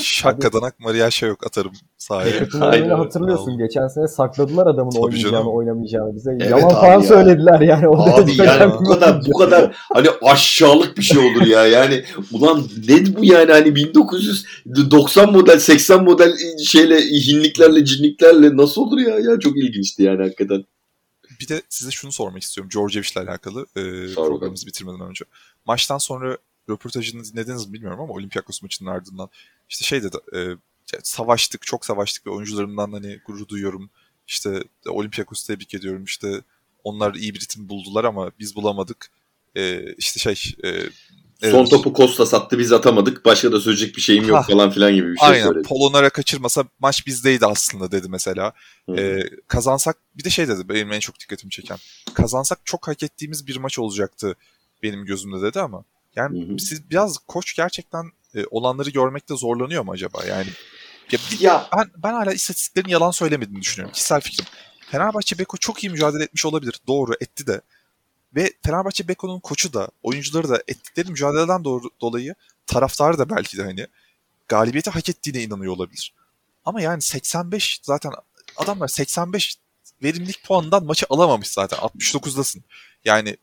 Şak 0.00 0.42
kadanak 0.42 0.80
Maria 0.80 1.10
şey 1.10 1.28
yok 1.28 1.46
atarım 1.46 1.72
sahaya. 1.98 2.32
Aynen. 2.60 2.88
hatırlıyorsun. 2.88 3.50
Aynen. 3.50 3.66
Geçen 3.66 3.88
sene 3.88 4.08
sakladılar 4.08 4.66
adamın 4.66 4.90
Tabii 4.90 5.02
oynayacağını 5.02 5.32
canım. 5.32 5.48
oynamayacağını 5.48 6.14
bize. 6.14 6.30
Evet 6.40 6.50
Yalan 6.50 6.68
falan 6.68 6.92
ya. 7.00 7.02
söylediler 7.02 7.60
yani. 7.60 7.88
O 7.88 7.96
abi 8.00 8.32
yani 8.38 8.72
bu 8.80 8.84
kadar 8.88 9.20
bu 9.26 9.38
kadar 9.38 9.76
hani 9.94 10.08
aşağılık 10.22 10.96
bir 10.98 11.02
şey 11.02 11.18
olur 11.18 11.46
ya. 11.46 11.66
Yani 11.66 12.04
ulan 12.32 12.62
ne 12.88 13.16
bu 13.16 13.24
yani 13.24 13.52
hani 13.52 13.74
1990 13.76 15.32
model 15.32 15.58
80 15.58 16.04
model 16.04 16.32
şeyle 16.66 17.00
hinliklerle 17.00 17.84
cinliklerle 17.84 18.56
nasıl 18.56 18.80
olur 18.82 18.98
ya? 18.98 19.18
Ya 19.18 19.38
çok 19.40 19.56
ilginçti 19.58 20.02
yani 20.02 20.22
hakikaten 20.22 20.64
bir 21.44 21.48
de 21.48 21.62
size 21.68 21.90
şunu 21.90 22.12
sormak 22.12 22.42
istiyorum. 22.42 22.70
Georgievic'le 22.74 23.16
alakalı 23.16 23.66
e, 23.76 24.14
programımızı 24.14 24.66
bitirmeden 24.66 25.00
önce. 25.00 25.24
Maçtan 25.64 25.98
sonra 25.98 26.38
röportajını 26.68 27.24
dinlediniz 27.24 27.66
mi 27.66 27.72
bilmiyorum 27.72 28.00
ama 28.00 28.12
Olympiakos 28.12 28.62
maçının 28.62 28.90
ardından 28.90 29.28
işte 29.68 29.84
şey 29.84 30.02
dedi 30.02 30.16
e, 30.34 30.40
savaştık, 31.02 31.62
çok 31.62 31.86
savaştık 31.86 32.26
ve 32.26 32.30
oyuncularımdan 32.30 32.92
hani 32.92 33.20
gurur 33.26 33.48
duyuyorum. 33.48 33.90
İşte 34.26 34.64
Olympiakos'u 34.86 35.46
tebrik 35.46 35.74
ediyorum. 35.74 36.04
İşte 36.04 36.42
onlar 36.84 37.14
iyi 37.14 37.34
bir 37.34 37.40
ritim 37.40 37.68
buldular 37.68 38.04
ama 38.04 38.32
biz 38.38 38.56
bulamadık. 38.56 39.10
E, 39.56 39.92
işte 39.94 40.20
şey 40.20 40.56
e, 40.64 40.82
Evet. 41.44 41.52
Son 41.52 41.64
topu 41.64 41.94
Costa 41.94 42.26
sattı 42.26 42.58
biz 42.58 42.72
atamadık. 42.72 43.24
Başka 43.24 43.52
da 43.52 43.60
söyleyecek 43.60 43.96
bir 43.96 44.00
şeyim 44.00 44.28
yok 44.28 44.38
ha. 44.38 44.42
falan 44.42 44.70
filan 44.70 44.94
gibi 44.94 45.12
bir 45.12 45.16
şey 45.16 45.28
Aynen. 45.28 45.44
söyledi. 45.44 45.68
Polonara 45.68 46.10
kaçırmasa 46.10 46.64
maç 46.78 47.06
bizdeydi 47.06 47.46
aslında 47.46 47.92
dedi 47.92 48.08
mesela. 48.08 48.52
Ee, 48.96 49.20
kazansak 49.48 49.96
bir 50.14 50.24
de 50.24 50.30
şey 50.30 50.48
dedi 50.48 50.68
benim 50.68 50.92
en 50.92 51.00
çok 51.00 51.20
dikkatimi 51.20 51.50
çeken. 51.50 51.78
Kazansak 52.14 52.58
çok 52.64 52.88
hak 52.88 53.02
ettiğimiz 53.02 53.46
bir 53.46 53.56
maç 53.56 53.78
olacaktı 53.78 54.36
benim 54.82 55.04
gözümde 55.04 55.42
dedi 55.42 55.60
ama 55.60 55.84
yani 56.16 56.48
Hı-hı. 56.48 56.58
siz 56.58 56.90
biraz 56.90 57.18
koç 57.18 57.56
gerçekten 57.56 58.04
e, 58.34 58.44
olanları 58.50 58.90
görmekte 58.90 59.36
zorlanıyor 59.36 59.84
mu 59.84 59.92
acaba? 59.92 60.24
Yani 60.24 60.48
ya, 61.12 61.18
bir, 61.32 61.40
ya. 61.40 61.68
Ben, 61.76 61.90
ben 61.96 62.12
hala 62.12 62.32
istatistiklerin 62.32 62.88
yalan 62.88 63.10
söylemediğini 63.10 63.60
düşünüyorum. 63.60 63.92
Kişisel 63.92 64.20
fikrim. 64.20 64.46
Fenerbahçe 64.90 65.38
Beko 65.38 65.56
çok 65.56 65.84
iyi 65.84 65.90
mücadele 65.90 66.24
etmiş 66.24 66.46
olabilir. 66.46 66.80
Doğru 66.86 67.12
etti 67.20 67.46
de. 67.46 67.60
Ve 68.36 68.52
Fenerbahçe 68.62 69.08
Beko'nun 69.08 69.40
koçu 69.40 69.72
da, 69.72 69.88
oyuncuları 70.02 70.48
da 70.48 70.62
ettikleri 70.68 71.10
mücadeleden 71.10 71.64
doğru, 71.64 71.90
dolayı 72.00 72.34
taraftarı 72.66 73.18
da 73.18 73.30
belki 73.30 73.58
de 73.58 73.62
hani 73.62 73.86
galibiyeti 74.48 74.90
hak 74.90 75.08
ettiğine 75.08 75.42
inanıyor 75.42 75.72
olabilir. 75.72 76.14
Ama 76.64 76.80
yani 76.80 77.02
85 77.02 77.80
zaten 77.82 78.12
adamlar 78.56 78.88
85 78.88 79.56
verimlilik 80.02 80.44
puanından 80.44 80.84
maçı 80.84 81.06
alamamış 81.10 81.48
zaten. 81.48 81.78
69'dasın. 81.78 82.62
Yani 83.04 83.36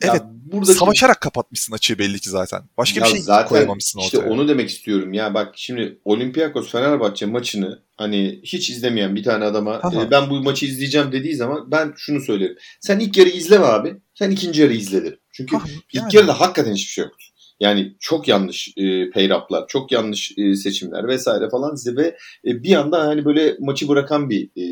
Evet. 0.00 0.22
buradaki... 0.24 0.78
Savaşarak 0.78 1.20
kapatmışsın 1.20 1.72
açığı 1.72 1.98
belli 1.98 2.20
ki 2.20 2.30
zaten. 2.30 2.62
Başka 2.76 3.00
ya 3.00 3.06
bir 3.06 3.10
şey 3.10 3.20
zaten 3.20 3.48
koyamamışsın 3.48 3.98
ortaya. 3.98 4.18
İşte 4.18 4.30
onu 4.30 4.48
demek 4.48 4.70
istiyorum 4.70 5.12
ya. 5.12 5.34
Bak 5.34 5.52
şimdi 5.56 5.98
Olympiakos 6.04 6.72
Fenerbahçe 6.72 7.26
maçını 7.26 7.82
hani 8.00 8.40
hiç 8.42 8.70
izlemeyen 8.70 9.16
bir 9.16 9.22
tane 9.22 9.44
adama 9.44 9.80
e, 9.94 10.10
ben 10.10 10.30
bu 10.30 10.42
maçı 10.42 10.66
izleyeceğim 10.66 11.12
dediği 11.12 11.34
zaman 11.34 11.70
ben 11.70 11.92
şunu 11.96 12.20
söylerim. 12.20 12.56
Sen 12.80 12.98
ilk 12.98 13.16
yarı 13.16 13.28
izleme 13.28 13.64
abi. 13.64 13.96
Sen 14.14 14.30
ikinci 14.30 14.62
yarı 14.62 14.72
izle 14.72 15.16
Çünkü 15.32 15.56
yani. 15.56 15.68
ilk 15.92 16.14
yarıda 16.14 16.40
hakikaten 16.40 16.74
hiçbir 16.74 16.92
şey 16.92 17.04
yoktu. 17.04 17.24
Yani 17.60 17.96
çok 18.00 18.28
yanlış 18.28 18.68
e, 18.76 19.10
payraplar, 19.10 19.64
çok 19.68 19.92
yanlış 19.92 20.32
e, 20.38 20.54
seçimler 20.54 21.08
vesaire 21.08 21.50
falan 21.50 21.76
ve 21.96 22.16
e, 22.46 22.62
bir 22.62 22.74
anda 22.74 23.06
hani 23.06 23.24
böyle 23.24 23.56
maçı 23.60 23.88
bırakan 23.88 24.30
bir 24.30 24.44
e, 24.56 24.64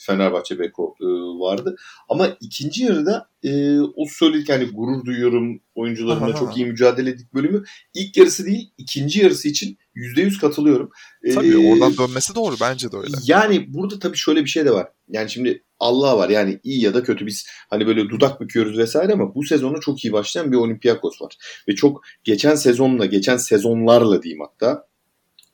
Fenerbahçe 0.00 0.58
Beko 0.58 0.96
e, 1.00 1.04
vardı. 1.40 1.76
Ama 2.08 2.28
ikinci 2.40 2.84
yarıda 2.84 3.28
e, 3.42 3.80
o 3.80 4.04
söyledik 4.08 4.48
hani 4.48 4.64
gurur 4.64 5.04
duyuyorum 5.04 5.60
oyuncularımla 5.74 6.34
çok 6.34 6.56
iyi 6.56 6.66
mücadele 6.66 7.10
ettik 7.10 7.34
bölümü. 7.34 7.64
İlk 7.94 8.16
yarısı 8.16 8.46
değil 8.46 8.70
ikinci 8.78 9.20
yarısı 9.20 9.48
için 9.48 9.78
%100 9.96 10.40
katılıyorum. 10.40 10.90
Tabii 11.34 11.48
ee, 11.48 11.72
oradan 11.72 11.96
dönmesi 11.96 12.34
doğru 12.34 12.54
bence 12.60 12.92
de 12.92 12.96
öyle. 12.96 13.16
Yani 13.26 13.74
burada 13.74 13.98
tabii 13.98 14.16
şöyle 14.16 14.44
bir 14.44 14.48
şey 14.48 14.64
de 14.64 14.70
var. 14.70 14.88
Yani 15.08 15.30
şimdi 15.30 15.62
Allah 15.78 16.18
var 16.18 16.28
yani 16.28 16.60
iyi 16.62 16.82
ya 16.82 16.94
da 16.94 17.02
kötü 17.02 17.26
biz 17.26 17.46
hani 17.70 17.86
böyle 17.86 18.08
dudak 18.08 18.40
büküyoruz 18.40 18.78
vesaire 18.78 19.12
ama 19.12 19.34
bu 19.34 19.42
sezonu 19.42 19.80
çok 19.80 20.04
iyi 20.04 20.12
başlayan 20.12 20.52
bir 20.52 20.56
Olympiakos 20.56 21.22
var. 21.22 21.36
Ve 21.68 21.74
çok 21.74 22.02
geçen 22.24 22.54
sezonla 22.54 23.06
geçen 23.06 23.36
sezonlarla 23.36 24.22
diyeyim 24.22 24.42
hatta 24.42 24.86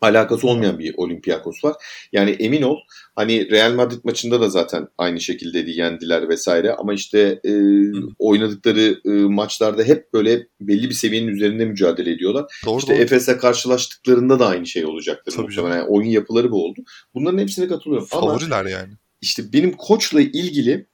alakası 0.01 0.49
olmayan 0.49 0.79
bir 0.79 0.95
Olympiakos 0.97 1.65
var. 1.65 1.77
Yani 2.13 2.31
emin 2.31 2.63
ol 2.63 2.77
hani 3.17 3.51
Real 3.51 3.75
Madrid 3.75 4.05
maçında 4.05 4.41
da 4.41 4.49
zaten 4.51 4.89
aynı 4.99 5.21
şekilde 5.21 5.71
yendiler 5.71 6.29
vesaire 6.29 6.75
ama 6.75 6.95
işte 6.95 7.41
e, 7.45 7.53
oynadıkları 8.19 9.01
e, 9.05 9.11
maçlarda 9.11 9.83
hep 9.83 10.13
böyle 10.13 10.47
belli 10.61 10.89
bir 10.89 10.95
seviyenin 10.95 11.29
üzerinde 11.29 11.65
mücadele 11.65 12.11
ediyorlar. 12.11 12.61
Doğru, 12.67 12.79
işte. 12.79 12.95
Efes'e 12.95 13.37
karşılaştıklarında 13.37 14.39
da 14.39 14.47
aynı 14.47 14.67
şey 14.67 14.87
olacaktır 14.87 15.33
Tabii 15.33 15.47
muhtemelen. 15.47 15.77
Yani 15.77 15.89
oyun 15.89 16.09
yapıları 16.09 16.51
bu 16.51 16.65
oldu. 16.65 16.81
Bunların 17.15 17.39
hepsine 17.39 17.69
katılıyorum. 17.69 18.07
Favoriler 18.07 18.61
ama, 18.61 18.71
yani. 18.71 18.93
İşte 19.21 19.53
benim 19.53 19.73
koçla 19.73 20.21
ilgili 20.21 20.87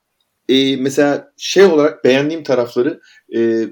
e, 0.48 0.76
mesela 0.76 1.32
şey 1.36 1.64
olarak 1.64 2.04
beğendiğim 2.04 2.42
tarafları 2.42 3.00
e, 3.36 3.64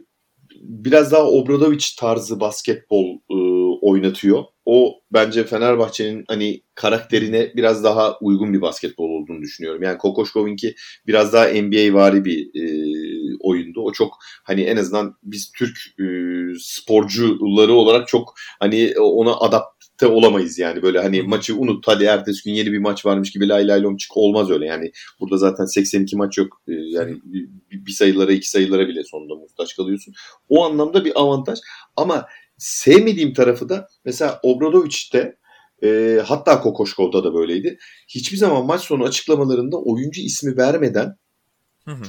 biraz 0.60 1.12
daha 1.12 1.26
Obradovic 1.26 1.84
tarzı 1.98 2.40
basketbol 2.40 3.18
e, 3.30 3.36
oynatıyor. 3.80 4.44
O 4.66 5.00
bence 5.12 5.44
Fenerbahçe'nin 5.44 6.24
hani 6.28 6.62
karakterine 6.74 7.52
biraz 7.56 7.84
daha 7.84 8.18
uygun 8.18 8.52
bir 8.52 8.60
basketbol 8.60 9.10
olduğunu 9.10 9.42
düşünüyorum. 9.42 9.82
Yani 9.82 9.98
Kokoşkovinki 9.98 10.74
biraz 11.06 11.32
daha 11.32 11.48
NBA 11.48 11.94
vari 11.94 12.24
bir 12.24 12.62
e, 12.62 12.64
oyundu. 13.40 13.80
O 13.82 13.92
çok 13.92 14.18
hani 14.44 14.62
en 14.62 14.76
azından 14.76 15.16
biz 15.22 15.52
Türk 15.52 15.76
e, 16.00 16.04
sporcuları 16.58 17.72
olarak 17.72 18.08
çok 18.08 18.34
hani 18.60 18.94
ona 18.98 19.36
adapt 19.36 19.84
de 20.00 20.06
olamayız 20.06 20.58
yani. 20.58 20.82
Böyle 20.82 21.02
hani 21.02 21.22
maçı 21.22 21.56
unut 21.56 21.88
hadi 21.88 22.04
ertesi 22.04 22.44
gün 22.44 22.52
yeni 22.52 22.72
bir 22.72 22.78
maç 22.78 23.06
varmış 23.06 23.30
gibi 23.30 23.48
lay 23.48 23.68
lay 23.68 23.82
lom 23.82 23.96
çık 23.96 24.16
olmaz 24.16 24.50
öyle. 24.50 24.66
Yani 24.66 24.92
burada 25.20 25.36
zaten 25.36 25.64
82 25.64 26.16
maç 26.16 26.38
yok. 26.38 26.62
Ee, 26.68 26.72
yani 26.72 27.16
bir 27.70 27.92
sayılara 27.92 28.32
iki 28.32 28.50
sayılara 28.50 28.88
bile 28.88 29.04
sonunda 29.04 29.34
muhtaç 29.34 29.76
kalıyorsun. 29.76 30.14
O 30.48 30.64
anlamda 30.64 31.04
bir 31.04 31.20
avantaj. 31.20 31.58
Ama 31.96 32.26
sevmediğim 32.58 33.34
tarafı 33.34 33.68
da 33.68 33.88
mesela 34.04 34.40
Obradovic'te 34.42 35.36
e, 35.84 36.20
hatta 36.26 36.60
Kokoşkov'da 36.60 37.24
da 37.24 37.34
böyleydi 37.34 37.78
hiçbir 38.08 38.36
zaman 38.36 38.66
maç 38.66 38.80
sonu 38.80 39.04
açıklamalarında 39.04 39.76
oyuncu 39.76 40.20
ismi 40.20 40.56
vermeden 40.56 41.16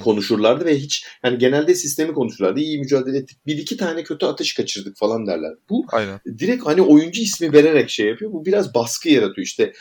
konuşurlardı 0.04 0.64
ve 0.64 0.76
hiç 0.76 1.06
yani 1.24 1.38
genelde 1.38 1.74
sistemi 1.74 2.14
konuşurlardı. 2.14 2.60
İyi 2.60 2.78
mücadele 2.78 3.18
ettik. 3.18 3.46
Bir 3.46 3.58
iki 3.58 3.76
tane 3.76 4.04
kötü 4.04 4.26
atış 4.26 4.54
kaçırdık 4.54 4.96
falan 4.96 5.26
derler. 5.26 5.52
Bu 5.70 5.84
Aynen. 5.92 6.20
direkt 6.38 6.66
hani 6.66 6.82
oyuncu 6.82 7.22
ismi 7.22 7.52
vererek 7.52 7.90
şey 7.90 8.06
yapıyor. 8.06 8.32
Bu 8.32 8.44
biraz 8.44 8.74
baskı 8.74 9.08
yaratıyor. 9.08 9.46
İşte 9.46 9.72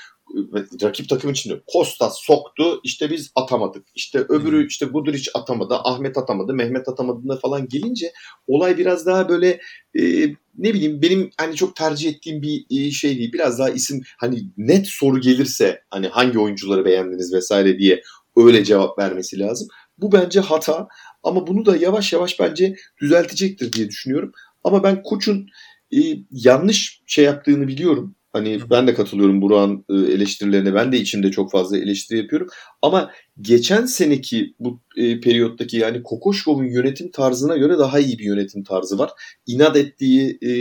rakip 0.84 1.10
takım 1.10 1.32
için 1.32 1.62
Kostas 1.68 2.18
soktu 2.18 2.80
işte 2.84 3.12
biz 3.12 3.32
atamadık. 3.36 3.88
İşte 3.96 4.20
öbürü 4.20 4.68
işte 4.68 4.86
Guduric 4.86 5.32
atamadı, 5.34 5.76
Ahmet 5.84 6.18
atamadı, 6.18 6.54
Mehmet 6.54 6.88
atamadığında 6.88 7.38
falan 7.38 7.68
gelince 7.68 8.14
olay 8.48 8.78
biraz 8.78 9.06
daha 9.06 9.30
böyle 9.30 9.60
e, 10.00 10.36
ne 10.58 10.74
bileyim 10.74 11.02
benim 11.02 11.30
hani 11.38 11.56
çok 11.56 11.76
tercih 11.76 12.10
ettiğim 12.10 12.42
bir 12.42 12.66
e, 12.70 12.92
şey 12.92 13.18
değil. 13.18 13.34
Biraz 13.34 13.60
daha 13.60 13.70
isim 13.70 14.02
hani 14.18 14.44
net 14.58 14.88
soru 14.88 15.22
gelirse 15.22 15.82
hani 15.90 16.08
hangi 16.08 16.40
oyuncuları 16.40 16.86
beğendiniz 16.86 17.34
vesaire 17.34 17.80
diye 17.80 18.02
öyle 18.38 18.64
cevap 18.64 19.00
vermesi 19.00 19.40
lazım. 19.40 19.68
Bu 19.98 20.12
bence 20.12 20.40
hata 20.40 20.88
ama 21.24 21.48
bunu 21.48 21.66
da 21.66 21.78
yavaş 21.78 22.14
yavaş 22.14 22.40
bence 22.40 22.76
düzeltecektir 23.02 23.74
diye 23.74 23.90
düşünüyorum. 23.90 24.32
Ama 24.64 24.84
ben 24.84 25.04
koçun 25.04 25.48
e, 25.92 26.00
yanlış 26.32 27.02
şey 27.06 27.26
yaptığını 27.26 27.68
biliyorum. 27.68 28.16
Hani 28.36 28.60
ben 28.70 28.88
de 28.88 28.94
katılıyorum 28.94 29.42
Burak'ın 29.42 29.86
eleştirilerine. 29.90 30.74
Ben 30.74 30.92
de 30.92 30.98
içimde 30.98 31.32
çok 31.32 31.52
fazla 31.52 31.78
eleştiri 31.78 32.18
yapıyorum. 32.18 32.48
Ama 32.82 33.12
geçen 33.42 33.86
seneki 33.86 34.56
bu 34.60 34.82
e, 34.98 35.20
periyottaki 35.20 35.78
yani 35.78 36.04
Kokoşkov'un 36.04 36.64
yönetim 36.64 37.12
tarzına 37.12 37.58
göre 37.58 37.78
daha 37.78 38.00
iyi 38.00 38.20
bir 38.20 38.24
yönetim 38.24 38.64
tarzı 38.64 38.98
var. 38.98 39.12
İnat 39.48 39.78
ettiği, 39.78 40.38
e, 40.42 40.52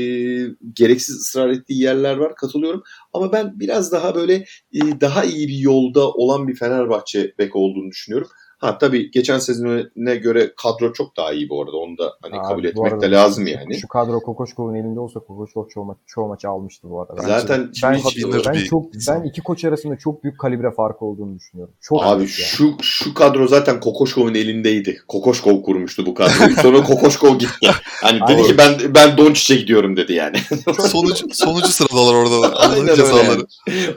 gereksiz 0.73 1.17
ısrar 1.17 1.49
ettiği 1.49 1.83
yerler 1.83 2.17
var. 2.17 2.35
Katılıyorum. 2.35 2.83
Ama 3.13 3.33
ben 3.33 3.61
biraz 3.61 3.93
daha 3.93 4.15
böyle 4.15 4.35
e, 4.73 4.81
daha 5.01 5.25
iyi 5.25 5.49
bir 5.49 5.59
yolda 5.59 6.11
olan 6.11 6.49
bir 6.49 6.55
Fenerbahçe 6.55 7.35
bek 7.39 7.57
olduğunu 7.57 7.91
düşünüyorum. 7.91 8.29
Ha 8.65 8.79
tabii 8.79 9.11
geçen 9.11 9.39
sezonuna 9.39 10.15
göre 10.15 10.53
kadro 10.63 10.93
çok 10.93 11.17
daha 11.17 11.33
iyi 11.33 11.49
bu 11.49 11.63
arada. 11.63 11.77
Onu 11.77 11.99
da 11.99 12.13
hani 12.23 12.39
Abi, 12.39 12.49
kabul 12.49 12.65
etmek 12.65 13.01
de 13.01 13.11
lazım 13.11 13.47
yani. 13.47 13.79
Şu 13.81 13.89
kadro 13.89 14.21
Kokoşkov'un 14.21 14.75
elinde 14.75 15.01
olsa 15.01 15.21
Kokoşkov 15.21 15.69
çoğu, 15.69 15.85
maç, 15.85 15.97
çoğu 16.07 16.29
maçı 16.29 16.49
almıştı 16.49 16.91
bu 16.91 17.01
arada. 17.01 17.23
Zaten 17.23 17.71
ben, 17.83 17.95
ben, 17.95 18.01
ben 18.47 18.65
çok 18.65 18.85
ben 19.09 19.23
iki 19.23 19.41
koç 19.41 19.65
arasında 19.65 19.97
çok 19.99 20.25
büyük 20.25 20.41
kalibre 20.41 20.71
farkı 20.71 21.05
olduğunu 21.05 21.35
düşünüyorum. 21.35 21.75
Çok 21.81 22.05
Abi 22.05 22.27
şu 22.27 22.65
yani. 22.65 22.77
şu 22.83 23.15
kadro 23.15 23.49
zaten 23.49 23.81
Kokoşkov'un 23.81 24.35
elindeydi. 24.35 24.99
Kokoşkov 25.09 25.63
kurmuştu 25.63 26.07
bu 26.07 26.15
kadroyu. 26.15 26.57
Sonra 26.63 26.83
Kokoşkov 26.83 27.39
gitti. 27.39 27.71
Hani 28.03 28.21
dedi 28.29 28.43
ki 28.43 28.59
ben 28.59 28.95
ben 28.95 29.17
Doncic'e 29.19 29.57
gidiyorum 29.61 29.97
dedi 29.97 30.13
yani. 30.13 30.37
sonucu 30.89 31.27
sonucu 31.33 31.69
sıradalar 31.69 32.15
orada. 32.15 32.57
Aynen 32.57 32.95
cezaları. 32.95 33.47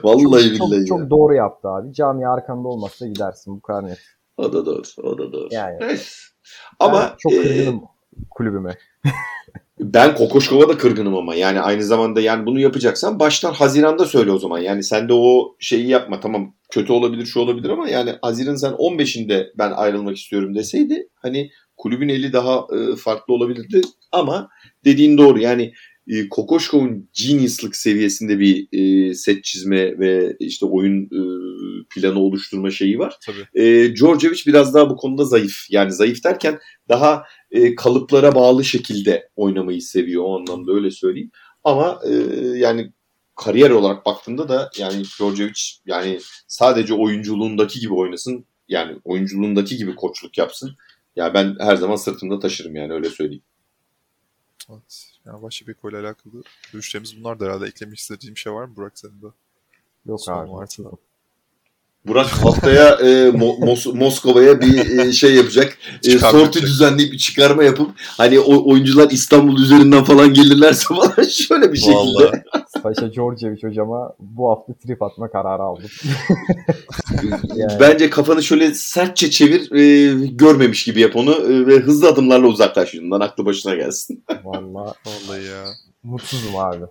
Vallahi 0.02 0.58
çok, 0.58 0.70
billahi. 0.70 0.86
Çok, 0.86 0.98
çok 0.98 1.10
doğru 1.10 1.34
yaptı 1.34 1.68
abi. 1.68 1.92
Cami 1.92 2.26
arkanda 2.26 2.68
olmazsa 2.68 3.06
gidersin 3.06 3.56
bu 3.56 3.60
kadar 3.60 3.86
net. 3.86 3.98
O 4.38 4.52
da 4.52 4.66
doğru. 4.66 4.82
O 5.02 5.18
da 5.18 5.32
doğru. 5.32 5.48
Yani. 5.50 5.98
Ama 6.78 7.00
ben 7.00 7.16
çok 7.18 7.32
kırgınım 7.32 7.76
e, 7.76 7.80
kulübüme. 8.30 8.78
ben 9.80 10.14
Kokoşkov'a 10.14 10.68
da 10.68 10.78
kırgınım 10.78 11.16
ama 11.16 11.34
yani 11.34 11.60
aynı 11.60 11.82
zamanda 11.82 12.20
yani 12.20 12.46
bunu 12.46 12.60
yapacaksan 12.60 13.20
baştan 13.20 13.52
Haziran'da 13.52 14.04
söyle 14.04 14.30
o 14.30 14.38
zaman. 14.38 14.58
Yani 14.58 14.82
sen 14.82 15.08
de 15.08 15.12
o 15.12 15.56
şeyi 15.58 15.88
yapma 15.88 16.20
tamam 16.20 16.54
kötü 16.70 16.92
olabilir 16.92 17.26
şu 17.26 17.40
olabilir 17.40 17.70
ama 17.70 17.88
yani 17.88 18.14
Haziran 18.22 18.54
sen 18.54 18.72
15'inde 18.72 19.46
ben 19.58 19.70
ayrılmak 19.70 20.16
istiyorum 20.16 20.54
deseydi 20.54 21.08
hani 21.14 21.50
kulübün 21.76 22.08
eli 22.08 22.32
daha 22.32 22.66
e, 22.72 22.96
farklı 22.96 23.34
olabilirdi 23.34 23.80
ama 24.12 24.48
dediğin 24.84 25.18
doğru 25.18 25.38
yani 25.38 25.72
e, 26.08 26.28
Kokoşkov'un 26.28 27.08
genius'lık 27.12 27.76
seviyesinde 27.76 28.38
bir 28.38 28.68
e, 28.72 29.14
set 29.14 29.44
çizme 29.44 29.98
ve 29.98 30.36
işte 30.40 30.66
oyun 30.66 31.04
e, 31.04 31.20
planı 31.90 32.18
oluşturma 32.18 32.70
şeyi 32.70 32.98
var. 32.98 33.16
Tabii. 33.26 33.62
E, 33.64 33.94
Djordjevic 33.96 34.42
biraz 34.46 34.74
daha 34.74 34.90
bu 34.90 34.96
konuda 34.96 35.24
zayıf. 35.24 35.66
Yani 35.70 35.92
zayıf 35.92 36.24
derken 36.24 36.58
daha 36.88 37.24
e, 37.50 37.74
kalıplara 37.74 38.34
bağlı 38.34 38.64
şekilde 38.64 39.28
oynamayı 39.36 39.82
seviyor 39.82 40.24
o 40.26 40.38
anlamda 40.38 40.72
öyle 40.72 40.90
söyleyeyim. 40.90 41.30
Ama 41.64 42.00
e, 42.06 42.12
yani 42.58 42.92
kariyer 43.34 43.70
olarak 43.70 44.06
baktığında 44.06 44.48
da 44.48 44.70
yani 44.78 45.04
Djordjevic 45.04 45.60
yani 45.86 46.20
sadece 46.46 46.94
oyunculuğundaki 46.94 47.80
gibi 47.80 47.94
oynasın. 47.94 48.44
Yani 48.68 48.96
oyunculuğundaki 49.04 49.76
gibi 49.76 49.94
koçluk 49.94 50.38
yapsın. 50.38 50.76
Ya 51.16 51.24
yani 51.24 51.34
ben 51.34 51.56
her 51.60 51.76
zaman 51.76 51.96
sırtımda 51.96 52.38
taşırım 52.38 52.76
yani 52.76 52.92
öyle 52.92 53.10
söyleyeyim. 53.10 53.42
Evet. 54.70 55.17
Yani 55.28 55.42
başka 55.42 55.66
Beko 55.66 55.90
ile 55.90 55.96
alakalı 55.96 56.42
görüşlerimiz 56.72 57.20
bunlar 57.20 57.40
da 57.40 57.44
herhalde. 57.44 57.66
Eklemek 57.66 57.98
istediğim 57.98 58.34
bir 58.34 58.40
şey 58.40 58.52
var 58.52 58.64
mı 58.64 58.76
Burak 58.76 58.92
senin 58.98 59.22
de? 59.22 59.26
Yok 60.06 60.20
Son 60.20 60.32
abi. 60.32 60.50
Varsa. 60.52 60.82
Burak 62.06 62.26
haftaya 62.26 62.88
e, 62.88 63.28
Mos- 63.28 63.96
Moskova'ya 63.96 64.60
bir 64.60 64.98
e, 64.98 65.12
şey 65.12 65.34
yapacak. 65.34 65.78
E, 66.04 66.18
sorti 66.18 66.62
düzenleyip 66.62 67.12
bir 67.12 67.18
çıkarma 67.18 67.64
yapıp 67.64 67.90
hani 68.00 68.40
o 68.40 68.70
oyuncular 68.72 69.10
İstanbul 69.10 69.58
üzerinden 69.62 70.04
falan 70.04 70.34
gelirlerse 70.34 70.94
falan 70.94 71.22
şöyle 71.28 71.72
bir 71.72 71.78
şekilde. 71.78 72.44
Paşa 72.82 73.06
Georgievic 73.06 73.62
hocama 73.62 74.14
bu 74.18 74.50
hafta 74.50 74.74
trip 74.74 75.02
atma 75.02 75.30
kararı 75.30 75.62
aldım. 75.62 75.90
yani. 77.54 77.80
Bence 77.80 78.10
kafanı 78.10 78.42
şöyle 78.42 78.74
sertçe 78.74 79.30
çevir 79.30 79.72
e, 79.72 80.14
görmemiş 80.26 80.84
gibi 80.84 81.00
yap 81.00 81.16
onu 81.16 81.32
e, 81.34 81.66
ve 81.66 81.76
hızlı 81.76 82.08
adımlarla 82.08 82.46
uzaklaş 82.46 82.94
yüzünden 82.94 83.20
aklı 83.20 83.44
başına 83.44 83.74
gelsin. 83.74 84.24
Vallahi, 84.44 84.94
Vallahi 85.06 85.44
ya. 85.44 85.64
Mutsuzum 86.02 86.56
abi. 86.56 86.84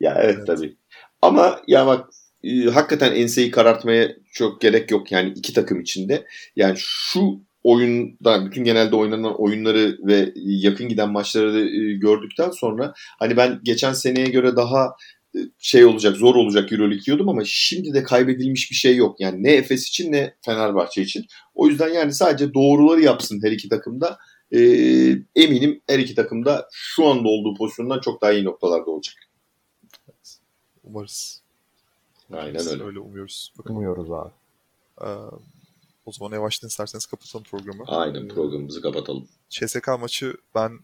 Ya 0.00 0.18
evet, 0.22 0.34
evet. 0.36 0.46
tabii. 0.46 0.76
Ama 1.22 1.60
ya 1.66 1.86
bak 1.86 2.10
e, 2.44 2.64
hakikaten 2.64 3.12
enseyi 3.12 3.50
karartmaya 3.50 4.08
çok 4.32 4.60
gerek 4.60 4.90
yok 4.90 5.12
yani 5.12 5.30
iki 5.30 5.52
takım 5.52 5.80
içinde. 5.80 6.26
Yani 6.56 6.74
şu 6.78 7.40
oyunda 7.66 8.46
bütün 8.46 8.64
genelde 8.64 8.96
oynanan 8.96 9.40
oyunları 9.40 9.98
ve 10.02 10.32
yakın 10.36 10.88
giden 10.88 11.10
maçları 11.10 11.54
da, 11.54 11.60
e, 11.60 11.92
gördükten 11.92 12.50
sonra 12.50 12.94
hani 13.18 13.36
ben 13.36 13.60
geçen 13.62 13.92
seneye 13.92 14.26
göre 14.26 14.56
daha 14.56 14.96
e, 15.36 15.38
şey 15.58 15.84
olacak 15.84 16.16
zor 16.16 16.34
olacak 16.34 16.72
Euroleague 16.72 17.04
diyordum 17.04 17.28
ama 17.28 17.42
şimdi 17.44 17.94
de 17.94 18.02
kaybedilmiş 18.02 18.70
bir 18.70 18.76
şey 18.76 18.96
yok. 18.96 19.20
Yani 19.20 19.42
ne 19.42 19.52
Efes 19.52 19.88
için 19.88 20.12
ne 20.12 20.34
Fenerbahçe 20.44 21.02
için. 21.02 21.26
O 21.54 21.68
yüzden 21.68 21.88
yani 21.88 22.12
sadece 22.12 22.54
doğruları 22.54 23.00
yapsın 23.00 23.40
her 23.42 23.52
iki 23.52 23.68
takımda. 23.68 24.18
E, 24.52 24.60
eminim 25.36 25.80
her 25.86 25.98
iki 25.98 26.14
takımda 26.14 26.68
şu 26.72 27.06
anda 27.06 27.28
olduğu 27.28 27.54
pozisyondan 27.54 28.00
çok 28.00 28.22
daha 28.22 28.32
iyi 28.32 28.44
noktalarda 28.44 28.90
olacak. 28.90 29.16
Umarız. 30.84 31.42
Aynen 32.32 32.68
öyle. 32.68 32.84
Öyle 32.84 32.98
umuyoruz. 32.98 33.52
Bakalım. 33.58 33.76
Umuyoruz 33.76 34.12
abi. 34.12 34.30
Ee, 35.00 35.06
o 36.06 36.12
zaman 36.12 36.32
yavaştan 36.32 36.68
isterseniz 36.68 37.06
kapatalım 37.06 37.44
programı. 37.44 37.84
Aynen 37.86 38.28
programımızı 38.28 38.82
kapatalım. 38.82 39.28
CSK 39.48 39.88
maçı 40.00 40.36
ben 40.54 40.78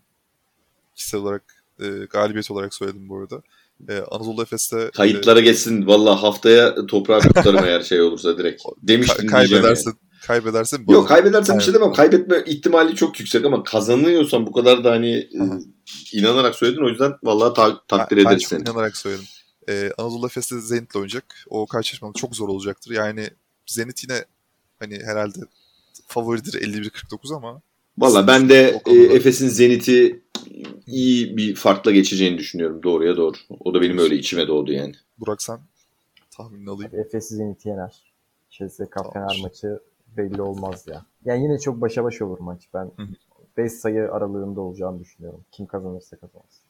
kişisel 0.94 1.20
olarak 1.20 1.64
e, 1.80 1.88
galibiyet 2.10 2.50
olarak 2.50 2.74
söyledim 2.74 3.08
bu 3.08 3.18
arada. 3.18 3.42
E, 3.88 3.98
Anadolu 3.98 4.42
Efes'te... 4.42 4.90
Kayıtlara 4.90 5.40
e, 5.40 5.42
geçsin. 5.42 5.86
Valla 5.86 6.22
haftaya 6.22 6.86
toprağa 6.86 7.20
tutarım 7.20 7.64
eğer 7.64 7.80
şey 7.80 8.00
olursa 8.00 8.38
direkt. 8.38 8.62
Demiştin 8.82 9.22
ka- 9.28 9.30
kaybedersin, 9.30 9.90
yani. 9.90 9.98
Kaybedersin. 10.26 10.84
Yok 10.88 11.08
kaybedersen 11.08 11.58
bir 11.58 11.64
şey 11.64 11.74
demem. 11.74 11.92
Kaybetme 11.92 12.42
ihtimali 12.46 12.96
çok 12.96 13.20
yüksek 13.20 13.44
ama 13.44 13.62
kazanıyorsan 13.62 14.46
bu 14.46 14.52
kadar 14.52 14.84
da 14.84 14.90
hani 14.90 15.12
e, 15.16 15.40
inanarak 16.12 16.54
söyledin. 16.54 16.84
O 16.84 16.88
yüzden 16.88 17.12
valla 17.22 17.52
ta- 17.52 17.82
takdir 17.88 18.16
ben, 18.16 18.22
ederiz 18.22 18.46
seni. 18.48 18.60
Ben 18.60 18.64
çok 18.64 18.74
inanarak 18.74 18.96
söyledim. 18.96 19.24
Ee, 19.68 19.92
Anadolu 19.98 20.26
Efes 20.26 20.52
de 20.52 20.60
Zenit'le 20.60 20.96
oynayacak. 20.96 21.44
O 21.46 21.66
karşılaşmanın 21.66 22.12
çok 22.12 22.36
zor 22.36 22.48
olacaktır. 22.48 22.90
Yani 22.90 23.30
Zenit 23.66 24.02
yine 24.02 24.24
hani 24.82 25.04
herhalde 25.04 25.38
favoridir 26.06 26.52
51-49 26.52 27.36
ama 27.36 27.62
Valla 27.98 28.26
ben 28.26 28.48
de 28.48 28.80
e, 28.86 28.94
Efes'in 28.94 29.48
Zenit'i 29.48 30.22
iyi 30.86 31.36
bir 31.36 31.54
farkla 31.54 31.90
geçeceğini 31.90 32.38
düşünüyorum 32.38 32.82
doğruya 32.82 33.16
doğru. 33.16 33.36
O 33.60 33.74
da 33.74 33.80
benim 33.80 33.98
öyle 33.98 34.16
içime 34.16 34.48
doğdu 34.48 34.72
yani. 34.72 34.94
Burak 35.18 35.42
sen 35.42 35.60
tahminini 36.30 36.70
alayım. 36.70 36.92
Efes'i 36.94 37.34
Zenit'i 37.34 37.68
yener. 37.68 38.12
Chelsea 38.50 38.86
Cup 38.86 39.12
Fener 39.12 39.40
maçı 39.42 39.80
belli 40.16 40.42
olmaz 40.42 40.84
ya. 40.86 41.06
Yani 41.24 41.42
yine 41.42 41.58
çok 41.58 41.80
başa 41.80 42.04
baş 42.04 42.22
olur 42.22 42.38
maç. 42.38 42.68
Ben 42.74 42.90
5 43.56 43.72
sayı 43.72 44.12
aralığında 44.12 44.60
olacağını 44.60 45.00
düşünüyorum. 45.00 45.44
Kim 45.52 45.66
kazanırsa 45.66 46.16
kazansın. 46.16 46.62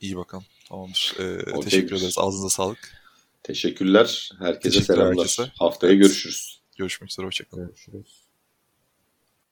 İyi 0.00 0.16
bakalım. 0.16 0.44
Tamamdır. 0.68 1.16
Ee, 1.20 1.60
teşekkür 1.60 1.96
ederiz. 1.96 2.18
Ağzınıza 2.18 2.48
sağlık. 2.48 2.78
Teşekkürler. 3.42 4.30
Herkese 4.38 4.80
selamlar. 4.80 5.16
Herkese. 5.16 5.42
Haftaya 5.58 5.92
evet. 5.92 6.02
görüşürüz. 6.02 6.57
Görüşmek 6.78 7.10
üzere. 7.10 7.26
Hoşçakalın. 7.26 7.66
Görüşürüz. 7.66 8.27